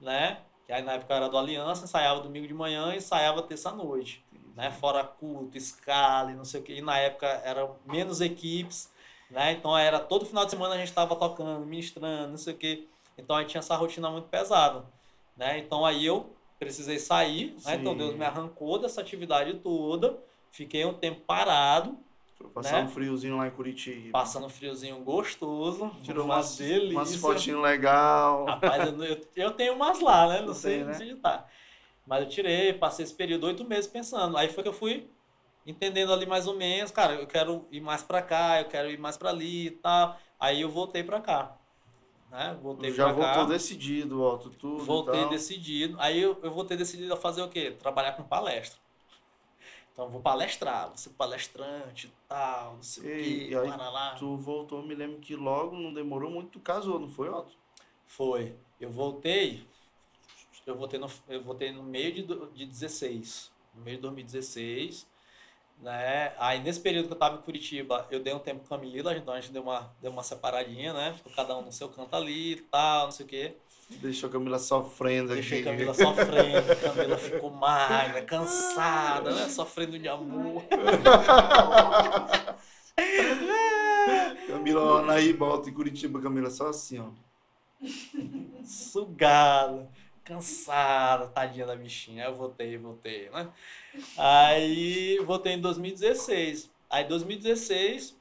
né? 0.00 0.38
Que 0.66 0.72
aí 0.72 0.82
na 0.82 0.92
época 0.92 1.14
era 1.14 1.28
do 1.28 1.36
Aliança, 1.36 1.84
ensaiava 1.84 2.20
domingo 2.20 2.46
de 2.46 2.54
manhã 2.54 2.94
e 2.94 2.98
ensaiava 2.98 3.42
terça-noite. 3.42 4.24
Né? 4.54 4.70
Fora 4.70 5.02
culto, 5.02 5.56
escala 5.58 6.30
e 6.30 6.34
não 6.34 6.44
sei 6.44 6.60
o 6.60 6.62
que. 6.62 6.74
E 6.74 6.80
na 6.82 6.96
época 6.98 7.26
eram 7.44 7.76
menos 7.84 8.20
equipes, 8.20 8.91
né? 9.32 9.52
Então 9.52 9.76
era 9.76 9.98
todo 9.98 10.24
final 10.26 10.44
de 10.44 10.50
semana 10.50 10.74
a 10.74 10.78
gente 10.78 10.88
estava 10.88 11.16
tocando, 11.16 11.64
ministrando, 11.66 12.28
não 12.30 12.36
sei 12.36 12.52
o 12.54 12.56
que. 12.56 12.88
Então 13.18 13.34
aí 13.34 13.44
tinha 13.44 13.58
essa 13.58 13.74
rotina 13.74 14.08
muito 14.10 14.28
pesada. 14.28 14.84
Né? 15.36 15.58
Então 15.58 15.84
aí 15.84 16.04
eu 16.06 16.30
precisei 16.58 16.98
sair, 16.98 17.56
né? 17.64 17.74
Então. 17.74 17.96
Deus 17.96 18.14
me 18.14 18.24
arrancou 18.24 18.78
dessa 18.78 19.00
atividade 19.00 19.54
toda. 19.54 20.16
Fiquei 20.50 20.84
um 20.84 20.92
tempo 20.94 21.20
parado, 21.22 21.96
passar 22.54 22.78
Né? 22.78 22.84
um 22.84 22.88
friozinho 22.88 23.36
lá 23.38 23.46
em 23.46 23.50
Curitiba. 23.50 24.10
passando 24.12 24.46
um 24.46 24.50
friozinho 24.50 24.96
gostoso. 25.00 25.90
Tirou 26.02 26.24
uma 26.26 26.34
umas, 26.36 26.56
delícia. 26.58 26.98
umas 26.98 27.16
fotinhas 27.16 27.60
legal. 27.62 28.44
Rapaz, 28.44 28.86
eu, 28.92 29.04
eu, 29.04 29.20
eu 29.34 29.50
tenho 29.52 29.74
umas 29.74 29.98
lá, 30.00 30.28
né? 30.28 30.40
Não 30.40 30.48
Não 30.48 30.54
sei, 30.54 30.80
não 30.80 30.88
né? 30.88 30.94
sei 30.94 31.10
onde 31.12 31.20
tá. 31.20 31.46
Mas 32.06 32.22
eu 32.22 32.28
tirei, 32.28 32.72
passei 32.74 33.04
esse 33.04 33.14
período 33.14 33.46
oito 33.46 33.64
meses 33.64 33.86
pensando. 33.90 34.36
Aí 34.36 34.48
foi 34.48 34.62
que 34.62 34.68
eu 34.68 34.72
fui 34.74 35.08
entendendo 35.66 36.12
ali 36.12 36.26
mais 36.26 36.46
ou 36.46 36.54
menos, 36.54 36.90
cara, 36.90 37.14
eu 37.14 37.26
quero 37.26 37.66
ir 37.70 37.80
mais 37.80 38.02
pra 38.02 38.22
cá, 38.22 38.60
eu 38.60 38.68
quero 38.68 38.90
ir 38.90 38.98
mais 38.98 39.16
pra 39.16 39.30
ali 39.30 39.66
e 39.66 39.70
tal. 39.70 40.18
Aí 40.38 40.60
eu 40.60 40.68
voltei 40.70 41.02
pra 41.04 41.20
cá. 41.20 41.56
Né? 42.30 42.58
Voltei 42.62 42.90
Já 42.92 43.04
pra 43.04 43.12
voltou 43.12 43.32
cá. 43.32 43.44
decidido, 43.44 44.22
ó, 44.22 44.38
tudo. 44.38 44.78
Voltei 44.78 45.28
decidido. 45.28 45.96
Aí 46.00 46.20
eu, 46.20 46.38
eu 46.42 46.50
voltei 46.50 46.76
decidido 46.76 47.12
a 47.12 47.16
fazer 47.16 47.42
o 47.42 47.48
quê? 47.48 47.70
Trabalhar 47.72 48.12
com 48.12 48.22
palestra. 48.22 48.80
Então 49.92 50.06
eu 50.06 50.10
vou 50.10 50.22
palestrar, 50.22 50.88
vou 50.88 50.96
ser 50.96 51.10
palestrante 51.10 52.06
e 52.06 52.12
tal, 52.26 52.76
não 52.76 52.82
sei 52.82 53.02
o 53.04 53.06
E- 53.18 53.48
quê, 53.48 53.54
aí 53.56 53.68
parará. 53.68 54.14
Tu 54.18 54.36
voltou, 54.38 54.82
me 54.82 54.94
lembro 54.94 55.18
que 55.20 55.36
logo, 55.36 55.76
não 55.76 55.92
demorou 55.92 56.30
muito, 56.30 56.48
tu 56.52 56.60
casou, 56.60 56.98
não 56.98 57.10
foi, 57.10 57.28
Otto? 57.28 57.52
Foi. 58.06 58.56
Eu 58.80 58.90
voltei. 58.90 59.62
Eu 60.66 60.76
voltei 60.76 60.98
no, 60.98 61.10
eu 61.28 61.42
voltei 61.42 61.70
no 61.72 61.82
meio 61.82 62.12
de, 62.14 62.22
de 62.54 62.64
16. 62.66 63.52
No 63.74 63.82
meio 63.82 63.96
de 63.98 64.02
2016. 64.02 65.06
Né? 65.82 66.32
Aí 66.38 66.60
nesse 66.62 66.78
período 66.78 67.08
que 67.08 67.12
eu 67.12 67.18
tava 67.18 67.38
em 67.38 67.42
Curitiba, 67.42 68.06
eu 68.08 68.20
dei 68.22 68.32
um 68.32 68.38
tempo 68.38 68.60
com 68.66 68.72
a 68.72 68.78
Camila, 68.78 69.16
então 69.16 69.34
a 69.34 69.40
gente 69.40 69.52
deu 69.52 69.62
uma, 69.62 69.92
deu 70.00 70.12
uma 70.12 70.22
separadinha, 70.22 70.92
né? 70.92 71.12
Ficou 71.16 71.32
cada 71.32 71.58
um 71.58 71.62
no 71.62 71.72
seu 71.72 71.88
canto 71.88 72.14
ali 72.14 72.52
e 72.52 72.56
tal, 72.56 73.06
não 73.06 73.10
sei 73.10 73.26
o 73.26 73.28
quê. 73.28 73.56
Deixou 73.90 74.28
a 74.28 74.32
Camila 74.32 74.60
sofrendo 74.60 75.34
Deixei 75.34 75.58
aqui. 75.58 75.68
a 75.68 75.72
Camila 75.72 75.92
sofrendo, 75.92 76.72
a 76.72 76.76
Camila 76.76 77.18
ficou 77.18 77.50
magra, 77.50 78.22
cansada, 78.22 79.34
né? 79.34 79.48
Sofrendo 79.48 79.98
de 79.98 80.08
amor. 80.08 80.62
Camila 84.46 84.80
lá 84.84 85.02
na 85.02 85.20
Ibalta 85.20 85.68
em 85.68 85.74
Curitiba, 85.74 86.22
Camila 86.22 86.48
só 86.48 86.68
assim, 86.68 87.00
ó. 87.00 87.08
sugada, 88.64 89.90
cansada, 90.24 91.28
tadinha 91.28 91.66
da 91.66 91.76
bichinha. 91.76 92.24
Eu 92.24 92.34
voltei, 92.34 92.76
voltei, 92.76 93.30
né? 93.30 93.48
Aí 94.16 95.18
voltei 95.24 95.54
em 95.54 95.60
2016. 95.60 96.70
Aí 96.88 97.04
em 97.04 97.08
2016, 97.08 98.16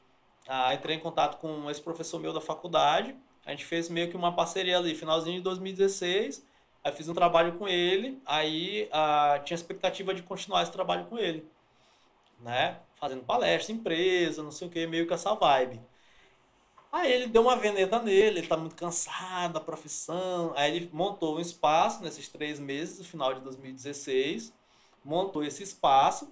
ah, 0.47 0.73
entrei 0.73 0.95
em 0.95 0.99
contato 0.99 1.37
com 1.37 1.69
esse 1.69 1.81
professor 1.81 2.19
meu 2.19 2.33
da 2.33 2.41
faculdade. 2.41 3.15
A 3.45 3.51
gente 3.51 3.65
fez 3.65 3.89
meio 3.89 4.09
que 4.09 4.15
uma 4.15 4.33
parceria 4.33 4.77
ali, 4.77 4.95
finalzinho 4.95 5.37
de 5.37 5.43
2016. 5.43 6.45
Aí 6.83 6.91
fiz 6.91 7.07
um 7.09 7.13
trabalho 7.13 7.53
com 7.53 7.67
ele. 7.67 8.21
Aí 8.25 8.87
ah, 8.91 9.39
tinha 9.43 9.55
expectativa 9.55 10.13
de 10.13 10.23
continuar 10.23 10.63
esse 10.63 10.71
trabalho 10.71 11.05
com 11.05 11.17
ele, 11.17 11.45
né? 12.39 12.79
Fazendo 12.95 13.23
palestra, 13.23 13.73
empresa, 13.73 14.43
não 14.43 14.51
sei 14.51 14.67
o 14.67 14.71
que, 14.71 14.85
meio 14.87 15.07
que 15.07 15.13
essa 15.13 15.33
vibe. 15.33 15.81
Aí 16.91 17.11
ele 17.11 17.27
deu 17.27 17.43
uma 17.43 17.55
veneta 17.55 17.99
nele, 18.01 18.39
ele 18.39 18.47
tá 18.47 18.57
muito 18.57 18.75
cansado 18.75 19.53
da 19.53 19.59
profissão. 19.61 20.51
Aí 20.55 20.75
ele 20.75 20.89
montou 20.91 21.37
um 21.37 21.39
espaço 21.39 22.03
nesses 22.03 22.27
três 22.27 22.59
meses, 22.59 22.99
no 22.99 23.05
final 23.05 23.33
de 23.33 23.39
2016. 23.41 24.53
Montou 25.03 25.43
esse 25.43 25.63
espaço. 25.63 26.29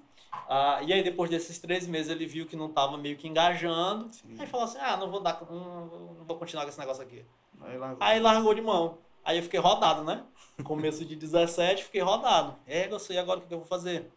ah, 0.50 0.82
e 0.86 0.92
aí 0.92 1.02
depois 1.02 1.30
desses 1.30 1.58
três 1.60 1.88
meses 1.88 2.12
ele 2.12 2.26
viu 2.26 2.46
que 2.46 2.56
não 2.58 2.70
tava 2.70 2.98
meio 2.98 3.16
que 3.18 3.28
engajando. 3.28 4.14
Sim. 4.14 4.36
Aí 4.38 4.46
falou 4.48 4.66
assim, 4.66 4.78
ah, 4.80 4.98
não 4.98 5.10
vou 5.10 5.22
dar, 5.22 5.42
não, 5.50 5.86
não 6.18 6.26
vou 6.26 6.38
continuar 6.38 6.64
com 6.66 6.70
esse 6.70 6.80
negócio 6.80 7.04
aqui. 7.04 7.26
Aí 7.62 7.78
largou. 7.78 7.98
Aí 8.02 8.20
largou 8.20 8.54
de 8.54 8.62
mão. 8.62 8.98
Aí 9.24 9.38
eu 9.38 9.44
fiquei 9.44 9.60
rodado, 9.60 10.04
né? 10.04 10.24
Começo 10.64 11.06
de 11.06 11.16
17, 11.16 11.86
fiquei 11.86 12.02
rodado. 12.02 12.56
É, 12.68 12.92
eu 12.92 13.00
sei 13.00 13.18
agora 13.18 13.40
o 13.40 13.44
que 13.44 13.54
eu 13.54 13.60
vou 13.60 13.68
fazer. 13.68 14.12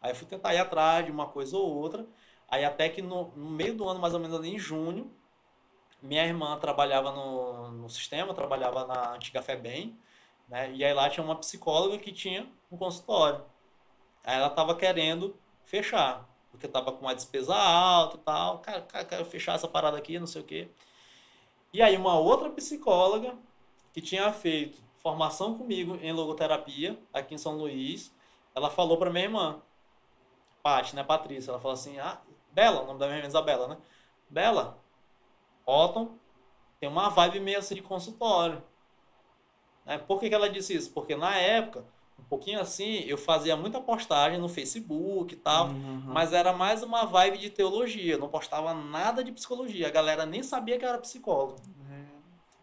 Aí 0.00 0.12
eu 0.12 0.14
fui 0.14 0.26
tentar 0.28 0.54
ir 0.54 0.58
atrás 0.58 1.04
de 1.04 1.10
uma 1.10 1.26
coisa 1.26 1.56
ou 1.56 1.74
outra. 1.74 2.06
Aí 2.48 2.64
até 2.64 2.88
que 2.88 3.02
no, 3.02 3.32
no 3.36 3.50
meio 3.50 3.74
do 3.74 3.88
ano, 3.88 4.00
mais 4.00 4.14
ou 4.14 4.20
menos 4.20 4.36
ali 4.38 4.54
em 4.54 4.58
junho, 4.58 5.10
minha 6.02 6.24
irmã 6.24 6.58
trabalhava 6.58 7.12
no, 7.12 7.70
no 7.72 7.90
sistema, 7.90 8.34
trabalhava 8.34 8.86
na 8.86 9.14
antiga 9.14 9.42
FEBEM, 9.42 9.98
né? 10.48 10.72
E 10.72 10.84
aí 10.84 10.92
lá 10.94 11.08
tinha 11.10 11.24
uma 11.24 11.36
psicóloga 11.36 11.98
que 11.98 12.12
tinha 12.12 12.46
um 12.70 12.76
consultório. 12.76 13.44
Aí 14.24 14.36
ela 14.36 14.50
tava 14.50 14.74
querendo 14.76 15.36
fechar, 15.64 16.28
porque 16.50 16.68
tava 16.68 16.92
com 16.92 17.00
uma 17.00 17.14
despesa 17.14 17.54
alta 17.54 18.16
e 18.16 18.20
tal. 18.20 18.58
Cara, 18.60 18.82
cara, 18.82 19.04
quero 19.04 19.24
fechar 19.24 19.54
essa 19.54 19.68
parada 19.68 19.96
aqui, 19.98 20.18
não 20.18 20.26
sei 20.26 20.42
o 20.42 20.44
quê. 20.44 20.68
E 21.72 21.82
aí 21.82 21.96
uma 21.96 22.18
outra 22.18 22.50
psicóloga 22.50 23.34
que 23.92 24.00
tinha 24.00 24.32
feito 24.32 24.80
formação 25.02 25.56
comigo 25.56 25.96
em 26.02 26.12
logoterapia 26.12 26.98
aqui 27.12 27.34
em 27.34 27.38
São 27.38 27.56
Luís, 27.56 28.12
ela 28.54 28.70
falou 28.70 28.96
para 28.96 29.10
minha 29.10 29.24
irmã, 29.24 29.62
Paty, 30.62 30.96
né, 30.96 31.04
Patrícia, 31.04 31.50
ela 31.50 31.60
falou 31.60 31.74
assim: 31.74 31.98
"Ah, 31.98 32.20
Bela, 32.52 32.82
o 32.82 32.86
nome 32.86 32.98
da 32.98 33.06
minha 33.06 33.18
irmã 33.18 33.26
é 33.26 33.28
Isabela, 33.28 33.68
né? 33.68 33.76
Bela, 34.28 34.78
Otton 35.68 36.16
tem 36.80 36.88
uma 36.88 37.08
vibe 37.10 37.40
meio 37.40 37.58
assim 37.58 37.74
de 37.74 37.82
consultório. 37.82 38.62
Né? 39.84 39.98
Por 39.98 40.18
que, 40.20 40.28
que 40.28 40.34
ela 40.34 40.48
disse 40.48 40.74
isso? 40.74 40.92
Porque 40.92 41.14
na 41.16 41.34
época, 41.36 41.84
um 42.18 42.22
pouquinho 42.24 42.60
assim, 42.60 43.00
eu 43.00 43.18
fazia 43.18 43.56
muita 43.56 43.80
postagem 43.80 44.38
no 44.38 44.48
Facebook 44.48 45.34
e 45.34 45.36
tal, 45.36 45.68
Uhum. 45.68 46.02
mas 46.06 46.32
era 46.32 46.52
mais 46.52 46.82
uma 46.82 47.04
vibe 47.04 47.38
de 47.38 47.50
teologia, 47.50 48.14
eu 48.14 48.18
não 48.18 48.28
postava 48.28 48.72
nada 48.74 49.22
de 49.22 49.32
psicologia. 49.32 49.86
A 49.88 49.90
galera 49.90 50.24
nem 50.26 50.42
sabia 50.42 50.78
que 50.78 50.84
eu 50.84 50.88
era 50.88 50.98
psicólogo. 50.98 51.60
É, 51.90 52.04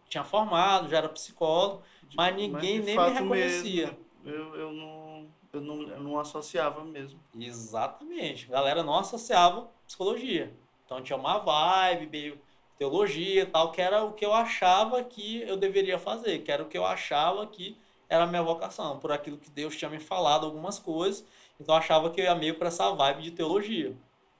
Tinha 0.08 0.24
formado, 0.24 0.88
já 0.88 0.98
era 0.98 1.08
psicólogo, 1.08 1.82
de- 2.08 2.16
mas 2.16 2.34
ninguém 2.34 2.80
de 2.80 2.86
nem 2.86 2.96
me 2.98 3.10
reconhecia. 3.10 3.86
mesmo, 3.86 4.06
eu, 4.24 4.54
eu, 4.56 4.72
não, 4.72 5.26
eu, 5.52 5.60
não, 5.60 5.82
eu 5.82 6.00
não 6.00 6.18
associava 6.18 6.84
mesmo. 6.84 7.18
Exatamente. 7.38 8.46
A 8.48 8.52
galera 8.56 8.82
não 8.82 8.96
associava 8.98 9.68
psicologia. 9.86 10.52
Então 10.84 11.02
tinha 11.02 11.16
uma 11.18 11.38
vibe, 11.38 12.06
meio 12.06 12.40
teologia 12.78 13.42
e 13.42 13.46
tal, 13.46 13.72
que 13.72 13.80
era 13.80 14.04
o 14.04 14.12
que 14.12 14.24
eu 14.24 14.32
achava 14.34 15.02
que 15.04 15.42
eu 15.42 15.56
deveria 15.56 15.98
fazer, 15.98 16.40
que 16.40 16.52
era 16.52 16.62
o 16.62 16.68
que 16.68 16.76
eu 16.78 16.84
achava 16.86 17.46
que 17.46 17.78
era 18.08 18.24
a 18.24 18.26
minha 18.26 18.42
vocação, 18.42 18.98
por 19.00 19.10
aquilo 19.12 19.38
que 19.38 19.50
Deus 19.50 19.76
tinha 19.76 19.90
me 19.90 19.98
falado 20.00 20.46
algumas 20.46 20.78
coisas. 20.78 21.24
Então 21.60 21.74
eu 21.74 21.78
achava 21.78 22.10
que 22.10 22.20
eu 22.20 22.24
ia 22.24 22.34
meio 22.34 22.56
para 22.58 22.68
essa 22.68 22.90
vibe 22.94 23.22
de 23.22 23.30
teologia, 23.32 23.96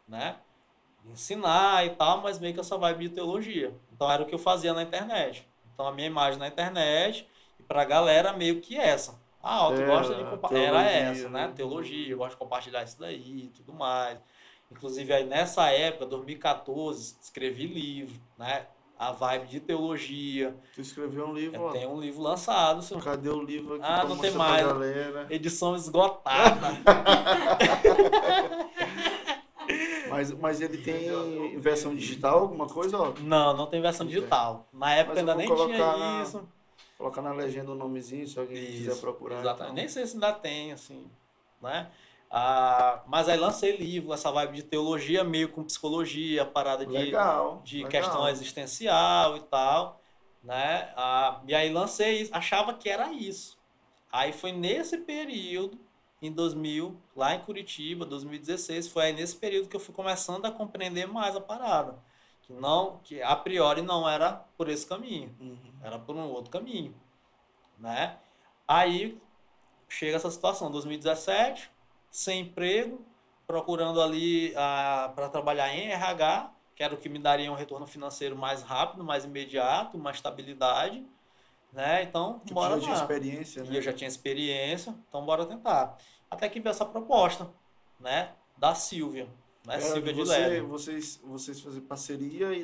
né? 0.06 0.36
Ensinar 1.04 1.86
e 1.86 1.90
tal, 1.90 2.20
mas 2.20 2.38
meio 2.38 2.52
que 2.54 2.60
essa 2.60 2.76
vibe 2.76 3.08
de 3.08 3.14
teologia. 3.14 3.72
Então 3.92 4.10
era 4.10 4.22
o 4.22 4.26
que 4.26 4.34
eu 4.34 4.38
fazia 4.38 4.74
na 4.74 4.82
internet. 4.82 5.46
Então 5.72 5.86
a 5.86 5.92
minha 5.92 6.06
imagem 6.06 6.38
na 6.38 6.48
internet 6.48 7.28
e 7.58 7.62
pra 7.62 7.84
galera 7.84 8.32
meio 8.32 8.60
que 8.60 8.76
essa. 8.76 9.20
Ah, 9.42 9.70
tu 9.72 9.82
É, 9.82 9.86
gosta 9.86 10.14
de 10.14 10.24
compartilhar. 10.24 10.62
Era 10.64 10.90
essa, 10.90 11.28
né? 11.28 11.46
né? 11.46 11.52
Teologia, 11.54 12.10
eu 12.10 12.18
gosto 12.18 12.32
de 12.32 12.36
compartilhar 12.38 12.82
isso 12.82 12.98
daí 12.98 13.44
e 13.44 13.48
tudo 13.50 13.72
mais. 13.72 14.18
Inclusive 14.70 15.12
aí 15.12 15.24
nessa 15.24 15.70
época, 15.70 16.06
2014, 16.06 17.16
escrevi 17.20 17.66
livro, 17.66 18.20
né? 18.38 18.66
a 18.98 19.12
vibe 19.12 19.47
de 19.48 19.60
teologia. 19.60 20.56
Tu 20.74 20.80
escreveu 20.80 21.26
um 21.26 21.34
livro, 21.34 21.70
tenho 21.70 21.90
um 21.90 22.01
livro 22.01 22.22
lançado, 22.22 22.80
senhor. 22.82 23.02
Cadê 23.05 23.28
o 23.28 23.43
livro 23.43 23.74
aqui 23.74 23.84
Ah, 23.84 24.05
não 24.05 24.16
tem 24.16 24.30
mais. 24.30 24.66
edição 25.30 25.76
esgotada. 25.76 26.68
Mas, 30.09 30.30
mas 30.32 30.60
ele 30.60 30.78
tem 30.78 31.59
versão 31.59 31.94
digital, 31.94 32.38
alguma 32.38 32.66
coisa, 32.66 32.97
ó? 32.97 33.12
não, 33.20 33.55
não 33.56 33.66
tem 33.66 33.82
versão 33.82 34.06
tem. 34.06 34.14
digital. 34.14 34.68
Na 34.72 34.94
época 34.94 35.18
ainda 35.18 35.34
nem 35.34 35.47
tinha 35.52 35.97
na- 35.97 36.22
isso. 36.22 36.48
Colocar 36.97 37.20
na 37.20 37.32
legenda 37.32 37.72
o 37.72 37.74
nomezinho, 37.74 38.26
se 38.26 38.38
alguém 38.38 38.64
quiser 38.64 38.93
Isso, 38.93 39.01
procurar. 39.01 39.40
Exatamente. 39.40 39.62
então. 39.64 39.74
Nem 39.74 39.88
sei 39.88 40.06
se 40.06 40.14
ainda 40.14 40.32
tem, 40.32 40.72
assim, 40.72 41.10
né? 41.60 41.90
Ah, 42.31 43.03
mas 43.07 43.28
aí 43.28 43.39
lancei 43.39 43.77
livro, 43.77 44.12
essa 44.12 44.31
vibe 44.32 44.57
de 44.57 44.62
teologia, 44.65 45.23
meio 45.24 45.48
com 45.51 45.62
psicologia, 45.65 46.44
parada 46.44 46.85
de, 46.85 46.93
Legal. 46.93 47.62
de 47.65 47.77
legal. 47.85 47.90
questão 47.90 48.28
existencial 48.28 49.36
e 49.36 49.40
tal, 49.40 50.01
né? 50.43 50.93
Ah, 50.97 51.40
e 51.47 51.55
aí 51.55 51.73
lancei 51.73 52.23
isso, 52.23 52.35
achava 52.35 52.74
que 52.74 52.89
era 52.89 53.12
isso. 53.12 53.57
Aí 54.11 54.32
foi 54.32 54.53
nesse 54.53 54.98
período, 54.98 55.78
em 56.20 56.32
2000, 56.32 56.97
lá 57.15 57.35
em 57.35 57.40
Curitiba, 57.40 58.05
2016, 58.05 58.89
foi 58.89 59.05
aí 59.07 59.12
nesse 59.12 59.36
período 59.36 59.69
que 59.69 59.77
eu 59.77 59.81
fui 59.81 59.94
começando 59.94 60.44
a 60.47 60.51
compreender 60.51 61.07
mais 61.07 61.36
a 61.36 61.40
parada. 61.40 61.97
Que 62.43 62.53
não, 62.53 62.98
que 63.03 63.20
a 63.23 63.35
priori 63.36 63.82
não 63.82 64.09
era 64.09 64.32
por 64.57 64.69
esse 64.69 64.86
caminho 64.86 65.35
Uhum. 65.40 65.59
era 65.82 65.98
por 65.98 66.15
um 66.16 66.28
outro 66.31 66.51
caminho, 66.51 66.94
né? 67.78 68.16
Aí 68.66 69.20
chega 69.89 70.16
essa 70.16 70.31
situação, 70.31 70.70
2017, 70.70 71.70
sem 72.11 72.41
emprego, 72.41 73.05
procurando 73.47 74.01
ali 74.01 74.53
para 75.15 75.28
trabalhar 75.28 75.69
em 75.74 75.89
RH, 75.91 76.53
que 76.74 76.83
era 76.83 76.95
o 76.95 76.99
que 76.99 77.09
me 77.09 77.19
daria 77.19 77.51
um 77.51 77.55
retorno 77.55 77.87
financeiro 77.87 78.37
mais 78.37 78.62
rápido, 78.62 79.05
mais 79.05 79.24
imediato, 79.24 79.97
uma 79.97 80.11
estabilidade, 80.11 81.05
né? 81.73 82.03
Então, 82.03 82.41
Tipo, 82.41 82.55
bora 82.55 82.74
já 82.77 82.81
tinha 82.81 82.95
lá. 82.95 83.01
experiência, 83.03 83.65
né? 83.65 83.73
E 83.73 83.77
eu 83.77 83.83
já 83.83 83.93
tinha 83.93 84.09
experiência, 84.09 84.95
então 85.09 85.24
bora 85.24 85.45
tentar. 85.47 85.97
Até 86.31 86.49
que 86.49 86.61
veio 86.61 86.70
essa 86.70 86.85
proposta, 86.85 87.49
né? 88.01 88.33
Da 88.59 88.74
Silvia, 88.74 89.27
né? 89.66 89.74
Era 89.74 89.81
Silvia 89.81 90.12
de 90.12 90.19
você, 90.20 90.39
Leve. 90.39 90.61
Vocês, 90.62 91.20
vocês 91.24 91.61
faziam 91.61 91.85
parceria 91.85 92.53
e, 92.53 92.61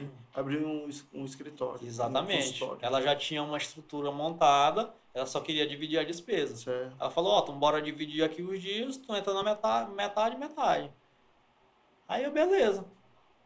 e 0.00 0.10
abriram 0.34 0.68
um, 0.68 0.88
es- 0.88 1.06
um 1.12 1.24
escritório. 1.24 1.82
Um 1.82 1.86
Exatamente. 1.86 2.52
consultório. 2.52 2.78
Ela 2.84 3.00
já 3.02 3.14
tinha 3.16 3.42
uma 3.42 3.58
estrutura 3.58 4.10
montada, 4.10 4.94
ela 5.14 5.26
só 5.26 5.40
queria 5.40 5.66
dividir 5.66 5.98
a 5.98 6.04
despesa. 6.04 6.56
Certo. 6.56 6.96
Ela 6.98 7.10
falou, 7.10 7.32
ó, 7.32 7.40
tu 7.42 7.52
bora 7.52 7.82
dividir 7.82 8.24
aqui 8.24 8.42
os 8.42 8.60
dias, 8.60 8.96
tu 8.96 9.14
entra 9.14 9.34
na 9.34 9.42
metade, 9.42 9.90
metade, 9.92 10.36
metade. 10.38 10.90
Aí 12.08 12.24
eu, 12.24 12.32
beleza. 12.32 12.84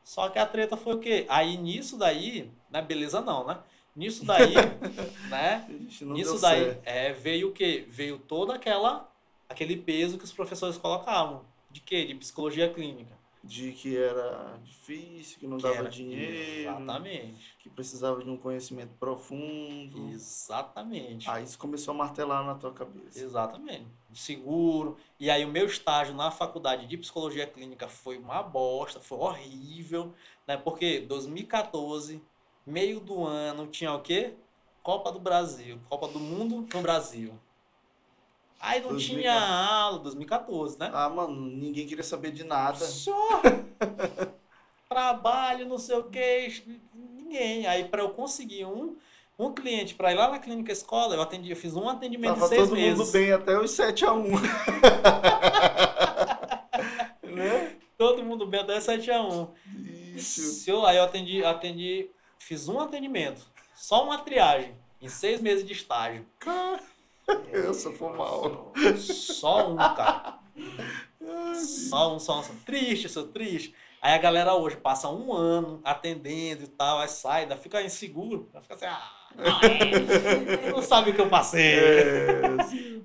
Só 0.04 0.28
que 0.28 0.38
a 0.38 0.46
treta 0.46 0.76
foi 0.76 0.94
o 0.94 1.00
quê? 1.00 1.26
Aí 1.28 1.56
nisso 1.56 1.98
daí, 1.98 2.50
né, 2.70 2.80
beleza 2.80 3.20
não, 3.20 3.46
né? 3.46 3.58
Nisso 3.94 4.24
daí, 4.24 4.54
né? 5.28 5.66
Nisso 6.00 6.40
daí 6.40 6.78
é, 6.84 7.12
veio 7.12 7.48
o 7.48 7.52
quê? 7.52 7.84
Veio 7.88 8.18
toda 8.18 8.54
aquela 8.54 9.10
aquele 9.48 9.76
peso 9.76 10.18
que 10.18 10.24
os 10.24 10.32
professores 10.32 10.76
colocavam. 10.76 11.44
De 11.70 11.80
quê? 11.80 12.04
De 12.04 12.14
psicologia 12.14 12.72
clínica. 12.72 13.16
De 13.46 13.72
que 13.72 13.96
era 13.96 14.58
difícil, 14.64 15.38
que 15.38 15.46
não 15.46 15.56
que 15.56 15.62
dava 15.62 15.76
era- 15.76 15.88
dinheiro, 15.88 16.70
Exatamente. 16.70 17.56
que 17.60 17.70
precisava 17.70 18.22
de 18.22 18.28
um 18.28 18.36
conhecimento 18.36 18.92
profundo. 18.98 20.08
Exatamente. 20.10 21.28
Aí 21.30 21.44
isso 21.44 21.58
começou 21.58 21.92
a 21.94 21.96
martelar 21.96 22.44
na 22.44 22.54
tua 22.54 22.72
cabeça. 22.72 23.22
Exatamente. 23.22 23.86
Seguro. 24.12 24.96
E 25.20 25.30
aí 25.30 25.44
o 25.44 25.48
meu 25.48 25.66
estágio 25.66 26.14
na 26.14 26.30
faculdade 26.30 26.86
de 26.86 26.96
psicologia 26.96 27.46
clínica 27.46 27.88
foi 27.88 28.18
uma 28.18 28.42
bosta, 28.42 29.00
foi 29.00 29.18
horrível, 29.18 30.12
né? 30.46 30.56
Porque 30.56 31.00
2014, 31.00 32.20
meio 32.66 32.98
do 33.00 33.24
ano, 33.24 33.66
tinha 33.66 33.92
o 33.92 34.00
quê? 34.00 34.34
Copa 34.82 35.10
do 35.12 35.18
Brasil, 35.18 35.80
Copa 35.88 36.08
do 36.08 36.18
Mundo 36.20 36.66
no 36.72 36.82
Brasil. 36.82 37.38
Aí 38.60 38.80
não 38.80 38.88
2014. 38.88 39.06
tinha 39.06 39.34
aula, 39.34 39.98
2014, 40.00 40.78
né? 40.78 40.90
Ah, 40.92 41.08
mano, 41.08 41.34
ninguém 41.34 41.86
queria 41.86 42.04
saber 42.04 42.30
de 42.32 42.44
nada. 42.44 42.84
Só 42.84 43.42
trabalho, 44.88 45.68
não 45.68 45.78
sei 45.78 45.96
o 45.96 46.04
que, 46.04 46.62
ninguém. 46.94 47.66
Aí 47.66 47.84
para 47.84 48.02
eu 48.02 48.10
conseguir 48.10 48.64
um 48.64 48.96
um 49.38 49.52
cliente 49.52 49.94
para 49.94 50.12
ir 50.12 50.14
lá 50.14 50.30
na 50.30 50.38
clínica 50.38 50.72
escola, 50.72 51.14
eu 51.14 51.20
atendi, 51.20 51.50
eu 51.50 51.56
fiz 51.56 51.76
um 51.76 51.88
atendimento 51.88 52.40
Tava 52.40 52.46
em 52.46 52.48
seis 52.48 52.62
todo 52.62 52.74
meses. 52.74 52.98
mundo 52.98 53.12
bem 53.12 53.32
até 53.32 53.58
os 53.58 53.70
7x1. 53.70 54.40
né? 57.22 57.76
Todo 57.98 58.22
mundo 58.22 58.46
bem 58.46 58.60
até 58.60 58.80
7 58.80 59.10
a 59.10 59.22
1. 59.22 59.48
Isso. 60.16 60.40
Se 60.40 60.70
eu, 60.70 60.84
aí 60.86 60.96
eu 60.96 61.04
atendi, 61.04 61.44
atendi, 61.44 62.10
fiz 62.38 62.68
um 62.68 62.80
atendimento, 62.80 63.42
só 63.74 64.04
uma 64.04 64.18
triagem, 64.18 64.74
em 65.00 65.08
seis 65.08 65.40
meses 65.40 65.66
de 65.66 65.72
estágio. 65.72 66.26
Cara, 66.38 66.82
eu 67.52 67.74
sou 67.74 67.92
for 67.92 68.16
mal. 68.16 68.72
Só 68.96 69.70
um, 69.70 69.76
cara. 69.76 70.38
Só 71.54 72.14
um, 72.14 72.18
só 72.18 72.38
um. 72.38 72.42
só 72.42 72.52
um. 72.52 72.56
Triste, 72.64 73.08
sou 73.08 73.28
triste. 73.28 73.74
Aí 74.00 74.14
a 74.14 74.18
galera 74.18 74.54
hoje 74.54 74.76
passa 74.76 75.08
um 75.08 75.32
ano 75.32 75.80
atendendo 75.82 76.62
e 76.64 76.68
tal, 76.68 76.98
aí 76.98 77.08
sai, 77.08 77.42
ainda 77.42 77.56
fica 77.56 77.82
inseguro, 77.82 78.48
fica 78.62 78.74
assim, 78.74 78.84
ah, 78.84 79.10
não, 79.34 79.60
é, 79.68 80.70
não 80.70 80.82
sabe 80.82 81.10
o 81.10 81.14
que 81.14 81.20
eu 81.20 81.28
passei. 81.28 81.78
É. 81.78 82.42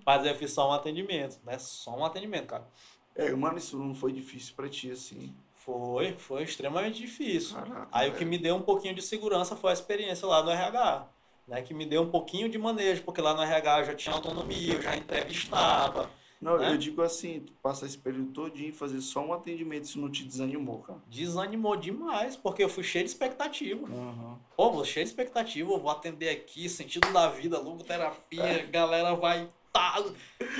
Mas 0.05 0.25
eu 0.25 0.35
fiz 0.35 0.51
só 0.51 0.69
um 0.69 0.73
atendimento, 0.73 1.39
né? 1.43 1.57
Só 1.57 1.97
um 1.97 2.05
atendimento, 2.05 2.45
cara. 2.47 2.67
é, 3.15 3.31
mano, 3.31 3.57
isso 3.57 3.77
não 3.77 3.95
foi 3.95 4.11
difícil 4.11 4.53
pra 4.55 4.69
ti, 4.69 4.91
assim. 4.91 5.35
Foi, 5.55 6.13
foi 6.13 6.43
extremamente 6.43 7.01
difícil. 7.01 7.55
Caraca. 7.55 7.87
Aí 7.91 8.09
o 8.09 8.15
que 8.15 8.25
me 8.25 8.37
deu 8.37 8.55
um 8.55 8.61
pouquinho 8.61 8.95
de 8.95 9.01
segurança 9.01 9.55
foi 9.55 9.69
a 9.71 9.73
experiência 9.73 10.27
lá 10.27 10.43
no 10.43 10.51
RH, 10.51 11.07
né? 11.47 11.61
Que 11.61 11.73
me 11.73 11.85
deu 11.85 12.03
um 12.03 12.09
pouquinho 12.09 12.49
de 12.49 12.57
manejo, 12.57 13.03
porque 13.03 13.21
lá 13.21 13.33
no 13.33 13.41
RH 13.41 13.79
eu 13.79 13.85
já 13.85 13.95
tinha 13.95 14.15
autonomia, 14.15 14.73
eu 14.73 14.81
já 14.81 14.95
entrevistava. 14.95 16.09
Não, 16.41 16.57
né? 16.57 16.71
eu 16.71 16.77
digo 16.77 17.03
assim, 17.03 17.41
tu 17.41 17.53
passa 17.61 17.85
esse 17.85 17.97
período 17.97 18.31
todinho 18.31 18.69
e 18.69 18.73
fazer 18.73 18.99
só 18.99 19.23
um 19.23 19.31
atendimento, 19.31 19.83
isso 19.83 19.99
não 19.99 20.09
te 20.09 20.23
desanimou, 20.23 20.79
cara. 20.79 20.99
Desanimou 21.07 21.75
demais, 21.75 22.35
porque 22.35 22.63
eu 22.63 22.69
fui 22.69 22.83
cheio 22.83 23.05
de 23.05 23.11
expectativa. 23.11 23.85
Uhum. 23.85 24.37
Pô, 24.57 24.71
vou 24.71 24.83
cheio 24.83 25.05
de 25.05 25.11
expectativa, 25.11 25.71
eu 25.71 25.79
vou 25.79 25.91
atender 25.91 26.29
aqui, 26.29 26.67
sentido 26.67 27.13
da 27.13 27.29
vida, 27.29 27.59
logoterapia, 27.59 28.65
galera 28.71 29.13
vai 29.13 29.47
tá 29.71 30.03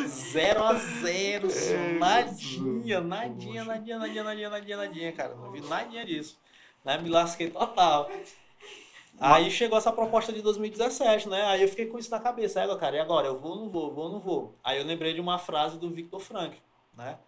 zero 0.07 0.63
a 0.63 0.73
zero, 0.75 1.49
É, 1.51 1.99
nadinha, 1.99 3.01
nadinha, 3.01 3.65
nadinha, 3.65 3.97
nadinha, 3.97 4.23
nadinha, 4.23 4.49
nadinha, 4.49 4.77
nadinha, 4.77 5.11
cara. 5.11 5.35
Não 5.35 5.51
vi 5.51 5.61
nadinha 5.61 6.05
disso. 6.05 6.39
Né? 6.85 6.97
Me 6.97 7.09
lasquei 7.09 7.49
total. 7.49 8.09
Aí 9.23 9.51
chegou 9.51 9.77
essa 9.77 9.93
proposta 9.93 10.33
de 10.33 10.41
2017, 10.41 11.29
né? 11.29 11.43
Aí 11.43 11.61
eu 11.61 11.67
fiquei 11.67 11.85
com 11.85 11.99
isso 11.99 12.09
na 12.09 12.19
cabeça. 12.19 12.59
Aí, 12.59 12.77
cara, 12.79 12.95
e 12.95 12.99
agora? 12.99 13.27
Eu 13.27 13.37
vou 13.37 13.51
ou 13.51 13.57
não 13.57 13.69
vou? 13.69 13.93
Vou 13.93 14.05
ou 14.05 14.11
não 14.13 14.19
vou? 14.19 14.55
Aí 14.63 14.79
eu 14.79 14.83
lembrei 14.83 15.13
de 15.13 15.21
uma 15.21 15.37
frase 15.37 15.77
do 15.77 15.91
Victor 15.91 16.19
Frank, 16.19 16.59
né? 16.95 17.19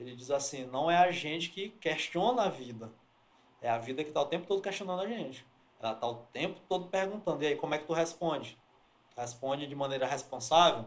Ele 0.00 0.16
diz 0.16 0.30
assim: 0.30 0.64
não 0.64 0.90
é 0.90 0.96
a 0.96 1.10
gente 1.10 1.50
que 1.50 1.68
questiona 1.68 2.44
a 2.44 2.48
vida, 2.48 2.90
é 3.60 3.68
a 3.68 3.76
vida 3.76 4.02
que 4.02 4.10
tá 4.10 4.22
o 4.22 4.24
tempo 4.24 4.46
todo 4.46 4.62
questionando 4.62 5.02
a 5.02 5.06
gente. 5.06 5.46
Ela 5.78 5.94
tá 5.94 6.06
o 6.06 6.14
tempo 6.32 6.58
todo 6.66 6.86
perguntando: 6.86 7.42
e 7.42 7.48
aí, 7.48 7.56
como 7.56 7.74
é 7.74 7.78
que 7.78 7.84
tu 7.84 7.92
responde? 7.92 8.58
Responde 9.14 9.66
de 9.66 9.74
maneira 9.74 10.06
responsável? 10.06 10.86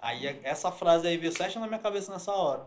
Aí 0.00 0.26
essa 0.44 0.72
frase 0.72 1.06
aí 1.06 1.18
veio 1.18 1.32
certo 1.36 1.60
na 1.60 1.66
minha 1.66 1.78
cabeça 1.78 2.10
nessa 2.10 2.32
hora. 2.32 2.66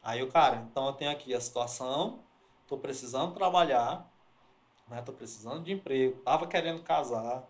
Aí 0.00 0.22
o 0.22 0.28
cara, 0.28 0.64
então 0.70 0.86
eu 0.86 0.92
tenho 0.92 1.10
aqui 1.10 1.34
a 1.34 1.40
situação, 1.40 2.20
tô 2.68 2.78
precisando 2.78 3.34
trabalhar, 3.34 4.08
né? 4.88 5.02
Tô 5.02 5.12
precisando 5.12 5.62
de 5.62 5.72
emprego, 5.72 6.18
tava 6.22 6.46
querendo 6.46 6.82
casar, 6.82 7.44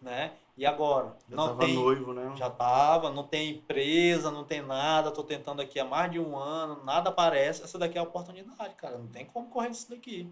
né? 0.00 0.32
E 0.56 0.66
agora? 0.66 1.16
Já 1.28 1.36
não 1.36 1.46
tava 1.48 1.60
tem, 1.60 1.74
noivo, 1.74 2.12
né? 2.12 2.32
já 2.36 2.50
tava, 2.50 3.10
não 3.10 3.24
tem 3.24 3.50
empresa, 3.52 4.30
não 4.30 4.44
tem 4.44 4.60
nada, 4.60 5.10
tô 5.10 5.24
tentando 5.24 5.62
aqui 5.62 5.80
há 5.80 5.84
mais 5.84 6.10
de 6.10 6.18
um 6.18 6.36
ano, 6.36 6.84
nada 6.84 7.08
aparece. 7.08 7.62
Essa 7.62 7.78
daqui 7.78 7.96
é 7.96 8.00
a 8.00 8.04
oportunidade, 8.04 8.74
cara. 8.74 8.98
Não 8.98 9.06
tem 9.06 9.24
como 9.24 9.48
correr 9.48 9.70
disso 9.70 9.88
daqui. 9.90 10.30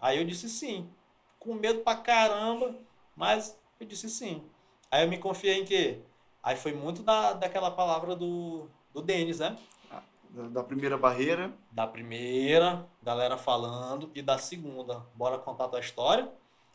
Aí 0.00 0.18
eu 0.18 0.24
disse 0.24 0.48
sim. 0.48 0.88
Com 1.40 1.54
medo 1.54 1.80
pra 1.80 1.96
caramba, 1.96 2.74
mas 3.16 3.58
eu 3.80 3.86
disse 3.86 4.08
sim. 4.08 4.44
Aí 4.90 5.04
eu 5.04 5.08
me 5.08 5.18
confiei 5.18 5.60
em 5.60 5.64
quê? 5.64 6.00
Aí 6.42 6.56
foi 6.56 6.72
muito 6.72 7.02
da, 7.02 7.32
daquela 7.32 7.70
palavra 7.70 8.14
do, 8.14 8.68
do 8.94 9.02
Denis, 9.02 9.40
né? 9.40 9.58
Da, 10.52 10.62
primeira 10.62 10.98
barreira. 10.98 11.52
Da 11.72 11.86
primeira, 11.86 12.86
galera 13.02 13.36
falando, 13.38 14.10
e 14.14 14.20
da 14.22 14.38
segunda, 14.38 15.00
bora 15.14 15.38
contar 15.38 15.68
tua 15.68 15.80
história. 15.80 16.30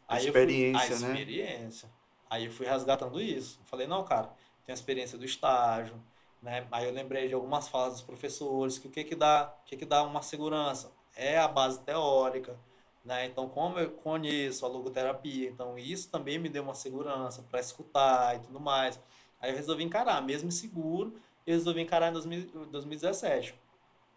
A 0.07 0.15
Aí 0.15 0.27
eu 0.27 0.33
fui- 0.33 0.41
experiência, 0.41 0.95
a 0.95 0.99
né? 0.99 1.07
experiência. 1.13 1.89
Aí 2.29 2.45
eu 2.45 2.51
fui 2.51 2.65
resgatando 2.65 3.21
isso. 3.21 3.59
Falei, 3.65 3.85
não, 3.87 4.03
cara, 4.03 4.27
tem 4.65 4.73
a 4.73 4.73
experiência 4.73 5.17
do 5.17 5.25
estágio, 5.25 5.95
né? 6.41 6.65
Aí 6.71 6.85
eu 6.85 6.91
lembrei 6.93 7.27
de 7.27 7.33
algumas 7.33 7.67
falas 7.67 7.93
dos 7.93 8.01
professores, 8.01 8.79
que 8.79 8.87
o 8.87 8.91
que 8.91 9.03
que 9.03 9.15
dá, 9.15 9.53
o 9.61 9.65
que 9.65 9.77
que 9.77 9.85
dá 9.85 10.01
uma 10.03 10.21
segurança? 10.21 10.91
É 11.15 11.37
a 11.37 11.47
base 11.47 11.79
teórica, 11.81 12.57
né? 13.05 13.25
Então, 13.25 13.47
como 13.49 13.77
eu 13.79 13.91
conheço 13.91 14.65
a 14.65 14.69
logoterapia, 14.69 15.49
então 15.49 15.77
isso 15.77 16.09
também 16.09 16.39
me 16.39 16.49
deu 16.49 16.63
uma 16.63 16.73
segurança 16.73 17.43
para 17.43 17.59
escutar 17.59 18.35
e 18.37 18.39
tudo 18.39 18.59
mais. 18.59 18.99
Aí 19.39 19.51
eu 19.51 19.55
resolvi 19.55 19.83
encarar, 19.83 20.21
mesmo 20.21 20.47
inseguro, 20.49 21.13
eu 21.51 21.57
resolvi 21.57 21.81
encarar 21.81 22.09
em 22.09 22.13
2000 22.13 22.65
2017. 22.67 23.55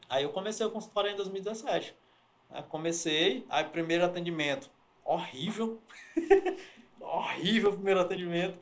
Aí 0.08 0.24
eu 0.24 0.30
comecei 0.30 0.66
o 0.66 0.70
consultório 0.70 1.10
em 1.10 1.16
2017. 1.16 1.94
né? 2.50 2.64
Comecei, 2.68 3.46
aí 3.48 3.64
primeiro 3.64 4.04
atendimento 4.04 4.70
horrível. 5.04 5.80
horrível 7.00 7.70
o 7.70 7.74
primeiro 7.74 8.00
atendimento. 8.00 8.58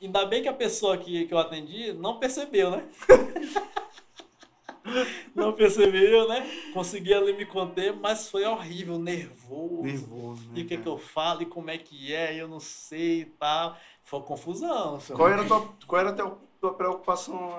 Ainda 0.00 0.24
bem 0.24 0.42
que 0.42 0.48
a 0.48 0.54
pessoa 0.54 0.96
que, 0.96 1.26
que 1.26 1.34
eu 1.34 1.38
atendi 1.38 1.92
não 1.92 2.18
percebeu, 2.18 2.70
né? 2.70 2.88
não 5.34 5.52
percebeu, 5.52 6.28
né? 6.28 6.48
Consegui 6.72 7.12
ali 7.12 7.32
me 7.32 7.44
conter, 7.44 7.94
mas 7.94 8.30
foi 8.30 8.44
horrível, 8.44 8.98
nervoso. 8.98 9.82
Nervoso, 9.82 10.48
né? 10.50 10.52
E 10.54 10.62
o 10.62 10.66
que, 10.66 10.76
cara? 10.76 10.82
que 10.82 10.88
eu 10.88 10.98
falo 10.98 11.42
e 11.42 11.46
como 11.46 11.70
é 11.70 11.78
que 11.78 12.14
é, 12.14 12.34
eu 12.34 12.46
não 12.46 12.60
sei 12.60 13.22
e 13.22 13.24
tal. 13.24 13.76
Foi 14.04 14.20
confusão. 14.22 14.98
Qual 15.14 15.28
era 15.28 15.42
a 15.42 15.46
tua, 15.46 15.68
qual 15.86 16.00
era 16.00 16.10
a 16.10 16.36
tua 16.60 16.74
preocupação, 16.74 17.50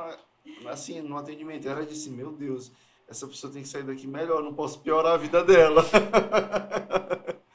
assim, 0.67 1.01
no 1.01 1.17
atendimento? 1.17 1.67
Era 1.67 1.85
de 1.85 1.93
assim, 1.93 2.11
meu 2.11 2.31
Deus, 2.31 2.71
essa 3.07 3.27
pessoa 3.27 3.51
tem 3.51 3.61
que 3.61 3.67
sair 3.67 3.83
daqui 3.83 4.07
melhor, 4.07 4.41
não 4.41 4.53
posso 4.53 4.79
piorar 4.79 5.13
a 5.13 5.17
vida 5.17 5.43
dela. 5.43 5.83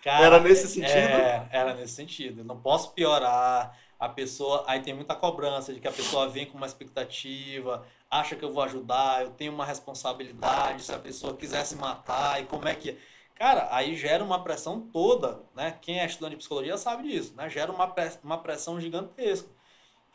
Cara, 0.02 0.24
Era 0.24 0.40
nesse 0.40 0.69
sentido? 0.69 0.89
É, 0.94 1.48
era 1.51 1.74
nesse 1.74 1.94
sentido. 1.94 2.44
Não 2.44 2.59
posso 2.60 2.93
piorar. 2.93 3.77
A 3.98 4.09
pessoa. 4.09 4.62
Aí 4.69 4.81
tem 4.81 4.94
muita 4.94 5.12
cobrança 5.16 5.74
de 5.74 5.81
que 5.81 5.89
a 5.89 5.93
pessoa 5.93 6.28
vem 6.28 6.47
com 6.47 6.56
uma 6.56 6.66
expectativa, 6.66 7.85
acha 8.09 8.36
que 8.36 8.44
eu 8.44 8.52
vou 8.52 8.62
ajudar, 8.62 9.23
eu 9.23 9.31
tenho 9.31 9.52
uma 9.52 9.65
responsabilidade, 9.65 10.85
se 10.85 10.93
a 10.93 10.98
pessoa 11.01 11.36
quiser 11.36 11.65
se 11.65 11.74
matar, 11.74 12.40
e 12.40 12.47
como 12.47 12.69
é 12.69 12.77
que. 12.77 12.97
Cara, 13.35 13.69
aí 13.73 13.97
gera 13.97 14.23
uma 14.23 14.43
pressão 14.44 14.81
toda, 14.81 15.43
né? 15.52 15.77
Quem 15.82 15.98
é 15.98 16.06
estudante 16.06 16.31
de 16.31 16.36
psicologia 16.39 16.77
sabe 16.78 17.09
disso, 17.09 17.35
né? 17.36 17.51
Gera 17.51 17.73
uma, 17.73 17.93
uma 18.23 18.39
pressão 18.39 18.81
gigantesca. 18.81 19.48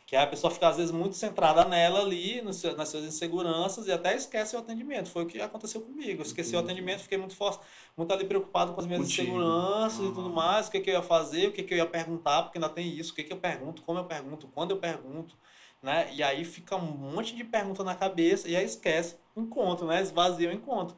Que 0.06 0.16
a 0.16 0.26
pessoa 0.26 0.50
fica, 0.50 0.68
às 0.68 0.76
vezes, 0.76 0.92
muito 0.92 1.16
centrada 1.16 1.64
nela 1.64 2.00
ali, 2.00 2.42
seu- 2.52 2.76
nas 2.76 2.90
suas 2.90 3.04
inseguranças, 3.04 3.86
e 3.86 3.92
até 3.92 4.14
esquece 4.14 4.54
o 4.54 4.58
atendimento. 4.58 5.08
Foi 5.08 5.24
o 5.24 5.26
que 5.26 5.40
aconteceu 5.40 5.80
comigo. 5.80 6.20
Eu 6.20 6.26
esqueci 6.26 6.54
o 6.54 6.58
atendimento, 6.58 7.00
fiquei 7.02 7.16
muito 7.16 7.34
forte, 7.34 7.64
muito 7.96 8.12
ali 8.12 8.24
preocupado 8.26 8.74
com 8.74 8.80
as 8.80 8.86
minhas 8.86 9.02
Contigo. 9.02 9.22
inseguranças 9.22 10.00
e 10.00 10.02
Aham. 10.02 10.14
tudo 10.14 10.30
mais, 10.30 10.68
o 10.68 10.70
que, 10.70 10.80
que 10.80 10.90
eu 10.90 10.94
ia 10.94 11.02
fazer, 11.02 11.48
o 11.48 11.52
que, 11.52 11.62
que 11.62 11.72
eu 11.72 11.78
ia 11.78 11.86
perguntar, 11.86 12.42
porque 12.42 12.58
ainda 12.58 12.68
tem 12.68 12.86
isso, 12.88 13.12
o 13.12 13.14
que, 13.16 13.24
que 13.24 13.32
eu 13.32 13.38
pergunto, 13.38 13.82
como 13.82 13.98
eu 13.98 14.04
pergunto, 14.04 14.46
quando 14.48 14.72
eu 14.72 14.78
pergunto, 14.78 15.36
né? 15.82 16.12
E 16.14 16.22
aí 16.22 16.44
fica 16.44 16.76
um 16.76 16.80
monte 16.82 17.34
de 17.34 17.44
pergunta 17.44 17.82
na 17.84 17.94
cabeça 17.94 18.48
e 18.48 18.56
aí 18.56 18.64
esquece 18.64 19.16
o 19.34 19.40
encontro, 19.40 19.86
né? 19.86 20.00
Esvazia 20.02 20.48
o 20.50 20.52
encontro. 20.52 20.96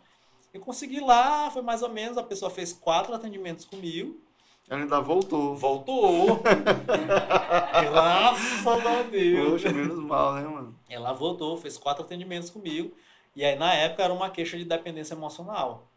Eu 0.53 0.61
consegui 0.61 1.01
lá, 1.01 1.51
foi 1.51 1.63
mais 1.63 1.83
ou 1.83 1.89
menos, 1.91 2.17
a 2.19 2.23
pessoa 2.23 2.51
fez 2.51 2.73
quatro 2.73 3.15
atendimentos 3.15 3.65
comigo, 3.65 4.21
Ela 4.69 4.83
ainda 4.83 5.01
voltou. 5.01 5.55
voltou. 5.55 6.41
Graças 7.93 8.67
a 8.67 9.03
Deus. 9.03 9.63
Poxa, 9.63 9.73
menos 9.73 9.99
mal, 9.99 10.35
né, 10.35 10.43
mano? 10.43 10.79
Ela 10.89 11.13
voltou, 11.13 11.57
fez 11.57 11.79
quatro 11.79 12.05
atendimentos 12.05 12.51
comigo. 12.51 12.93
E 13.35 13.45
aí, 13.45 13.57
na 13.57 13.73
época, 13.75 14.03
era 14.03 14.13
uma 14.13 14.29
queixa 14.29 14.57
de 14.59 14.65
dependência 14.65 15.15
emocional. 15.15 15.89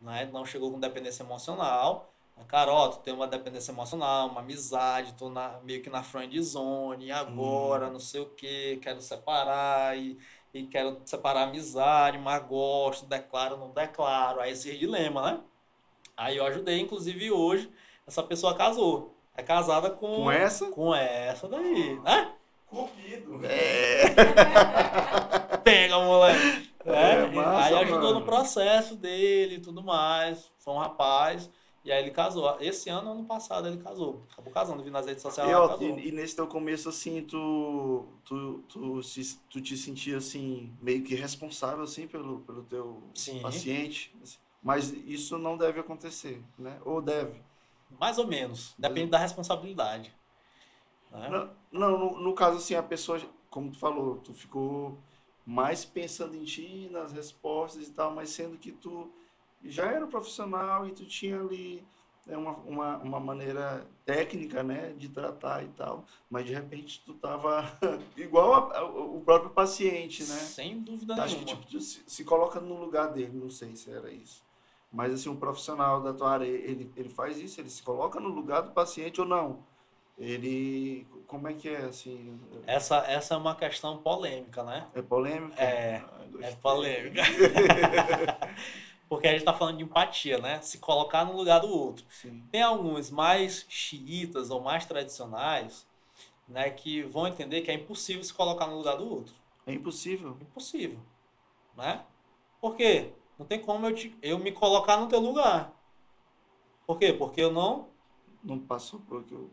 Né? 0.00 0.28
Não 0.32 0.44
chegou 0.44 0.70
com 0.70 0.78
dependência 0.78 1.22
emocional. 1.22 2.12
Carol, 2.48 2.90
tu 2.90 2.98
tem 3.00 3.14
uma 3.14 3.26
dependência 3.26 3.70
emocional, 3.70 4.28
uma 4.28 4.40
amizade, 4.40 5.14
tô 5.14 5.28
na, 5.28 5.60
meio 5.62 5.82
que 5.82 5.90
na 5.90 6.02
friend 6.02 6.40
zone, 6.42 7.06
e 7.06 7.12
agora, 7.12 7.90
não 7.90 8.00
sei 8.00 8.20
o 8.20 8.26
que, 8.26 8.78
quero 8.82 9.00
separar, 9.00 9.96
e, 9.98 10.18
e 10.52 10.66
quero 10.66 11.00
separar 11.04 11.40
a 11.40 11.44
amizade, 11.44 12.18
mas 12.18 12.42
gosto, 12.46 13.06
declaro, 13.06 13.56
não 13.56 13.70
declaro. 13.70 14.40
Aí 14.40 14.52
esse 14.52 14.76
dilema, 14.76 15.32
né? 15.32 15.40
Aí 16.16 16.36
eu 16.36 16.44
ajudei, 16.46 16.80
inclusive 16.80 17.30
hoje, 17.30 17.70
essa 18.10 18.22
pessoa 18.24 18.54
casou. 18.54 19.14
É 19.36 19.42
casada 19.42 19.88
com, 19.90 20.14
Com 20.16 20.30
essa? 20.32 20.66
com 20.66 20.92
essa 20.92 21.46
daí, 21.48 21.98
né? 22.00 22.32
Cupido. 22.66 23.38
Pega, 25.64 25.98
moleque. 26.00 26.70
É, 26.84 27.12
É, 27.12 27.26
massa, 27.30 27.66
aí 27.68 27.74
ajudou 27.84 28.02
mano. 28.02 28.20
no 28.20 28.24
processo 28.26 28.96
dele 28.96 29.56
e 29.56 29.60
tudo 29.60 29.82
mais. 29.82 30.50
Foi 30.58 30.74
um 30.74 30.78
rapaz. 30.78 31.50
E 31.84 31.90
aí 31.92 32.02
ele 32.02 32.10
casou. 32.10 32.56
Esse 32.60 32.90
ano, 32.90 33.12
ano 33.12 33.24
passado, 33.24 33.68
ele 33.68 33.78
casou. 33.78 34.22
Acabou 34.32 34.52
casando, 34.52 34.82
vi 34.82 34.90
nas 34.90 35.06
redes 35.06 35.22
sociais, 35.22 35.50
E, 35.50 35.54
ó, 35.54 35.68
casou. 35.68 35.98
e, 35.98 36.08
e 36.08 36.12
nesse 36.12 36.36
teu 36.36 36.46
começo, 36.46 36.88
assim, 36.88 37.22
tu, 37.22 38.06
tu, 38.24 38.62
tu, 38.68 39.02
se, 39.02 39.38
tu 39.48 39.60
te 39.60 39.76
sentia, 39.76 40.18
assim, 40.18 40.72
meio 40.82 41.02
que 41.02 41.14
responsável, 41.14 41.84
assim, 41.84 42.06
pelo, 42.06 42.40
pelo 42.40 42.62
teu 42.64 43.02
Sim. 43.14 43.40
paciente. 43.40 44.14
Mas 44.62 44.90
isso 45.06 45.38
não 45.38 45.56
deve 45.56 45.80
acontecer, 45.80 46.42
né? 46.58 46.76
Ou 46.84 47.00
deve. 47.00 47.40
Mais 47.98 48.18
ou 48.18 48.26
menos. 48.26 48.74
Depende 48.78 49.10
da 49.10 49.18
responsabilidade. 49.18 50.14
né? 51.10 51.28
Não, 51.28 51.50
não, 51.72 51.98
no, 51.98 52.20
no 52.20 52.34
caso, 52.34 52.56
assim, 52.58 52.74
a 52.74 52.82
pessoa, 52.82 53.20
como 53.48 53.70
tu 53.70 53.78
falou, 53.78 54.16
tu 54.18 54.32
ficou 54.32 54.98
mais 55.44 55.84
pensando 55.84 56.36
em 56.36 56.44
ti, 56.44 56.88
nas 56.92 57.12
respostas 57.12 57.88
e 57.88 57.92
tal, 57.92 58.12
mas 58.14 58.30
sendo 58.30 58.56
que 58.58 58.72
tu 58.72 59.10
já 59.64 59.86
era 59.86 60.06
profissional 60.06 60.86
e 60.86 60.92
tu 60.92 61.04
tinha 61.04 61.38
ali 61.40 61.84
né, 62.26 62.36
uma, 62.36 62.52
uma, 62.58 62.96
uma 62.98 63.20
maneira 63.20 63.86
técnica, 64.04 64.62
né, 64.62 64.92
de 64.96 65.08
tratar 65.08 65.64
e 65.64 65.68
tal, 65.68 66.04
mas 66.30 66.46
de 66.46 66.52
repente 66.54 67.02
tu 67.04 67.14
tava 67.14 67.64
igual 68.16 68.54
a- 68.54 68.78
a- 68.78 68.84
o 68.84 69.20
próprio 69.22 69.50
paciente, 69.50 70.22
né? 70.22 70.36
Sem 70.36 70.80
dúvida 70.80 71.14
Acho 71.22 71.36
que 71.38 71.44
nenhuma. 71.44 71.62
tipo, 71.62 71.70
tu 71.72 71.80
se, 71.80 72.02
se 72.06 72.24
coloca 72.24 72.60
no 72.60 72.78
lugar 72.80 73.12
dele, 73.12 73.36
não 73.36 73.50
sei 73.50 73.74
se 73.76 73.90
era 73.90 74.10
isso. 74.12 74.42
Mas 74.92 75.14
assim, 75.14 75.28
um 75.28 75.36
profissional 75.36 76.02
da 76.02 76.12
tua 76.12 76.32
área, 76.32 76.46
ele, 76.46 76.90
ele 76.96 77.08
faz 77.08 77.38
isso, 77.38 77.60
ele 77.60 77.70
se 77.70 77.82
coloca 77.82 78.18
no 78.18 78.28
lugar 78.28 78.62
do 78.62 78.72
paciente 78.72 79.20
ou 79.20 79.26
não? 79.26 79.58
Ele, 80.18 81.06
como 81.26 81.48
é 81.48 81.54
que 81.54 81.68
é 81.68 81.84
assim? 81.84 82.38
Essa, 82.66 82.98
essa 83.06 83.34
é 83.34 83.36
uma 83.36 83.54
questão 83.54 83.98
polêmica, 83.98 84.62
né? 84.62 84.86
É 84.94 85.00
polêmico? 85.00 85.54
É, 85.56 86.02
Ah, 86.04 86.20
É 86.42 86.50
polêmica. 86.56 87.22
Porque 89.08 89.26
a 89.26 89.32
gente 89.32 89.44
tá 89.44 89.52
falando 89.52 89.78
de 89.78 89.84
empatia, 89.84 90.38
né? 90.38 90.60
Se 90.60 90.78
colocar 90.78 91.24
no 91.24 91.36
lugar 91.36 91.60
do 91.60 91.68
outro. 91.68 92.04
Sim. 92.10 92.42
Tem 92.50 92.62
alguns 92.62 93.10
mais 93.10 93.66
xiitas 93.68 94.50
ou 94.50 94.60
mais 94.60 94.86
tradicionais, 94.86 95.86
né, 96.48 96.70
que 96.70 97.02
vão 97.02 97.26
entender 97.28 97.62
que 97.62 97.70
é 97.70 97.74
impossível 97.74 98.22
se 98.24 98.34
colocar 98.34 98.66
no 98.66 98.76
lugar 98.76 98.96
do 98.96 99.08
outro. 99.08 99.34
É 99.66 99.72
impossível. 99.72 100.36
Impossível, 100.40 100.98
né? 101.76 102.04
Por 102.60 102.76
quê? 102.76 103.12
Não 103.40 103.46
tem 103.46 103.58
como 103.58 103.86
eu, 103.86 103.94
te, 103.94 104.14
eu 104.20 104.38
me 104.38 104.52
colocar 104.52 104.98
no 104.98 105.08
teu 105.08 105.18
lugar. 105.18 105.72
Por 106.86 106.98
quê? 106.98 107.10
Porque 107.10 107.40
eu 107.40 107.50
não, 107.50 107.88
Não 108.44 108.58
passou 108.58 109.00
por 109.00 109.24
que 109.24 109.32
eu. 109.32 109.48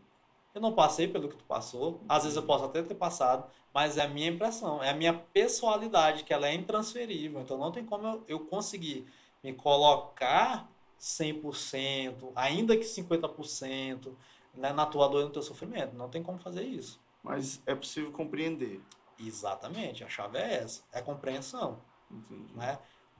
eu 0.54 0.60
não 0.60 0.74
passei 0.74 1.08
pelo 1.08 1.26
que 1.26 1.38
tu 1.38 1.44
passou. 1.44 1.98
Às 2.06 2.24
vezes 2.24 2.36
eu 2.36 2.42
posso 2.42 2.66
até 2.66 2.82
ter 2.82 2.94
passado, 2.94 3.50
mas 3.72 3.96
é 3.96 4.02
a 4.02 4.08
minha 4.08 4.28
impressão, 4.28 4.82
é 4.82 4.90
a 4.90 4.94
minha 4.94 5.14
pessoalidade, 5.14 6.24
que 6.24 6.34
ela 6.34 6.46
é 6.46 6.54
intransferível. 6.54 7.40
Então 7.40 7.56
não 7.56 7.72
tem 7.72 7.82
como 7.82 8.06
eu, 8.06 8.24
eu 8.28 8.40
conseguir 8.40 9.06
me 9.42 9.54
colocar 9.54 10.68
100%, 11.00 12.30
ainda 12.36 12.76
que 12.76 12.84
50%, 12.84 14.12
né, 14.52 14.70
na 14.70 14.84
tua 14.84 15.08
dor 15.08 15.22
e 15.22 15.24
no 15.24 15.30
teu 15.30 15.42
sofrimento. 15.42 15.96
Não 15.96 16.10
tem 16.10 16.22
como 16.22 16.38
fazer 16.38 16.64
isso. 16.64 17.00
Mas 17.22 17.62
é 17.64 17.74
possível 17.74 18.12
compreender. 18.12 18.82
Exatamente, 19.18 20.04
a 20.04 20.10
chave 20.10 20.36
é 20.36 20.56
essa, 20.56 20.82
é 20.92 21.00
compreensão. 21.00 21.80
Entendi. 22.10 22.52
né? 22.54 22.78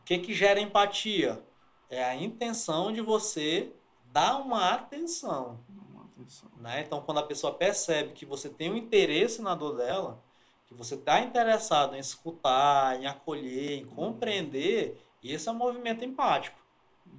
O 0.09 0.10
que 0.10 0.18
que 0.20 0.32
gera 0.32 0.59
empatia? 0.59 1.39
É 1.90 2.02
a 2.02 2.16
intenção 2.16 2.90
de 2.90 3.02
você 3.02 3.70
dar 4.10 4.39
uma 4.40 4.70
atenção, 4.70 5.60
Uma 5.68 6.05
atenção. 6.06 6.48
né? 6.56 6.80
Então, 6.80 7.02
quando 7.02 7.18
a 7.18 7.22
pessoa 7.22 7.52
percebe 7.52 8.14
que 8.14 8.24
você 8.24 8.48
tem 8.48 8.70
um 8.72 8.76
interesse 8.78 9.43
na 9.43 9.55
dor 9.55 9.76
dela, 9.76 10.18
que 10.66 10.72
você 10.72 10.94
está 10.94 11.20
interessado 11.20 11.94
em 11.94 11.98
escutar, 11.98 12.98
em 12.98 13.06
acolher, 13.06 13.80
em 13.80 13.85
compreender, 13.85 14.98
esse 15.22 15.47
é 15.47 15.52
um 15.52 15.56
movimento 15.56 16.02
empático. 16.02 16.59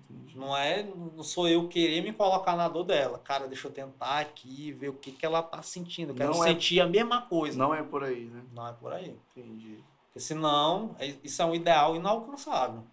Entendi. 0.09 0.35
Não 0.35 0.57
é, 0.57 0.81
não 0.81 1.21
sou 1.21 1.47
eu 1.47 1.67
querer 1.67 2.01
me 2.01 2.11
colocar 2.11 2.55
na 2.55 2.67
dor 2.67 2.85
dela. 2.85 3.19
Cara, 3.19 3.47
deixa 3.47 3.67
eu 3.67 3.71
tentar 3.71 4.17
aqui 4.17 4.71
ver 4.71 4.89
o 4.89 4.93
que 4.93 5.11
que 5.11 5.23
ela 5.27 5.43
tá 5.43 5.61
sentindo. 5.61 6.09
Eu 6.09 6.15
quero 6.15 6.33
Não 6.33 6.43
é- 6.43 6.47
sentir 6.47 6.79
a 6.81 6.87
mesma 6.87 7.21
coisa. 7.21 7.55
Não 7.55 7.71
é 7.71 7.83
por 7.83 8.03
aí, 8.03 8.25
né? 8.25 8.41
não 8.51 8.67
é 8.67 8.73
por 8.73 8.91
aí. 8.93 9.15
Entendi. 9.35 9.77
Porque 10.10 10.19
senão, 10.19 10.95
é- 10.99 11.15
isso 11.23 11.41
é 11.41 11.45
um 11.45 11.56
ideal 11.56 11.95
inalcançável. 11.95 12.84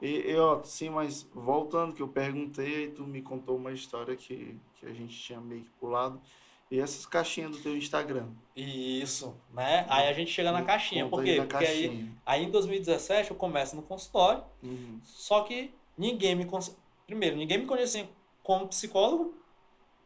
E, 0.00 0.30
e, 0.30 0.36
ó, 0.36 0.62
sim, 0.62 0.90
mas 0.90 1.22
voltando 1.34 1.94
que 1.94 2.02
eu 2.02 2.08
perguntei, 2.08 2.76
aí 2.76 2.88
tu 2.90 3.04
me 3.06 3.22
contou 3.22 3.56
uma 3.56 3.72
história 3.72 4.14
que, 4.14 4.58
que 4.74 4.86
a 4.86 4.92
gente 4.92 5.16
tinha 5.18 5.40
meio 5.40 5.62
que 5.64 5.70
pulado. 5.70 6.20
E 6.70 6.80
essas 6.80 7.06
caixinhas 7.06 7.52
do 7.52 7.62
teu 7.62 7.76
Instagram? 7.76 8.28
Isso, 8.54 9.34
né? 9.54 9.86
Aí 9.88 10.08
a 10.08 10.12
gente 10.12 10.30
chega 10.30 10.50
na 10.52 10.62
caixinha. 10.62 11.08
Por 11.08 11.20
aí 11.20 11.26
quê? 11.26 11.36
Porque 11.36 11.64
aí, 11.64 11.88
caixinha. 11.88 12.12
aí 12.26 12.44
em 12.44 12.50
2017 12.50 13.30
eu 13.30 13.36
começo 13.36 13.76
no 13.76 13.82
consultório, 13.82 14.44
Uhum. 14.62 15.00
só 15.02 15.42
que 15.44 15.72
ninguém 15.96 16.34
me. 16.34 16.46
Primeiro, 17.06 17.36
ninguém 17.36 17.58
me 17.58 17.66
conhecia 17.66 18.08
como 18.42 18.66
psicólogo, 18.68 19.34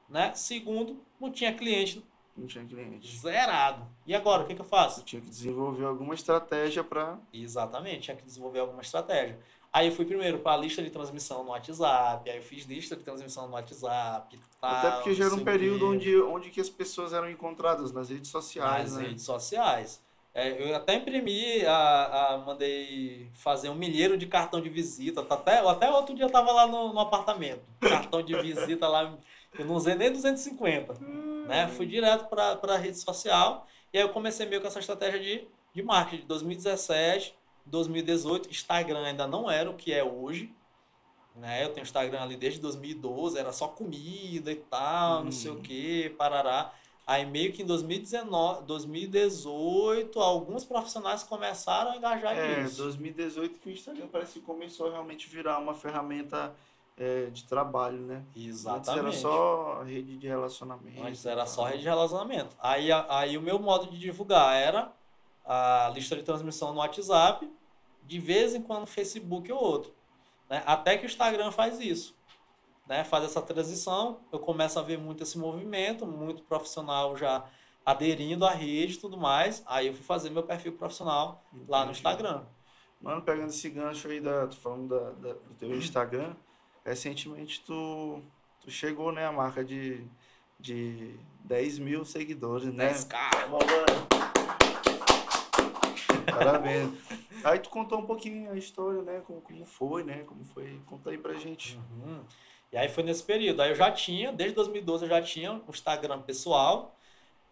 né? 0.08 0.34
Segundo, 0.34 1.02
não 1.18 1.32
tinha 1.32 1.54
cliente 1.54 2.04
Não 2.36 2.46
tinha 2.46 2.64
cliente. 2.64 3.16
zerado. 3.16 3.86
E 4.06 4.14
agora, 4.14 4.42
o 4.42 4.46
que, 4.46 4.54
que 4.54 4.60
eu 4.60 4.64
faço? 4.64 5.02
tinha 5.04 5.20
que 5.20 5.28
desenvolver 5.28 5.84
alguma 5.84 6.14
estratégia 6.14 6.82
para 6.82 7.18
Exatamente, 7.32 8.00
tinha 8.00 8.16
que 8.16 8.24
desenvolver 8.24 8.60
alguma 8.60 8.82
estratégia. 8.82 9.38
Aí 9.72 9.86
eu 9.86 9.92
fui 9.92 10.04
primeiro 10.04 10.38
para 10.40 10.52
a 10.52 10.56
lista 10.56 10.82
de 10.82 10.90
transmissão 10.90 11.44
no 11.44 11.50
WhatsApp, 11.50 12.28
aí 12.28 12.38
eu 12.38 12.42
fiz 12.42 12.64
lista 12.64 12.96
de 12.96 13.04
transmissão 13.04 13.46
no 13.46 13.52
WhatsApp. 13.54 14.38
Tal, 14.60 14.70
Até 14.70 14.90
porque 14.96 15.14
já 15.14 15.26
era 15.26 15.34
um 15.34 15.44
período 15.44 15.86
onde, 15.86 16.20
onde 16.22 16.50
que 16.50 16.60
as 16.60 16.68
pessoas 16.68 17.12
eram 17.12 17.30
encontradas 17.30 17.92
nas 17.92 18.08
redes 18.10 18.30
sociais, 18.30 18.92
nas 18.92 19.00
né? 19.02 19.08
redes 19.08 19.24
sociais. 19.24 20.02
É, 20.32 20.70
eu 20.70 20.76
até 20.76 20.94
imprimi, 20.94 21.64
a, 21.66 22.34
a- 22.34 22.38
mandei 22.38 23.28
fazer 23.34 23.68
um 23.68 23.74
milheiro 23.74 24.16
de 24.16 24.26
cartão 24.26 24.60
de 24.60 24.68
visita. 24.68 25.22
Tá 25.24 25.34
Até, 25.34 25.58
até 25.58 25.90
outro 25.90 26.14
dia 26.14 26.24
eu 26.24 26.30
tava 26.30 26.52
lá 26.52 26.66
no, 26.66 26.92
no 26.92 27.00
apartamento. 27.00 27.62
Cartão 27.80 28.22
de 28.22 28.34
visita 28.36 28.86
lá, 28.88 29.16
eu 29.58 29.64
não 29.64 29.74
usei 29.74 29.94
nem 29.94 30.10
250. 30.12 30.94
Né? 31.46 31.68
Fui 31.68 31.86
direto 31.86 32.26
para 32.28 32.58
a 32.62 32.76
rede 32.76 32.98
social. 32.98 33.66
E 33.92 33.98
aí 33.98 34.04
eu 34.04 34.10
comecei 34.10 34.46
meio 34.46 34.60
com 34.60 34.68
essa 34.68 34.78
estratégia 34.78 35.18
de, 35.20 35.48
de 35.74 35.82
marketing. 35.82 36.22
De 36.22 36.28
2017, 36.28 37.34
2018, 37.66 38.48
Instagram 38.50 39.02
ainda 39.04 39.26
não 39.26 39.50
era 39.50 39.68
o 39.70 39.74
que 39.74 39.92
é 39.92 40.04
hoje. 40.04 40.52
Né? 41.36 41.64
Eu 41.64 41.70
tenho 41.72 41.82
Instagram 41.84 42.20
ali 42.22 42.36
desde 42.36 42.60
2012, 42.60 43.38
era 43.38 43.52
só 43.52 43.68
comida 43.68 44.50
e 44.52 44.56
tal, 44.56 45.24
não 45.24 45.32
sei 45.32 45.50
o 45.50 45.54
Uhum. 45.54 45.62
que, 45.62 46.10
parará. 46.10 46.72
Aí 47.06 47.26
meio 47.26 47.52
que 47.52 47.62
em 47.62 47.66
2019, 47.66 48.64
2018, 48.66 50.20
alguns 50.20 50.64
profissionais 50.64 51.22
começaram 51.22 51.92
a 51.92 51.96
engajar 51.96 52.36
É, 52.36 52.62
nisso. 52.62 52.76
2018 52.82 53.58
que 53.58 53.68
o 53.68 53.72
Instagram 53.72 54.06
parece 54.12 54.34
que 54.34 54.40
começou 54.40 54.88
a 54.88 54.92
realmente 54.92 55.28
virar 55.28 55.58
uma 55.58 55.74
ferramenta 55.74 56.52
é, 57.00 57.26
de 57.30 57.44
trabalho, 57.44 57.98
né? 57.98 58.22
Exatamente. 58.36 58.90
Antes 58.90 58.98
era 58.98 59.12
só 59.12 59.82
rede 59.82 60.16
de 60.18 60.28
relacionamento. 60.28 61.02
Antes 61.02 61.24
era 61.26 61.46
só 61.46 61.64
rede 61.64 61.78
de 61.82 61.88
relacionamento. 61.88 62.54
Aí, 62.60 62.90
aí 63.08 63.38
o 63.38 63.42
meu 63.42 63.58
modo 63.58 63.90
de 63.90 63.98
divulgar 63.98 64.54
era 64.54 64.92
a 65.44 65.90
lista 65.94 66.14
de 66.14 66.22
transmissão 66.22 66.72
no 66.74 66.78
WhatsApp, 66.80 67.50
de 68.04 68.18
vez 68.18 68.54
em 68.54 68.60
quando 68.62 68.80
no 68.82 68.86
Facebook 68.86 69.50
ou 69.50 69.58
outro. 69.62 69.92
né? 70.48 70.62
Até 70.66 70.98
que 70.98 71.04
o 71.04 71.08
Instagram 71.08 71.50
faz 71.50 71.80
isso. 71.80 72.14
Né? 72.86 73.02
Faz 73.04 73.24
essa 73.24 73.40
transição, 73.40 74.20
eu 74.30 74.38
começo 74.38 74.78
a 74.78 74.82
ver 74.82 74.98
muito 74.98 75.22
esse 75.22 75.38
movimento, 75.38 76.06
muito 76.06 76.42
profissional 76.42 77.16
já 77.16 77.44
aderindo 77.86 78.44
à 78.44 78.50
rede 78.50 78.94
e 78.94 78.96
tudo 78.98 79.16
mais. 79.16 79.62
Aí 79.66 79.86
eu 79.86 79.94
fui 79.94 80.02
fazer 80.04 80.28
meu 80.28 80.42
perfil 80.42 80.72
profissional 80.72 81.42
lá 81.66 81.78
no 81.78 81.84
Entendi. 81.92 81.98
Instagram. 81.98 82.42
Mano, 83.00 83.22
pegando 83.22 83.48
esse 83.48 83.70
gancho 83.70 84.08
aí, 84.08 84.20
da, 84.20 84.50
falando 84.50 84.88
da, 84.88 85.10
da- 85.12 85.32
do 85.34 85.54
teu 85.58 85.74
Instagram, 85.74 86.34
recentemente 86.90 87.60
tu, 87.60 88.20
tu 88.60 88.70
chegou, 88.70 89.12
né, 89.12 89.24
a 89.24 89.32
marca 89.32 89.64
de, 89.64 90.04
de 90.58 91.14
10 91.44 91.78
mil 91.78 92.04
seguidores, 92.04 92.72
né? 92.72 92.92
10K. 92.92 93.14
Parabéns. 96.26 96.90
Aí 97.44 97.58
tu 97.58 97.70
contou 97.70 97.98
um 98.00 98.06
pouquinho 98.06 98.50
a 98.52 98.56
história, 98.58 99.02
né? 99.02 99.22
Como, 99.26 99.40
como 99.40 99.64
foi, 99.64 100.02
né? 100.04 100.24
Como 100.26 100.44
foi. 100.44 100.80
Conta 100.86 101.10
aí 101.10 101.18
pra 101.18 101.34
gente. 101.34 101.76
Uhum. 101.76 102.22
E 102.72 102.76
aí 102.76 102.88
foi 102.88 103.02
nesse 103.02 103.22
período. 103.22 103.62
Aí 103.62 103.70
eu 103.70 103.76
já 103.76 103.90
tinha, 103.90 104.32
desde 104.32 104.54
2012 104.56 105.04
eu 105.04 105.08
já 105.08 105.22
tinha 105.22 105.52
o 105.52 105.70
Instagram 105.70 106.20
pessoal. 106.22 106.96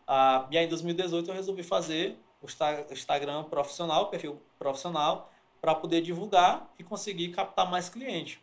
Ah, 0.06 0.46
e 0.50 0.58
aí 0.58 0.66
em 0.66 0.68
2018 0.68 1.28
eu 1.30 1.34
resolvi 1.34 1.62
fazer 1.62 2.18
o 2.42 2.46
Insta- 2.46 2.86
Instagram 2.90 3.44
profissional, 3.44 4.08
perfil 4.10 4.40
profissional, 4.58 5.32
para 5.60 5.74
poder 5.74 6.00
divulgar 6.02 6.72
e 6.78 6.84
conseguir 6.84 7.28
captar 7.28 7.68
mais 7.70 7.88
cliente. 7.88 8.40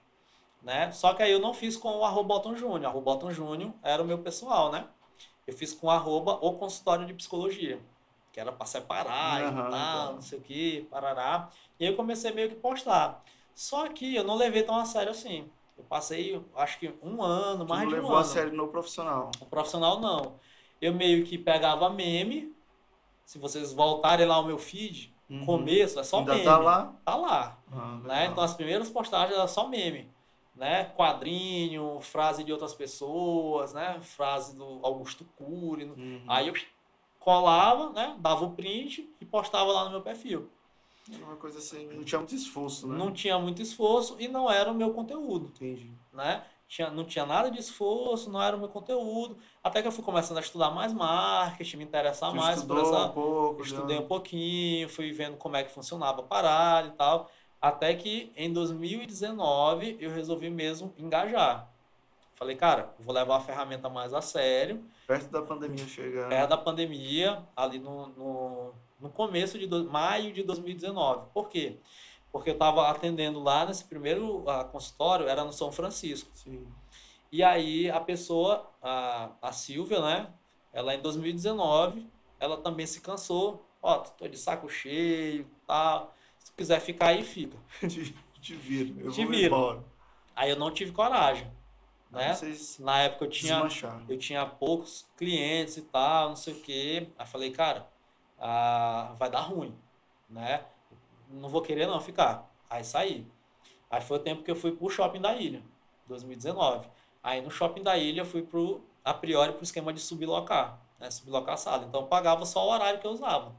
Né? 0.61 0.91
Só 0.91 1.14
que 1.14 1.22
aí 1.22 1.32
eu 1.32 1.40
não 1.40 1.53
fiz 1.53 1.77
com 1.77 1.99
o 1.99 2.03
arroba 2.03 2.41
Júnior. 2.56 2.86
Arroba 2.86 3.14
Bottom 3.14 3.32
Júnior 3.32 3.73
era 3.84 4.02
o 4.02 4.06
meu 4.06 4.18
pessoal, 4.19 4.72
né? 4.72 4.88
Eu 5.45 5.53
fiz 5.53 5.73
com 5.73 5.88
o 5.88 5.91
arroba 5.91 6.40
o 6.41 6.53
consultório 6.53 7.06
de 7.06 7.14
psicologia. 7.14 7.80
Que 8.34 8.40
era 8.40 8.52
para 8.52 8.65
separar 8.65 9.41
Aham, 9.44 9.68
e 9.68 9.72
tal, 9.72 10.07
tá. 10.07 10.11
não 10.14 10.22
sei 10.22 10.40
o 10.40 10.41
que, 10.41 10.82
parará. 10.90 11.49
E 11.80 11.86
aí 11.86 11.91
eu 11.91 11.95
comecei 11.95 12.32
meio 12.32 12.49
que 12.49 12.56
postar. 12.56 13.23
Só 13.53 13.88
que 13.88 14.15
eu 14.15 14.23
não 14.23 14.36
levei 14.36 14.64
tão 14.64 14.76
a 14.76 14.84
sério 14.86 15.11
assim. 15.11 15.49
Eu 15.77 15.84
passei, 15.86 16.44
acho 16.56 16.80
que 16.80 16.94
um 17.02 17.22
ano, 17.22 17.65
Tu 17.65 17.69
mais 17.69 17.84
não 17.84 17.90
de 17.90 17.94
um 17.95 17.98
levou 17.98 18.15
a 18.15 18.19
ano. 18.19 18.27
sério 18.27 18.53
no 18.53 18.68
profissional. 18.68 19.32
O 19.40 19.45
profissional 19.45 19.99
não. 20.02 20.38
Eu 20.82 20.94
meio 20.94 21.23
que 21.26 21.38
pegava 21.38 21.90
meme. 21.90 22.53
Se 23.23 23.38
vocês 23.40 23.72
voltarem 23.72 24.26
lá 24.26 24.36
ao 24.36 24.45
meu 24.45 24.57
feed, 24.57 25.14
Uhum. 25.30 25.44
começo 25.45 25.99
é 25.99 26.03
só 26.03 26.19
Ainda 26.19 26.34
meme. 26.34 26.45
tá 26.45 26.57
lá? 26.57 26.94
Tá 27.03 27.15
lá. 27.15 27.57
Ah, 27.72 27.99
Né? 28.03 28.26
Então 28.27 28.44
as 28.44 28.53
primeiras 28.53 28.90
postagens 28.90 29.36
eram 29.38 29.48
só 29.48 29.68
meme. 29.68 30.14
Né? 30.56 30.86
Quadrinho, 30.95 31.99
frase 32.02 32.44
de 32.44 32.52
outras 32.53 32.73
pessoas, 32.73 33.73
né? 33.73 33.99
Frase 34.02 34.56
do 34.56 34.80
Augusto 34.84 35.26
Cury. 35.36 35.84
Uhum. 35.86 36.23
Aí 36.27 36.48
eu 36.48 36.53
colava, 37.19 37.90
né? 37.91 38.15
Dava 38.19 38.45
o 38.45 38.52
print 38.52 39.10
e 39.19 39.26
postava 39.26 39.72
lá 39.72 39.86
no 39.86 39.91
meu 39.91 40.02
perfil. 40.02 40.49
Era 41.14 41.23
uma 41.26 41.36
coisa 41.36 41.60
assim, 41.60 41.88
não 41.88 42.03
tinha 42.03 42.19
muito 42.19 42.34
esforço, 42.36 42.88
né? 42.88 42.98
Não 42.98 43.11
tinha 43.11 43.38
muito 43.38 43.61
esforço 43.61 44.15
e 44.19 44.27
não 44.27 44.49
era 44.49 44.72
o 44.72 44.76
meu 44.76 44.91
conteúdo. 44.94 45.48
Entendi. 45.56 45.91
né? 46.14 46.44
Tinha, 46.68 46.90
não 46.90 47.06
tinha 47.06 47.27
nada 47.27 47.52
de 47.52 47.60
esforço, 47.60 48.27
não 48.32 48.41
era 48.41 48.56
o 48.56 48.60
meu 48.60 48.69
conteúdo. 48.69 49.38
Até 49.64 49.84
que 49.84 49.88
eu 49.88 49.91
fui 49.91 50.03
começando 50.03 50.38
a 50.38 50.41
estudar 50.41 50.72
mais 50.72 50.91
marketing, 50.94 51.77
me 51.77 51.84
interessar 51.84 52.32
Tu 52.32 52.38
mais 52.38 52.56
estudou 52.57 52.82
essa. 52.82 53.06
um 53.06 53.11
pouco, 53.11 53.61
Estudei 53.61 53.98
já- 53.98 54.02
um 54.03 54.07
pouquinho, 54.07 54.90
fui 54.90 55.11
vendo 55.11 55.38
como 55.38 55.56
é 55.56 55.64
que 55.64 55.72
funcionava 55.72 56.22
a 56.22 56.23
parada 56.23 56.88
e 56.88 56.91
tal. 56.91 57.30
Até 57.61 57.94
que 57.95 58.32
em 58.36 58.52
2019 58.53 59.98
eu 59.99 60.11
resolvi 60.11 60.49
mesmo 60.49 60.94
engajar. 60.98 61.69
Falei, 62.36 62.56
cara, 62.56 62.94
vou 62.99 63.14
levar 63.15 63.38
a 63.38 63.41
ferramenta 63.41 63.90
mais 63.90 64.14
a 64.14 64.22
sério. 64.22 64.84
perto 65.07 65.32
da 65.32 65.41
pandemia 65.41 65.88
chegar. 65.88 66.27
Perto 66.30 66.49
da 66.49 66.57
pandemia, 66.57 67.44
ali 67.56 67.80
no, 67.80 68.07
no, 68.10 68.73
no 68.99 69.10
começo 69.10 69.57
de 69.57 69.65
do- 69.68 69.90
maio 69.90 70.34
de 70.34 70.44
2019. 70.44 71.27
Por 71.34 71.48
quê? 71.48 71.77
Porque 72.32 72.49
eu 72.49 72.53
estava 72.53 72.90
atendendo 72.90 73.41
lá 73.41 73.65
nesse 73.65 73.86
primeiro 73.86 74.44
ah, 74.49 74.65
consultório, 74.65 75.27
era 75.30 75.45
no 75.45 75.53
São 75.53 75.72
Francisco. 75.72 76.30
Sim. 76.34 76.68
E 77.32 77.41
aí 77.41 77.90
a 77.90 78.02
pessoa, 78.02 78.69
a, 78.82 79.30
a 79.41 79.52
Silvia, 79.53 80.02
né? 80.02 80.27
Ela 80.73 80.94
em 80.94 81.02
2019, 81.02 82.06
ela 82.40 82.57
também 82.57 82.86
se 82.86 82.99
cansou. 82.99 83.65
Ó, 83.82 83.99
tô 83.99 84.27
de 84.27 84.38
saco 84.38 84.68
cheio, 84.68 85.48
tal. 85.65 86.07
Tu 86.07 86.15
quiser 86.56 86.80
ficar 86.80 87.07
aí, 87.07 87.23
fica. 87.23 87.57
Te, 87.88 88.15
te 88.41 88.56
vira. 88.56 89.02
Eu 89.02 89.11
Te 89.11 89.26
vira. 89.26 89.48
embora. 89.48 89.84
Aí 90.36 90.49
eu 90.49 90.56
não 90.57 90.69
tive 90.72 90.91
coragem, 90.91 91.49
né? 92.11 92.34
Vocês 92.34 92.77
Na 92.80 92.99
época 92.99 93.26
eu 93.26 93.30
tinha, 93.30 93.53
desmancharam. 93.56 94.06
eu 94.10 94.18
tinha 94.18 94.45
poucos 94.45 95.07
clientes 95.18 95.77
e 95.77 95.82
tal, 95.84 96.30
não 96.30 96.36
sei 96.36 96.53
o 96.53 96.61
quê. 96.61 97.07
Aí 97.18 97.26
falei, 97.26 97.52
cara, 97.52 97.88
ah, 98.40 99.14
vai 99.18 99.30
dar 99.30 99.41
ruim, 99.41 99.73
né? 100.30 100.64
Não 101.30 101.49
vou 101.49 101.61
querer 101.61 101.88
não 101.88 101.99
ficar. 102.02 102.49
Aí 102.69 102.84
saí. 102.84 103.26
Aí 103.90 104.02
foi 104.02 104.18
o 104.18 104.22
tempo 104.22 104.44
que 104.44 104.52
eu 104.52 104.56
fui 104.56 104.72
pro 104.73 104.90
shopping 104.90 105.22
da 105.22 105.36
ilha, 105.36 105.64
2019. 106.07 106.88
Aí 107.23 107.41
no 107.41 107.49
shopping 107.49 107.82
da 107.82 107.98
ilha 107.98 108.22
eu 108.22 108.26
fui 108.26 108.41
pro, 108.44 108.84
a 109.03 109.14
priori 109.14 109.53
pro 109.53 109.64
esquema 109.64 109.94
de 109.94 109.99
sublocar, 110.02 110.80
né? 110.99 111.10
Sublocar 111.10 111.53
a 111.53 111.57
sala. 111.57 111.86
Então 111.86 112.02
eu 112.02 112.07
pagava 112.07 112.45
só 112.45 112.65
o 112.68 112.72
horário 112.72 112.99
que 112.99 113.07
eu 113.07 113.11
usava. 113.11 113.56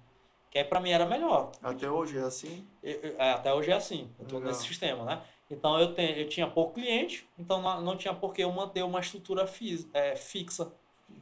Que 0.56 0.60
aí 0.60 0.64
pra 0.64 0.80
mim 0.80 0.88
era 0.88 1.04
melhor. 1.04 1.52
Até 1.62 1.90
hoje 1.90 2.16
é 2.16 2.22
assim? 2.22 2.66
Eu- 2.82 2.98
eu- 3.02 3.16
é, 3.18 3.32
até 3.32 3.52
hoje 3.52 3.70
é 3.70 3.74
assim, 3.74 4.10
eu 4.18 4.24
tô 4.24 4.36
Legal. 4.36 4.50
nesse 4.52 4.66
sistema, 4.66 5.04
né? 5.04 5.20
Então 5.50 5.78
eu, 5.78 5.92
tenho, 5.92 6.16
eu 6.16 6.26
tinha 6.30 6.46
pouco 6.48 6.72
cliente, 6.72 7.28
então 7.38 7.60
não, 7.60 7.82
não 7.82 7.94
tinha 7.94 8.14
por 8.14 8.32
que 8.32 8.42
eu 8.42 8.50
manter 8.50 8.82
uma 8.82 8.98
estrutura 9.00 9.46
fis- 9.46 9.86
é, 9.92 10.16
fixa, 10.16 10.72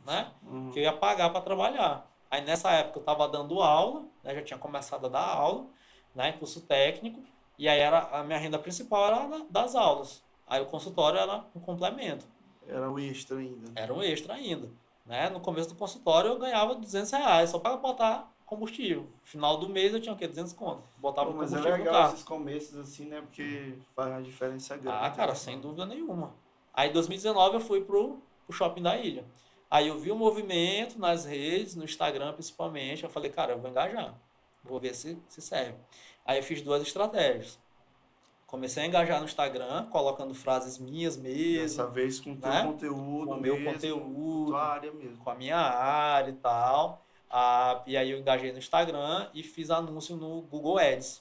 né? 0.06 0.28
Uhum. 0.44 0.70
Que 0.70 0.78
eu 0.78 0.84
ia 0.84 0.92
pagar 0.92 1.30
para 1.30 1.40
trabalhar. 1.40 2.08
Aí 2.30 2.42
nessa 2.42 2.70
época 2.70 2.98
eu 2.98 3.00
estava 3.00 3.26
dando 3.26 3.60
aula, 3.60 4.04
né? 4.22 4.36
já 4.36 4.42
tinha 4.42 4.56
começado 4.58 5.06
a 5.06 5.08
dar 5.08 5.26
aula, 5.26 5.66
né? 6.14 6.30
curso 6.38 6.60
técnico, 6.60 7.20
e 7.58 7.68
aí 7.68 7.80
era, 7.80 7.98
a 8.12 8.22
minha 8.22 8.38
renda 8.38 8.56
principal 8.60 9.04
era 9.06 9.26
da- 9.26 9.46
das 9.50 9.74
aulas. 9.74 10.22
Aí 10.46 10.62
o 10.62 10.66
consultório 10.66 11.18
era 11.18 11.44
um 11.56 11.58
complemento, 11.58 12.24
Era 12.68 12.88
o 12.88 13.00
extra 13.00 13.38
ainda. 13.38 13.72
era 13.74 13.92
um 13.92 14.00
extra 14.00 14.34
ainda. 14.34 14.70
Né? 15.04 15.28
No 15.28 15.40
começo 15.40 15.68
do 15.70 15.74
consultório 15.74 16.30
eu 16.30 16.38
ganhava 16.38 16.76
200 16.76 17.10
reais 17.10 17.50
só 17.50 17.58
para 17.58 17.76
botar 17.76 18.32
combustível. 18.46 19.06
Final 19.22 19.56
do 19.58 19.68
mês 19.68 19.92
eu 19.92 20.00
tinha 20.00 20.14
o 20.14 20.18
quê? 20.18 20.26
200 20.28 20.52
conto. 20.52 20.82
Botava 20.98 21.30
Pô, 21.30 21.36
mas 21.38 21.52
é 21.52 21.56
combustível 21.56 21.78
no 21.78 21.84
legal 21.84 21.94
carro. 22.02 22.14
esses 22.14 22.24
começos 22.24 22.78
assim, 22.78 23.06
né? 23.06 23.20
Porque 23.20 23.74
faz 23.94 24.10
uma 24.10 24.22
diferença 24.22 24.76
grande. 24.76 24.98
Ah, 25.00 25.10
cara, 25.10 25.34
sem 25.34 25.60
dúvida 25.60 25.86
nenhuma. 25.86 26.34
Aí 26.72 26.90
em 26.90 26.92
2019 26.92 27.54
eu 27.56 27.60
fui 27.60 27.80
pro, 27.82 28.18
pro 28.46 28.56
shopping 28.56 28.82
da 28.82 28.96
ilha. 28.96 29.24
Aí 29.70 29.88
eu 29.88 29.98
vi 29.98 30.10
o 30.10 30.16
movimento 30.16 30.98
nas 30.98 31.24
redes, 31.24 31.74
no 31.74 31.84
Instagram 31.84 32.32
principalmente. 32.32 33.02
Eu 33.04 33.10
falei, 33.10 33.30
cara, 33.30 33.52
eu 33.52 33.58
vou 33.58 33.70
engajar. 33.70 34.14
Vou 34.62 34.78
ver 34.80 34.94
se, 34.94 35.18
se 35.28 35.40
serve. 35.42 35.74
Aí 36.24 36.38
eu 36.38 36.42
fiz 36.42 36.62
duas 36.62 36.82
estratégias. 36.82 37.58
Comecei 38.46 38.84
a 38.84 38.86
engajar 38.86 39.18
no 39.18 39.24
Instagram, 39.26 39.86
colocando 39.86 40.32
frases 40.32 40.78
minhas 40.78 41.16
mesmo, 41.16 41.62
Dessa 41.62 41.86
vez 41.88 42.20
com 42.20 42.32
o 42.32 42.36
teu 42.36 42.50
né? 42.50 42.62
conteúdo 42.64 43.26
com 43.26 43.34
o 43.34 43.40
meu 43.40 43.56
mesmo, 43.56 43.72
conteúdo, 43.72 44.46
tua 44.46 44.62
área 44.62 44.92
mesmo. 44.92 45.16
com 45.24 45.30
a 45.30 45.34
minha 45.34 45.56
área 45.56 46.30
e 46.30 46.34
tal. 46.34 47.03
Ah, 47.36 47.82
e 47.84 47.96
aí 47.96 48.12
eu 48.12 48.18
engajei 48.20 48.52
no 48.52 48.58
Instagram 48.58 49.28
e 49.34 49.42
fiz 49.42 49.68
anúncio 49.68 50.14
no 50.16 50.42
Google 50.42 50.78
Ads. 50.78 51.20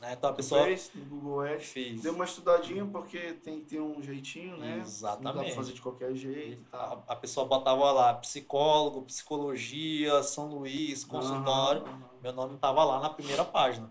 Né? 0.00 0.12
Então 0.12 0.30
a 0.30 0.32
pessoa 0.32 0.64
fez 0.64 0.90
no 0.92 1.04
Google 1.04 1.40
Ads. 1.42 1.66
fez. 1.68 2.02
Deu 2.02 2.12
uma 2.14 2.24
estudadinha 2.24 2.84
porque 2.84 3.34
tem 3.34 3.60
que 3.60 3.66
ter 3.66 3.80
um 3.80 4.02
jeitinho, 4.02 4.56
né? 4.56 4.70
Não 4.70 4.76
dá 4.76 4.82
pra 4.82 4.82
Exatamente. 4.86 5.54
fazer 5.54 5.72
de 5.72 5.80
qualquer 5.80 6.12
jeito 6.16 6.64
tal. 6.70 7.04
A, 7.06 7.12
a 7.12 7.16
pessoa 7.16 7.46
botava 7.46 7.92
lá 7.92 8.14
psicólogo, 8.14 9.02
psicologia, 9.02 10.20
São 10.24 10.46
Luís, 10.48 11.04
consultório. 11.04 11.82
Aham. 11.82 12.02
Meu 12.20 12.32
nome 12.32 12.58
tava 12.58 12.82
lá 12.82 12.98
na 12.98 13.10
primeira 13.10 13.44
página. 13.44 13.88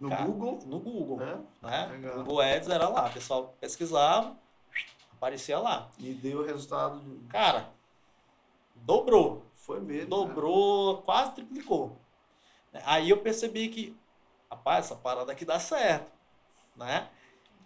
No 0.00 0.08
Cara, 0.08 0.24
Google? 0.24 0.58
No 0.64 0.78
Google. 0.78 1.20
É? 1.22 1.36
Né? 1.60 1.86
Legal. 1.92 2.16
Google 2.18 2.40
Ads 2.40 2.68
era 2.70 2.88
lá. 2.88 3.08
O 3.08 3.12
pessoal 3.12 3.54
pesquisava, 3.60 4.34
aparecia 5.12 5.58
lá. 5.58 5.90
E 5.98 6.14
deu 6.14 6.42
resultado. 6.46 6.98
de- 7.00 7.26
Cara, 7.28 7.68
dobrou. 8.74 9.44
Foi 9.68 9.80
mesmo. 9.80 10.04
né? 10.04 10.06
Dobrou, 10.06 11.02
quase 11.02 11.32
triplicou. 11.32 12.00
Aí 12.84 13.10
eu 13.10 13.18
percebi 13.18 13.68
que, 13.68 13.94
rapaz, 14.50 14.86
essa 14.86 14.96
parada 14.96 15.30
aqui 15.30 15.44
dá 15.44 15.60
certo, 15.60 16.10
né? 16.74 17.10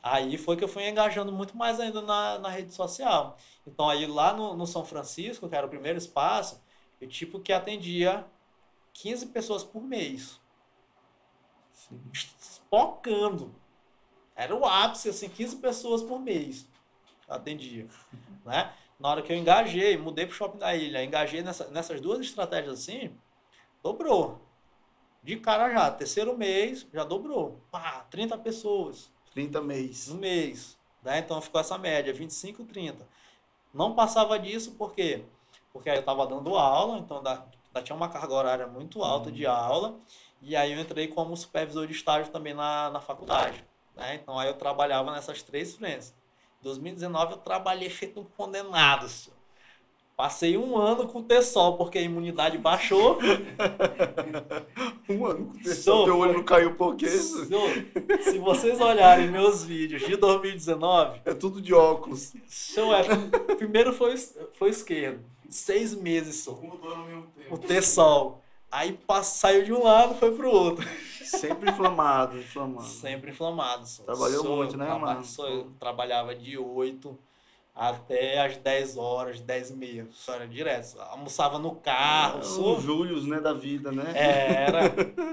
Aí 0.02 0.36
foi 0.36 0.56
que 0.56 0.64
eu 0.64 0.68
fui 0.68 0.88
engajando 0.88 1.30
muito 1.30 1.56
mais 1.56 1.78
ainda 1.78 2.02
na, 2.02 2.40
na 2.40 2.48
rede 2.48 2.74
social. 2.74 3.36
Então 3.64 3.88
aí 3.88 4.04
lá 4.04 4.32
no, 4.32 4.56
no 4.56 4.66
São 4.66 4.84
Francisco, 4.84 5.48
que 5.48 5.54
era 5.54 5.64
o 5.64 5.70
primeiro 5.70 5.96
espaço, 5.96 6.60
eu 7.00 7.08
tipo 7.08 7.38
que 7.38 7.52
atendia 7.52 8.26
15 8.94 9.26
pessoas 9.26 9.62
por 9.62 9.80
mês. 9.80 10.40
Sim. 11.72 12.02
Era 14.34 14.56
o 14.56 14.64
ápice, 14.64 15.08
assim, 15.08 15.28
15 15.28 15.56
pessoas 15.58 16.02
por 16.02 16.18
mês 16.18 16.66
atendia, 17.28 17.86
né? 18.44 18.72
Na 19.02 19.08
hora 19.08 19.22
que 19.22 19.32
eu 19.32 19.36
engajei, 19.36 19.98
mudei 19.98 20.26
pro 20.26 20.36
Shopping 20.36 20.58
da 20.58 20.76
Ilha, 20.76 21.02
engajei 21.02 21.42
nessa, 21.42 21.66
nessas 21.70 22.00
duas 22.00 22.20
estratégias 22.20 22.78
assim, 22.78 23.12
dobrou. 23.82 24.40
De 25.24 25.34
cara 25.38 25.68
já, 25.72 25.90
terceiro 25.90 26.38
mês, 26.38 26.86
já 26.94 27.02
dobrou. 27.02 27.60
Pá, 27.68 28.06
30 28.12 28.38
pessoas 28.38 29.10
30 29.32 29.60
mês. 29.60 30.06
no 30.06 30.14
mês. 30.14 30.78
Né? 31.02 31.18
Então 31.18 31.40
ficou 31.40 31.60
essa 31.60 31.76
média, 31.76 32.14
25, 32.14 32.64
30. 32.64 33.04
Não 33.74 33.92
passava 33.92 34.38
disso 34.38 34.70
por 34.76 34.94
quê? 34.94 35.24
Porque 35.72 35.90
aí 35.90 35.96
eu 35.96 36.00
estava 36.00 36.24
dando 36.24 36.54
aula, 36.54 36.98
então 36.98 37.16
ainda, 37.16 37.44
ainda 37.66 37.82
tinha 37.82 37.96
uma 37.96 38.08
carga 38.08 38.32
horária 38.32 38.66
muito 38.68 39.02
alta 39.02 39.32
de 39.32 39.44
aula. 39.44 39.98
E 40.40 40.54
aí 40.54 40.70
eu 40.70 40.80
entrei 40.80 41.08
como 41.08 41.36
supervisor 41.36 41.88
de 41.88 41.92
estágio 41.92 42.30
também 42.30 42.54
na, 42.54 42.88
na 42.90 43.00
faculdade. 43.00 43.64
Né? 43.96 44.14
Então 44.14 44.38
aí 44.38 44.46
eu 44.46 44.54
trabalhava 44.54 45.10
nessas 45.10 45.42
três 45.42 45.74
frentes. 45.74 46.14
Em 46.62 46.64
2019 46.64 47.32
eu 47.32 47.38
trabalhei 47.38 47.90
feito 47.90 48.20
um 48.20 48.24
condenado. 48.24 49.08
senhor. 49.08 49.36
Passei 50.16 50.56
um 50.56 50.76
ano 50.76 51.08
com 51.08 51.18
o 51.18 51.22
T-Sol, 51.24 51.76
porque 51.76 51.98
a 51.98 52.02
imunidade 52.02 52.56
baixou. 52.56 53.18
Um 55.08 55.26
ano. 55.26 55.52
Sou, 55.74 56.04
Teu 56.04 56.16
olho 56.18 56.34
não 56.34 56.44
caiu 56.44 56.74
por 56.76 56.94
quê? 56.96 57.08
Senhor, 57.08 57.70
se 58.22 58.38
vocês 58.38 58.80
olharem 58.80 59.28
meus 59.30 59.64
vídeos 59.64 60.02
de 60.06 60.16
2019, 60.16 61.20
É 61.24 61.34
tudo 61.34 61.60
de 61.60 61.74
óculos. 61.74 62.32
Show 62.48 62.94
é. 62.94 63.02
Primeiro 63.56 63.92
foi, 63.92 64.14
o- 64.14 64.48
foi 64.54 64.68
o 64.68 64.70
esquerdo. 64.70 65.24
Seis 65.50 65.94
meses 65.94 66.36
só. 66.36 66.52
Mudou 66.52 66.92
ao 66.94 67.04
mesmo 67.04 67.26
O 67.50 67.58
T-Sol. 67.58 68.42
Aí 68.70 68.98
saiu 69.24 69.64
de 69.64 69.72
um 69.72 69.82
lado 69.82 70.14
foi 70.14 70.30
pro 70.34 70.48
outro. 70.50 70.88
Sempre 71.38 71.70
inflamado, 71.70 72.38
inflamado. 72.38 72.86
Sempre 72.86 73.30
inflamado. 73.30 73.86
Só. 73.86 74.02
Trabalhou 74.04 74.42
Sou- 74.44 74.56
muito, 74.56 74.76
né, 74.76 74.84
traba- 74.86 75.00
mano? 75.06 75.24
sou- 75.24 75.48
eu 75.48 75.70
trabalhava 75.80 76.34
de 76.34 76.56
8 76.58 77.18
até 77.74 78.38
as 78.44 78.56
10 78.58 78.96
horas, 78.98 79.40
10 79.40 79.70
e 79.70 79.76
meia. 79.76 80.06
Só 80.12 80.34
era 80.34 80.46
direto. 80.46 81.00
Almoçava 81.10 81.58
no 81.58 81.74
carro. 81.76 82.40
É, 82.40 82.42
sou- 82.42 82.76
o 82.76 82.80
Július, 82.80 83.26
né, 83.26 83.40
da 83.40 83.52
vida, 83.54 83.90
né? 83.90 84.12
É, 84.14 84.64
era, 84.64 84.80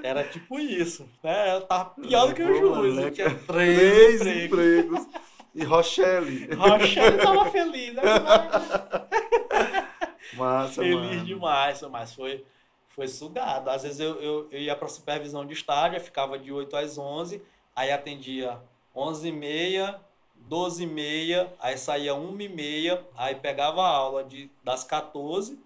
era 0.03 0.23
tipo 0.23 0.57
isso. 0.59 1.05
Né? 1.23 1.55
Eu 1.55 1.61
tava 1.61 1.85
pior 1.91 2.27
do 2.29 2.33
que 2.35 2.43
o 2.43 2.47
Pô, 2.47 2.53
Júlio. 2.75 3.01
Eu 3.01 3.11
tinha 3.11 3.29
Três 3.45 3.77
três 3.77 4.21
empregos. 4.21 4.99
empregos. 5.01 5.07
E 5.53 5.63
Rochelle. 5.63 6.49
Rochelle 6.55 7.17
tava 7.17 7.45
feliz. 7.51 7.93
Né? 7.95 8.01
Massa, 10.37 10.81
Feliz 10.81 10.95
mano. 10.95 11.25
demais, 11.25 11.81
mas 11.91 12.13
foi, 12.13 12.45
foi 12.89 13.07
sugado. 13.07 13.69
Às 13.69 13.83
vezes 13.83 13.99
eu, 13.99 14.15
eu, 14.21 14.47
eu 14.51 14.59
ia 14.59 14.75
para 14.75 14.87
supervisão 14.87 15.45
de 15.45 15.53
estágio, 15.53 15.99
ficava 16.01 16.37
de 16.37 16.51
8 16.51 16.75
às 16.75 16.97
11, 16.97 17.41
aí 17.75 17.91
atendia 17.91 18.59
11 18.95 19.27
e 19.27 19.31
meia, 19.31 20.01
12 20.35 20.83
e 20.83 20.87
meia, 20.87 21.53
aí 21.59 21.77
saía 21.77 22.15
1 22.15 22.41
e 22.41 22.49
meia, 22.49 23.05
aí 23.15 23.35
pegava 23.35 23.81
a 23.81 23.87
aula 23.89 24.23
de, 24.23 24.49
das 24.63 24.83
14 24.83 25.59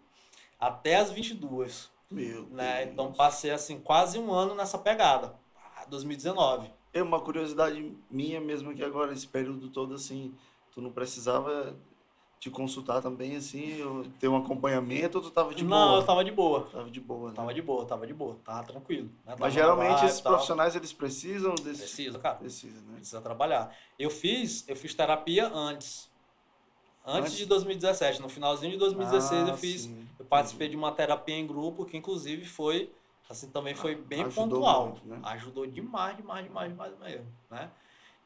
até 0.60 0.96
as 0.96 1.12
22, 1.12 1.90
Meu 2.10 2.44
né? 2.52 2.80
Deus. 2.80 2.92
Então 2.92 3.12
passei 3.12 3.52
assim 3.52 3.80
quase 3.80 4.20
um 4.20 4.32
ano 4.32 4.56
nessa 4.56 4.78
pegada, 4.78 5.34
Ah, 5.76 5.86
2019. 5.90 6.70
É 6.94 7.02
uma 7.02 7.20
curiosidade 7.20 7.92
minha 8.10 8.40
mesmo 8.40 8.70
aqui 8.70 8.84
agora, 8.84 9.12
esse 9.14 9.28
período 9.28 9.70
todo, 9.70 9.96
assim, 9.96 10.34
tu 10.72 10.80
não 10.82 10.92
precisava 10.92 11.76
te 12.44 12.50
consultar 12.50 13.02
também, 13.02 13.38
assim, 13.38 13.82
ou 13.84 14.04
ter 14.20 14.28
um 14.28 14.36
acompanhamento, 14.36 15.18
ou 15.18 15.24
tu 15.24 15.32
tava 15.32 15.56
de 15.56 15.64
Não, 15.64 15.70
boa? 15.88 16.02
eu 16.02 16.06
tava 16.06 16.26
de 16.26 16.32
boa. 16.32 16.68
Tava 16.70 16.92
de 16.92 17.00
boa, 17.00 17.30
né? 17.30 17.36
Tava 17.38 17.54
de 17.54 17.62
boa, 17.62 17.86
tava 17.86 18.06
de 18.08 18.14
boa, 18.14 18.36
tava 18.44 18.64
tranquilo. 18.64 19.06
né? 19.06 19.12
Tava 19.28 19.40
Mas 19.40 19.54
geralmente 19.54 20.04
esses 20.04 20.20
profissionais, 20.20 20.76
eles 20.76 20.92
precisam 20.92 21.56
desse... 21.56 21.84
Precisa, 21.84 22.20
cara. 22.20 22.36
Precisa, 22.36 22.82
né? 22.82 22.96
Precisa 22.98 23.22
trabalhar. 23.22 23.74
Eu 23.98 24.10
fiz, 24.10 24.68
eu 24.68 24.76
fiz 24.76 24.94
terapia 24.94 25.48
antes. 25.54 26.12
Antes 27.06 27.22
Antes? 27.32 27.38
de 27.38 27.46
2017, 27.46 28.22
no 28.22 28.28
finalzinho 28.28 28.74
de 28.74 28.78
2016 28.78 29.48
eu 29.48 29.54
Ah, 29.54 29.58
fiz, 29.58 29.82
sim, 29.84 30.06
eu 30.20 30.26
participei 30.26 30.68
de 30.68 30.76
uma 30.76 30.92
terapia 30.92 31.36
em 31.36 31.48
grupo 31.48 31.86
que 31.86 31.96
inclusive 31.96 32.44
foi, 32.46 32.92
assim, 33.30 33.50
também 33.52 33.74
foi 33.74 33.96
bem 33.96 34.24
Ajudou 34.24 34.50
pontual. 34.50 34.88
muito, 34.88 35.08
né? 35.08 35.20
Ajudou 35.24 35.66
demais, 35.66 36.18
demais, 36.18 36.44
demais, 36.46 36.72
demais 36.72 37.00
mesmo, 37.00 37.26
né? 37.50 37.72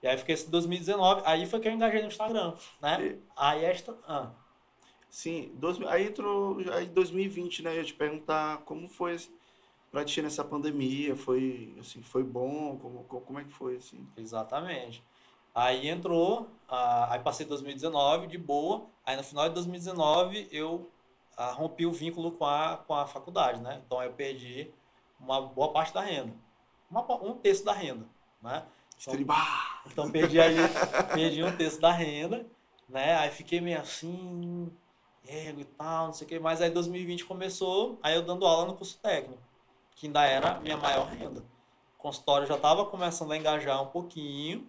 E 0.02 0.07
aí 0.07 0.18
fiquei 0.18 0.36
esse 0.36 0.49
2019, 0.49 1.22
aí 1.26 1.45
foi 1.45 1.60
que 1.60 1.68
eu 1.68 1.72
engajei 1.74 2.02
no 2.02 2.07
Instagram, 2.07 2.53
né? 2.82 3.06
E- 3.06 3.19
Aí 3.36 3.65
esta, 3.65 3.98
ah, 4.07 4.32
Sim, 5.10 5.52
dois, 5.56 5.82
aí 5.84 6.07
entrou 6.07 6.60
aí 6.74 6.86
2020, 6.88 7.61
né? 7.64 7.72
Eu 7.72 7.78
ia 7.78 7.84
te 7.86 7.94
perguntar 7.94 8.60
como 8.65 8.88
foi 8.88 9.14
assim, 9.15 9.32
pra 9.91 10.06
ti 10.06 10.22
nessa 10.22 10.44
pandemia, 10.44 11.15
foi 11.15 11.76
assim, 11.80 12.02
foi 12.03 12.24
bom, 12.24 12.78
como, 12.78 13.03
como, 13.06 13.40
é 13.40 13.44
que 13.44 13.52
foi 13.52 13.78
assim? 13.78 14.07
Exatamente. 14.18 15.03
Aí 15.56 15.88
entrou, 15.90 16.49
ah, 16.68 17.14
aí 17.14 17.19
passei 17.19 17.45
2019 17.45 18.28
de 18.28 18.38
boa, 18.38 18.88
aí 19.06 19.15
no 19.18 19.24
final 19.24 19.48
de 19.49 19.56
2019 19.56 20.48
eu 20.52 20.91
ah, 21.38 21.52
rompi 21.52 21.86
o 21.86 21.91
vínculo 21.91 22.32
com 22.34 22.45
a, 22.45 22.78
com 22.78 22.94
a 22.95 23.07
faculdade, 23.07 23.61
né? 23.61 23.82
Então 23.86 24.02
eu 24.03 24.14
perdi 24.14 24.72
uma 25.19 25.41
boa 25.41 25.72
parte 25.74 25.94
da 25.94 26.02
renda, 26.02 26.34
uma, 26.90 27.02
um 27.24 27.34
terço 27.38 27.64
da 27.65 27.74
renda, 27.74 28.06
né? 28.41 28.65
Então, 28.99 29.14
Estribar! 29.14 29.84
então 29.86 30.11
perdi 30.11 30.40
aí, 30.40 30.56
perdi 31.14 31.44
um 31.44 31.56
terço 31.56 31.80
da 31.80 31.91
renda, 31.91 32.45
né? 32.90 33.15
Aí 33.15 33.30
fiquei 33.30 33.61
meio 33.61 33.80
assim, 33.80 34.72
ego 35.26 35.61
e 35.61 35.65
tal, 35.65 36.07
não 36.07 36.14
sei 36.14 36.26
o 36.26 36.30
que, 36.30 36.40
mas 36.40 36.61
aí 36.61 36.69
2020 36.69 37.26
começou, 37.26 37.99
aí 38.02 38.15
eu 38.15 38.24
dando 38.24 38.45
aula 38.45 38.65
no 38.65 38.76
curso 38.76 38.98
técnico, 38.99 39.41
que 39.95 40.07
ainda 40.07 40.24
era 40.26 40.53
a 40.53 40.60
minha 40.60 40.78
maior 40.78 41.07
renda. 41.07 41.41
O 41.98 42.02
consultório 42.02 42.48
já 42.48 42.56
estava 42.56 42.86
começando 42.86 43.32
a 43.32 43.38
engajar 43.38 43.82
um 43.82 43.88
pouquinho, 43.88 44.68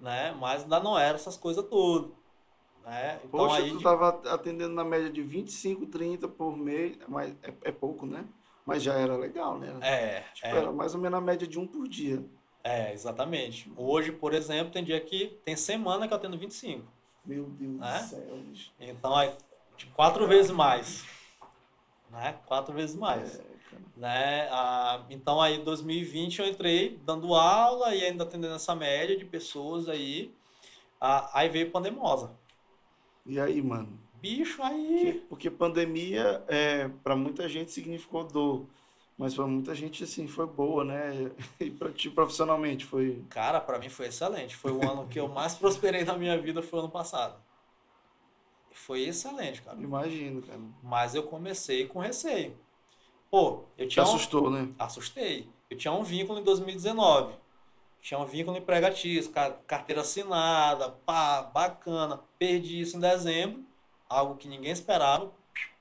né? 0.00 0.32
Mas 0.32 0.62
ainda 0.62 0.80
não 0.80 0.98
era 0.98 1.14
essas 1.16 1.36
coisas 1.36 1.64
todas, 1.68 2.10
né? 2.84 3.20
Então 3.24 3.40
Poxa, 3.40 3.62
aí 3.62 3.70
tu 3.70 3.82
tava 3.82 4.08
atendendo 4.32 4.74
na 4.74 4.84
média 4.84 5.10
de 5.10 5.22
25, 5.22 5.86
30 5.86 6.26
por 6.26 6.56
mês, 6.56 6.98
mas 7.08 7.34
é, 7.42 7.52
é 7.64 7.72
pouco, 7.72 8.06
né? 8.06 8.24
Mas 8.66 8.82
já 8.82 8.94
era 8.94 9.16
legal, 9.16 9.58
né? 9.58 9.76
é, 9.82 10.20
Tipo, 10.34 10.48
é, 10.48 10.58
era 10.58 10.72
mais 10.72 10.94
ou 10.94 11.00
menos 11.00 11.18
a 11.18 11.20
média 11.20 11.46
de 11.46 11.58
um 11.58 11.66
por 11.66 11.88
dia. 11.88 12.24
É, 12.62 12.92
exatamente. 12.92 13.70
Hoje, 13.76 14.12
por 14.12 14.34
exemplo, 14.34 14.72
tem 14.72 14.84
dia 14.84 15.00
que 15.00 15.38
tem 15.44 15.56
semana 15.56 16.06
que 16.06 16.12
eu 16.12 16.16
atendo 16.18 16.36
25. 16.38 16.86
Meu 17.24 17.44
Deus 17.44 17.80
É? 17.82 17.98
do 17.98 18.04
céu, 18.08 18.36
bicho. 18.48 18.72
Então 18.80 19.18
é 19.20 19.34
tipo, 19.76 19.94
quatro 19.94 20.26
vezes 20.26 20.50
mais. 20.50 21.04
Né? 22.10 22.38
Quatro 22.46 22.74
vezes 22.74 22.96
mais. 22.96 23.38
É. 23.38 23.50
Né? 23.96 24.48
Ah, 24.50 25.04
então 25.10 25.40
aí 25.40 25.56
em 25.56 25.64
2020 25.64 26.40
eu 26.40 26.46
entrei 26.48 26.98
dando 27.04 27.34
aula 27.34 27.94
e 27.94 28.04
ainda 28.04 28.24
atendendo 28.24 28.54
essa 28.54 28.74
média 28.74 29.16
de 29.16 29.24
pessoas 29.24 29.88
aí. 29.88 30.34
Ah, 31.00 31.30
aí 31.38 31.48
veio 31.48 31.70
pandemosa. 31.70 32.32
E 33.24 33.38
aí, 33.38 33.62
mano? 33.62 33.98
Bicho, 34.14 34.56
Porque, 34.58 34.74
aí. 34.74 35.24
porque 35.28 35.50
pandemia, 35.50 36.42
é, 36.48 36.88
para 37.02 37.16
muita 37.16 37.48
gente, 37.48 37.70
significou 37.70 38.24
dor. 38.24 38.66
Mas 39.20 39.34
para 39.34 39.46
muita 39.46 39.74
gente, 39.74 40.02
assim, 40.02 40.26
foi 40.26 40.46
boa, 40.46 40.82
né? 40.82 41.30
E 41.60 41.70
para 41.70 41.92
ti, 41.92 42.08
profissionalmente, 42.08 42.86
foi... 42.86 43.22
Cara, 43.28 43.60
pra 43.60 43.78
mim 43.78 43.90
foi 43.90 44.06
excelente. 44.06 44.56
Foi 44.56 44.72
o 44.72 44.80
ano 44.80 45.06
que 45.08 45.20
eu 45.20 45.28
mais 45.28 45.54
prosperei 45.54 46.04
na 46.04 46.16
minha 46.16 46.40
vida, 46.40 46.62
foi 46.62 46.78
o 46.78 46.82
ano 46.84 46.90
passado. 46.90 47.38
Foi 48.72 49.02
excelente, 49.02 49.60
cara. 49.60 49.78
Imagino, 49.78 50.40
cara. 50.40 50.58
Mas 50.82 51.14
eu 51.14 51.24
comecei 51.24 51.86
com 51.86 51.98
receio. 51.98 52.56
Pô, 53.30 53.64
eu 53.76 53.86
Te 53.86 53.92
tinha 53.92 54.04
um... 54.06 54.08
assustou, 54.08 54.50
né? 54.50 54.68
Assustei. 54.78 55.46
Eu 55.68 55.76
tinha 55.76 55.92
um 55.92 56.02
vínculo 56.02 56.38
em 56.38 56.42
2019. 56.42 57.34
Tinha 58.00 58.18
um 58.18 58.24
vínculo 58.24 58.56
ca- 59.34 59.52
carteira 59.66 60.00
assinada, 60.00 60.92
pá, 61.04 61.42
bacana. 61.42 62.20
Perdi 62.38 62.80
isso 62.80 62.96
em 62.96 63.00
dezembro, 63.00 63.62
algo 64.08 64.36
que 64.36 64.48
ninguém 64.48 64.72
esperava. 64.72 65.30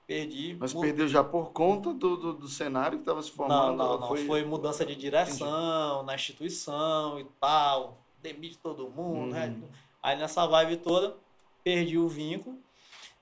Perdi. 0.09 0.57
Mas 0.59 0.73
Mu- 0.73 0.81
perdeu 0.81 1.07
já 1.07 1.23
por 1.23 1.51
conta 1.51 1.93
do, 1.93 2.17
do, 2.17 2.33
do 2.33 2.47
cenário 2.47 2.97
que 2.97 3.03
estava 3.03 3.21
se 3.21 3.29
Não, 3.29 3.35
formando? 3.35 3.77
não, 3.77 3.91
ou 3.91 3.99
não. 3.99 4.07
Foi, 4.25 4.43
mudança 4.43 4.83
de 4.83 4.95
direção 4.95 6.01
na 6.01 6.15
instituição 6.15 7.19
e 7.19 7.25
tal. 7.39 7.99
Demite 8.19 8.57
todo 8.57 8.89
mundo. 8.89 9.25
Uhum. 9.35 9.39
né? 9.39 9.55
Aí 10.01 10.17
nessa 10.17 10.47
vibe 10.47 10.77
toda, 10.77 11.15
perdi 11.63 11.99
o 11.99 12.07
vínculo, 12.09 12.57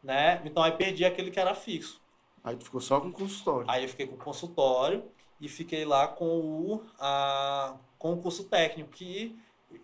né? 0.02 0.42
Então 0.46 0.64
aí 0.64 0.72
perdi 0.72 1.04
aquele 1.04 1.30
que 1.30 1.38
era 1.38 1.54
fixo. 1.54 2.00
Aí 2.42 2.56
tu 2.56 2.64
ficou 2.64 2.80
só 2.80 3.02
com 3.02 3.12
consultório. 3.12 3.70
Aí 3.70 3.84
eu 3.84 3.90
fiquei 3.90 4.08
com 4.08 4.16
o 4.16 4.20
consultório 4.20 5.04
e 5.42 5.50
fiquei 5.50 5.84
lá 5.84 6.08
com 6.08 6.40
o, 6.40 6.84
a, 7.02 7.76
com 8.00 8.14
o 8.14 8.18
curso 8.22 8.46
técnico, 8.46 8.92
que, 8.92 9.38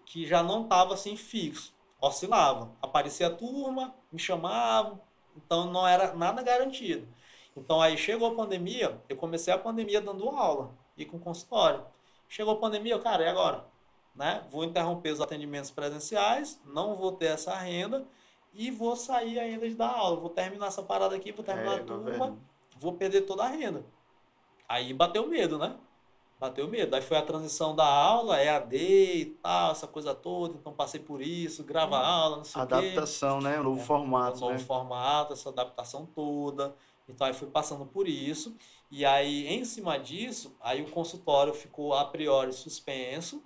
que 0.05 0.25
já 0.25 0.41
não 0.41 0.63
estava 0.63 0.93
assim 0.93 1.17
fixo, 1.17 1.73
oscilava. 1.99 2.71
Aparecia 2.81 3.27
a 3.27 3.29
turma, 3.29 3.93
me 4.09 4.19
chamavam, 4.19 5.01
então 5.35 5.71
não 5.71 5.87
era 5.87 6.13
nada 6.13 6.41
garantido. 6.41 7.07
Então 7.55 7.81
aí 7.81 7.97
chegou 7.97 8.31
a 8.31 8.35
pandemia, 8.35 8.99
eu 9.07 9.15
comecei 9.15 9.53
a 9.53 9.57
pandemia 9.57 10.01
dando 10.01 10.29
aula. 10.29 10.71
e 10.97 11.05
com 11.05 11.17
consultório. 11.19 11.83
Chegou 12.29 12.53
a 12.53 12.57
pandemia, 12.59 12.97
cara, 12.99 13.23
e 13.23 13.27
agora? 13.27 13.65
Né? 14.15 14.43
Vou 14.51 14.63
interromper 14.63 15.11
os 15.11 15.19
atendimentos 15.21 15.71
presenciais, 15.71 16.59
não 16.65 16.95
vou 16.95 17.11
ter 17.13 17.25
essa 17.27 17.55
renda 17.55 18.05
e 18.53 18.69
vou 18.69 18.95
sair 18.95 19.39
ainda 19.39 19.67
de 19.67 19.73
dar 19.75 19.89
aula. 19.89 20.17
Vou 20.19 20.29
terminar 20.29 20.67
essa 20.67 20.83
parada 20.83 21.15
aqui, 21.15 21.31
vou 21.31 21.43
terminar 21.43 21.77
É, 21.77 21.81
a 21.81 21.83
turma, 21.83 22.11
velho. 22.11 22.37
vou 22.77 22.93
perder 22.93 23.21
toda 23.21 23.43
a 23.43 23.47
renda. 23.47 23.83
Aí 24.69 24.93
bateu 24.93 25.27
medo, 25.27 25.57
né? 25.57 25.75
Bateu 26.43 26.67
medo. 26.67 26.93
Aí 26.93 27.01
foi 27.01 27.15
a 27.15 27.21
transição 27.21 27.73
da 27.73 27.85
aula, 27.85 28.37
EAD 28.43 28.75
e 28.75 29.25
tal, 29.41 29.71
essa 29.71 29.87
coisa 29.87 30.13
toda. 30.13 30.53
Então 30.57 30.73
passei 30.73 30.99
por 30.99 31.21
isso, 31.21 31.63
grava 31.63 31.97
aula, 31.97 32.35
não 32.35 32.43
sei 32.43 32.61
o 32.61 32.67
quê. 32.67 32.73
Adaptação, 32.73 33.39
né? 33.39 33.57
O 33.61 33.63
novo 33.63 33.79
É, 33.79 33.83
formato, 33.85 34.37
o 34.37 34.41
novo 34.41 34.51
né? 34.51 34.59
formato, 34.59 35.31
essa 35.31 35.47
adaptação 35.47 36.05
toda. 36.05 36.75
Então 37.07 37.25
aí 37.25 37.33
fui 37.33 37.47
passando 37.47 37.85
por 37.85 38.09
isso. 38.09 38.53
E 38.91 39.05
aí, 39.05 39.47
em 39.47 39.63
cima 39.63 39.97
disso, 39.97 40.53
aí 40.59 40.81
o 40.81 40.91
consultório 40.91 41.53
ficou 41.53 41.93
a 41.93 42.03
priori 42.03 42.51
suspenso. 42.51 43.37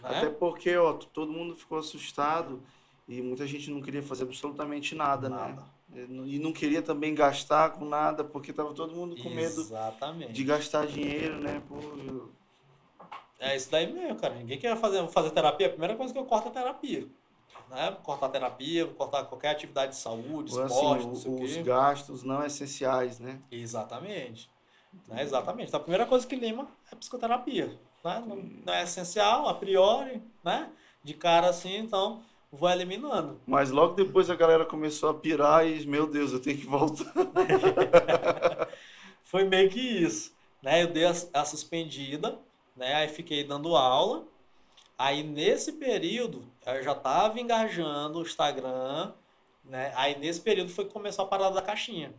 Né? 0.00 0.08
Até 0.18 0.30
porque, 0.30 0.76
ó, 0.76 0.92
todo 0.92 1.32
mundo 1.32 1.56
ficou 1.56 1.78
assustado 1.78 2.62
e 3.08 3.20
muita 3.20 3.44
gente 3.44 3.70
não 3.72 3.82
queria 3.82 4.04
fazer 4.04 4.22
absolutamente 4.22 4.94
nada, 4.94 5.28
né? 5.28 5.58
Nada. 5.94 6.28
E 6.28 6.38
não 6.38 6.52
queria 6.52 6.82
também 6.82 7.14
gastar 7.14 7.70
com 7.70 7.84
nada, 7.84 8.24
porque 8.24 8.52
tava 8.52 8.74
todo 8.74 8.94
mundo 8.94 9.16
com 9.22 9.30
medo 9.30 9.60
Exatamente. 9.60 10.32
de 10.32 10.44
gastar 10.44 10.86
dinheiro, 10.86 11.40
né? 11.40 11.62
Pô, 11.68 11.76
eu- 11.76 12.32
É 13.38 13.54
isso 13.56 13.70
daí 13.70 13.92
mesmo, 13.92 14.16
cara. 14.16 14.34
Ninguém 14.34 14.58
quer 14.58 14.76
fazer, 14.76 15.06
fazer 15.08 15.30
terapia. 15.30 15.66
A 15.66 15.70
primeira 15.70 15.96
coisa 15.96 16.12
que 16.12 16.18
eu 16.18 16.24
corto 16.24 16.48
é 16.48 16.50
terapia. 16.50 17.06
Né? 17.70 17.96
Cortar 18.02 18.28
terapia, 18.28 18.84
vou 18.86 18.94
cortar 18.94 19.24
qualquer 19.24 19.50
atividade 19.50 19.92
de 19.92 19.98
saúde, 19.98 20.52
assim, 20.60 20.74
esporte, 20.74 21.06
não 21.06 21.14
sei 21.14 21.30
o 21.30 21.42
os 21.42 21.56
gastos 21.58 22.22
não 22.22 22.44
essenciais, 22.44 23.18
né? 23.18 23.40
Exatamente. 23.50 24.50
Né? 25.08 25.22
Exatamente. 25.22 25.68
Então, 25.68 25.80
a 25.80 25.82
primeira 25.82 26.06
coisa 26.06 26.26
que 26.26 26.36
lima 26.36 26.68
é 26.90 26.94
psicoterapia. 26.94 27.66
Né? 28.04 28.24
Não, 28.26 28.36
não 28.36 28.72
é 28.74 28.84
essencial, 28.84 29.48
a 29.48 29.54
priori, 29.54 30.22
né? 30.44 30.70
De 31.02 31.14
cara 31.14 31.48
assim, 31.48 31.76
então 31.78 32.22
vou 32.54 32.70
eliminando. 32.70 33.40
Mas 33.46 33.70
logo 33.70 33.94
depois 33.94 34.30
a 34.30 34.34
galera 34.34 34.64
começou 34.64 35.10
a 35.10 35.14
pirar 35.14 35.66
e, 35.66 35.86
meu 35.86 36.06
Deus, 36.06 36.32
eu 36.32 36.40
tenho 36.40 36.58
que 36.58 36.66
voltar. 36.66 37.12
Foi 39.24 39.44
meio 39.44 39.68
que 39.68 39.80
isso. 39.80 40.32
Né? 40.62 40.82
Eu 40.82 40.88
dei 40.88 41.04
a, 41.04 41.12
a 41.32 41.44
suspendida, 41.44 42.38
né? 42.76 42.94
Aí 42.94 43.08
fiquei 43.08 43.44
dando 43.44 43.76
aula. 43.76 44.24
Aí 44.96 45.22
nesse 45.22 45.72
período 45.72 46.44
eu 46.64 46.82
já 46.82 46.92
estava 46.92 47.40
engajando 47.40 48.20
o 48.20 48.22
Instagram, 48.22 49.12
né? 49.64 49.92
Aí 49.96 50.16
nesse 50.18 50.40
período 50.40 50.70
foi 50.70 50.84
que 50.84 50.92
começou 50.92 51.24
a 51.24 51.28
parada 51.28 51.56
da 51.56 51.62
caixinha. 51.62 52.14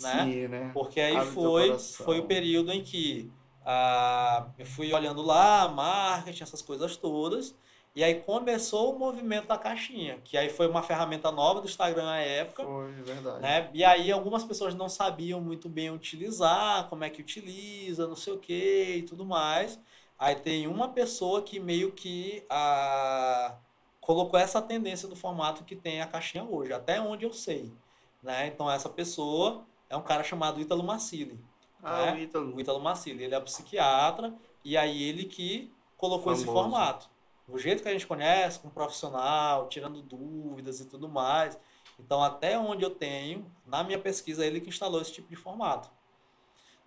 Né? 0.00 0.24
Sim, 0.24 0.48
né? 0.48 0.70
Porque 0.74 1.00
aí 1.00 1.16
Abre 1.16 1.30
foi, 1.30 1.78
foi 1.78 2.18
o 2.18 2.26
período 2.26 2.72
em 2.72 2.82
que 2.82 3.30
ah, 3.64 4.48
eu 4.58 4.66
fui 4.66 4.92
olhando 4.92 5.22
lá, 5.22 5.68
marketing, 5.68 6.42
essas 6.42 6.60
coisas 6.60 6.96
todas. 6.96 7.54
E 7.94 8.02
aí 8.02 8.20
começou 8.22 8.92
o 8.92 8.98
movimento 8.98 9.46
da 9.46 9.56
caixinha, 9.56 10.18
que 10.24 10.36
aí 10.36 10.48
foi 10.48 10.66
uma 10.66 10.82
ferramenta 10.82 11.30
nova 11.30 11.60
do 11.60 11.68
Instagram 11.68 12.10
à 12.10 12.16
época. 12.16 12.64
Foi, 12.64 12.90
verdade. 12.90 13.40
Né? 13.40 13.70
E 13.72 13.84
aí 13.84 14.10
algumas 14.10 14.42
pessoas 14.42 14.74
não 14.74 14.88
sabiam 14.88 15.40
muito 15.40 15.68
bem 15.68 15.90
utilizar, 15.90 16.88
como 16.88 17.04
é 17.04 17.10
que 17.10 17.20
utiliza, 17.20 18.08
não 18.08 18.16
sei 18.16 18.32
o 18.32 18.38
que 18.38 18.96
e 18.96 19.02
tudo 19.02 19.24
mais. 19.24 19.78
Aí 20.18 20.34
tem 20.34 20.66
uma 20.66 20.88
pessoa 20.88 21.42
que 21.42 21.60
meio 21.60 21.92
que 21.92 22.44
ah, 22.50 23.54
colocou 24.00 24.40
essa 24.40 24.60
tendência 24.60 25.06
do 25.06 25.14
formato 25.14 25.62
que 25.62 25.76
tem 25.76 26.00
a 26.00 26.06
caixinha 26.06 26.42
hoje, 26.42 26.72
até 26.72 27.00
onde 27.00 27.24
eu 27.24 27.32
sei. 27.32 27.72
Né? 28.20 28.48
Então 28.48 28.68
essa 28.68 28.88
pessoa 28.88 29.64
é 29.88 29.96
um 29.96 30.02
cara 30.02 30.24
chamado 30.24 30.60
Ítalo 30.60 30.82
Massili. 30.82 31.38
Ah, 31.80 32.06
né? 32.06 32.14
o 32.14 32.18
Ítalo. 32.18 32.56
O 32.56 32.60
Ítalo 32.60 32.80
Massili, 32.80 33.22
ele 33.22 33.36
é 33.36 33.40
psiquiatra 33.40 34.34
e 34.64 34.76
aí 34.76 35.00
ele 35.00 35.24
que 35.26 35.72
colocou 35.96 36.32
esse 36.32 36.44
Famoso. 36.44 36.62
formato. 36.62 37.13
O 37.46 37.58
jeito 37.58 37.82
que 37.82 37.88
a 37.88 37.92
gente 37.92 38.06
conhece, 38.06 38.58
com 38.58 38.68
um 38.68 38.70
profissional, 38.70 39.68
tirando 39.68 40.00
dúvidas 40.00 40.80
e 40.80 40.86
tudo 40.86 41.08
mais. 41.08 41.58
Então, 41.98 42.22
até 42.22 42.58
onde 42.58 42.84
eu 42.84 42.90
tenho, 42.90 43.50
na 43.66 43.84
minha 43.84 43.98
pesquisa, 43.98 44.44
ele 44.44 44.60
que 44.60 44.68
instalou 44.68 45.00
esse 45.00 45.12
tipo 45.12 45.28
de 45.28 45.36
formato. 45.36 45.90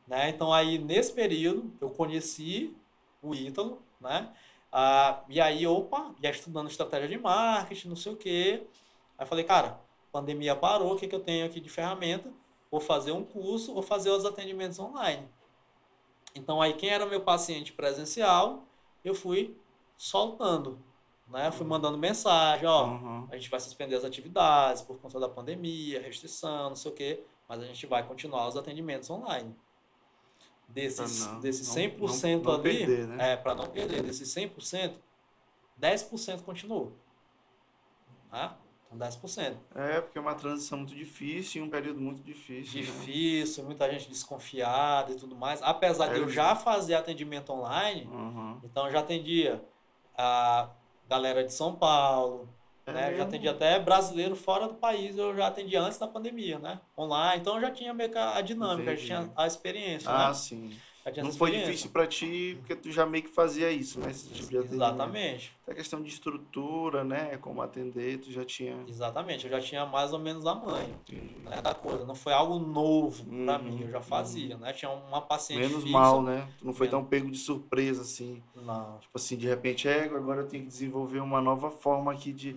Né? 0.08 0.30
Então, 0.30 0.52
aí, 0.52 0.78
nesse 0.80 1.14
período, 1.14 1.72
eu 1.80 1.90
conheci 1.90 2.76
o 3.22 3.36
Ítalo, 3.36 3.82
né? 4.00 4.34
Ah, 4.72 5.22
e 5.30 5.40
aí, 5.40 5.66
opa, 5.66 6.14
já 6.22 6.30
estudando 6.30 6.70
estratégia 6.70 7.08
de 7.08 7.18
marketing, 7.18 7.90
não 7.90 7.96
sei 7.96 8.14
o 8.14 8.18
quê. 8.18 8.68
Aí 9.18 9.26
falei, 9.26 9.44
cara, 9.44 9.80
pandemia 10.12 10.56
parou, 10.56 10.94
o 10.94 10.98
que, 10.98 11.08
que 11.08 11.16
eu 11.16 11.20
tenho 11.20 11.46
aqui 11.46 11.60
de 11.60 11.70
ferramenta? 11.70 12.32
Vou 12.70 12.80
fazer 12.80 13.12
um 13.12 13.24
curso, 13.24 13.74
vou 13.74 13.84
fazer 13.84 14.10
os 14.10 14.26
atendimentos 14.26 14.80
online. 14.80 15.28
Então, 16.36 16.62
aí, 16.62 16.74
quem 16.74 16.90
era 16.90 17.06
meu 17.06 17.22
paciente 17.22 17.74
presencial, 17.74 18.64
eu 19.04 19.16
fui 19.16 19.58
soltando, 19.98 20.80
né? 21.28 21.52
Fui 21.52 21.66
mandando 21.66 21.98
mensagem, 21.98 22.66
ó, 22.68 22.86
Uhum. 22.86 23.28
a 23.32 23.36
gente 23.36 23.50
vai 23.50 23.60
suspender 23.60 23.96
as 23.96 24.06
atividades 24.06 24.82
por 24.82 24.98
conta 25.00 25.20
da 25.20 25.28
pandemia, 25.28 26.02
restrição, 26.02 26.70
não 26.70 26.76
sei 26.76 26.92
o 26.92 26.94
quê, 26.96 27.24
mas 27.48 27.62
a 27.62 27.66
gente 27.66 27.86
vai 27.88 28.06
continuar 28.08 28.48
os 28.48 28.56
atendimentos 28.56 29.10
online. 29.10 29.56
Desses, 30.68 31.24
Pra 31.24 31.34
não- 31.34 31.40
desses 31.40 31.68
não- 31.68 31.74
100% 31.74 32.44
não- 32.44 32.54
não 32.54 32.60
ali, 32.62 32.78
perder, 32.86 33.08
né? 33.08 33.34
é, 33.34 33.38
para 33.38 33.56
não 33.56 33.68
perder, 33.68 34.04
desses 34.04 34.30
100%, 34.30 35.00
10% 35.78 36.44
continuou. 36.44 36.92
Né? 38.32 38.52
Então, 38.86 38.98
10%. 38.98 39.58
É, 39.76 40.02
porque 40.02 40.18
é 40.18 40.22
uma 40.22 40.36
transição 40.36 40.78
muito 40.80 40.94
difícil 40.96 41.62
e 41.64 41.66
um 41.68 41.70
período 41.70 42.00
muito 42.00 42.22
difícil. 42.22 42.76
né? 42.80 42.86
Difícil, 42.86 43.64
muita 43.66 43.90
gente 43.92 44.10
desconfiada 44.10 45.12
e 45.12 45.16
tudo 45.16 45.36
mais. 45.36 45.62
Apesar 45.62 46.08
de 46.08 46.16
É, 46.16 46.20
eu 46.20 46.30
já 46.30 46.56
fazer 46.56 46.96
atendimento 46.96 47.52
online, 47.52 48.06
Uhum. 48.06 48.60
então 48.64 48.86
eu 48.86 48.92
já 48.92 49.00
atendia 49.00 49.64
a 50.18 50.70
galera 51.08 51.44
de 51.44 51.54
São 51.54 51.76
Paulo, 51.76 52.50
É 52.86 52.92
né? 52.92 53.16
Já 53.16 53.24
atendi 53.24 53.48
até 53.48 53.80
brasileiro 53.80 54.36
fora 54.36 54.68
do 54.68 54.76
país, 54.76 55.18
eu 55.18 55.36
já 55.36 55.48
atendi 55.48 55.76
antes 55.76 55.98
da 55.98 56.08
pandemia, 56.08 56.60
né? 56.60 56.80
Online, 56.98 57.42
então 57.42 57.56
eu 57.56 57.62
já 57.62 57.72
tinha 57.72 57.94
meio 57.94 58.12
que 58.12 58.18
a 58.18 58.42
dinâmica, 58.42 58.92
Entendi. 58.94 59.08
já 59.08 59.08
tinha 59.08 59.34
a 59.36 59.48
experiência, 59.48 60.10
Ah, 60.12 60.28
né? 60.30 60.34
sim. 60.34 60.82
Não 61.24 61.32
foi 61.32 61.52
difícil 61.52 61.90
pra 61.90 62.06
ti, 62.08 62.56
porque 62.60 62.76
tu 62.76 62.92
já 62.92 63.06
meio 63.06 63.24
que 63.24 63.30
fazia 63.30 63.72
isso, 63.72 64.00
né? 64.00 64.12
Esse 64.12 64.30
tipo 64.30 64.50
de 64.50 64.58
atendimento. 64.58 64.74
Exatamente, 64.84 65.54
Até 65.64 65.76
questão 65.76 66.02
de 66.02 66.10
estrutura, 66.10 67.04
né? 67.04 67.38
Como 67.38 67.62
atender, 67.62 68.20
tu 68.20 68.32
já 68.32 68.44
tinha. 68.46 68.78
exatamente. 68.88 69.46
Eu 69.46 69.52
já 69.52 69.60
tinha 69.62 69.86
mais 69.86 70.14
ou 70.14 70.20
menos 70.20 70.46
a 70.46 70.54
Entendi. 70.54 71.36
né, 71.44 71.62
da 71.62 71.74
coisa. 71.74 72.06
Não 72.06 72.16
foi 72.16 72.34
algo 72.34 72.60
novo 72.60 73.24
pra 73.46 73.58
Uhum, 73.58 73.64
mim, 73.64 73.82
eu 73.84 73.92
já 73.92 74.02
fazia, 74.02 74.58
né? 74.58 74.74
Tinha 74.74 74.92
uma 74.92 75.22
paciente 75.22 75.62
Menos 75.62 75.84
fixa. 75.84 75.98
mal, 75.98 76.22
né? 76.22 76.48
Tu 76.60 76.66
não 76.66 76.74
foi 76.74 76.88
Menos. 76.88 77.02
tão 77.02 77.10
pego 77.10 77.32
de 77.32 77.38
surpresa 77.38 78.02
assim. 78.02 78.42
Não, 78.56 78.98
Tipo 79.00 79.18
assim, 79.18 79.38
de 79.38 79.48
repente, 79.48 79.88
é, 79.88 80.04
agora 80.06 80.42
eu 80.42 80.48
tenho 80.48 80.64
que 80.64 80.70
desenvolver 80.70 81.20
uma 81.20 81.42
nova 81.42 81.72
forma 81.72 82.12
aqui 82.12 82.32
de, 82.34 82.56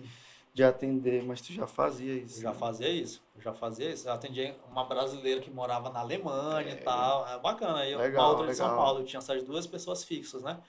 de 0.53 0.63
atender, 0.63 1.23
mas 1.23 1.39
tu 1.41 1.53
já 1.53 1.65
fazia 1.65 2.13
isso. 2.13 2.41
já 2.41 2.51
né? 2.51 2.57
fazia 2.57 2.89
isso. 2.89 3.21
Já 3.39 3.53
fazia 3.53 3.89
isso. 3.89 4.07
Eu 4.07 4.13
atendi 4.13 4.53
uma 4.69 4.83
brasileira 4.83 5.39
que 5.39 5.49
morava 5.49 5.89
na 5.89 5.99
Alemanha 6.01 6.69
É. 6.69 6.73
e 6.73 6.75
tal. 6.77 7.27
É 7.27 7.39
bacana. 7.39 7.79
Aí 7.79 7.95
Legal, 7.95 8.25
uma 8.25 8.29
outra 8.31 8.47
de 8.47 8.55
São. 8.55 8.75
Paulo. 8.75 8.99
Eu 8.99 9.05
tinha 9.05 9.19
essas 9.19 9.43
duas 9.43 9.65
pessoas 9.65 10.03
fixas, 10.03 10.43
né? 10.43 10.59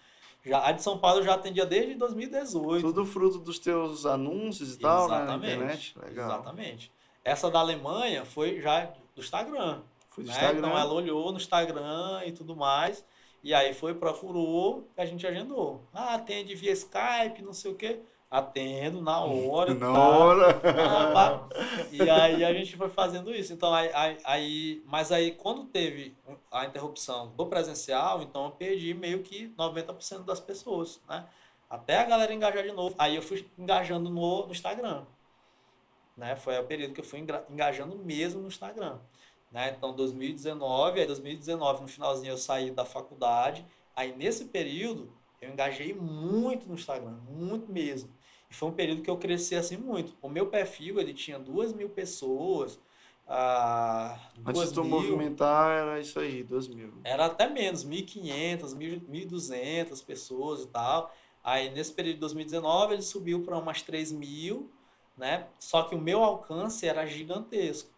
Já, 0.44 0.66
a 0.66 0.72
de 0.72 0.82
São 0.82 0.98
Paulo 0.98 1.20
eu 1.20 1.24
já 1.24 1.34
atendia 1.34 1.66
desde 1.66 1.94
2018. 1.94 2.80
Tudo 2.86 3.04
fruto 3.04 3.38
dos 3.38 3.58
teus 3.58 4.06
anúncios 4.06 4.74
e 4.74 4.78
tal, 4.78 5.08
né? 5.08 5.16
Na 5.18 5.22
Exatamente. 5.24 5.54
internet. 5.54 5.98
Legal. 5.98 6.26
Exatamente. 6.30 6.92
Essa 7.24 7.50
da 7.50 7.60
Alemanha 7.60 8.24
foi 8.24 8.60
já 8.60 8.84
do 9.14 9.20
Instagram. 9.20 9.80
Foi 10.10 10.24
do 10.24 10.28
né? 10.28 10.32
Instagram. 10.32 10.58
Então 10.58 10.78
ela 10.78 10.92
olhou 10.92 11.30
no 11.32 11.38
Instagram 11.38 12.22
e 12.26 12.32
tudo 12.32 12.54
mais. 12.56 13.04
E 13.42 13.52
aí 13.52 13.74
foi, 13.74 13.94
procurou, 13.94 14.88
a 14.96 15.04
gente 15.04 15.26
agendou. 15.26 15.82
Ah, 15.92 16.14
atende 16.14 16.54
via 16.54 16.72
Skype, 16.72 17.42
não 17.42 17.52
sei 17.52 17.72
o 17.72 17.74
quê. 17.74 18.00
Atendo 18.32 19.02
na 19.02 19.20
hora. 19.20 19.74
Na 19.74 19.92
tá? 19.92 20.08
hora. 20.08 20.48
Ah, 20.48 21.12
pá. 21.12 21.48
E 21.90 22.08
aí 22.08 22.42
a 22.42 22.54
gente 22.54 22.74
foi 22.78 22.88
fazendo 22.88 23.30
isso. 23.34 23.52
Então, 23.52 23.74
aí, 23.74 23.90
aí, 24.24 24.82
mas 24.86 25.12
aí 25.12 25.32
quando 25.32 25.66
teve 25.66 26.16
a 26.50 26.64
interrupção 26.64 27.28
do 27.36 27.44
presencial, 27.44 28.22
então 28.22 28.46
eu 28.46 28.50
perdi 28.52 28.94
meio 28.94 29.22
que 29.22 29.48
90% 29.58 30.24
das 30.24 30.40
pessoas, 30.40 30.98
né? 31.06 31.26
Até 31.68 31.98
a 31.98 32.04
galera 32.04 32.32
engajar 32.32 32.62
de 32.62 32.72
novo. 32.72 32.94
Aí 32.98 33.16
eu 33.16 33.22
fui 33.22 33.46
engajando 33.58 34.08
no, 34.08 34.46
no 34.46 34.52
Instagram. 34.52 35.04
Né? 36.16 36.34
Foi 36.36 36.58
o 36.58 36.64
período 36.64 36.94
que 36.94 37.00
eu 37.00 37.04
fui 37.04 37.24
engajando 37.50 37.96
mesmo 37.98 38.40
no 38.40 38.48
Instagram. 38.48 38.98
Né? 39.50 39.74
Então, 39.76 39.94
2019, 39.94 41.00
aí 41.00 41.06
2019, 41.06 41.82
no 41.82 41.88
finalzinho 41.88 42.32
eu 42.32 42.38
saí 42.38 42.70
da 42.70 42.84
faculdade. 42.84 43.64
Aí 43.94 44.16
nesse 44.16 44.46
período, 44.46 45.12
eu 45.40 45.50
engajei 45.50 45.92
muito 45.92 46.68
no 46.68 46.74
Instagram, 46.74 47.18
muito 47.28 47.70
mesmo. 47.70 48.10
E 48.52 48.54
foi 48.54 48.68
um 48.68 48.72
período 48.72 49.00
que 49.00 49.08
eu 49.08 49.16
cresci 49.16 49.54
assim 49.56 49.78
muito. 49.78 50.14
O 50.20 50.28
meu 50.28 50.46
perfil, 50.48 51.00
ele 51.00 51.14
tinha 51.14 51.38
duas 51.38 51.72
mil 51.72 51.88
pessoas. 51.88 52.78
Ah, 53.26 54.18
Antes 54.40 54.52
duas 54.52 54.68
de 54.68 54.74
tu 54.74 54.84
movimentar, 54.84 55.70
era 55.70 55.98
isso 55.98 56.20
aí, 56.20 56.42
2 56.42 56.68
mil. 56.68 56.92
era 57.02 57.24
até 57.26 57.48
menos, 57.48 57.82
1.500, 57.82 58.74
1.200 58.76 60.04
pessoas 60.04 60.64
e 60.64 60.66
tal. 60.68 61.14
Aí 61.42 61.70
nesse 61.70 61.94
período 61.94 62.16
de 62.16 62.20
2019 62.20 62.92
ele 62.92 63.00
subiu 63.02 63.42
para 63.42 63.56
umas 63.56 63.80
3 63.80 64.12
mil, 64.12 64.70
né? 65.16 65.46
Só 65.58 65.84
que 65.84 65.94
o 65.94 65.98
meu 65.98 66.22
alcance 66.22 66.86
era 66.86 67.06
gigantesco. 67.06 67.90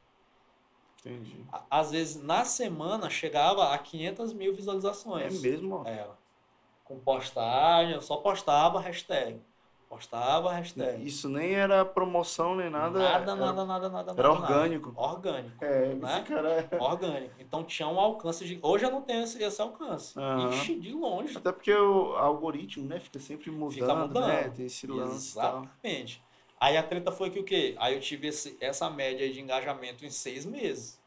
Entendi. 1.01 1.45
Às 1.69 1.91
vezes, 1.91 2.23
na 2.23 2.45
semana, 2.45 3.11
chegava 3.11 3.75
a 3.75 3.79
500 3.79 4.33
mil 4.33 4.53
É 4.53 4.57
visualizações. 4.57 5.41
mesmo, 5.43 5.75
ó. 5.75 5.85
Era. 5.87 6.17
Com 6.85 6.99
postagem, 7.01 7.93
eu 7.95 8.01
só 8.03 8.19
postava 8.19 8.79
hashtag. 8.79 9.41
Postava 9.95 10.53
hashtag. 10.53 11.07
Isso 11.07 11.29
nem 11.29 11.55
era 11.55 11.85
promoção 11.85 12.57
nem 12.57 12.69
nada. 12.69 12.99
Nada, 12.99 13.15
era, 13.31 13.35
nada, 13.37 13.65
nada, 13.65 13.89
nada. 13.89 14.11
era 14.11 14.29
nada, 14.29 14.43
orgânico. 14.43 14.89
Nada. 14.93 15.01
Orgânico. 15.01 15.65
É, 15.65 15.95
né? 15.95 16.13
esse 16.19 16.23
cara 16.23 16.49
é. 16.71 16.77
Orgânico. 16.83 17.35
Então 17.39 17.63
tinha 17.63 17.87
um 17.87 18.01
alcance 18.01 18.45
de. 18.45 18.59
Hoje 18.61 18.85
eu 18.85 18.91
não 18.91 19.03
tenho 19.03 19.23
esse, 19.23 19.41
esse 19.41 19.63
alcance. 19.63 20.19
Aham. 20.19 20.51
Ixi, 20.51 20.81
de 20.81 20.93
longe. 20.93 21.39
Até 21.39 21.53
porque 21.53 21.73
o 21.73 22.17
algoritmo, 22.17 22.87
né, 22.89 22.99
fica 22.99 23.21
sempre 23.21 23.53
mudando, 23.53 23.73
Fica 23.75 23.95
mudando. 23.95 24.27
né? 24.27 24.49
Tem 24.51 24.67
esse 24.67 24.85
lance. 24.89 25.39
Exatamente. 25.39 26.21
Aí 26.61 26.77
a 26.77 26.83
treta 26.83 27.13
foi 27.13 27.31
que 27.31 27.39
o 27.39 27.45
quê? 27.45 27.77
Aí 27.79 27.95
eu 27.95 28.01
tive 28.01 28.29
esse- 28.29 28.57
essa 28.61 28.91
média 28.91 29.31
de 29.33 29.41
engajamento 29.41 30.05
em 30.05 30.11
seis 30.11 30.45
meses. 30.45 31.01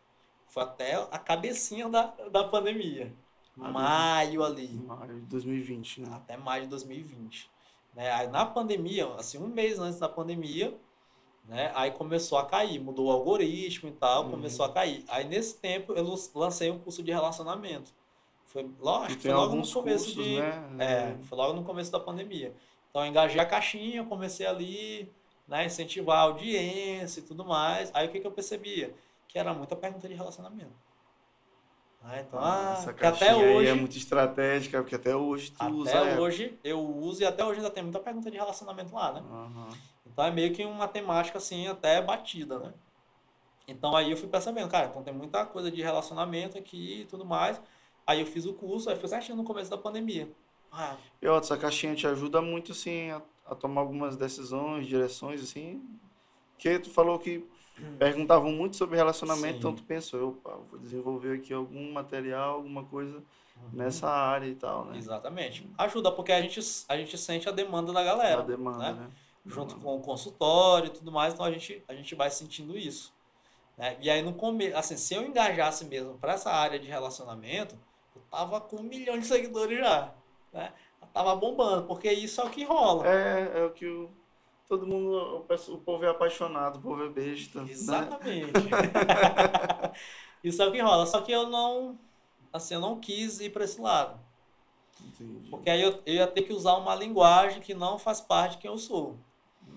Foi 0.48 0.64
até 0.64 0.96
a 1.12 1.20
cabecinha 1.20 1.90
da, 1.90 2.14
da 2.32 2.46
pandemia. 2.46 3.14
Ah, 3.60 3.70
Maio 3.72 4.44
ali. 4.46 4.70
Maio 4.86 5.16
de 5.20 5.26
2020, 5.26 6.02
né? 6.02 6.10
Até 6.14 6.38
maio 6.38 6.64
de 6.64 6.70
2020. 6.70 7.50
Né? 7.98 8.12
Aí 8.12 8.28
na 8.28 8.46
pandemia, 8.46 9.08
assim, 9.16 9.40
um 9.40 9.48
mês 9.48 9.80
antes 9.80 9.98
da 9.98 10.08
pandemia, 10.08 10.72
né? 11.46 11.72
Aí 11.74 11.90
começou 11.90 12.38
a 12.38 12.46
cair, 12.46 12.80
mudou 12.80 13.08
o 13.08 13.12
algoritmo 13.12 13.90
e 13.90 13.92
tal, 13.92 14.26
Uhum. 14.26 14.32
começou 14.32 14.64
a 14.66 14.72
cair. 14.72 15.04
Aí 15.08 15.24
nesse 15.28 15.58
tempo 15.58 15.94
eu 15.94 16.06
lancei 16.36 16.70
um 16.70 16.78
curso 16.78 17.02
de 17.02 17.12
relacionamento. 17.12 17.92
Foi, 18.46 18.70
lógico, 18.80 19.20
foi 19.24 19.34
logo 19.34 19.56
no 19.56 19.68
começo 19.68 20.06
cursos, 20.14 20.24
de. 20.24 20.40
né? 20.40 20.76
É, 20.78 21.24
foi 21.24 21.36
logo 21.38 21.54
no 21.54 21.64
começo 21.64 21.92
da 21.92 22.00
pandemia. 22.00 22.54
Então 22.92 23.02
eu 23.02 23.08
engajei 23.10 23.42
a 23.42 23.46
caixinha, 23.46 24.04
comecei 24.06 24.46
ali, 24.46 25.12
né, 25.48 25.66
incentivar 25.66 26.20
a 26.20 26.22
audiência 26.22 27.20
e 27.20 27.24
tudo 27.24 27.44
mais. 27.44 27.90
Aí 27.96 28.08
o 28.08 28.12
que, 28.12 28.20
que 28.20 28.28
eu 28.28 28.32
percebia? 28.32 28.94
Que 29.28 29.40
era 29.40 29.54
muita 29.56 29.76
pergunta 29.76 30.08
de 30.08 30.14
relacionamento. 30.14 30.72
Ah, 32.04 32.20
então, 32.22 32.40
ah, 32.40 32.74
essa 32.74 32.94
que 32.94 33.06
até 33.06 33.12
caixinha 33.12 33.46
aí 33.46 33.56
hoje, 33.56 33.70
é 33.70 33.74
muito 33.74 33.98
estratégica, 33.98 34.82
porque 34.82 34.96
até 34.96 35.16
hoje 35.16 35.52
tu 35.52 35.66
usa 35.66 36.00
até 36.00 36.20
hoje 36.20 36.58
eu 36.64 36.80
uso 36.80 37.22
e 37.22 37.26
até 37.26 37.44
hoje 37.44 37.60
ainda 37.60 37.72
tem 37.72 37.84
muita 37.84 38.00
pergunta 38.00 38.32
de 38.32 38.38
relacionamento 38.38 38.94
lá, 38.94 39.14
né? 39.14 39.20
Aham. 39.22 39.70
Então 40.06 40.26
é 40.26 40.32
meio 40.32 40.54
que 40.54 40.64
uma 40.64 40.88
temática 40.88 41.38
assim 41.38 41.68
até 41.68 42.02
batida, 42.02 42.60
né? 42.60 42.74
Então 43.68 43.96
aí 43.96 44.12
eu 44.12 44.18
fui 44.18 44.30
percebendo, 44.30 44.70
cara, 44.70 44.88
então 44.88 45.04
tem 45.04 45.14
muita 45.14 45.46
coisa 45.46 45.70
de 45.70 45.82
relacionamento 45.82 46.58
aqui 46.58 47.02
e 47.02 47.06
tudo 47.06 47.26
mais. 47.26 47.62
Aí 48.06 48.22
eu 48.22 48.26
fiz 48.26 48.46
o 48.46 48.54
curso, 48.54 48.90
aí 48.90 48.96
foi 48.96 49.10
certinho 49.10 49.36
no 49.38 49.44
começo 49.44 49.70
da 49.70 49.78
pandemia. 49.78 50.30
Ah, 50.72 50.96
E 51.22 51.28
ó, 51.28 51.38
essa 51.38 51.58
caixinha 51.58 51.96
te 51.96 52.08
ajuda 52.08 52.42
muito, 52.42 52.72
assim, 52.72 53.10
a, 53.12 53.22
a 53.46 53.56
tomar 53.56 53.82
algumas 53.82 54.16
decisões, 54.16 54.88
direções, 54.88 55.44
assim. 55.44 55.82
Porque 56.54 56.80
tu 56.80 56.90
falou 56.90 57.20
que 57.20 57.46
perguntavam 58.00 58.52
muito 58.52 58.76
sobre 58.76 58.98
relacionamento, 58.98 59.54
Sim. 59.54 59.60
então 59.60 59.76
tu 59.76 59.84
pensou, 59.84 60.30
opa, 60.30 60.58
vou 60.70 60.80
desenvolver 60.80 61.38
aqui 61.38 61.54
algum 61.54 61.92
material, 61.92 62.56
alguma 62.56 62.84
coisa 62.84 63.18
uhum. 63.18 63.70
nessa 63.74 64.10
área 64.10 64.48
e 64.48 64.56
tal, 64.56 64.86
né? 64.86 64.98
Exatamente. 64.98 65.70
Ajuda 65.78 66.12
porque 66.12 66.32
a 66.32 66.42
gente, 66.42 66.60
a 66.88 66.98
gente 66.98 67.18
sente 67.18 67.48
a 67.48 67.52
demanda 67.52 67.94
da 67.94 68.04
galera. 68.04 68.42
A 68.42 68.46
demanda, 68.46 68.78
né? 68.78 68.94
né? 68.94 69.10
Junto 69.46 69.76
Demanda. 69.76 69.84
com 69.84 69.96
o 69.96 70.02
consultório 70.02 70.88
e 70.88 70.90
tudo 70.90 71.12
mais, 71.12 71.34
então 71.34 71.46
a 71.46 71.52
gente, 71.52 71.84
a 71.88 71.94
gente 71.94 72.14
vai 72.16 72.30
sentindo 72.30 72.78
isso. 72.78 73.14
Né? 73.78 73.96
E 74.02 74.10
aí 74.10 74.22
no 74.22 74.34
começo, 74.34 74.76
assim, 74.76 74.98
se 74.98 75.14
eu 75.14 75.24
engajasse 75.24 75.86
mesmo 75.86 76.18
para 76.18 76.34
essa 76.34 76.52
área 76.52 76.78
de 76.78 76.88
relacionamento, 76.88 77.78
eu 78.16 78.22
tava 78.30 78.60
com 78.60 78.78
um 78.78 78.84
milhão 78.84 79.18
de 79.18 79.26
seguidores 79.26 79.80
já. 79.80 80.14
Né? 80.52 80.74
Eu 81.02 81.08
tava 81.14 81.36
bombando, 81.36 81.88
porque 81.88 82.12
isso 82.12 82.42
é 82.42 82.44
o 82.44 82.50
que 82.50 82.66
rola. 82.66 83.08
É, 83.08 83.60
é 83.60 83.64
o 83.64 83.70
que 83.70 83.86
o, 83.86 84.10
todo 84.68 84.86
mundo, 84.86 85.46
o, 85.70 85.78
povo 85.78 86.04
é 86.04 86.10
apaixonado, 86.10 86.80
o 86.80 86.82
povo 86.82 87.04
é 87.04 87.10
besta, 87.10 87.62
né? 87.62 87.72
Exatamente. 87.72 88.52
Isso 90.44 90.62
é 90.62 90.68
o 90.68 90.72
que 90.72 90.82
rola. 90.82 91.06
Só 91.06 91.22
que 91.22 91.32
eu 91.32 91.48
não, 91.48 91.98
assim, 92.52 92.74
eu 92.76 92.80
não 92.80 93.00
quis 93.00 93.40
ir 93.40 93.52
para 93.52 93.64
esse 93.64 93.80
lado. 93.80 94.20
Entendi. 95.02 95.50
Porque 95.50 95.70
aí 95.70 95.82
eu, 95.82 96.02
eu 96.06 96.16
ia 96.16 96.28
ter 96.28 96.42
que 96.42 96.54
usar 96.54 96.76
uma 96.76 96.96
linguagem 96.96 97.62
que 97.62 97.74
não 97.74 97.98
faz 97.98 98.20
parte 98.20 98.54
de 98.54 98.58
quem 98.60 98.72
eu 98.72 98.78
sou. 98.78 99.18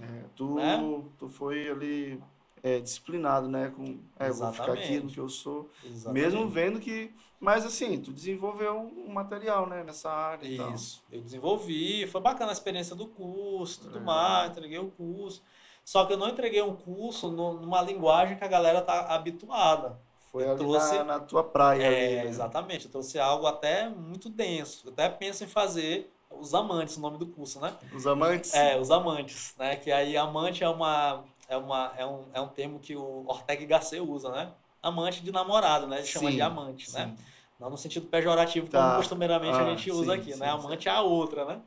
É, 0.00 0.24
tu, 0.34 0.54
Né? 0.54 0.78
tu 1.18 1.28
foi 1.28 1.68
ali 1.68 2.22
é, 2.62 2.80
disciplinado, 2.80 3.48
né? 3.48 3.72
Com, 3.74 3.98
é, 4.18 4.30
vou 4.30 4.52
ficar 4.52 4.72
aqui 4.72 5.00
no 5.00 5.08
que 5.10 5.18
eu 5.18 5.28
sou. 5.28 5.68
Exatamente. 5.84 6.22
Mesmo 6.24 6.48
vendo 6.48 6.80
que. 6.80 7.12
Mas 7.38 7.64
assim, 7.64 7.98
tu 8.00 8.12
desenvolveu 8.12 8.76
um 8.78 9.10
material, 9.12 9.66
né? 9.66 9.82
Nessa 9.82 10.10
área. 10.10 10.46
Isso. 10.74 11.02
Eu 11.10 11.22
desenvolvi, 11.22 12.06
foi 12.06 12.20
bacana 12.20 12.50
a 12.50 12.52
experiência 12.52 12.94
do 12.94 13.06
curso, 13.06 13.80
tudo 13.80 13.98
É. 13.98 14.00
mais, 14.00 14.50
entreguei 14.50 14.78
o 14.78 14.90
curso. 14.90 15.42
Só 15.82 16.04
que 16.04 16.12
eu 16.12 16.18
não 16.18 16.28
entreguei 16.28 16.60
um 16.62 16.76
curso 16.76 17.30
no- 17.30 17.54
numa 17.54 17.80
linguagem 17.80 18.36
que 18.36 18.44
a 18.44 18.48
galera 18.48 18.82
tá 18.82 19.06
habituada. 19.14 19.98
Foi 20.30 20.44
Eu 20.44 20.50
ali 20.50 20.58
trouxe- 20.58 20.98
na, 20.98 21.04
na 21.04 21.18
tua 21.20 21.42
praia. 21.42 21.86
ali, 21.86 21.96
É, 21.96 22.16
né? 22.24 22.26
exatamente. 22.26 22.84
Eu 22.84 22.90
trouxe 22.92 23.18
algo 23.18 23.46
até 23.46 23.88
muito 23.88 24.28
denso. 24.28 24.86
Eu 24.86 24.92
até 24.92 25.08
penso 25.08 25.42
em 25.42 25.46
fazer 25.48 26.12
os 26.30 26.54
amantes, 26.54 26.96
o 26.96 27.00
nome 27.00 27.18
do 27.18 27.26
curso, 27.26 27.58
né? 27.58 27.74
Os 27.92 28.06
amantes. 28.06 28.54
É, 28.54 28.78
os 28.78 28.90
amantes, 28.90 29.54
né? 29.58 29.74
Que 29.76 29.90
aí 29.90 30.16
amante 30.16 30.62
é 30.62 30.68
uma 30.68 31.24
é 31.50 31.56
uma 31.58 31.94
é 31.98 32.06
um, 32.06 32.30
é 32.34 32.40
um 32.40 32.48
termo 32.48 32.80
que 32.80 32.96
o 32.96 33.26
Ortega 33.28 33.62
y 33.62 33.66
Gasset 33.66 34.00
usa, 34.00 34.30
né? 34.32 34.54
Amante 34.82 35.22
de 35.22 35.32
namorado, 35.32 35.86
né? 35.88 35.98
Ele 35.98 36.06
chama 36.08 36.32
Sim, 36.32 36.32
de 36.32 36.42
amante, 36.42 36.90
né? 36.92 37.12
sim. 37.12 37.16
Não 37.58 37.70
no 37.70 37.76
sentido 37.78 38.08
pejorativo 38.08 38.70
Tá. 38.70 38.78
como 38.78 38.92
costumeiramente 38.94 39.60
a 39.62 39.64
Ah, 39.74 39.76
gente 39.76 39.90
usa 39.92 40.14
sim, 40.14 40.14
aqui, 40.14 40.34
né? 40.36 40.48
Amante 40.50 40.88
é 40.88 40.92
a 40.92 41.02
outra, 41.02 41.44
né? 41.44 41.62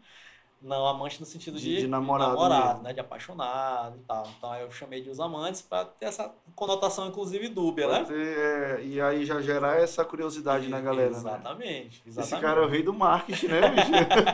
Não, 0.61 0.87
amante 0.87 1.19
no 1.19 1.25
sentido 1.25 1.59
De- 1.59 1.71
de, 1.71 1.87
de 1.87 1.87
namorado 1.87 2.45
mesmo. 2.47 2.83
né? 2.83 2.93
De 2.93 2.99
apaixonado 3.01 3.97
e 3.99 4.03
tal. 4.05 4.35
Então 4.37 4.51
aí 4.51 4.63
eu 4.63 4.71
chamei 4.71 5.01
de 5.01 5.09
os 5.09 5.19
amantes 5.19 5.61
para 5.61 5.85
ter 5.85 6.05
essa 6.07 6.29
conotação 6.55 7.07
inclusive 7.07 7.49
dúbia, 7.49 7.87
né? 7.87 7.99
Pode 7.99 8.03
ter, 8.05 8.79
é, 8.79 8.85
e 8.85 9.01
aí 9.01 9.25
já 9.25 9.41
gerar 9.41 9.77
essa 9.79 10.05
curiosidade 10.05 10.69
na 10.69 10.79
galera, 10.79 11.21
né? 11.21 11.43
Exatamente, 11.45 12.03
exatamente. 12.07 12.13
Esse 12.17 12.37
cara 12.37 12.61
é 12.61 12.65
o 12.65 12.69
rei 12.69 12.83
do 12.83 12.93
marketing, 12.93 13.47
né, 13.49 13.63
bicho? 13.63 13.93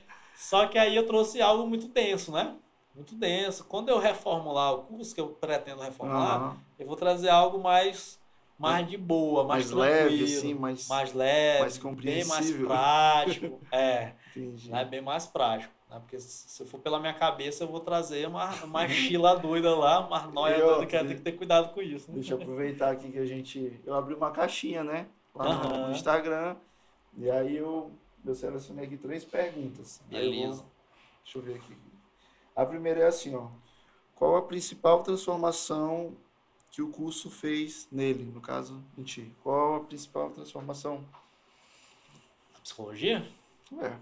Só 0.34 0.66
que 0.68 0.78
aí 0.78 0.96
eu 0.96 1.06
trouxe 1.06 1.40
algo 1.40 1.66
muito 1.66 1.88
denso, 1.88 2.32
né? 2.32 2.58
Muito 2.94 3.14
denso. 3.14 3.64
Quando 3.64 3.88
eu 3.88 3.98
reformular 3.98 4.72
o 4.74 4.82
curso 4.82 5.14
que 5.14 5.20
eu 5.20 5.28
pretendo 5.28 5.80
reformular, 5.80 6.36
Aham. 6.36 6.56
eu 6.78 6.86
vou 6.86 6.96
trazer 6.96 7.30
algo 7.30 7.58
mais, 7.58 8.20
mais 8.58 8.86
de 8.88 8.96
boa, 8.98 9.44
mais, 9.44 9.70
mais 9.72 9.90
leve, 9.90 10.24
assim, 10.24 10.54
mais, 10.54 10.88
mais 10.88 11.12
leve, 11.14 11.60
mais 11.60 11.78
bem 11.78 11.82
mais 11.82 12.34
compreensível. 12.36 12.66
prático. 12.66 13.60
é, 13.72 14.12
Entendi. 14.36 14.70
né? 14.70 14.84
bem 14.84 15.00
mais 15.00 15.26
prático. 15.26 15.72
Né? 15.88 15.98
Porque 16.00 16.18
se 16.20 16.62
eu 16.62 16.66
for 16.66 16.80
pela 16.80 17.00
minha 17.00 17.14
cabeça, 17.14 17.64
eu 17.64 17.68
vou 17.68 17.80
trazer 17.80 18.26
uma, 18.28 18.50
uma 18.64 18.86
chila 18.88 19.36
doida 19.40 19.74
lá, 19.74 20.06
uma 20.06 20.26
noia 20.26 20.56
E 20.56 20.60
doida, 20.60 20.86
que 20.86 20.96
eu 20.96 21.00
tenho 21.06 21.16
que 21.16 21.22
ter 21.22 21.32
cuidado 21.32 21.72
com 21.72 21.80
isso. 21.80 22.10
né? 22.10 22.16
Deixa 22.16 22.34
eu 22.34 22.42
aproveitar 22.42 22.90
aqui 22.90 23.10
que 23.10 23.18
a 23.18 23.24
gente. 23.26 23.80
Eu 23.86 23.94
abri 23.94 24.14
uma 24.14 24.30
caixinha, 24.30 24.84
né? 24.84 25.06
Lá 25.34 25.44
no- 25.44 25.50
Aham. 25.50 25.86
no 25.86 25.92
Instagram. 25.92 26.56
E 27.16 27.30
aí 27.30 27.56
eu, 27.56 27.90
eu 28.24 28.34
selecionei 28.34 28.84
aqui 28.84 28.96
três 28.98 29.24
perguntas. 29.24 30.00
Aí 30.10 30.18
eu 30.26 30.30
vou- 30.32 30.40
Beleza. 30.40 30.64
deixa 31.24 31.38
eu 31.38 31.42
ver 31.42 31.54
aqui. 31.54 31.74
A 32.56 32.64
primeira 32.64 33.00
é 33.00 33.06
assim, 33.06 33.34
ó. 33.34 33.48
Qual 34.14 34.36
a 34.36 34.42
principal 34.42 35.02
transformação 35.02 36.16
que 36.70 36.80
o 36.82 36.90
curso 36.90 37.30
fez 37.30 37.88
nele, 37.90 38.24
no 38.24 38.40
caso, 38.40 38.82
em 38.96 39.02
ti? 39.02 39.34
Qual 39.42 39.76
a 39.76 39.80
principal 39.84 40.30
transformação? 40.30 41.04
A 42.56 42.60
psicologia? 42.60 43.26
É, 43.80 43.96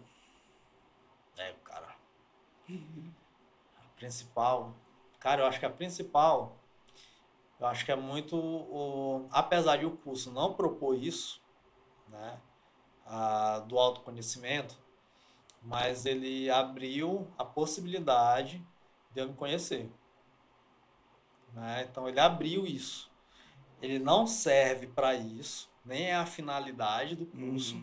É, 1.36 1.52
cara. 1.64 1.96
A 3.76 3.96
principal. 3.96 4.74
Cara, 5.18 5.42
eu 5.42 5.46
acho 5.46 5.58
que 5.58 5.66
a 5.66 5.70
principal. 5.70 6.56
Eu 7.58 7.66
acho 7.66 7.84
que 7.84 7.92
é 7.92 7.96
muito. 7.96 8.36
O, 8.36 9.28
apesar 9.30 9.76
de 9.76 9.86
o 9.86 9.96
curso 9.98 10.30
não 10.32 10.54
propor 10.54 10.94
isso, 10.96 11.40
né? 12.08 12.40
a- 13.06 13.60
do 13.60 13.78
autoconhecimento, 13.78 14.78
mas 15.62 16.06
ele 16.06 16.50
abriu 16.50 17.28
a 17.36 17.44
possibilidade 17.44 18.64
de 19.12 19.20
eu 19.20 19.28
me 19.28 19.34
conhecer. 19.34 19.90
Né? 21.52 21.86
Então 21.90 22.08
ele 22.08 22.20
abriu 22.20 22.66
isso. 22.66 23.10
Ele 23.82 23.98
não 23.98 24.26
serve 24.26 24.86
para 24.86 25.14
isso, 25.14 25.70
nem 25.84 26.10
é 26.10 26.14
a 26.14 26.26
finalidade 26.26 27.16
do 27.16 27.26
curso. 27.26 27.76
Uhum. 27.76 27.82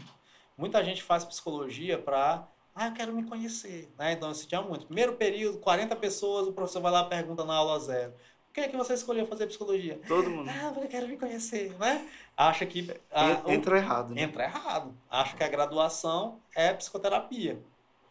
Muita 0.58 0.84
gente 0.84 1.04
faz 1.04 1.26
psicologia 1.26 1.98
para, 1.99 2.48
ah, 2.76 2.88
eu 2.88 2.94
quero 2.94 3.14
me 3.14 3.24
conhecer, 3.24 3.91
né? 3.98 4.14
Então, 4.14 4.32
isso 4.32 4.48
tinha 4.48 4.62
muito. 4.62 4.86
Primeiro 4.86 5.16
período, 5.16 5.60
40 5.60 5.95
pessoas, 5.95 6.48
o 6.48 6.54
professor 6.54 6.82
vai 6.82 6.91
lá 6.91 7.04
e 7.04 7.10
pergunta 7.10 7.44
na 7.44 7.56
aula 7.56 7.80
zero. 7.80 8.14
Por 8.58 8.64
que, 8.64 8.70
é 8.70 8.72
que 8.72 8.78
você 8.78 8.96
escolheu 8.96 9.28
fazer 9.28 9.46
psicologia? 9.46 10.02
todo 10.08 10.32
mundo. 10.32 10.50
Ah, 10.50 10.72
porque 10.74 10.88
eu 10.88 10.90
quero 10.90 11.08
me 11.08 11.16
conhecer, 11.16 11.78
né? 11.78 12.10
Acha 12.36 12.66
que... 12.66 12.90
a- 13.12 13.44
o- 13.46 13.52
Entra 13.52 13.78
errado, 13.78 14.16
né? 14.16 14.24
entra 14.24 14.46
errado. 14.46 14.98
Acha 15.12 15.38
que 15.38 15.44
a 15.44 15.48
graduação 15.48 16.40
é 16.56 16.74
psicoterapia, 16.74 17.62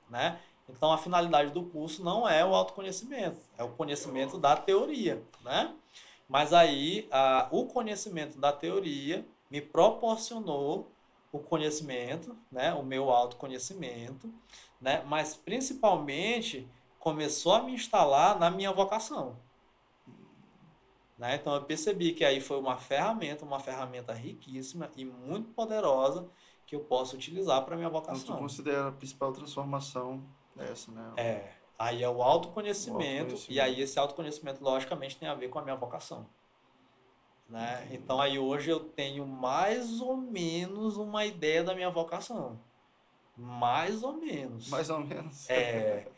né? 0.09 0.39
Então, 0.69 0.93
a 0.93 0.99
finalidade 0.99 1.51
do 1.51 1.65
curso 1.65 2.05
não 2.05 2.29
é 2.29 2.45
o 2.45 2.55
autoconhecimento, 2.55 3.41
é 3.59 3.65
o 3.65 3.71
conhecimento 3.71 4.39
da 4.39 4.55
teoria, 4.57 5.21
né? 5.43 5.75
Mas 6.29 6.53
aí, 6.53 7.09
a, 7.11 7.49
o 7.51 7.67
conhecimento 7.67 8.39
da 8.39 8.53
teoria 8.53 9.27
me 9.51 9.61
proporcionou 9.61 10.87
o 11.33 11.41
conhecimento, 11.41 12.37
né? 12.53 12.73
O 12.73 12.85
meu 12.85 13.11
autoconhecimento, 13.11 14.33
né? 14.81 15.03
Mas, 15.09 15.35
principalmente, 15.35 16.69
começou 17.01 17.53
a 17.53 17.63
me 17.65 17.73
instalar 17.73 18.39
na 18.39 18.49
minha 18.49 18.71
vocação. 18.71 19.45
Né? 21.19 21.37
Então 21.37 21.55
eu 21.55 21.63
percebi 21.63 22.13
que 22.13 22.25
aí 22.25 22.41
foi 22.41 22.59
uma 22.59 22.77
ferramenta, 22.77 23.45
uma 23.45 23.59
ferramenta 23.59 24.13
riquíssima 24.13 24.91
e 24.97 25.05
muito 25.05 25.49
poderosa 25.51 26.29
que 26.67 26.75
eu 26.77 26.81
posso 26.81 27.17
utilizar 27.17 27.65
para 27.65 27.77
minha 27.77 27.89
Então, 27.89 28.01
tu 28.03 28.07
vocação. 28.11 28.37
considera 28.39 28.89
a 28.89 28.93
principal 28.93 29.33
transformação 29.33 30.23
essa, 30.59 30.91
né? 30.91 31.13
É, 31.17 31.51
aí 31.79 32.03
é 32.03 32.09
o 32.09 32.23
autoconhecimento, 32.23 32.99
O 33.01 33.05
autoconhecimento. 33.05 33.53
e 33.53 33.61
aí 33.61 33.81
esse 33.81 33.99
autoconhecimento 33.99 34.63
logicamente 34.63 35.17
tem 35.17 35.29
a 35.29 35.35
ver 35.35 35.49
com 35.49 35.59
a 35.59 35.63
minha 35.63 35.77
vocação. 35.77 36.27
Né? 37.49 37.87
Então 37.93 38.21
aí 38.21 38.39
hoje 38.39 38.71
eu 38.71 38.81
tenho 38.81 39.27
mais 39.27 40.01
ou 40.01 40.17
menos 40.17 40.97
uma 40.97 41.25
ideia 41.25 41.63
da 41.63 41.75
minha 41.75 41.91
vocação. 41.91 42.59
Mais 43.37 44.03
ou 44.03 44.15
menos. 44.15 44.69
Mais 44.69 44.91
ou 44.91 45.01
menos. 45.01 45.49
É, 45.49 46.09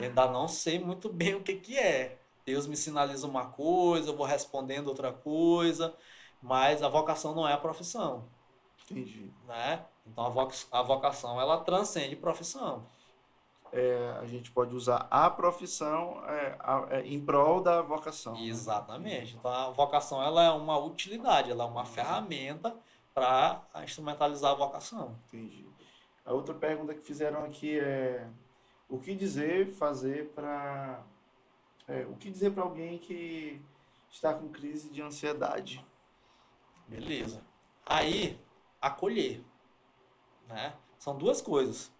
ainda 0.00 0.26
não 0.28 0.48
sei 0.48 0.78
muito 0.78 1.12
bem 1.12 1.34
o 1.34 1.42
que 1.42 1.54
que 1.56 1.76
é. 1.76 2.17
Deus 2.48 2.66
me 2.66 2.76
sinaliza 2.76 3.26
uma 3.26 3.44
coisa, 3.46 4.08
eu 4.10 4.16
vou 4.16 4.24
respondendo 4.24 4.88
outra 4.88 5.12
coisa, 5.12 5.94
mas 6.40 6.82
a 6.82 6.88
vocação 6.88 7.34
não 7.34 7.46
é 7.46 7.52
a 7.52 7.58
profissão, 7.58 8.24
Entendi. 8.90 9.30
né? 9.46 9.84
Então 10.06 10.24
a 10.24 10.30
voc- 10.30 10.66
a 10.72 10.82
vocação 10.82 11.38
ela 11.38 11.58
transcende 11.58 12.16
profissão. 12.16 12.86
É, 13.70 14.16
a 14.18 14.24
gente 14.26 14.50
pode 14.50 14.74
usar 14.74 15.06
a 15.10 15.28
profissão 15.28 16.22
é, 16.26 16.56
a- 16.58 16.86
é, 16.90 17.00
em 17.06 17.20
prol 17.22 17.60
da 17.60 17.82
vocação. 17.82 18.32
né? 18.32 18.46
Exatamente. 18.46 19.36
Então 19.36 19.50
a 19.50 19.68
vocação 19.70 20.22
ela 20.22 20.42
é 20.42 20.50
uma 20.50 20.78
utilidade, 20.78 21.50
ela 21.50 21.64
é 21.64 21.66
uma 21.66 21.84
ferramenta 21.84 22.74
para 23.12 23.60
instrumentalizar 23.84 24.52
a 24.52 24.54
vocação. 24.54 25.14
Entendi. 25.26 25.66
A 26.24 26.32
outra 26.32 26.54
pergunta 26.54 26.94
que 26.94 27.02
fizeram 27.02 27.44
aqui 27.44 27.78
é 27.78 28.26
o 28.88 28.98
que 28.98 29.14
dizer, 29.14 29.70
fazer 29.72 30.30
para 30.34 31.02
o 32.10 32.16
que 32.16 32.30
dizer 32.30 32.52
para 32.52 32.62
alguém 32.62 32.98
que 32.98 33.60
está 34.10 34.34
com 34.34 34.48
crise 34.48 34.90
de 34.90 35.02
ansiedade? 35.02 35.84
Beleza. 36.86 37.42
Aí, 37.84 38.38
acolher. 38.80 39.42
Né? 40.46 40.74
São 40.98 41.16
duas 41.16 41.40
coisas. 41.40 41.92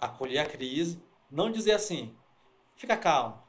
Acolher 0.00 0.38
a 0.38 0.46
crise, 0.46 1.02
não 1.30 1.50
dizer 1.50 1.72
assim, 1.72 2.16
fica 2.76 2.96
calmo. 2.96 3.42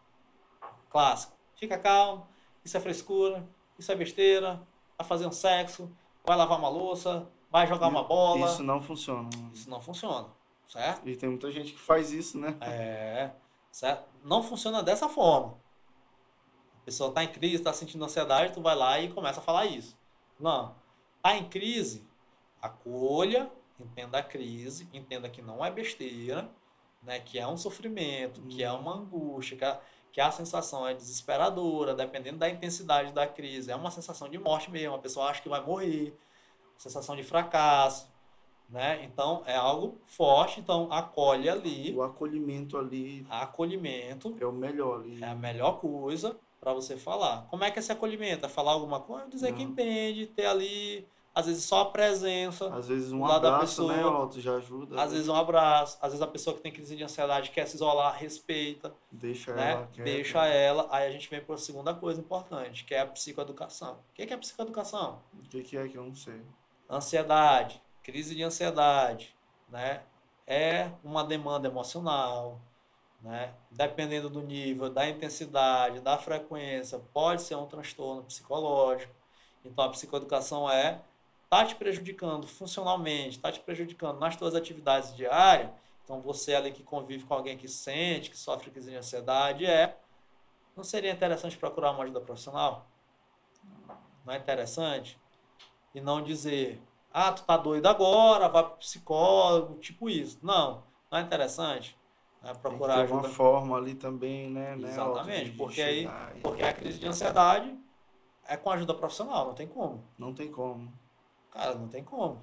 Clássico. 0.89 1.37
Fica 1.55 1.77
calmo, 1.77 2.25
isso 2.63 2.77
é 2.77 2.79
frescura, 2.79 3.47
isso 3.77 3.91
é 3.91 3.95
besteira, 3.95 4.65
vai 4.97 5.05
fazer 5.05 5.27
um 5.27 5.31
sexo, 5.31 5.91
vai 6.25 6.37
lavar 6.37 6.57
uma 6.57 6.69
louça, 6.69 7.29
vai 7.51 7.67
jogar 7.67 7.89
uma 7.89 8.03
bola. 8.03 8.45
Isso 8.45 8.63
não 8.63 8.81
funciona. 8.81 9.29
Isso 9.53 9.69
não 9.69 9.81
funciona, 9.81 10.29
certo? 10.67 11.07
E 11.07 11.17
tem 11.17 11.27
muita 11.27 11.51
gente 11.51 11.73
que 11.73 11.79
faz 11.79 12.11
isso, 12.11 12.39
né? 12.39 12.57
É, 12.61 13.31
certo? 13.69 14.07
Não 14.23 14.41
funciona 14.41 14.81
dessa 14.81 15.09
forma. 15.09 15.58
Pessoa 16.89 17.09
está 17.09 17.23
em 17.23 17.27
crise, 17.27 17.57
está 17.57 17.71
sentindo 17.71 18.03
ansiedade, 18.03 18.51
tu 18.51 18.63
vai 18.63 18.75
lá 18.75 18.99
e 18.99 19.11
começa 19.11 19.39
a 19.39 19.43
falar 19.43 19.67
isso. 19.67 19.95
Não. 20.39 20.73
Está 21.17 21.37
em 21.37 21.47
crise, 21.47 22.03
acolha, 22.59 23.47
entenda 23.79 24.17
a 24.17 24.23
crise, 24.23 24.89
entenda 24.91 25.29
que 25.29 25.39
não 25.39 25.63
é 25.63 25.69
besteira, 25.69 26.49
né? 27.03 27.19
que 27.19 27.37
é 27.37 27.47
um 27.47 27.55
sofrimento, 27.55 28.41
que 28.41 28.63
é 28.63 28.71
uma 28.71 28.95
angústia, 28.95 29.55
que 29.55 29.63
a, 29.63 29.79
que 30.11 30.19
a 30.19 30.31
sensação 30.31 30.87
é 30.87 30.95
desesperadora, 30.95 31.93
dependendo 31.93 32.39
da 32.39 32.49
intensidade 32.49 33.13
da 33.13 33.27
crise. 33.27 33.69
É 33.69 33.75
uma 33.75 33.91
sensação 33.91 34.27
de 34.27 34.39
morte 34.39 34.71
mesmo, 34.71 34.95
a 34.95 34.99
pessoa 34.99 35.27
acha 35.27 35.43
que 35.43 35.49
vai 35.49 35.63
morrer, 35.63 36.17
sensação 36.75 37.15
de 37.15 37.21
fracasso. 37.21 38.09
Né? 38.67 39.03
Então, 39.03 39.43
é 39.45 39.55
algo 39.55 40.01
forte, 40.07 40.59
então 40.59 40.91
acolhe 40.91 41.47
ali, 41.47 41.93
O 41.95 42.01
acolhimento 42.01 42.79
ali 42.79 43.27
acolhimento 43.29 44.35
é 44.41 44.45
o 44.47 44.51
melhor 44.51 45.01
ali. 45.01 45.23
é 45.23 45.27
a 45.27 45.35
melhor 45.35 45.73
coisa 45.79 46.35
para 46.59 46.73
você 46.73 46.97
falar. 46.97 47.47
Como 47.49 47.63
é 47.63 47.71
que 47.71 47.79
é 47.79 47.81
esse 47.81 47.91
acolhimento? 47.91 48.45
É 48.45 48.49
falar 48.49 48.71
alguma 48.73 48.99
coisa? 48.99 49.27
Dizer 49.29 49.53
que 49.53 49.63
Não. 49.63 49.71
entende, 49.71 50.25
ter 50.27 50.45
ali, 50.45 51.07
às 51.33 51.45
vezes 51.45 51.63
só 51.63 51.81
a 51.81 51.85
presença, 51.85 52.73
Às 52.73 52.87
vezes 52.87 53.11
um 53.11 53.25
abraço, 53.25 53.87
né. 53.87 54.05
Otto, 54.05 54.41
já 54.41 54.55
ajuda. 54.55 55.01
às 55.01 55.11
vezes 55.13 55.27
um 55.29 55.35
abraço, 55.35 55.97
às 56.01 56.11
vezes 56.11 56.21
a 56.21 56.27
pessoa 56.27 56.55
que 56.55 56.61
tem 56.61 56.71
crise 56.71 56.95
de 56.97 57.03
ansiedade 57.03 57.51
quer 57.51 57.65
se 57.67 57.75
isolar, 57.75 58.13
respeita, 58.17 58.93
Deixa 59.11 59.53
né? 59.53 59.71
ela 59.73 59.87
quieta. 59.87 60.11
Deixa 60.11 60.45
ela. 60.47 60.87
Aí 60.91 61.07
a 61.07 61.11
gente 61.11 61.29
vem 61.29 61.39
para 61.41 61.55
a 61.55 61.57
segunda 61.57 61.93
coisa 61.93 62.19
importante, 62.19 62.83
que 62.83 62.93
é 62.93 62.99
a 63.01 63.05
psicoeducação. 63.07 63.93
O 63.93 64.13
que 64.13 64.23
é 64.23 64.25
que 64.25 64.33
é 64.33 64.37
psicoeducação? 64.37 65.21
O 65.33 65.47
que, 65.49 65.63
que 65.63 65.77
é 65.77 65.87
que 65.87 65.97
eu 65.97 66.03
não 66.03 66.15
sei? 66.15 66.41
Ansiedade, 66.89 67.81
crise 68.03 68.35
de 68.35 68.43
ansiedade, 68.43 69.35
né? 69.69 70.01
É 70.45 70.89
uma 71.03 71.23
demanda 71.23 71.67
emocional, 71.67 72.59
né? 73.21 73.53
Dependendo 73.71 74.29
do 74.29 74.41
nível, 74.41 74.89
da 74.89 75.07
intensidade, 75.07 75.99
da 75.99 76.17
frequência, 76.17 76.99
pode 77.13 77.41
ser 77.41 77.55
um 77.55 77.65
transtorno 77.65 78.23
psicológico. 78.23 79.13
Então 79.63 79.83
a 79.85 79.89
psicoeducação 79.89 80.69
é 80.69 81.01
tá 81.49 81.65
te 81.65 81.75
prejudicando 81.75 82.47
funcionalmente, 82.47 83.39
tá 83.39 83.51
te 83.51 83.59
prejudicando 83.59 84.19
nas 84.19 84.35
tuas 84.35 84.55
atividades 84.55 85.15
diárias. 85.15 85.69
Então 86.03 86.21
você 86.21 86.55
ali 86.55 86.71
que 86.71 86.83
convive 86.83 87.25
com 87.25 87.33
alguém 87.33 87.57
que 87.57 87.67
sente, 87.67 88.29
que 88.29 88.37
sofre 88.37 88.71
crise 88.71 88.89
de 88.89 88.97
ansiedade, 88.97 89.65
é 89.65 89.97
não 90.75 90.83
seria 90.83 91.11
interessante 91.11 91.57
procurar 91.57 91.91
uma 91.91 92.03
ajuda 92.03 92.21
profissional? 92.21 92.87
Não 94.25 94.33
é 94.33 94.37
interessante? 94.37 95.19
E 95.93 95.99
não 95.99 96.23
dizer, 96.23 96.81
ah, 97.11 97.33
tu 97.33 97.43
tá 97.43 97.57
doido 97.57 97.87
agora, 97.87 98.47
vai 98.47 98.63
pro 98.63 98.77
psicólogo, 98.77 99.77
tipo 99.79 100.09
isso. 100.09 100.39
Não, 100.41 100.83
não 101.11 101.19
é 101.19 101.21
interessante 101.21 101.98
né, 102.41 102.47
Tem 102.49 102.53
que 102.53 102.59
procurar 102.61 102.95
ter 102.95 103.01
ajuda. 103.03 103.27
uma 103.27 103.29
forma 103.29 103.77
ali 103.77 103.95
também, 103.95 104.49
né? 104.49 104.75
né, 104.75 104.89
Exatamente, 104.89 105.51
de 105.51 105.57
porque 105.57 105.81
aí- 105.81 106.05
e- 106.05 106.39
Porque 106.41 106.63
a 106.63 106.73
crise 106.73 106.99
de 106.99 107.07
ansiedade 107.07 107.77
é 108.47 108.55
com 108.57 108.69
ajuda 108.71 108.93
profissional, 108.93 109.47
não 109.47 109.53
tem 109.53 109.67
como. 109.67 110.03
Não 110.17 110.33
tem 110.33 110.51
como. 110.51 110.91
Cara, 111.51 111.75
não 111.75 111.87
tem 111.87 112.03
como. 112.03 112.41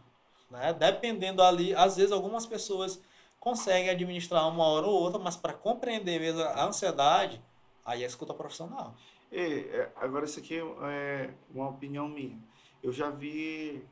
Né? 0.50 0.72
Dependendo 0.72 1.42
ali, 1.42 1.74
às 1.74 1.96
vezes 1.96 2.12
algumas 2.12 2.46
pessoas 2.46 3.00
conseguem 3.40 3.90
administrar 3.90 4.48
uma 4.48 4.64
hora 4.64 4.86
ou 4.86 4.94
outra, 5.02 5.18
mas 5.18 5.36
para 5.36 5.52
compreender 5.52 6.20
mesmo 6.20 6.40
a 6.42 6.64
ansiedade, 6.64 7.40
aí 7.84 8.02
é 8.02 8.06
escuta 8.06 8.34
profissional. 8.34 8.94
E, 9.30 9.38
é, 9.72 9.90
agora, 9.96 10.24
isso 10.24 10.38
aqui 10.38 10.58
é 10.58 11.30
uma 11.52 11.68
opinião 11.68 12.08
minha. 12.08 12.38
Eu 12.82 12.92
já 12.92 13.10
vi, 13.10 13.84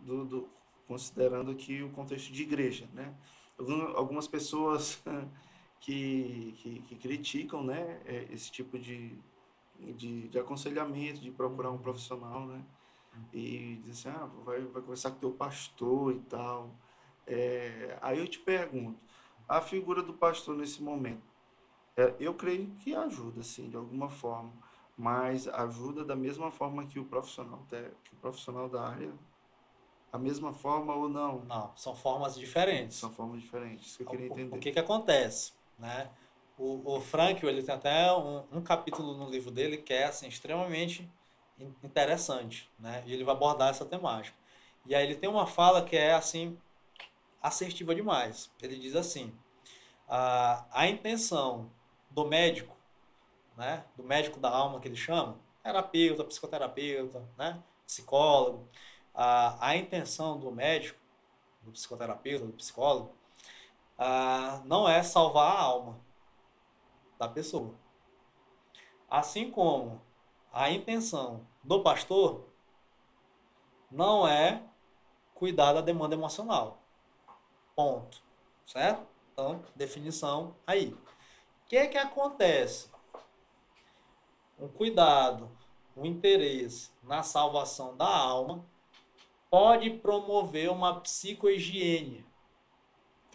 do, 0.00 0.24
do- 0.24 0.48
considerando 0.86 1.50
aqui 1.50 1.82
o 1.82 1.90
contexto 1.90 2.32
de 2.32 2.42
igreja, 2.42 2.86
né? 2.92 3.12
Algum- 3.58 3.96
Algumas 3.96 4.28
pessoas 4.28 5.02
que, 5.80 6.54
que, 6.58 6.80
que 6.82 6.96
criticam, 6.96 7.62
né, 7.62 8.00
é, 8.06 8.26
esse 8.32 8.50
tipo 8.50 8.78
de, 8.78 9.18
de, 9.78 10.28
de 10.28 10.38
aconselhamento, 10.38 11.20
de 11.20 11.30
procurar 11.30 11.70
um 11.70 11.78
profissional, 11.78 12.46
né? 12.46 12.64
E 13.32 13.80
dizem 13.84 14.12
assim, 14.12 14.20
ah, 14.22 14.26
vai, 14.44 14.60
vai 14.62 14.82
conversar 14.82 15.12
com 15.12 15.18
teu 15.20 15.32
pastor 15.32 16.14
e 16.14 16.20
tal. 16.22 16.70
É, 17.26 17.98
aí 18.02 18.18
eu 18.18 18.28
te 18.28 18.38
pergunto, 18.40 18.98
a 19.48 19.60
figura 19.60 20.02
do 20.02 20.14
pastor 20.14 20.56
nesse 20.56 20.82
momento, 20.82 21.22
é, 21.96 22.14
eu 22.18 22.34
creio 22.34 22.68
que 22.76 22.94
ajuda, 22.94 23.42
sim, 23.42 23.68
de 23.70 23.76
alguma 23.76 24.08
forma, 24.10 24.52
mas 24.96 25.48
ajuda 25.48 26.04
da 26.04 26.16
mesma 26.16 26.50
forma 26.50 26.86
que 26.86 26.98
o 26.98 27.04
profissional, 27.04 27.64
que 28.04 28.14
o 28.14 28.18
profissional 28.20 28.68
da 28.68 28.88
área, 28.88 29.12
a 30.14 30.18
mesma 30.18 30.52
forma 30.52 30.94
ou 30.94 31.08
não? 31.08 31.40
Não, 31.44 31.76
são 31.76 31.94
formas 31.94 32.36
diferentes. 32.36 32.96
São 32.98 33.10
formas 33.10 33.42
diferentes, 33.42 33.86
isso 33.88 33.96
que 33.98 34.04
eu 34.04 34.08
queria 34.08 34.26
O- 34.26 34.32
entender. 34.32 34.56
O 34.56 34.60
que 34.60 34.72
que 34.72 34.78
acontece, 34.78 35.52
né? 35.78 36.08
O, 36.56 36.96
o 36.96 37.00
Frank, 37.00 37.44
ele 37.44 37.62
tem 37.62 37.74
até 37.74 38.12
um, 38.12 38.44
um 38.52 38.62
capítulo 38.62 39.16
no 39.16 39.28
livro 39.28 39.50
dele 39.50 39.78
que 39.78 39.92
é 39.92 40.04
assim, 40.04 40.28
extremamente 40.28 41.10
in- 41.58 41.74
interessante, 41.82 42.70
né? 42.78 43.02
E 43.06 43.12
ele 43.12 43.24
vai 43.24 43.34
abordar 43.34 43.70
essa 43.70 43.84
temática. 43.84 44.36
E 44.86 44.94
aí 44.94 45.04
ele 45.04 45.16
tem 45.16 45.28
uma 45.28 45.46
fala 45.46 45.84
que 45.84 45.96
é 45.96 46.14
assim 46.14 46.56
assertiva 47.42 47.94
demais. 47.94 48.50
Ele 48.62 48.78
diz 48.78 48.96
assim: 48.96 49.32
a, 50.08 50.66
a 50.72 50.88
intenção 50.88 51.70
do 52.10 52.26
médico, 52.26 52.76
né? 53.56 53.84
Do 53.96 54.02
médico 54.04 54.40
da 54.40 54.50
alma 54.50 54.80
que 54.80 54.88
ele 54.88 54.96
chama, 54.96 55.38
terapeuta, 55.62 56.24
psicoterapeuta, 56.24 57.28
né? 57.36 57.62
Psicólogo. 57.86 58.68
A, 59.14 59.68
a 59.68 59.76
intenção 59.76 60.38
do 60.38 60.50
médico, 60.50 60.98
do 61.62 61.70
psicoterapeuta, 61.70 62.46
do 62.46 62.52
psicólogo, 62.52 63.14
ah, 63.96 64.60
não 64.64 64.88
é 64.88 65.02
salvar 65.02 65.56
a 65.56 65.60
alma 65.60 66.00
da 67.18 67.28
pessoa. 67.28 67.74
Assim 69.08 69.50
como 69.50 70.02
a 70.52 70.70
intenção 70.70 71.46
do 71.62 71.82
pastor 71.82 72.48
não 73.90 74.26
é 74.26 74.62
cuidar 75.34 75.72
da 75.72 75.80
demanda 75.80 76.14
emocional. 76.14 76.82
Ponto. 77.74 78.22
Certo? 78.66 79.06
Então, 79.32 79.62
definição 79.74 80.56
aí. 80.66 80.92
O 80.92 81.66
que 81.66 81.76
é 81.76 81.86
que 81.86 81.98
acontece? 81.98 82.90
Um 84.58 84.68
cuidado, 84.68 85.50
um 85.96 86.04
interesse 86.04 86.90
na 87.02 87.22
salvação 87.22 87.96
da 87.96 88.08
alma 88.08 88.64
pode 89.54 89.88
promover 89.88 90.68
uma 90.68 90.98
psicohigiene. 90.98 92.26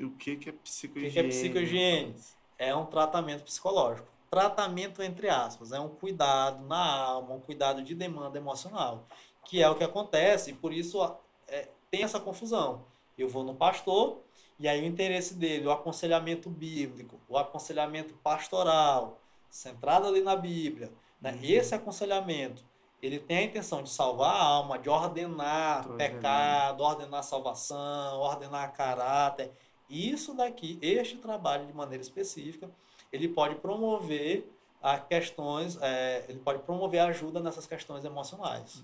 O 0.02 0.10
que 0.12 0.36
que 0.36 0.50
é 0.50 0.52
O 0.52 0.56
psicohigiene? 0.58 1.14
que 1.14 1.14
que 1.14 1.20
é 1.20 1.30
psicohigiene? 1.30 2.16
É 2.58 2.76
um 2.76 2.86
tratamento 2.86 3.46
psicológico. 3.46 4.06
tratamento 4.30 5.02
entre 5.02 5.30
aspas, 5.30 5.72
é 5.72 5.80
um 5.80 5.88
cuidado 5.88 6.66
na 6.66 7.04
alma, 7.04 7.36
um 7.36 7.40
cuidado 7.40 7.82
de 7.82 7.96
demanda 7.96 8.38
emocional, 8.38 9.08
que 9.46 9.64
é 9.64 9.70
o 9.70 9.76
que 9.76 9.84
acontece, 9.84 10.52
e 10.52 10.54
por 10.54 10.74
isso 10.74 11.02
é, 11.48 11.70
tem 11.90 12.04
essa 12.04 12.20
confusão. 12.20 12.86
Eu 13.18 13.30
vou 13.30 13.46
no 13.46 13.56
pastor, 13.56 14.22
e 14.60 14.68
aí 14.68 14.82
o 14.82 14.86
interesse 14.86 15.34
dele, 15.36 15.68
o 15.68 15.72
aconselhamento 15.72 16.50
bíblico, 16.50 17.18
o 17.30 17.38
aconselhamento 17.38 18.14
pastoral, 18.16 19.22
centrado 19.50 20.06
ali 20.06 20.20
na 20.22 20.36
Bíblia, 20.36 20.92
né? 21.22 21.32
Uhum. 21.32 21.40
esse 21.44 21.74
aconselhamento, 21.74 22.62
ele 23.02 23.20
tem 23.20 23.38
a 23.38 23.44
intenção 23.44 23.82
de 23.82 23.90
salvar 23.90 24.36
a 24.36 24.44
alma, 24.44 24.78
de 24.78 24.90
ordenar 24.90 25.88
Tô 25.88 25.94
pecado, 25.94 26.82
ordenar 26.82 27.24
salvação, 27.24 28.20
ordenar 28.20 28.74
caráter. 28.74 29.52
Isso 29.90 30.34
daqui, 30.34 30.78
este 30.82 31.18
trabalho 31.18 31.66
de 31.66 31.74
maneira 31.74 32.02
específica, 32.02 32.70
ele 33.12 33.28
pode 33.28 33.56
promover 33.56 34.52
a 34.82 34.98
questões, 34.98 35.78
é, 35.82 36.26
ele 36.30 36.40
pode 36.40 36.60
promover 36.60 37.02
ajuda 37.02 37.40
nessas 37.40 37.66
questões 37.66 38.06
emocionais, 38.06 38.84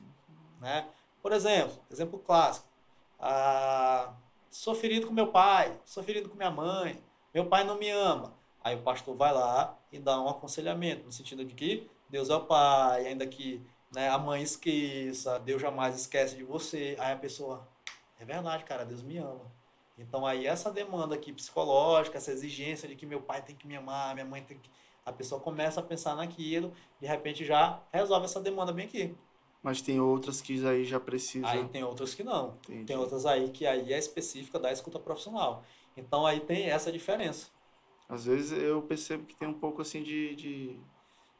né? 0.60 0.88
Por 1.22 1.32
exemplo, 1.32 1.78
exemplo 1.90 2.20
clássico, 2.20 2.68
ah, 3.20 4.14
sou 4.50 4.76
ferido 4.76 5.08
com 5.08 5.14
meu 5.14 5.28
pai, 5.28 5.78
sou 5.86 6.04
ferido 6.04 6.30
com 6.30 6.36
minha 6.36 6.52
mãe, 6.52 7.02
meu 7.34 7.46
pai 7.46 7.64
não 7.64 7.78
me 7.78 7.90
ama. 7.90 8.34
Aí 8.64 8.76
o 8.76 8.82
pastor 8.82 9.16
vai 9.16 9.32
lá 9.34 9.78
e 9.92 10.00
dá 10.00 10.20
um 10.20 10.28
aconselhamento, 10.28 11.06
no 11.06 11.12
sentido 11.12 11.46
de 11.46 11.54
que 11.54 11.90
Deus 12.10 12.30
é 12.30 12.36
o 12.36 12.42
pai, 12.42 13.08
ainda 13.08 13.26
que 13.28 13.62
né, 13.96 14.10
a 14.10 14.18
mãe 14.18 14.44
esqueça, 14.44 15.40
Deus 15.40 15.62
jamais 15.62 15.96
esquece 15.96 16.36
de 16.36 16.44
você. 16.44 16.96
Aí 17.00 17.14
a 17.14 17.18
pessoa, 17.18 17.68
é 18.20 18.26
verdade, 18.26 18.64
cara, 18.66 18.86
Deus 18.86 19.02
me 19.02 19.18
ama. 19.18 19.52
Então 19.98 20.26
aí 20.26 20.46
essa 20.46 20.70
demanda 20.70 21.16
aqui 21.16 21.32
psicológica, 21.32 22.18
essa 22.18 22.32
exigência 22.32 22.88
de 22.88 22.96
que 22.96 23.06
meu 23.06 23.22
pai 23.22 23.42
tem 23.42 23.56
que 23.56 23.66
me 23.66 23.76
amar, 23.76 24.14
minha 24.14 24.26
mãe 24.26 24.44
tem 24.44 24.60
que. 24.60 24.70
A 25.06 25.14
pessoa 25.14 25.40
começa 25.40 25.80
a 25.80 25.84
pensar 25.84 26.16
naquilo, 26.16 26.74
de 27.00 27.08
repente 27.08 27.46
já 27.46 27.82
resolve 27.94 28.26
essa 28.26 28.42
demanda 28.42 28.74
bem 28.74 28.86
aqui. 28.86 29.16
Mas 29.64 29.82
tem 29.82 30.00
outras 30.00 30.42
que 30.42 30.66
aí 30.68 30.84
já 30.84 31.00
precisa. 31.00 31.48
Aí 31.48 31.68
tem 31.70 31.84
outras 31.84 32.14
que 32.14 32.24
não. 32.24 32.58
Entendi. 32.68 32.86
Tem 32.86 32.98
outras 32.98 33.26
aí 33.26 33.50
que 33.50 33.66
aí 33.66 33.94
é 33.94 33.98
específica 33.98 34.60
da 34.60 34.72
escuta 34.72 35.00
profissional. 35.00 35.64
Então 35.96 36.26
aí 36.26 36.40
tem 36.40 36.70
essa 36.70 36.92
diferença. 36.92 37.48
Às 38.08 38.26
vezes 38.26 38.52
eu 38.52 38.82
percebo 38.82 39.26
que 39.26 39.36
tem 39.36 39.48
um 39.48 39.54
pouco 39.54 39.82
assim 39.82 40.04
de, 40.04 40.36
de, 40.36 40.80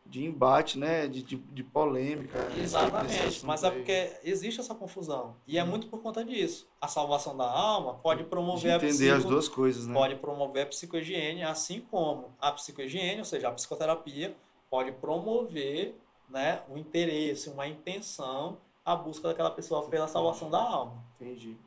de 0.06 0.24
embate, 0.24 0.78
né? 0.78 1.08
De, 1.08 1.24
de, 1.24 1.36
de 1.36 1.64
polêmica. 1.64 2.38
Exatamente. 2.58 3.46
Mas 3.46 3.64
é 3.64 3.72
porque 3.72 4.14
existe 4.24 4.60
essa 4.60 4.76
confusão. 4.76 5.36
E 5.48 5.58
é 5.58 5.64
Hum. 5.64 5.68
muito 5.68 5.88
por 5.88 6.02
conta 6.02 6.24
disso. 6.24 6.70
A 6.80 6.88
salvação 6.88 7.36
da 7.36 7.50
alma 7.50 7.96
pode 7.96 8.24
De 8.24 8.30
promover 8.30 8.74
a 8.74 8.76
entender 8.76 9.12
as 9.12 9.26
duas 9.26 9.50
coisas, 9.50 9.88
né? 9.88 9.94
pode 9.94 10.16
promover 10.18 10.64
a 10.64 10.68
psicohigiene, 10.68 11.44
assim 11.44 11.82
como 11.82 12.36
a 12.40 12.52
psicohigiene, 12.52 13.20
ou 13.20 13.26
seja, 13.26 13.50
a 13.50 13.52
psicoterapia, 13.52 14.36
pode 14.70 14.92
promover 14.92 15.96
né, 16.30 16.62
um 16.70 16.78
interesse, 16.78 17.50
uma 17.50 17.68
intenção, 17.68 18.58
a 18.84 18.96
busca 18.96 19.28
daquela 19.28 19.52
pessoa 19.52 19.88
pela 19.90 20.08
salvação 20.08 20.50
da 20.50 20.60
alma. 20.60 21.04
Entendi. 21.20 21.58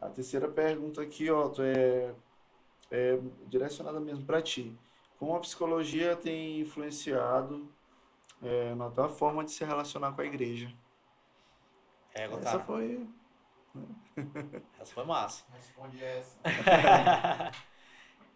A 0.00 0.08
terceira 0.08 0.48
pergunta 0.48 1.02
aqui, 1.02 1.30
Otto, 1.30 1.60
é, 1.62 2.14
é 2.90 3.18
direcionada 3.48 4.00
mesmo 4.00 4.24
para 4.24 4.40
ti. 4.40 4.74
Como 5.20 5.36
a 5.36 5.40
psicologia 5.40 6.16
tem 6.16 6.60
influenciado 6.60 7.70
é, 8.42 8.74
na 8.74 8.88
tua 8.88 9.10
forma 9.10 9.44
de 9.44 9.50
se 9.50 9.62
relacionar 9.62 10.12
com 10.12 10.22
a 10.22 10.24
igreja? 10.24 10.74
É, 12.14 12.24
Essa 12.24 12.38
cara, 12.38 12.60
foi. 12.60 13.06
essa 14.80 14.94
foi 14.94 15.04
massa. 15.04 15.44
Responde 15.52 16.02
essa. 16.02 16.38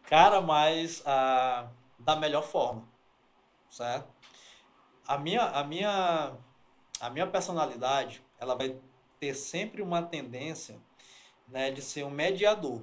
Cara, 0.05 0.43
mas 0.43 1.03
ah, 1.07 1.71
da 1.99 2.17
melhor 2.17 2.43
forma, 2.43 2.87
certo? 3.71 4.13
A 5.09 5.17
minha, 5.17 5.43
a 5.43 5.65
minha, 5.65 6.37
a 7.01 7.09
minha 7.09 7.27
personalidade, 7.27 8.23
ela 8.39 8.55
vai 8.55 8.79
ter 9.19 9.35
sempre 9.35 9.81
uma 9.81 10.03
tendência, 10.03 10.79
né, 11.49 11.71
de 11.71 11.81
ser 11.81 12.05
um 12.05 12.11
mediador. 12.11 12.83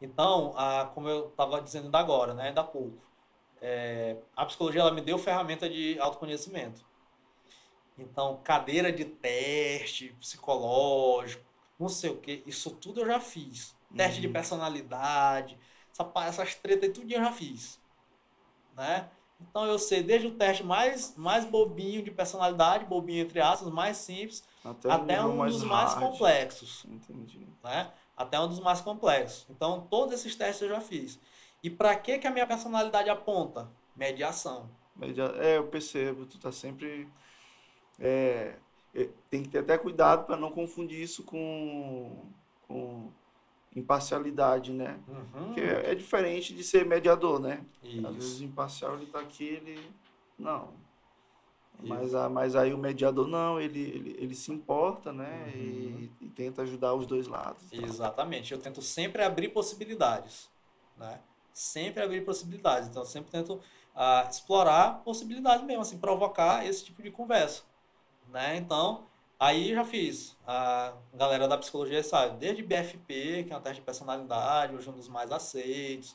Então, 0.00 0.52
ah, 0.56 0.90
como 0.94 1.08
eu 1.08 1.28
estava 1.30 1.60
dizendo 1.62 1.86
ainda 1.86 1.98
agora, 1.98 2.34
né, 2.34 2.48
ainda 2.48 2.60
há 2.62 2.64
pouco, 2.64 3.02
é, 3.60 4.22
a 4.36 4.46
psicologia 4.46 4.80
ela 4.82 4.92
me 4.92 5.00
deu 5.02 5.18
ferramenta 5.18 5.68
de 5.68 5.98
autoconhecimento. 6.00 6.84
Então, 7.98 8.40
cadeira 8.42 8.92
de 8.92 9.04
teste 9.04 10.12
psicológico, 10.20 11.44
não 11.78 11.88
sei 11.88 12.10
o 12.10 12.20
que, 12.20 12.42
isso 12.46 12.70
tudo 12.76 13.00
eu 13.00 13.06
já 13.06 13.20
fiz. 13.20 13.74
Teste 13.96 14.20
de 14.20 14.26
Uhum. 14.26 14.32
personalidade, 14.32 15.58
essa, 15.90 16.12
essas 16.26 16.54
tretas 16.56 16.90
e 16.90 16.92
tudo 16.92 17.10
eu 17.10 17.20
já 17.20 17.32
fiz. 17.32 17.80
Né? 18.72 19.10
Então 19.40 19.66
eu 19.66 19.78
sei 19.78 20.02
desde 20.02 20.28
o 20.28 20.36
teste 20.36 20.62
mais, 20.64 21.16
mais 21.16 21.44
bobinho 21.44 22.02
de 22.02 22.10
personalidade, 22.10 22.86
bobinho 22.86 23.24
entre 23.24 23.40
aspas, 23.40 23.70
mais 23.72 23.98
simples, 23.98 24.44
Até, 24.64 24.88
até 24.88 25.22
um 25.24 25.44
dos 25.46 25.62
mais 25.62 25.94
hard. 25.94 26.02
complexos 26.02 26.86
Entendi. 26.88 27.46
né? 27.62 27.92
Até 28.16 28.40
um 28.40 28.48
dos 28.48 28.60
mais 28.60 28.80
complexos. 28.80 29.46
Então, 29.50 29.86
todos 29.90 30.14
esses 30.14 30.34
testes 30.34 30.62
eu 30.62 30.68
já 30.68 30.80
fiz. 30.80 31.18
E 31.62 31.68
para 31.68 31.94
que 31.96 32.18
que 32.18 32.26
a 32.26 32.30
minha 32.30 32.46
personalidade 32.46 33.10
aponta? 33.10 33.68
Mediação. 33.94 34.70
Media- 34.94 35.34
É, 35.38 35.58
eu 35.58 35.66
percebo, 35.66 36.24
tu 36.26 36.38
tá 36.38 36.50
sempre. 36.50 37.08
é, 37.98 38.56
é, 38.94 39.08
tem 39.30 39.42
que 39.42 39.48
ter 39.50 39.58
até 39.58 39.76
cuidado 39.76 40.24
para 40.26 40.36
não 40.36 40.50
confundir 40.50 41.00
isso 41.02 41.22
com, 41.24 42.24
com 42.66 43.10
imparcialidade, 43.74 44.72
né? 44.72 44.98
Uhum. 45.06 45.44
Porque 45.46 45.60
é 45.60 45.94
diferente 45.94 46.54
de 46.54 46.64
ser 46.64 46.86
mediador, 46.86 47.38
né? 47.38 47.62
Às 47.82 48.14
vezes 48.14 48.32
Isso. 48.34 48.42
o 48.42 48.46
imparcial 48.46 48.94
ele 48.96 49.06
tá 49.06 49.20
aqui, 49.20 49.44
ele. 49.44 49.90
Não. 50.38 50.72
Mas, 51.80 52.14
a, 52.14 52.28
mas 52.28 52.56
aí 52.56 52.72
o 52.72 52.78
mediador 52.78 53.26
não, 53.28 53.60
ele, 53.60 53.80
ele, 53.80 54.16
ele 54.18 54.34
se 54.34 54.50
importa, 54.50 55.12
né? 55.12 55.52
Uhum. 55.54 55.60
E, 55.60 56.12
e 56.22 56.28
tenta 56.28 56.62
ajudar 56.62 56.94
os 56.94 57.06
dois 57.06 57.26
lados. 57.26 57.62
tal. 57.70 57.84
Exatamente. 57.84 58.52
Eu 58.52 58.58
tento 58.58 58.80
sempre 58.82 59.22
abrir 59.22 59.50
possibilidades, 59.50 60.48
né? 60.96 61.20
Sempre 61.52 62.02
abrir 62.02 62.24
possibilidades. 62.24 62.88
Então, 62.88 63.02
eu 63.02 63.06
sempre 63.06 63.30
tento 63.30 63.60
ah, 63.94 64.26
explorar 64.28 65.02
possibilidades 65.02 65.64
mesmo, 65.64 65.82
assim, 65.82 65.98
provocar 65.98 66.66
esse 66.66 66.84
tipo 66.84 67.02
de 67.02 67.10
conversa, 67.10 67.62
né? 68.28 68.56
Então, 68.56 69.06
aí 69.40 69.74
já 69.74 69.84
fiz. 69.84 70.36
A 70.46 70.92
galera 71.14 71.48
da 71.48 71.56
psicologia 71.56 72.02
sabe, 72.02 72.36
desde 72.38 72.62
BFP, 72.62 73.44
que 73.44 73.52
é 73.52 73.56
um 73.56 73.60
teste 73.60 73.80
de 73.80 73.86
personalidade, 73.86 74.74
hoje 74.74 74.88
um 74.88 74.92
dos 74.92 75.08
mais 75.08 75.32
aceitos, 75.32 76.14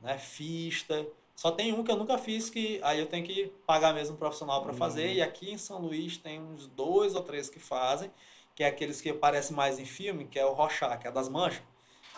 né? 0.00 0.18
Fista. 0.18 1.06
Só 1.40 1.50
tem 1.50 1.72
um 1.72 1.82
que 1.82 1.90
eu 1.90 1.96
nunca 1.96 2.18
fiz 2.18 2.50
que 2.50 2.78
aí 2.82 3.00
eu 3.00 3.06
tenho 3.06 3.24
que 3.24 3.46
pagar 3.66 3.94
mesmo 3.94 4.14
um 4.14 4.18
profissional 4.18 4.62
para 4.62 4.74
fazer. 4.74 5.06
Uhum. 5.06 5.12
E 5.14 5.22
aqui 5.22 5.50
em 5.50 5.56
São 5.56 5.80
Luís 5.80 6.18
tem 6.18 6.38
uns 6.38 6.66
dois 6.66 7.14
ou 7.14 7.22
três 7.22 7.48
que 7.48 7.58
fazem, 7.58 8.12
que 8.54 8.62
é 8.62 8.66
aqueles 8.66 9.00
que 9.00 9.08
aparecem 9.08 9.56
mais 9.56 9.78
em 9.78 9.86
filme, 9.86 10.26
que 10.26 10.38
é 10.38 10.44
o 10.44 10.52
Rorschach, 10.52 10.98
que 11.00 11.08
é 11.08 11.10
das 11.10 11.30
manchas. 11.30 11.62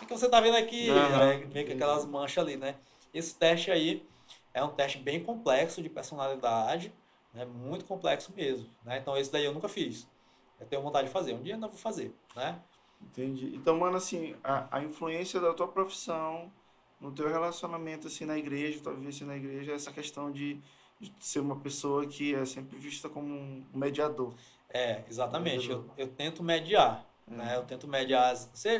O 0.01 0.05
que 0.05 0.11
você 0.11 0.27
tá 0.27 0.41
vendo 0.41 0.57
aqui? 0.57 0.89
Aí 0.89 1.37
vem 1.37 1.39
com 1.39 1.45
entendi. 1.45 1.71
aquelas 1.71 2.05
manchas 2.05 2.43
ali, 2.43 2.57
né? 2.57 2.75
Esse 3.13 3.33
teste 3.33 3.71
aí 3.71 4.05
é 4.53 4.61
um 4.61 4.71
teste 4.71 4.97
bem 4.97 5.23
complexo 5.23 5.81
de 5.81 5.87
personalidade, 5.87 6.93
né? 7.33 7.45
Muito 7.45 7.85
complexo 7.85 8.33
mesmo, 8.35 8.69
né? 8.83 8.97
Então 8.97 9.15
esse 9.15 9.31
daí 9.31 9.45
eu 9.45 9.53
nunca 9.53 9.69
fiz. 9.69 10.05
Eu 10.59 10.67
tenho 10.67 10.81
vontade 10.81 11.07
de 11.07 11.13
fazer. 11.13 11.33
Um 11.33 11.41
dia 11.41 11.53
eu 11.53 11.55
ainda 11.55 11.69
vou 11.69 11.77
fazer, 11.77 12.13
né? 12.35 12.59
Entendi. 13.01 13.55
Então, 13.55 13.79
mano, 13.79 13.95
assim, 13.95 14.35
a, 14.43 14.67
a 14.69 14.83
influência 14.83 15.39
da 15.39 15.53
tua 15.53 15.69
profissão 15.69 16.51
no 17.03 17.11
teu 17.11 17.27
relacionamento, 17.27 18.07
assim, 18.07 18.25
na 18.25 18.37
igreja, 18.37 18.79
tua 18.81 18.93
vivência 18.93 19.25
na 19.27 19.35
igreja, 19.35 19.73
essa 19.73 19.91
questão 19.91 20.31
de, 20.31 20.57
de 20.99 21.11
ser 21.19 21.41
uma 21.41 21.57
pessoa 21.57 22.07
que 22.07 22.33
é 22.33 22.45
sempre 22.45 22.77
vista 22.79 23.09
como 23.09 23.27
um 23.35 23.63
mediador. 23.73 24.33
É, 24.69 25.03
exatamente. 25.09 25.69
Eu, 25.69 25.79
Mediador. 25.81 25.93
eu 25.97 26.07
tento 26.07 26.41
mediar, 26.41 27.05
É. 27.29 27.35
né? 27.35 27.55
Eu 27.57 27.63
tento 27.63 27.87
mediar 27.87 28.33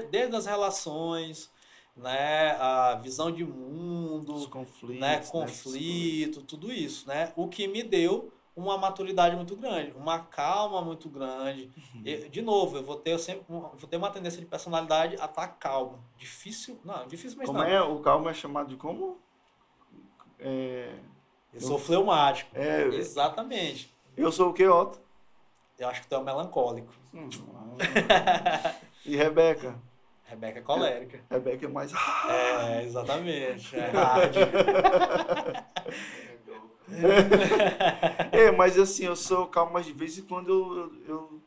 desde 0.10 0.36
as 0.36 0.46
relações, 0.46 1.52
né? 1.96 2.52
A 2.60 2.96
visão 2.96 3.32
de 3.32 3.44
mundo, 3.44 4.34
Dos 4.34 4.48
conflitos, 4.48 5.00
né, 5.00 5.16
essas 5.16 5.30
conflito, 5.30 6.42
tudo 6.42 6.72
isso, 6.72 7.08
né? 7.08 7.32
O 7.36 7.48
que 7.48 7.68
me 7.68 7.84
deu 7.84 8.33
uma 8.56 8.78
maturidade 8.78 9.36
muito 9.36 9.56
grande, 9.56 9.92
uma 9.98 10.20
calma 10.20 10.82
muito 10.82 11.10
grande. 11.10 11.72
Uhum. 11.96 12.02
E, 12.06 12.30
de 12.30 12.42
novo, 12.42 12.78
eu 12.78 12.84
vou 12.84 12.98
ter 12.98 13.18
sempre 13.18 13.44
uma, 13.50 13.70
vou 13.70 13.90
ter 13.90 13.98
uma 13.98 14.12
tendência 14.12 14.40
de 14.40 14.46
personalidade 14.46 15.16
a 15.20 15.26
estar 15.26 15.48
calma. 15.48 16.00
Difícil, 16.18 16.80
não, 16.84 17.08
dificilmente 17.08 17.48
Como 17.48 17.60
não. 17.60 17.66
é? 17.66 17.82
O 17.82 18.00
calmo 18.00 18.30
é 18.30 18.34
chamado 18.34 18.70
de 18.70 18.76
como? 18.78 19.18
É, 20.40 20.94
Eu 21.54 21.62
sou 21.62 21.80
fleumático. 21.80 22.52
é, 22.54 22.84
Exatamente. 22.88 23.94
eu 24.16 24.32
sou 24.32 24.50
o 24.50 24.54
que, 24.54 24.68
Otto? 24.68 25.00
Eu 25.80 25.88
acho 25.90 26.02
que 26.02 26.08
tu 26.08 26.16
é 26.16 26.20
um 26.20 26.24
melancólico. 26.24 26.94
Hum, 27.14 27.30
e 29.06 29.16
Rebeca? 29.16 29.76
Rebeca 30.26 30.60
é 30.60 30.62
colérica. 30.62 31.20
Rebeca 31.30 31.66
é 31.66 31.70
mais. 31.70 31.92
É, 32.30 32.84
exatamente. 32.84 33.76
É 33.76 33.90
hard. 33.90 34.36
É, 38.32 38.52
mas 38.52 38.78
assim, 38.78 39.06
eu 39.06 39.16
sou 39.16 39.48
calmo, 39.48 39.74
mas 39.74 39.86
de 39.86 39.94
vez 39.94 40.18
em 40.18 40.24
quando 40.24 40.50
eu, 40.50 40.92
eu, 41.08 41.42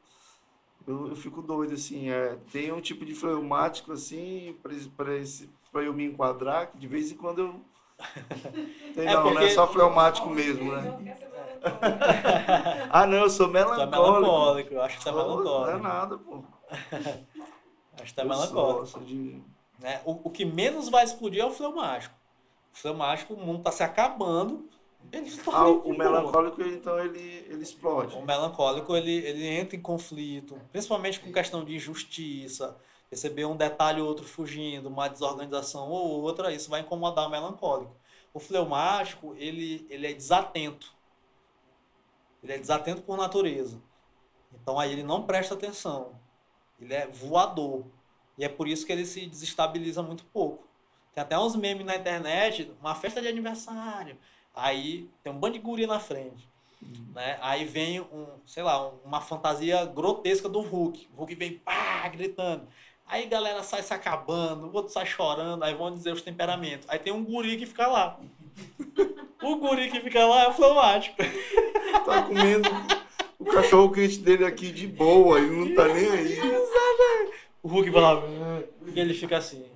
eu, 0.87 1.09
eu 1.11 1.17
fico 1.17 1.43
doido, 1.43 1.75
assim. 1.75 2.11
É, 2.11 2.37
tem 2.53 2.73
um 2.73 2.81
tipo 2.81 3.05
de 3.05 3.15
fleumático, 3.15 3.93
assim, 3.93 4.57
pra, 4.63 4.73
esse- 4.75 4.89
pra, 4.89 5.17
esse, 5.17 5.51
pra 5.73 5.83
eu 5.83 5.93
me 5.93 6.05
enquadrar, 6.05 6.71
que 6.71 6.79
de 6.79 6.87
vez 6.87 7.11
em 7.11 7.17
quando 7.17 7.41
eu, 7.41 7.61
Tem 8.95 9.07
É 9.09 9.15
não, 9.15 9.25
né? 9.27 9.41
porque- 9.41 9.51
Só 9.51 9.67
fleumático 9.67 10.29
mesmo, 10.31 10.71
né? 10.73 10.83
Não 10.83 10.99
melancólico. 11.81 12.87
Ah, 12.91 13.07
não, 13.07 13.19
eu 13.19 13.31
sou 13.31 13.47
Tu 13.47 13.53
é 13.53 13.53
melancólico. 13.65 13.91
melancólico, 13.91 14.75
eu 14.75 14.83
acho 14.83 15.03
que 15.03 15.09
é 15.09 15.13
Pô, 15.13 15.19
Não 15.19 15.25
é 15.25 15.27
melancólico. 15.29 15.83
nada, 15.83 16.19
pô. 16.19 16.45
Acho 18.01 18.15
que 18.15 18.21
é 18.21 18.25
Eu 18.25 18.29
melancólico. 18.29 18.87
sou, 18.87 18.87
sou 18.87 19.03
de... 19.05 19.43
né? 19.81 20.01
O, 20.05 20.29
o 20.29 20.31
que 20.31 20.45
menos 20.45 20.89
vai 20.89 21.05
explodir 21.05 21.41
é 21.43 21.47
o 21.47 21.51
fleumático. 21.51 22.15
O 22.73 22.77
fleumático, 22.77 23.35
o 23.35 23.37
mundo 23.39 23.63
tá 23.63 23.73
se 23.73 23.83
acabando. 23.83 24.69
Ele 25.13 25.31
Ah, 25.53 25.69
o 25.69 25.97
melancólico, 25.97 26.63
então, 26.63 26.99
ele, 26.99 27.47
ele 27.49 27.63
explode. 27.63 28.17
O 28.17 28.25
melancólico, 28.25 28.97
ele, 28.97 29.13
ele 29.13 29.47
entra 29.47 29.77
em 29.77 29.81
conflito, 29.81 30.61
principalmente 30.73 31.21
com 31.21 31.33
questão 31.33 31.65
de 31.65 31.75
injustiça, 31.75 32.77
receber 33.11 33.45
um 33.45 33.57
detalhe 33.57 34.01
ou 34.01 34.09
outro 34.09 34.25
fugindo, 34.25 34.89
uma 34.89 35.09
desorganização 35.09 35.89
ou 35.91 36.23
outra, 36.23 36.53
isso 36.53 36.71
vai 36.71 36.81
incomodar 36.81 37.27
o 37.27 37.31
melancólico. 37.31 37.97
O 38.35 38.41
fleumático, 38.41 39.35
ele, 39.39 39.87
ele 39.89 40.07
é 40.07 40.13
desatento. 40.13 40.95
Ele 42.43 42.53
é 42.53 42.59
desatento 42.59 43.03
por 43.03 43.17
natureza. 43.17 43.81
Então 44.53 44.79
aí 44.79 44.93
ele 44.93 45.03
não 45.03 45.23
presta 45.23 45.55
atenção. 45.55 46.19
Ele 46.81 46.95
é 46.95 47.07
voador. 47.07 47.87
E 48.37 48.45
é 48.45 48.49
por 48.49 48.69
isso 48.69 48.85
que 48.85 48.93
ele 48.93 49.07
se 49.07 49.27
desestabiliza 49.27 50.03
muito 50.03 50.25
pouco. 50.27 50.67
Tem 51.15 51.23
até 51.23 51.39
uns 51.39 51.57
memes 51.57 51.87
na 51.87 51.97
internet, 51.97 52.71
uma 52.79 52.95
festa 52.95 53.23
de 53.23 53.29
aniversário. 53.29 54.19
Aí 54.57 55.07
tem 55.23 55.31
um 55.33 55.37
bando 55.39 55.53
de 55.55 55.61
guri 55.61 55.87
na 55.87 56.01
frente. 56.01 56.49
Né? 57.15 57.37
Aí 57.43 57.65
vem 57.65 58.01
um, 58.01 58.27
sei 58.47 58.63
lá, 58.63 58.89
um- 58.89 58.95
uma 59.05 59.21
fantasia 59.21 59.85
grotesca 59.85 60.49
do 60.49 60.61
Hulk. 60.61 61.09
O 61.15 61.19
Hulk 61.19 61.35
vem 61.35 61.53
pá, 61.59 62.09
gritando. 62.09 62.67
Aí 63.07 63.25
a 63.25 63.29
galera 63.29 63.63
sai 63.63 63.83
se 63.83 63.93
acabando, 63.95 64.67
o 64.67 64.75
outro 64.75 64.93
sai 64.93 65.07
chorando, 65.07 65.63
aí 65.63 65.75
vão 65.75 65.93
dizer 65.93 66.13
os 66.13 66.23
temperamentos. 66.23 66.89
Aí 66.89 66.99
tem 66.99 67.13
um 67.13 67.23
guri 67.25 67.57
que 67.57 67.67
fica 67.67 67.87
lá. 67.87 68.19
O 69.43 69.57
guri 69.57 69.91
que 69.91 70.01
fica 70.01 70.27
lá 70.27 70.45
é 70.45 70.49
o 70.49 70.53
fleumático. 70.53 71.17
Tá 72.05 72.23
comendo 72.23 72.69
o 73.39 73.45
cachorro 73.45 73.93
quente 73.93 74.19
dele 74.19 74.45
aqui 74.45 74.73
de 74.73 74.87
boa, 74.87 75.39
ele 75.39 75.51
não 75.51 75.75
tá 75.75 75.87
nem 75.87 76.11
aí. 76.11 76.39
O 77.63 77.69
Hulk 77.69 77.91
vai 77.91 78.03
lá 78.03 78.23
e 78.95 79.01
ele 79.01 79.15
fica 79.15 79.37
assim. 79.37 79.67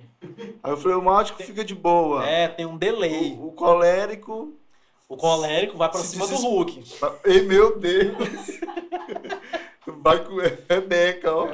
Aí 0.63 0.73
o 0.73 0.77
fleumático 0.77 1.41
fica 1.41 1.63
de 1.63 1.75
boa. 1.75 2.25
É, 2.27 2.47
tem 2.47 2.65
um 2.65 2.77
delay. 2.77 3.33
O, 3.33 3.47
o 3.47 3.51
colérico. 3.53 4.53
O 5.11 5.17
colérico 5.17 5.77
vai 5.77 5.89
pra 5.89 5.99
Se 5.99 6.07
cima 6.07 6.25
do 6.25 6.29
deses- 6.31 6.45
Hulk. 6.45 6.83
Ei, 7.25 7.41
meu 7.41 7.77
Deus! 7.77 8.15
Vai 9.85 10.23
com 10.23 10.35
Rebeca, 10.69 11.35
ó. 11.35 11.47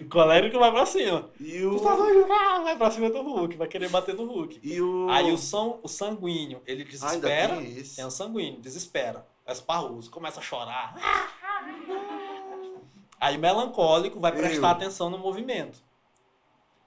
O 0.00 0.08
colérico 0.10 0.58
vai 0.58 0.70
pra 0.70 0.84
cima. 0.84 1.30
E 1.40 1.64
o. 1.64 1.80
Tá? 1.80 1.92
Ah, 1.94 2.60
Vai 2.62 2.76
pra 2.76 2.90
cima 2.90 3.08
do 3.08 3.22
Hulk, 3.22 3.56
vai 3.56 3.66
querer 3.68 3.88
bater 3.88 4.14
no 4.14 4.26
Hulk. 4.26 4.60
E 4.62 4.80
o. 4.82 5.08
Aí 5.08 5.32
o, 5.32 5.38
são, 5.38 5.78
o 5.82 5.88
sanguíneo, 5.88 6.60
ele 6.66 6.82
Ah, 7.00 7.10
ainda 7.12 7.26
desespera. 7.28 7.56
tem 7.56 7.78
esse. 7.78 7.96
Tem 7.96 8.04
um 8.04 8.10
sanguíneo, 8.10 8.60
desespera. 8.60 9.26
É 9.46 9.52
esparroso, 9.52 10.10
começa 10.10 10.40
a 10.40 10.42
chorar. 10.42 10.94
Aí 13.18 13.36
o 13.36 13.40
melancólico 13.40 14.20
vai 14.20 14.32
prestar 14.32 14.68
Eu. 14.68 14.72
atenção 14.72 15.08
no 15.10 15.16
movimento. 15.18 15.78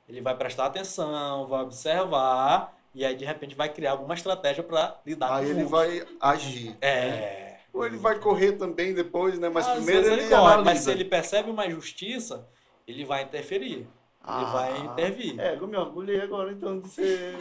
Ele 0.07 0.22
vai 0.22 0.35
prestar 0.35 0.65
atenção, 0.65 1.47
vai 1.47 1.61
observar, 1.64 2.73
e 2.94 3.03
aí 3.06 3.15
de 3.15 3.26
repente 3.26 3.56
vai 3.56 3.70
criar 3.74 3.91
alguma 3.91 4.14
estratégia 4.14 4.64
para 4.64 4.99
lidar 5.06 5.34
Aí 5.34 5.45
com 5.45 5.52
o 5.52 5.56
ele 5.56 5.65
vai 5.65 6.07
agir. 6.20 6.78
É. 6.82 7.57
Ou 7.74 7.86
ele 7.86 7.98
vai 7.98 8.20
correr 8.20 8.53
também 8.53 8.94
depois, 8.94 9.40
né? 9.40 9.49
Mas 9.49 9.68
Às 9.68 9.78
primeiro 9.78 10.03
vezes 10.03 10.18
ele, 10.20 10.30
corre, 10.30 10.53
analisa. 10.53 10.64
Mas 10.64 10.80
se 10.82 10.91
ele 10.91 11.06
percebe 11.06 11.49
uma 11.49 11.65
injustiça, 11.65 12.48
ele 12.88 13.03
vai 13.03 13.24
interferir. 13.24 13.74
Ele 13.78 13.88
Ah, 14.22 14.44
vai 14.53 14.80
intervir. 14.86 15.40
É, 15.40 15.56
eu 15.56 15.68
me 15.68 15.76
orgulhei 15.76 16.22
agora 16.22 16.52
então 16.52 16.80
de 16.80 16.88
ser 16.88 17.36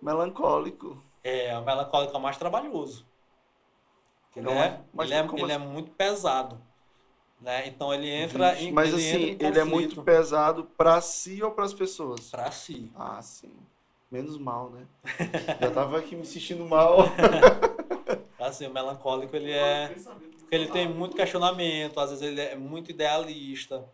melancólico. 0.00 1.02
É, 1.24 1.58
o 1.58 1.64
melancólico 1.64 2.14
é 2.14 2.18
o 2.18 2.22
mais 2.22 2.36
trabalhoso. 2.36 3.04
Ele, 4.36 4.46
Não 4.46 4.52
é, 4.52 4.66
é? 4.66 4.80
Mas 4.94 5.10
ele, 5.10 5.14
é, 5.18 5.24
ele 5.42 5.52
é 5.52 5.56
assim? 5.56 5.66
muito 5.66 5.90
pesado. 5.92 6.60
Né? 7.40 7.66
Então 7.66 7.92
ele 7.92 8.08
entra 8.08 8.52
Vixe, 8.52 8.66
em 8.66 8.72
Mas 8.72 8.88
ele 8.88 8.96
assim, 8.96 9.36
ele 9.40 9.58
é 9.58 9.64
muito 9.64 10.02
pesado 10.02 10.64
pra 10.76 11.00
si 11.00 11.42
ou 11.42 11.50
pras 11.50 11.74
pessoas? 11.74 12.30
pra 12.30 12.50
si. 12.50 12.90
Ah, 12.94 13.20
sim. 13.20 13.52
Menos 14.10 14.38
mal, 14.38 14.70
né? 14.70 14.86
Já 15.60 15.70
tava 15.70 15.98
aqui 15.98 16.14
me 16.16 16.24
sentindo 16.24 16.64
mal. 16.64 16.98
Assim, 18.38 18.66
o 18.66 18.72
melancólico 18.72 19.34
ele 19.34 19.50
é. 19.52 19.88
Porque 20.38 20.54
ele 20.54 20.68
tem 20.68 20.88
muito 20.88 21.16
questionamento, 21.16 21.98
às 21.98 22.10
vezes 22.10 22.24
ele 22.24 22.40
é 22.40 22.54
muito 22.54 22.90
idealista. 22.90 23.84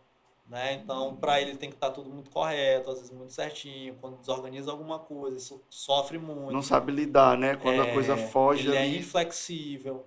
Né? 0.47 0.75
Então, 0.75 1.17
para 1.17 1.41
ele 1.41 1.57
tem 1.57 1.71
que 1.71 1.77
estar 1.77 1.91
tudo 1.93 2.11
muito 2.11 2.31
correto, 2.31 2.91
às 2.91 2.99
vezes 2.99 3.11
muito 3.11 3.33
certinho. 3.33 3.95
Quando 4.01 4.19
desorganiza 4.19 4.71
alguma 4.71 4.99
coisa, 4.99 5.37
isso 5.39 5.63
sofre 5.71 6.19
muito. 6.19 6.53
Não 6.53 6.61
sabe 6.61 6.93
lidar, 6.93 7.39
né? 7.39 7.57
Quando 7.57 7.81
a 7.81 7.87
É, 7.87 7.93
coisa 7.95 8.17
foge 8.19 8.69
ele 8.69 8.77
é 8.77 8.83
ali. 8.83 8.99
inflexível, 8.99 10.05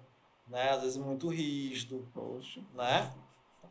né? 0.47 0.69
Às 0.71 0.81
vezes 0.81 0.97
muito 0.97 1.27
rígido, 1.29 2.07
Poxa, 2.13 2.61
né? 2.75 3.11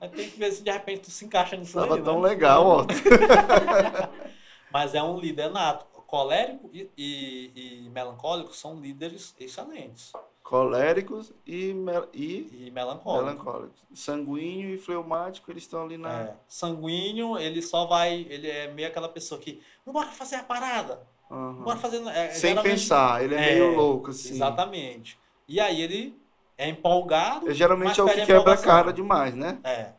Aí 0.01 0.09
tem 0.09 0.29
que 0.31 0.39
ver 0.39 0.51
se 0.53 0.63
de 0.65 0.71
repente 0.73 1.03
tu 1.03 1.11
se 1.11 1.25
encaixa 1.25 1.57
nisso 1.57 1.79
tava 1.79 1.95
aí, 1.97 2.03
tão 2.03 2.21
né? 2.21 2.29
legal, 2.29 2.67
ó. 2.67 2.87
Mas 4.71 4.95
é 4.95 5.03
um 5.03 5.19
líder 5.19 5.51
nato. 5.51 5.87
Colérico 6.15 6.71
e, 6.73 6.89
e, 6.97 7.85
e 7.87 7.91
melancólico 7.91 8.55
são 8.55 8.81
líderes 8.81 9.35
excelentes. 9.41 10.13
Coléricos 10.45 11.33
e, 11.45 11.73
mel- 11.75 12.09
e 12.13 12.67
E 12.67 12.71
melancólico. 12.71 13.25
melancólicos. 13.25 13.81
Sanguíneo 13.95 14.75
e 14.75 14.79
fleumático, 14.79 15.51
eles 15.51 15.65
estão 15.65 15.83
ali 15.85 15.97
na. 15.97 16.21
É. 16.23 16.35
Sanguíneo, 16.47 17.37
ele 17.39 17.61
só 17.61 17.87
vai. 17.87 18.27
Ele 18.31 18.49
é 18.49 18.69
meio 18.71 18.87
aquela 18.87 19.09
pessoa 19.09 19.41
que. 19.41 19.61
Bora 19.85 20.09
fazer 20.13 20.37
a 20.37 20.45
parada. 20.45 21.01
Aham. 21.31 21.63
Bora 21.65 21.79
fazer. 21.79 22.07
é, 22.09 22.31
Sem 22.31 22.55
pensar, 22.63 23.25
ele 23.25 23.35
é, 23.35 23.39
É, 23.39 23.55
meio 23.55 23.75
louco, 23.75 24.11
assim. 24.11 24.31
Exatamente. 24.35 25.19
E 25.49 25.59
aí 25.59 25.81
ele 25.81 26.17
é 26.57 26.69
empolgado. 26.69 27.53
Geralmente 27.53 27.99
é 27.99 28.03
o 28.05 28.09
que 28.09 28.25
quebra 28.25 28.53
a 28.53 28.57
cara 28.59 28.93
demais, 28.93 29.35
né? 29.35 29.59
É. 29.65 29.93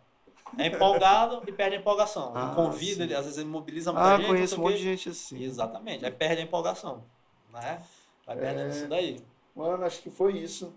É 0.57 0.67
empolgado 0.67 1.41
e 1.47 1.51
perde 1.51 1.75
a 1.75 1.79
empolgação. 1.79 2.31
Ah, 2.35 2.45
Ele 2.47 2.55
convida, 2.55 2.95
sim. 2.97 3.03
ele, 3.03 3.15
às 3.15 3.25
vezes 3.25 3.37
ele 3.39 3.49
mobiliza 3.49 3.91
muita 3.91 4.13
Ah, 4.13 4.17
gente. 4.17 4.27
conheço 4.27 4.59
um 4.59 4.63
monte 4.63 4.77
de 4.77 4.83
gente 4.83 5.09
assim. 5.09 5.43
Exatamente. 5.43 6.05
Aí 6.05 6.11
perde 6.11 6.41
a 6.41 6.43
empolgação. 6.45 7.03
Né? 7.51 7.81
Vai 8.25 8.35
perdendo 8.37 8.67
É. 8.67 8.69
isso 8.69 8.87
daí. 8.87 9.19
Mano, 9.55 9.83
acho 9.85 10.01
que 10.01 10.09
foi 10.09 10.33
isso. 10.37 10.73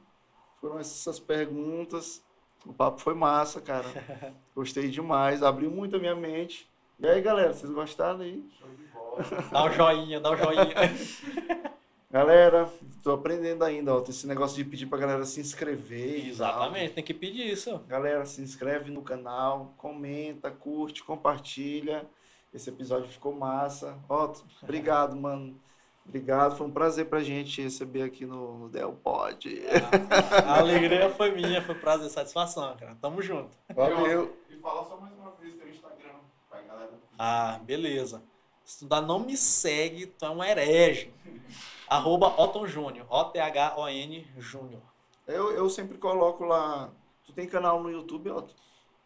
Foram 0.60 0.78
essas 0.78 1.20
perguntas. 1.20 2.22
O 2.66 2.72
papo 2.72 3.00
foi 3.00 3.14
massa, 3.14 3.60
cara. 3.60 3.86
Gostei 4.54 4.88
demais. 4.90 5.42
Abriu 5.42 5.70
muito 5.70 5.96
a 5.96 5.98
minha 5.98 6.14
mente. 6.16 6.68
E 6.98 7.06
aí, 7.06 7.20
galera, 7.22 7.52
vocês 7.52 7.70
gostaram 7.70 8.20
aí? 8.20 8.44
Show 8.58 8.68
de 8.70 8.84
bola. 8.86 9.24
Dá 9.52 9.64
o 9.64 9.70
joinha, 9.70 10.20
dá 10.20 10.30
o 10.30 10.36
joinha. 10.36 10.64
Galera, 12.10 12.72
tô 13.02 13.12
aprendendo 13.12 13.62
ainda, 13.62 13.94
ó. 13.94 14.00
Tem 14.00 14.10
esse 14.10 14.26
negócio 14.26 14.56
de 14.56 14.64
pedir 14.64 14.86
pra 14.86 14.98
galera 14.98 15.26
se 15.26 15.40
inscrever. 15.40 16.26
Exatamente, 16.26 16.94
tem 16.94 17.04
que 17.04 17.12
pedir 17.12 17.46
isso. 17.46 17.78
Galera, 17.86 18.24
se 18.24 18.40
inscreve 18.40 18.90
no 18.90 19.02
canal, 19.02 19.74
comenta, 19.76 20.50
curte, 20.50 21.04
compartilha. 21.04 22.08
Esse 22.52 22.70
episódio 22.70 23.10
ficou 23.10 23.34
massa. 23.34 23.98
Ó, 24.08 24.32
obrigado, 24.62 25.14
mano. 25.16 25.60
Obrigado, 26.06 26.56
foi 26.56 26.66
um 26.66 26.70
prazer 26.70 27.04
pra 27.04 27.20
gente 27.20 27.60
receber 27.60 28.02
aqui 28.02 28.24
no, 28.24 28.56
no 28.60 28.68
Del 28.70 28.94
Pod. 28.94 29.62
A 30.46 30.58
alegria 30.60 31.10
foi 31.10 31.30
minha, 31.32 31.60
foi 31.60 31.74
prazer, 31.74 32.08
satisfação, 32.08 32.74
cara. 32.78 32.96
Tamo 33.02 33.20
junto. 33.20 33.54
Valeu. 33.74 34.34
E 34.48 34.56
fala 34.56 34.88
só 34.88 34.96
mais 34.96 35.12
uma 35.12 35.32
vez 35.32 35.54
teu 35.56 35.68
Instagram 35.68 36.14
pra 36.48 36.62
galera. 36.62 36.92
Ah, 37.18 37.60
beleza. 37.62 38.22
Se 38.64 38.78
tu 38.78 38.94
ainda 38.94 39.06
não 39.06 39.18
me 39.18 39.36
segue, 39.36 40.06
tu 40.06 40.24
é 40.24 40.30
um 40.30 40.42
herege. 40.42 41.12
Arroba 41.88 42.28
Otton 42.40 42.66
Júnior. 42.66 43.06
O-T-H-O-N 43.08 44.26
Júnior. 44.38 44.82
Eu, 45.26 45.52
eu 45.52 45.68
sempre 45.68 45.98
coloco 45.98 46.44
lá. 46.44 46.90
Tu 47.24 47.32
tem 47.32 47.46
canal 47.46 47.82
no 47.82 47.90
YouTube, 47.90 48.30
Otto? 48.30 48.54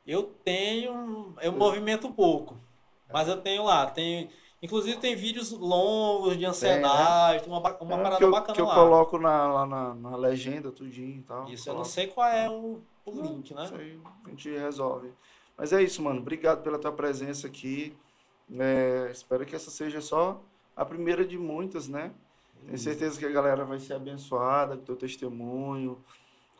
Eu 0.06 0.22
tenho. 0.44 1.34
Eu 1.40 1.52
movimento 1.52 2.10
pouco. 2.12 2.56
Mas 3.12 3.28
eu 3.28 3.40
tenho 3.40 3.64
lá. 3.64 3.86
Tenho, 3.86 4.28
inclusive 4.62 4.98
tem 4.98 5.14
vídeos 5.14 5.52
longos 5.52 6.36
de 6.36 6.44
ansiedade, 6.44 7.46
uma, 7.48 7.60
ba- 7.60 7.76
uma 7.80 7.94
É, 7.94 8.02
parada 8.02 8.16
que 8.16 8.24
eu, 8.24 8.30
bacana 8.30 8.54
que 8.54 8.60
eu 8.60 8.66
lá. 8.66 8.74
coloco 8.74 9.18
na, 9.18 9.52
lá 9.52 9.66
na, 9.66 9.94
na 9.94 10.16
legenda, 10.16 10.70
tudinho 10.72 11.18
e 11.18 11.22
tal. 11.22 11.48
Isso 11.48 11.68
eu 11.68 11.74
não 11.74 11.80
Coloco. 11.82 11.92
sei 11.94 12.06
qual 12.06 12.28
é 12.28 12.48
o, 12.48 12.80
o 13.04 13.10
Não, 13.12 13.22
link, 13.22 13.52
né? 13.54 13.64
Isso 13.64 13.74
aí 13.74 14.00
a 14.24 14.28
gente 14.30 14.48
resolve. 14.50 15.12
Mas 15.56 15.72
é 15.72 15.82
isso, 15.82 16.02
mano. 16.02 16.20
Obrigado 16.20 16.62
pela 16.62 16.78
tua 16.78 16.92
presença 16.92 17.46
aqui. 17.46 17.94
É, 18.58 19.08
espero 19.10 19.44
que 19.46 19.54
essa 19.54 19.70
seja 19.70 20.00
só 20.00 20.40
a 20.76 20.84
primeira 20.84 21.24
de 21.24 21.36
muitas, 21.38 21.86
né? 21.88 22.12
Tenho 22.66 22.78
certeza 22.78 23.18
que 23.18 23.26
a 23.26 23.30
galera 23.30 23.64
vai 23.64 23.78
ser 23.78 23.94
abençoada 23.94 24.76
com 24.76 24.84
teu 24.84 24.96
testemunho. 24.96 26.02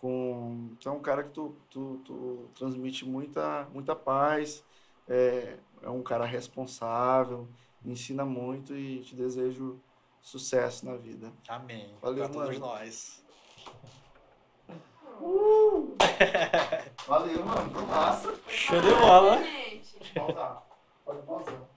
Com... 0.01 0.70
Tu 0.81 0.89
é 0.89 0.93
um 0.93 1.01
cara 1.01 1.23
que 1.23 1.31
tu, 1.31 1.57
tu, 1.70 2.01
tu 2.05 2.51
transmite 2.55 3.05
muita, 3.05 3.69
muita 3.73 3.95
paz. 3.95 4.65
É, 5.09 5.57
é 5.83 5.91
um 5.91 6.03
cara 6.03 6.24
responsável, 6.24 7.49
ensina 7.85 8.24
muito 8.24 8.74
e 8.74 9.01
te 9.01 9.16
desejo 9.16 9.81
sucesso 10.20 10.87
na 10.87 10.97
vida. 10.97 11.33
Amém. 11.49 11.95
Valeu, 12.01 12.24
pra 12.24 12.33
todos 12.33 12.59
mano. 12.59 12.73
nós. 12.73 13.23
Valeu, 17.07 17.45
mano. 17.45 17.87
Massa. 17.87 18.35
Show 18.49 18.81
de 18.81 18.91
bola. 18.95 19.39
Pode 21.05 21.23
pausar. 21.23 21.72